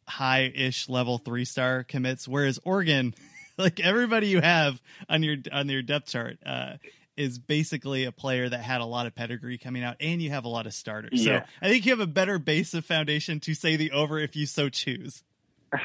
high-ish 0.07 0.89
level 0.89 1.19
3-star 1.19 1.83
commits 1.83 2.27
whereas 2.27 2.59
Oregon 2.65 3.13
like 3.57 3.79
everybody 3.79 4.27
you 4.27 4.41
have 4.41 4.81
on 5.09 5.23
your 5.23 5.37
on 5.51 5.69
your 5.69 5.81
depth 5.81 6.09
chart 6.09 6.37
uh, 6.45 6.73
is 7.15 7.37
basically 7.37 8.05
a 8.05 8.11
player 8.11 8.49
that 8.49 8.61
had 8.61 8.81
a 8.81 8.85
lot 8.85 9.05
of 9.05 9.15
pedigree 9.15 9.57
coming 9.57 9.83
out, 9.83 9.97
and 9.99 10.21
you 10.21 10.29
have 10.31 10.45
a 10.45 10.49
lot 10.49 10.65
of 10.65 10.73
starters. 10.73 11.23
Yeah. 11.25 11.41
So 11.41 11.45
I 11.61 11.69
think 11.69 11.85
you 11.85 11.91
have 11.91 11.99
a 11.99 12.07
better 12.07 12.39
base 12.39 12.73
of 12.73 12.85
foundation 12.85 13.39
to 13.41 13.53
say 13.53 13.75
the 13.75 13.91
over 13.91 14.19
if 14.19 14.35
you 14.35 14.45
so 14.45 14.69
choose. 14.69 15.23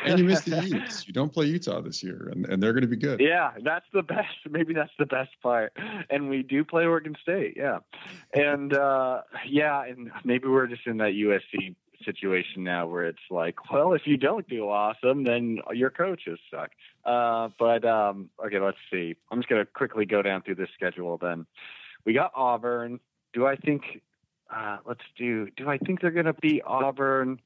and 0.05 0.19
you 0.19 0.25
miss 0.27 0.43
the 0.43 0.62
Utes. 0.62 1.07
You 1.07 1.14
don't 1.14 1.33
play 1.33 1.47
Utah 1.47 1.81
this 1.81 2.03
year, 2.03 2.29
and, 2.31 2.45
and 2.47 2.62
they're 2.62 2.75
going 2.75 2.83
to 2.83 2.89
be 2.89 2.97
good. 2.97 3.21
Yeah, 3.21 3.53
that's 3.62 3.87
the 3.93 4.03
best. 4.03 4.37
Maybe 4.51 4.75
that's 4.75 4.93
the 4.99 5.07
best 5.07 5.31
part. 5.43 5.73
And 6.11 6.29
we 6.29 6.43
do 6.43 6.62
play 6.64 6.85
Oregon 6.85 7.16
State. 7.23 7.55
Yeah, 7.57 7.79
and 8.35 8.73
uh, 8.75 9.23
yeah, 9.49 9.85
and 9.85 10.11
maybe 10.25 10.49
we're 10.49 10.66
just 10.66 10.87
in 10.87 10.99
that 10.99 11.12
USC 11.12 11.75
situation 12.05 12.64
now 12.64 12.86
where 12.86 13.05
it's 13.05 13.18
like, 13.30 13.70
well, 13.70 13.92
if 13.92 14.03
you 14.07 14.16
don't 14.16 14.49
do 14.49 14.68
awesome, 14.68 15.24
then 15.24 15.61
your 15.72 15.90
coaches 15.90 16.38
suck. 16.51 16.70
Uh, 17.05 17.49
but 17.59 17.84
um, 17.84 18.30
okay, 18.44 18.61
let's 18.61 18.78
see. 18.90 19.16
I'm 19.30 19.38
just 19.38 19.49
gonna 19.49 19.66
quickly 19.66 20.07
go 20.07 20.22
down 20.22 20.42
through 20.42 20.57
this 20.57 20.70
schedule. 20.74 21.18
Then 21.18 21.46
we 22.05 22.12
got 22.12 22.32
Auburn. 22.34 23.01
Do 23.32 23.46
I 23.46 23.57
think? 23.57 24.03
Uh, 24.55 24.78
let's 24.86 25.05
do. 25.16 25.49
Do 25.57 25.68
I 25.68 25.78
think 25.78 26.01
they're 26.01 26.11
gonna 26.11 26.34
beat 26.34 26.62
Auburn? 26.66 27.40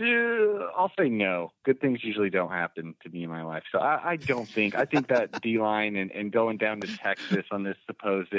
I'll 0.00 0.92
say 0.98 1.08
no. 1.08 1.50
Good 1.64 1.80
things 1.80 2.04
usually 2.04 2.30
don't 2.30 2.50
happen 2.50 2.94
to 3.02 3.08
me 3.08 3.24
in 3.24 3.30
my 3.30 3.42
life, 3.42 3.64
so 3.72 3.78
I, 3.78 4.12
I 4.12 4.16
don't 4.16 4.48
think. 4.48 4.76
I 4.76 4.84
think 4.84 5.08
that 5.08 5.40
D 5.42 5.58
line 5.58 5.96
and, 5.96 6.12
and 6.12 6.30
going 6.30 6.56
down 6.56 6.80
to 6.82 6.96
Texas 6.98 7.44
on 7.50 7.64
this 7.64 7.76
supposed, 7.86 8.32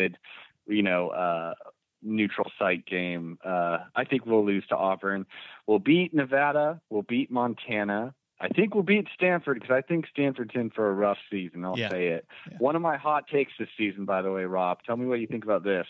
you 0.67 0.83
know, 0.83 1.09
uh, 1.09 1.53
neutral 2.01 2.51
site 2.57 2.85
game. 2.85 3.37
Uh, 3.43 3.79
I 3.95 4.05
think 4.05 4.25
we'll 4.25 4.45
lose 4.45 4.65
to 4.67 4.75
Auburn. 4.75 5.25
We'll 5.67 5.79
beat 5.79 6.13
Nevada. 6.13 6.81
We'll 6.89 7.03
beat 7.03 7.31
Montana. 7.31 8.13
I 8.41 8.47
think 8.47 8.73
we'll 8.73 8.83
beat 8.83 9.07
Stanford 9.13 9.59
because 9.59 9.73
I 9.73 9.81
think 9.81 10.05
Stanford's 10.07 10.55
in 10.55 10.69
for 10.69 10.89
a 10.89 10.93
rough 10.93 11.17
season. 11.29 11.65
I'll 11.65 11.77
yeah. 11.77 11.89
say 11.89 12.07
it. 12.07 12.25
Yeah. 12.49 12.57
One 12.59 12.75
of 12.75 12.81
my 12.81 12.97
hot 12.97 13.27
takes 13.27 13.51
this 13.59 13.67
season, 13.77 14.05
by 14.05 14.21
the 14.21 14.31
way, 14.31 14.43
Rob. 14.45 14.79
Tell 14.85 14.95
me 14.95 15.05
what 15.05 15.19
you 15.19 15.27
think 15.27 15.43
about 15.43 15.63
this. 15.63 15.87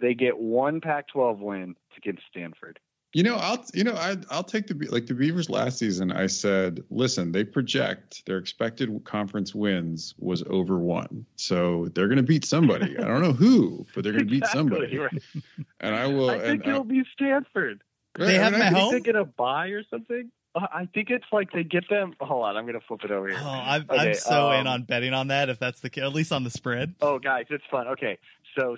They 0.00 0.14
get 0.14 0.38
one 0.38 0.80
Pac-12 0.80 1.38
win 1.38 1.76
against 1.96 2.22
Stanford. 2.30 2.78
You 3.14 3.22
know, 3.22 3.36
I'll 3.36 3.64
you 3.72 3.84
know 3.84 3.94
I 3.94 4.16
I'll 4.30 4.44
take 4.44 4.66
the 4.66 4.74
like 4.90 5.06
the 5.06 5.14
Beavers 5.14 5.48
last 5.48 5.78
season. 5.78 6.12
I 6.12 6.26
said, 6.26 6.82
listen, 6.90 7.32
they 7.32 7.42
project 7.42 8.26
their 8.26 8.36
expected 8.36 9.02
conference 9.04 9.54
wins 9.54 10.14
was 10.18 10.44
over 10.48 10.78
one, 10.78 11.24
so 11.36 11.88
they're 11.94 12.08
going 12.08 12.18
to 12.18 12.22
beat 12.22 12.44
somebody. 12.44 12.98
I 12.98 13.04
don't 13.04 13.22
know 13.22 13.32
who, 13.32 13.86
but 13.94 14.04
they're 14.04 14.12
going 14.12 14.28
to 14.28 14.36
exactly, 14.36 14.40
beat 14.40 14.98
somebody. 14.98 14.98
Right. 14.98 15.22
And 15.80 15.94
I 15.94 16.06
will. 16.08 16.28
I 16.28 16.40
think 16.40 16.66
it'll 16.66 16.80
I, 16.80 16.84
be 16.84 17.02
Stanford. 17.14 17.82
They 18.18 18.34
have 18.34 18.52
them 18.52 18.60
at 18.60 18.72
home. 18.72 18.92
They 18.92 19.00
get 19.00 19.16
a 19.16 19.24
buy 19.24 19.68
or 19.68 19.84
something. 19.84 20.30
Uh, 20.54 20.66
I 20.72 20.86
think 20.92 21.08
it's 21.10 21.26
like 21.30 21.52
they 21.52 21.62
get 21.62 21.88
them. 21.88 22.14
Hold 22.20 22.44
on, 22.44 22.56
I'm 22.56 22.64
going 22.64 22.78
to 22.78 22.86
flip 22.86 23.04
it 23.04 23.10
over 23.10 23.28
here. 23.28 23.38
Oh, 23.40 23.48
I'm, 23.48 23.86
okay, 23.88 24.10
I'm 24.10 24.14
so 24.14 24.50
um, 24.50 24.60
in 24.60 24.66
on 24.66 24.82
betting 24.82 25.14
on 25.14 25.28
that. 25.28 25.48
If 25.48 25.58
that's 25.58 25.80
the 25.80 25.88
case, 25.88 26.02
at 26.02 26.12
least 26.12 26.32
on 26.32 26.42
the 26.44 26.50
spread. 26.50 26.94
Oh, 27.00 27.18
guys, 27.18 27.46
it's 27.48 27.64
fun. 27.70 27.86
Okay, 27.88 28.18
so 28.58 28.76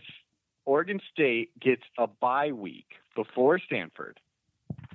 Oregon 0.66 1.00
State 1.12 1.58
gets 1.58 1.82
a 1.98 2.06
bye 2.06 2.52
week 2.52 2.99
before 3.14 3.58
Stanford 3.58 4.20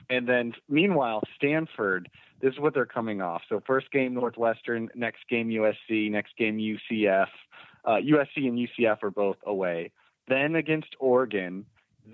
and 0.10 0.28
then 0.28 0.54
meanwhile, 0.70 1.22
Stanford, 1.36 2.10
this 2.42 2.54
is 2.54 2.60
what 2.60 2.74
they're 2.74 2.86
coming 2.86 3.22
off. 3.22 3.42
So 3.50 3.62
first 3.66 3.92
game 3.92 4.14
Northwestern, 4.14 4.90
next 4.96 5.28
game 5.30 5.50
USC, 5.50 6.12
next 6.12 6.36
game 6.38 6.58
UCF. 6.58 7.28
Uh, 7.84 7.98
USC 7.98 8.48
and 8.48 8.58
UCF 8.58 9.04
are 9.04 9.12
both 9.12 9.38
away. 9.46 9.92
then 10.28 10.56
against 10.56 10.96
Oregon, 11.00 11.66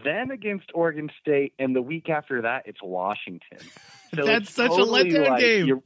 then 0.03 0.31
against 0.31 0.69
Oregon 0.73 1.09
State, 1.21 1.53
and 1.59 1.75
the 1.75 1.81
week 1.81 2.09
after 2.09 2.41
that, 2.41 2.63
it's 2.65 2.81
Washington. 2.83 3.59
So 4.13 4.25
That's 4.25 4.47
it's 4.47 4.53
such 4.53 4.65
a 4.65 4.75
totally 4.75 5.11
letdown 5.11 5.29
like 5.29 5.39
game. 5.39 5.81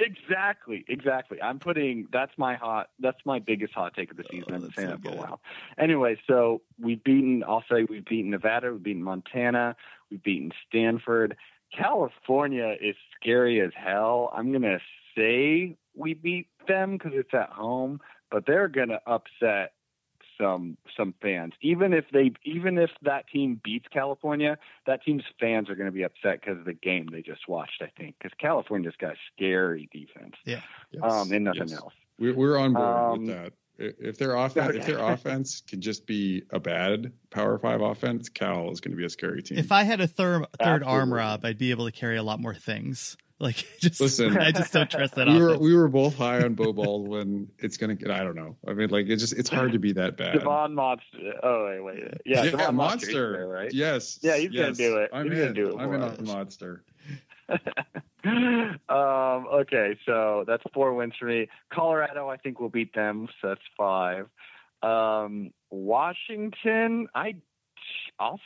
Exactly, 0.00 0.84
exactly. 0.88 1.42
I'm 1.42 1.58
putting 1.58 2.06
that's 2.12 2.32
my 2.36 2.54
hot 2.54 2.90
that's 3.00 3.18
my 3.24 3.40
biggest 3.40 3.74
hot 3.74 3.94
take 3.94 4.10
of 4.12 4.16
the 4.16 4.24
season. 4.30 4.44
Oh, 4.50 4.54
I've 4.54 4.60
been 4.60 4.72
saying 4.72 4.88
that 4.90 5.02
for 5.02 5.10
a 5.10 5.16
while. 5.16 5.40
Anyway, 5.76 6.20
so 6.26 6.62
we've 6.80 7.02
beaten 7.02 7.42
I'll 7.46 7.64
say 7.70 7.84
we've 7.88 8.04
beaten 8.04 8.30
Nevada, 8.30 8.72
we've 8.72 8.82
beaten 8.82 9.02
Montana, 9.02 9.74
we've 10.10 10.22
beaten 10.22 10.52
Stanford. 10.68 11.36
California 11.76 12.76
is 12.80 12.94
scary 13.20 13.60
as 13.60 13.72
hell. 13.74 14.32
I'm 14.34 14.52
gonna 14.52 14.78
say 15.16 15.76
we 15.96 16.14
beat 16.14 16.46
them 16.68 16.92
because 16.92 17.12
it's 17.14 17.34
at 17.34 17.50
home, 17.50 18.00
but 18.30 18.46
they're 18.46 18.68
gonna 18.68 19.00
upset 19.04 19.72
some 20.40 20.76
some 20.96 21.14
fans. 21.20 21.52
Even 21.60 21.92
if 21.92 22.04
they 22.12 22.32
even 22.44 22.78
if 22.78 22.90
that 23.02 23.28
team 23.28 23.60
beats 23.62 23.86
California, 23.92 24.56
that 24.86 25.02
team's 25.04 25.24
fans 25.40 25.68
are 25.68 25.74
going 25.74 25.86
to 25.88 25.92
be 25.92 26.02
upset 26.04 26.40
because 26.40 26.58
of 26.58 26.64
the 26.64 26.74
game 26.74 27.08
they 27.12 27.22
just 27.22 27.48
watched. 27.48 27.82
I 27.82 27.90
think 27.98 28.16
because 28.18 28.36
California's 28.40 28.94
got 28.98 29.12
a 29.12 29.16
scary 29.34 29.88
defense, 29.92 30.34
Yes. 30.44 30.62
um, 31.02 31.30
and 31.32 31.44
nothing 31.44 31.68
Yes. 31.68 31.78
else. 31.78 31.92
We're, 32.18 32.34
we're 32.34 32.58
on 32.58 32.72
board 32.74 32.86
Um, 32.86 33.26
with 33.26 33.26
that. 33.28 33.52
If 33.80 34.18
their 34.18 34.34
offense, 34.34 34.74
if 34.74 34.86
their 34.86 34.98
offense 34.98 35.60
can 35.60 35.80
just 35.80 36.04
be 36.04 36.42
a 36.50 36.58
bad 36.58 37.12
Power 37.30 37.58
Five 37.60 37.80
offense, 37.80 38.28
Cal 38.28 38.72
is 38.72 38.80
going 38.80 38.90
to 38.90 38.96
be 38.96 39.04
a 39.04 39.08
scary 39.08 39.40
team. 39.40 39.56
If 39.58 39.70
I 39.70 39.84
had 39.84 40.00
a 40.00 40.08
third 40.08 40.46
third 40.60 40.82
arm, 40.82 41.12
Rob, 41.14 41.44
I'd 41.44 41.58
be 41.58 41.70
able 41.70 41.84
to 41.86 41.92
carry 41.92 42.16
a 42.16 42.22
lot 42.24 42.40
more 42.40 42.54
things. 42.56 43.16
Like 43.40 43.56
just 43.80 44.00
Listen. 44.00 44.36
I 44.36 44.50
just 44.50 44.72
don't 44.72 44.90
trust 44.90 45.14
that 45.14 45.28
we 45.28 45.40
were 45.40 45.56
we 45.58 45.74
were 45.74 45.88
both 45.88 46.16
high 46.16 46.42
on 46.42 46.54
Bo 46.54 46.72
Baldwin. 46.72 47.48
It's 47.58 47.76
gonna 47.76 47.94
get. 47.94 48.10
I 48.10 48.24
don't 48.24 48.34
know. 48.34 48.56
I 48.66 48.72
mean, 48.72 48.90
like 48.90 49.06
it's 49.06 49.22
just 49.22 49.34
it's 49.34 49.48
hard 49.48 49.72
to 49.72 49.78
be 49.78 49.92
that 49.92 50.16
bad. 50.16 50.34
Devon 50.34 50.74
Modster. 50.74 51.38
Oh 51.42 51.66
wait, 51.66 51.80
wait. 51.80 52.04
Yeah, 52.26 52.42
yeah, 52.44 52.50
Devon 52.50 52.74
Modster. 52.74 52.74
Monster, 52.74 53.48
right? 53.48 53.72
Yes. 53.72 54.18
Yeah, 54.22 54.36
he's 54.36 54.50
gonna 54.50 54.72
do 54.72 54.96
it. 54.98 55.10
I'm 55.12 55.30
He's 55.30 55.38
in. 55.38 55.38
gonna 55.38 55.54
do 55.54 55.68
it 55.68 55.76
I'm 55.78 55.88
for 55.88 55.94
in 55.94 56.02
us. 56.02 56.18
on 56.18 56.24
monster. 56.26 56.82
um, 58.28 59.46
okay, 59.60 59.96
so 60.04 60.44
that's 60.46 60.62
four 60.74 60.92
wins 60.94 61.14
for 61.18 61.26
me. 61.26 61.48
Colorado, 61.72 62.28
I 62.28 62.36
think 62.36 62.60
we'll 62.60 62.68
beat 62.68 62.94
them, 62.94 63.28
so 63.40 63.48
that's 63.48 63.60
five. 63.76 64.26
Um, 64.82 65.52
Washington, 65.70 67.08
I, 67.14 67.36
I'll, 68.18 68.40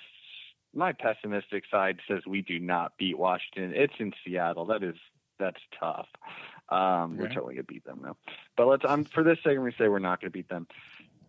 my 0.74 0.92
pessimistic 0.92 1.64
side 1.70 2.00
says 2.08 2.20
we 2.26 2.42
do 2.42 2.58
not 2.58 2.96
beat 2.98 3.18
Washington. 3.18 3.72
It's 3.74 3.94
in 3.98 4.12
Seattle. 4.24 4.66
That 4.66 4.82
is 4.82 4.96
that's 5.38 5.60
tough. 5.78 6.06
Um, 6.68 7.18
We're 7.18 7.28
totally 7.28 7.54
gonna 7.54 7.64
beat 7.64 7.84
them 7.84 8.00
though. 8.02 8.16
But 8.56 8.68
let's. 8.68 8.84
I'm 8.86 9.04
for 9.04 9.22
this 9.22 9.38
segment. 9.42 9.64
We 9.64 9.72
say 9.72 9.88
we're 9.88 9.98
not 9.98 10.20
gonna 10.20 10.30
beat 10.30 10.48
them. 10.48 10.66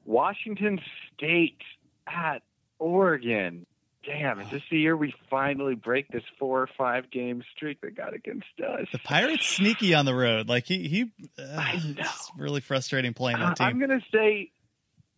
Washington 0.05 0.79
State 1.15 1.61
at 2.07 2.43
Oregon. 2.79 3.65
Damn, 4.05 4.41
is 4.41 4.49
this 4.49 4.61
the 4.69 4.77
year 4.77 4.97
we 4.97 5.13
finally 5.29 5.75
break 5.75 6.09
this 6.09 6.23
four 6.37 6.61
or 6.61 6.69
five 6.77 7.09
game 7.09 7.41
streak 7.55 7.79
that 7.81 7.95
got 7.95 8.13
against 8.13 8.47
us? 8.59 8.87
The 8.91 8.99
Pirates 8.99 9.45
sneaky 9.47 9.93
on 9.93 10.03
the 10.03 10.13
road. 10.13 10.49
Like 10.49 10.65
he 10.65 10.89
he 10.89 11.11
uh, 11.39 11.55
I 11.57 11.75
know. 11.77 11.93
it's 11.99 12.31
really 12.37 12.59
frustrating 12.59 13.13
playing 13.13 13.39
that 13.39 13.61
I'm 13.61 13.79
going 13.79 13.97
to 13.97 14.01
say 14.13 14.51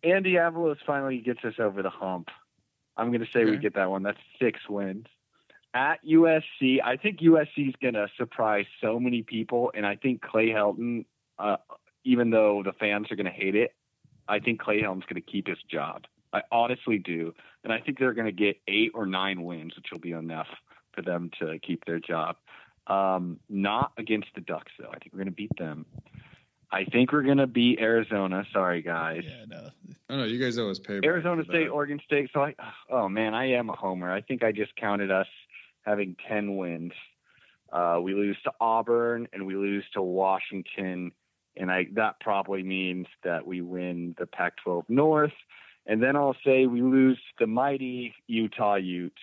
Andy 0.04 0.34
Avalos 0.34 0.76
finally 0.86 1.18
gets 1.18 1.44
us 1.44 1.54
over 1.58 1.82
the 1.82 1.90
hump. 1.90 2.28
I'm 2.96 3.08
going 3.08 3.20
to 3.20 3.28
say 3.32 3.44
we 3.44 3.58
get 3.58 3.74
that 3.74 3.90
one. 3.90 4.02
That's 4.02 4.18
six 4.40 4.60
wins. 4.68 5.06
At 5.74 6.04
USC, 6.06 6.78
I 6.82 6.96
think 6.96 7.20
USC 7.20 7.68
is 7.68 7.74
going 7.82 7.94
to 7.94 8.08
surprise 8.16 8.64
so 8.80 8.98
many 8.98 9.22
people, 9.22 9.70
and 9.74 9.84
I 9.84 9.96
think 9.96 10.22
Clay 10.22 10.48
Helton, 10.48 11.04
uh, 11.38 11.56
even 12.04 12.30
though 12.30 12.62
the 12.64 12.72
fans 12.72 13.10
are 13.10 13.16
going 13.16 13.26
to 13.26 13.32
hate 13.32 13.54
it, 13.54 13.74
I 14.26 14.38
think 14.38 14.60
Clay 14.60 14.80
Helton's 14.80 15.04
going 15.04 15.20
to 15.22 15.30
keep 15.30 15.46
his 15.48 15.58
job. 15.70 16.04
I 16.32 16.42
honestly 16.50 16.98
do, 16.98 17.34
and 17.62 17.72
I 17.72 17.80
think 17.80 17.98
they're 17.98 18.14
going 18.14 18.26
to 18.26 18.32
get 18.32 18.56
eight 18.66 18.92
or 18.94 19.06
nine 19.06 19.44
wins, 19.44 19.76
which 19.76 19.86
will 19.92 20.00
be 20.00 20.12
enough 20.12 20.48
for 20.94 21.02
them 21.02 21.30
to 21.40 21.58
keep 21.58 21.84
their 21.84 22.00
job. 22.00 22.36
Um, 22.86 23.40
not 23.48 23.92
against 23.98 24.28
the 24.34 24.40
Ducks, 24.40 24.72
though. 24.78 24.88
I 24.88 24.98
think 24.98 25.12
we're 25.12 25.18
going 25.18 25.26
to 25.26 25.32
beat 25.32 25.56
them. 25.58 25.84
I 26.76 26.84
think 26.84 27.10
we're 27.10 27.22
going 27.22 27.38
to 27.38 27.46
beat 27.46 27.80
Arizona. 27.80 28.44
Sorry, 28.52 28.82
guys. 28.82 29.22
yeah, 29.24 29.44
no. 29.48 29.70
Oh 30.10 30.16
no, 30.18 30.24
you 30.24 30.38
guys 30.38 30.58
always 30.58 30.78
us 30.78 30.86
payback. 30.86 31.06
Arizona 31.06 31.42
State, 31.44 31.64
that. 31.64 31.70
Oregon 31.70 32.00
State. 32.04 32.28
So 32.34 32.40
I, 32.40 32.54
oh 32.90 33.08
man, 33.08 33.34
I 33.34 33.52
am 33.52 33.70
a 33.70 33.72
homer. 33.74 34.12
I 34.12 34.20
think 34.20 34.44
I 34.44 34.52
just 34.52 34.76
counted 34.76 35.10
us 35.10 35.26
having 35.86 36.16
ten 36.28 36.56
wins. 36.56 36.92
Uh, 37.72 37.98
we 38.02 38.14
lose 38.14 38.36
to 38.44 38.52
Auburn 38.60 39.26
and 39.32 39.46
we 39.46 39.56
lose 39.56 39.84
to 39.94 40.02
Washington, 40.02 41.12
and 41.56 41.72
I 41.72 41.86
that 41.94 42.20
probably 42.20 42.62
means 42.62 43.06
that 43.24 43.46
we 43.46 43.62
win 43.62 44.14
the 44.18 44.26
Pac-12 44.26 44.84
North. 44.88 45.32
And 45.86 46.02
then 46.02 46.14
I'll 46.14 46.36
say 46.44 46.66
we 46.66 46.82
lose 46.82 47.18
the 47.38 47.46
mighty 47.46 48.14
Utah 48.26 48.74
Utes. 48.74 49.22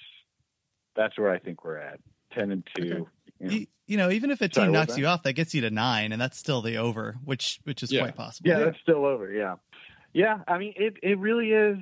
That's 0.95 1.17
where 1.19 1.31
I 1.31 1.37
think 1.37 1.63
we're 1.63 1.77
at, 1.77 1.99
ten 2.31 2.51
and 2.51 2.67
two. 2.75 3.07
You 3.39 3.49
know. 3.49 3.65
You, 3.93 3.99
you 3.99 4.03
know, 4.05 4.11
even 4.11 4.31
if 4.31 4.41
a 4.41 4.47
team 4.49 4.71
what 4.71 4.71
knocks 4.71 4.97
you 4.97 5.05
off, 5.05 5.23
that 5.23 5.33
gets 5.33 5.53
you 5.53 5.61
to 5.61 5.69
nine, 5.69 6.11
and 6.11 6.21
that's 6.21 6.37
still 6.37 6.61
the 6.61 6.77
over, 6.77 7.17
which 7.23 7.59
which 7.63 7.83
is 7.83 7.91
Yeah. 7.91 8.01
quite 8.01 8.15
possible. 8.15 8.49
Yeah, 8.49 8.59
that's 8.59 8.79
still 8.81 9.05
over. 9.05 9.31
Yeah, 9.31 9.55
yeah. 10.13 10.39
I 10.47 10.57
mean, 10.57 10.73
it 10.75 10.95
it 11.03 11.19
really 11.19 11.51
is. 11.51 11.77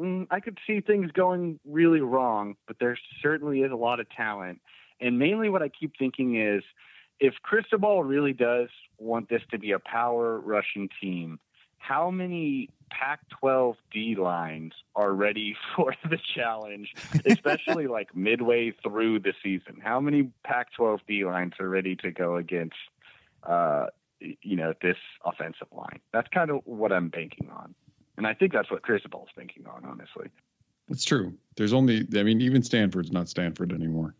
Mm, 0.00 0.26
I 0.30 0.40
could 0.40 0.58
see 0.66 0.80
things 0.80 1.10
going 1.12 1.58
really 1.66 2.00
wrong, 2.00 2.56
but 2.66 2.76
there 2.78 2.98
certainly 3.22 3.60
is 3.60 3.72
a 3.72 3.76
lot 3.76 4.00
of 4.00 4.08
talent. 4.10 4.60
And 5.00 5.18
mainly, 5.18 5.48
what 5.48 5.62
I 5.62 5.68
keep 5.68 5.92
thinking 5.98 6.36
is, 6.40 6.62
if 7.20 7.34
Cristobal 7.42 8.04
really 8.04 8.32
does 8.32 8.68
want 8.98 9.28
this 9.28 9.42
to 9.50 9.58
be 9.58 9.72
a 9.72 9.78
power 9.78 10.38
rushing 10.40 10.88
team, 11.00 11.38
how 11.78 12.10
many 12.10 12.68
Pac-12 12.90 13.76
D 13.92 14.14
lines 14.16 14.72
are 14.94 15.12
ready 15.12 15.56
for 15.76 15.94
the 16.08 16.18
challenge, 16.34 16.94
especially 17.24 17.86
like 17.88 18.14
midway 18.14 18.72
through 18.82 19.20
the 19.20 19.32
season? 19.42 19.80
How 19.82 20.00
many 20.00 20.30
Pac-12 20.44 21.00
D 21.06 21.24
lines 21.24 21.54
are 21.60 21.68
ready 21.68 21.96
to 21.96 22.10
go 22.10 22.36
against? 22.36 22.76
Uh, 23.42 23.86
you 24.42 24.54
know, 24.56 24.74
this 24.82 24.98
offensive 25.24 25.68
line. 25.72 25.98
That's 26.12 26.28
kind 26.28 26.50
of 26.50 26.60
what 26.64 26.92
I'm 26.92 27.08
banking 27.08 27.48
on. 27.50 27.74
And 28.18 28.26
I 28.26 28.34
think 28.34 28.52
that's 28.52 28.70
what 28.70 28.82
Cristobal's 28.82 29.30
thinking 29.34 29.66
on, 29.66 29.84
honestly. 29.86 30.28
It's 30.90 31.04
true. 31.04 31.34
There's 31.56 31.72
only. 31.72 32.06
I 32.16 32.22
mean, 32.22 32.40
even 32.40 32.62
Stanford's 32.62 33.12
not 33.12 33.28
Stanford 33.28 33.72
anymore. 33.72 34.14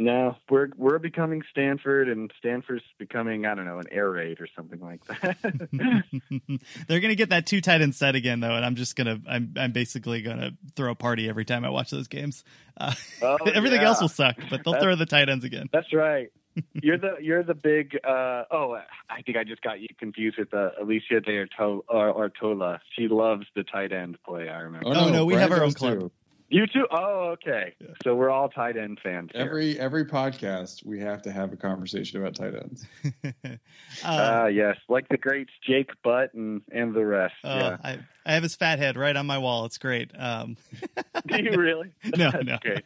No, 0.00 0.36
we're 0.48 0.68
we're 0.76 1.00
becoming 1.00 1.42
Stanford, 1.50 2.08
and 2.08 2.32
Stanford's 2.38 2.84
becoming 2.98 3.44
I 3.46 3.56
don't 3.56 3.64
know 3.66 3.78
an 3.80 3.86
air 3.90 4.08
raid 4.08 4.40
or 4.40 4.46
something 4.54 4.80
like 4.80 5.04
that. 5.06 5.36
They're 6.88 7.00
gonna 7.00 7.16
get 7.16 7.30
that 7.30 7.46
two 7.46 7.60
tight 7.60 7.80
end 7.80 7.94
set 7.96 8.14
again 8.14 8.38
though, 8.40 8.54
and 8.54 8.64
I'm 8.64 8.76
just 8.76 8.94
gonna 8.94 9.20
I'm 9.28 9.54
I'm 9.58 9.72
basically 9.72 10.22
gonna 10.22 10.52
throw 10.76 10.92
a 10.92 10.94
party 10.94 11.28
every 11.28 11.44
time 11.44 11.64
I 11.64 11.70
watch 11.70 11.90
those 11.90 12.06
games. 12.08 12.44
Uh, 12.76 12.94
Oh, 13.20 13.36
everything 13.54 13.80
yeah. 13.80 13.88
else 13.88 14.00
will 14.00 14.08
suck, 14.08 14.36
but 14.48 14.62
they'll 14.62 14.72
That's- 14.74 14.82
throw 14.84 14.94
the 14.94 15.06
tight 15.06 15.28
ends 15.28 15.44
again. 15.44 15.68
That's 15.72 15.92
right. 15.92 16.28
You're 16.82 16.98
the 16.98 17.16
you're 17.20 17.42
the 17.44 17.54
big. 17.54 17.96
Uh, 18.02 18.42
oh, 18.50 18.76
I 19.08 19.22
think 19.22 19.36
I 19.36 19.44
just 19.44 19.62
got 19.62 19.80
you 19.80 19.86
confused 19.98 20.38
with 20.38 20.52
uh, 20.54 20.70
Alicia 20.80 21.20
De 21.20 21.44
Artola. 21.56 22.78
She 22.96 23.06
loves 23.08 23.46
the 23.54 23.62
tight 23.62 23.92
end 23.92 24.18
play. 24.26 24.48
I 24.48 24.58
remember. 24.60 24.88
Oh, 24.88 25.08
no, 25.08 25.24
we 25.24 25.34
have 25.34 25.52
our 25.52 25.58
own 25.62 25.66
does 25.68 25.74
club. 25.74 26.00
too. 26.00 26.12
You 26.50 26.66
too. 26.66 26.86
Oh, 26.90 27.34
okay. 27.34 27.74
So 28.02 28.14
we're 28.14 28.30
all 28.30 28.48
tight 28.48 28.78
end 28.78 28.98
fans. 29.02 29.30
Here. 29.34 29.42
Every 29.44 29.78
every 29.78 30.06
podcast, 30.06 30.82
we 30.84 30.98
have 31.00 31.20
to 31.22 31.30
have 31.30 31.52
a 31.52 31.56
conversation 31.56 32.20
about 32.20 32.34
tight 32.36 32.54
ends. 32.54 32.86
Uh, 34.04 34.42
Ah, 34.44 34.46
yes, 34.46 34.76
like 34.88 35.08
the 35.08 35.16
greats 35.16 35.50
Jake 35.66 35.90
Butt 36.04 36.32
and 36.34 36.60
and 36.70 36.94
the 36.94 37.04
rest. 37.04 37.34
oh, 37.42 37.56
yeah. 37.56 37.76
I 37.82 37.98
I 38.24 38.32
have 38.34 38.42
his 38.42 38.54
fat 38.54 38.78
head 38.78 38.96
right 38.96 39.16
on 39.16 39.26
my 39.26 39.38
wall. 39.38 39.64
It's 39.64 39.78
great. 39.78 40.10
Um, 40.16 40.56
Do 41.26 41.42
you 41.42 41.56
really? 41.58 41.90
No, 42.16 42.30
That's 42.30 42.44
no. 42.44 42.58
great. 42.62 42.84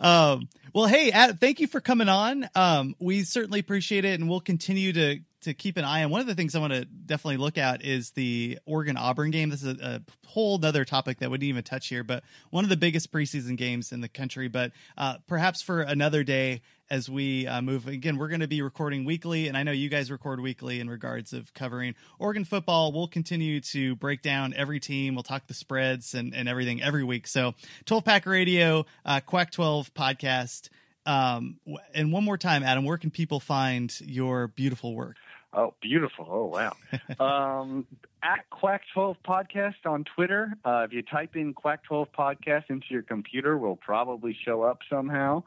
um, 0.00 0.48
well, 0.72 0.86
hey, 0.86 1.10
Ad, 1.10 1.40
thank 1.40 1.60
you 1.60 1.66
for 1.66 1.80
coming 1.80 2.08
on. 2.08 2.48
Um, 2.54 2.94
we 2.98 3.22
certainly 3.22 3.60
appreciate 3.60 4.04
it, 4.04 4.20
and 4.20 4.28
we'll 4.28 4.40
continue 4.40 4.92
to 4.92 5.20
to 5.42 5.54
keep 5.54 5.76
an 5.76 5.84
eye 5.84 6.04
on. 6.04 6.10
One 6.10 6.20
of 6.20 6.26
the 6.26 6.34
things 6.34 6.54
I 6.54 6.60
want 6.60 6.72
to 6.72 6.84
definitely 6.84 7.36
look 7.36 7.58
at 7.58 7.84
is 7.84 8.10
the 8.10 8.58
Oregon 8.66 8.96
Auburn 8.96 9.30
game. 9.30 9.50
This 9.50 9.62
is 9.62 9.78
a, 9.78 9.84
a 9.84 10.28
whole 10.28 10.64
other 10.64 10.84
topic 10.84 11.18
that 11.18 11.30
we 11.30 11.38
didn't 11.38 11.50
even 11.50 11.62
touch 11.64 11.88
here, 11.88 12.04
but 12.04 12.24
one 12.50 12.64
of 12.64 12.70
the 12.70 12.76
biggest 12.76 13.12
preseason 13.12 13.56
games 13.56 13.92
in 13.92 14.00
the 14.00 14.08
country. 14.08 14.48
But 14.48 14.72
uh, 14.96 15.18
perhaps 15.26 15.62
for 15.62 15.80
another 15.80 16.24
day 16.24 16.62
as 16.90 17.08
we 17.08 17.46
uh, 17.46 17.60
move. 17.60 17.86
Again, 17.86 18.16
we're 18.16 18.28
going 18.28 18.40
to 18.40 18.48
be 18.48 18.62
recording 18.62 19.04
weekly, 19.04 19.48
and 19.48 19.56
I 19.56 19.62
know 19.62 19.72
you 19.72 19.88
guys 19.88 20.10
record 20.10 20.40
weekly 20.40 20.80
in 20.80 20.88
regards 20.88 21.32
of 21.32 21.52
covering 21.54 21.94
Oregon 22.18 22.44
football. 22.44 22.92
We'll 22.92 23.08
continue 23.08 23.60
to 23.60 23.94
break 23.96 24.22
down 24.22 24.54
every 24.54 24.80
team. 24.80 25.14
We'll 25.14 25.22
talk 25.22 25.46
the 25.46 25.54
spreads 25.54 26.14
and, 26.14 26.34
and 26.34 26.48
everything 26.48 26.82
every 26.82 27.04
week. 27.04 27.26
So, 27.26 27.54
12 27.84 28.04
Pack 28.04 28.26
Radio, 28.26 28.86
uh, 29.04 29.20
Quack 29.20 29.50
12 29.50 29.92
podcast. 29.94 30.70
Um, 31.06 31.56
and 31.94 32.12
one 32.12 32.24
more 32.24 32.36
time, 32.36 32.62
Adam, 32.62 32.84
where 32.84 32.98
can 32.98 33.10
people 33.10 33.40
find 33.40 33.94
your 34.00 34.48
beautiful 34.48 34.94
work? 34.94 35.16
Oh, 35.52 35.74
beautiful. 35.80 36.26
Oh, 36.28 36.44
wow. 36.46 36.76
um, 37.60 37.86
at 38.22 38.48
Quack 38.50 38.82
12 38.92 39.16
Podcast 39.26 39.86
on 39.86 40.04
Twitter. 40.04 40.52
Uh, 40.64 40.84
if 40.86 40.92
you 40.92 41.02
type 41.02 41.36
in 41.36 41.54
Quack 41.54 41.84
12 41.84 42.08
Podcast 42.16 42.64
into 42.68 42.86
your 42.90 43.02
computer, 43.02 43.56
we'll 43.56 43.76
probably 43.76 44.36
show 44.44 44.62
up 44.62 44.80
somehow. 44.90 45.42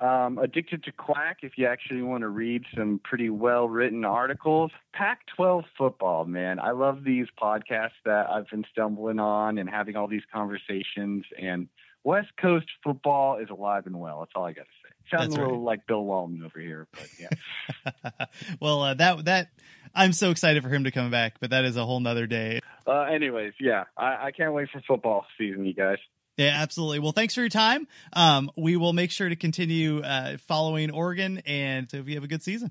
Um, 0.00 0.38
Addicted 0.38 0.84
to 0.84 0.92
Quack, 0.92 1.38
if 1.42 1.58
you 1.58 1.66
actually 1.66 2.02
want 2.02 2.22
to 2.22 2.28
read 2.28 2.64
some 2.74 3.00
pretty 3.02 3.28
well 3.28 3.68
written 3.68 4.04
articles. 4.04 4.70
Pac 4.94 5.20
12 5.36 5.64
football, 5.76 6.24
man. 6.24 6.58
I 6.58 6.70
love 6.70 7.04
these 7.04 7.26
podcasts 7.40 8.00
that 8.04 8.30
I've 8.30 8.48
been 8.48 8.64
stumbling 8.72 9.18
on 9.18 9.58
and 9.58 9.68
having 9.68 9.96
all 9.96 10.06
these 10.06 10.22
conversations. 10.32 11.24
And 11.40 11.68
West 12.02 12.28
Coast 12.40 12.66
football 12.82 13.38
is 13.38 13.50
alive 13.50 13.86
and 13.86 14.00
well. 14.00 14.20
That's 14.20 14.32
all 14.34 14.44
I 14.44 14.52
got 14.52 14.62
to 14.62 14.68
say. 14.79 14.79
Sounds 15.10 15.34
That's 15.34 15.36
a 15.36 15.40
little 15.40 15.62
like 15.62 15.86
Bill 15.86 16.04
Walton 16.04 16.42
over 16.44 16.60
here, 16.60 16.86
but 16.92 17.08
yeah. 17.18 18.26
well, 18.60 18.82
uh, 18.82 18.94
that 18.94 19.24
that 19.24 19.48
I'm 19.94 20.12
so 20.12 20.30
excited 20.30 20.62
for 20.62 20.68
him 20.68 20.84
to 20.84 20.90
come 20.90 21.10
back, 21.10 21.40
but 21.40 21.50
that 21.50 21.64
is 21.64 21.76
a 21.76 21.84
whole 21.84 22.00
nother 22.00 22.26
day. 22.26 22.60
uh, 22.86 23.02
anyways, 23.02 23.54
yeah, 23.58 23.84
I, 23.96 24.26
I 24.26 24.30
can't 24.30 24.52
wait 24.52 24.68
for 24.70 24.80
football 24.86 25.26
season, 25.36 25.66
you 25.66 25.74
guys. 25.74 25.98
Yeah, 26.36 26.56
absolutely. 26.56 27.00
Well, 27.00 27.12
thanks 27.12 27.34
for 27.34 27.40
your 27.40 27.50
time. 27.50 27.86
Um, 28.12 28.50
we 28.56 28.76
will 28.76 28.92
make 28.92 29.10
sure 29.10 29.28
to 29.28 29.36
continue 29.36 30.00
uh, 30.00 30.38
following 30.38 30.90
Oregon, 30.90 31.42
and 31.44 31.90
so 31.90 31.98
hope 31.98 32.08
you 32.08 32.14
have 32.14 32.24
a 32.24 32.28
good 32.28 32.42
season. 32.42 32.70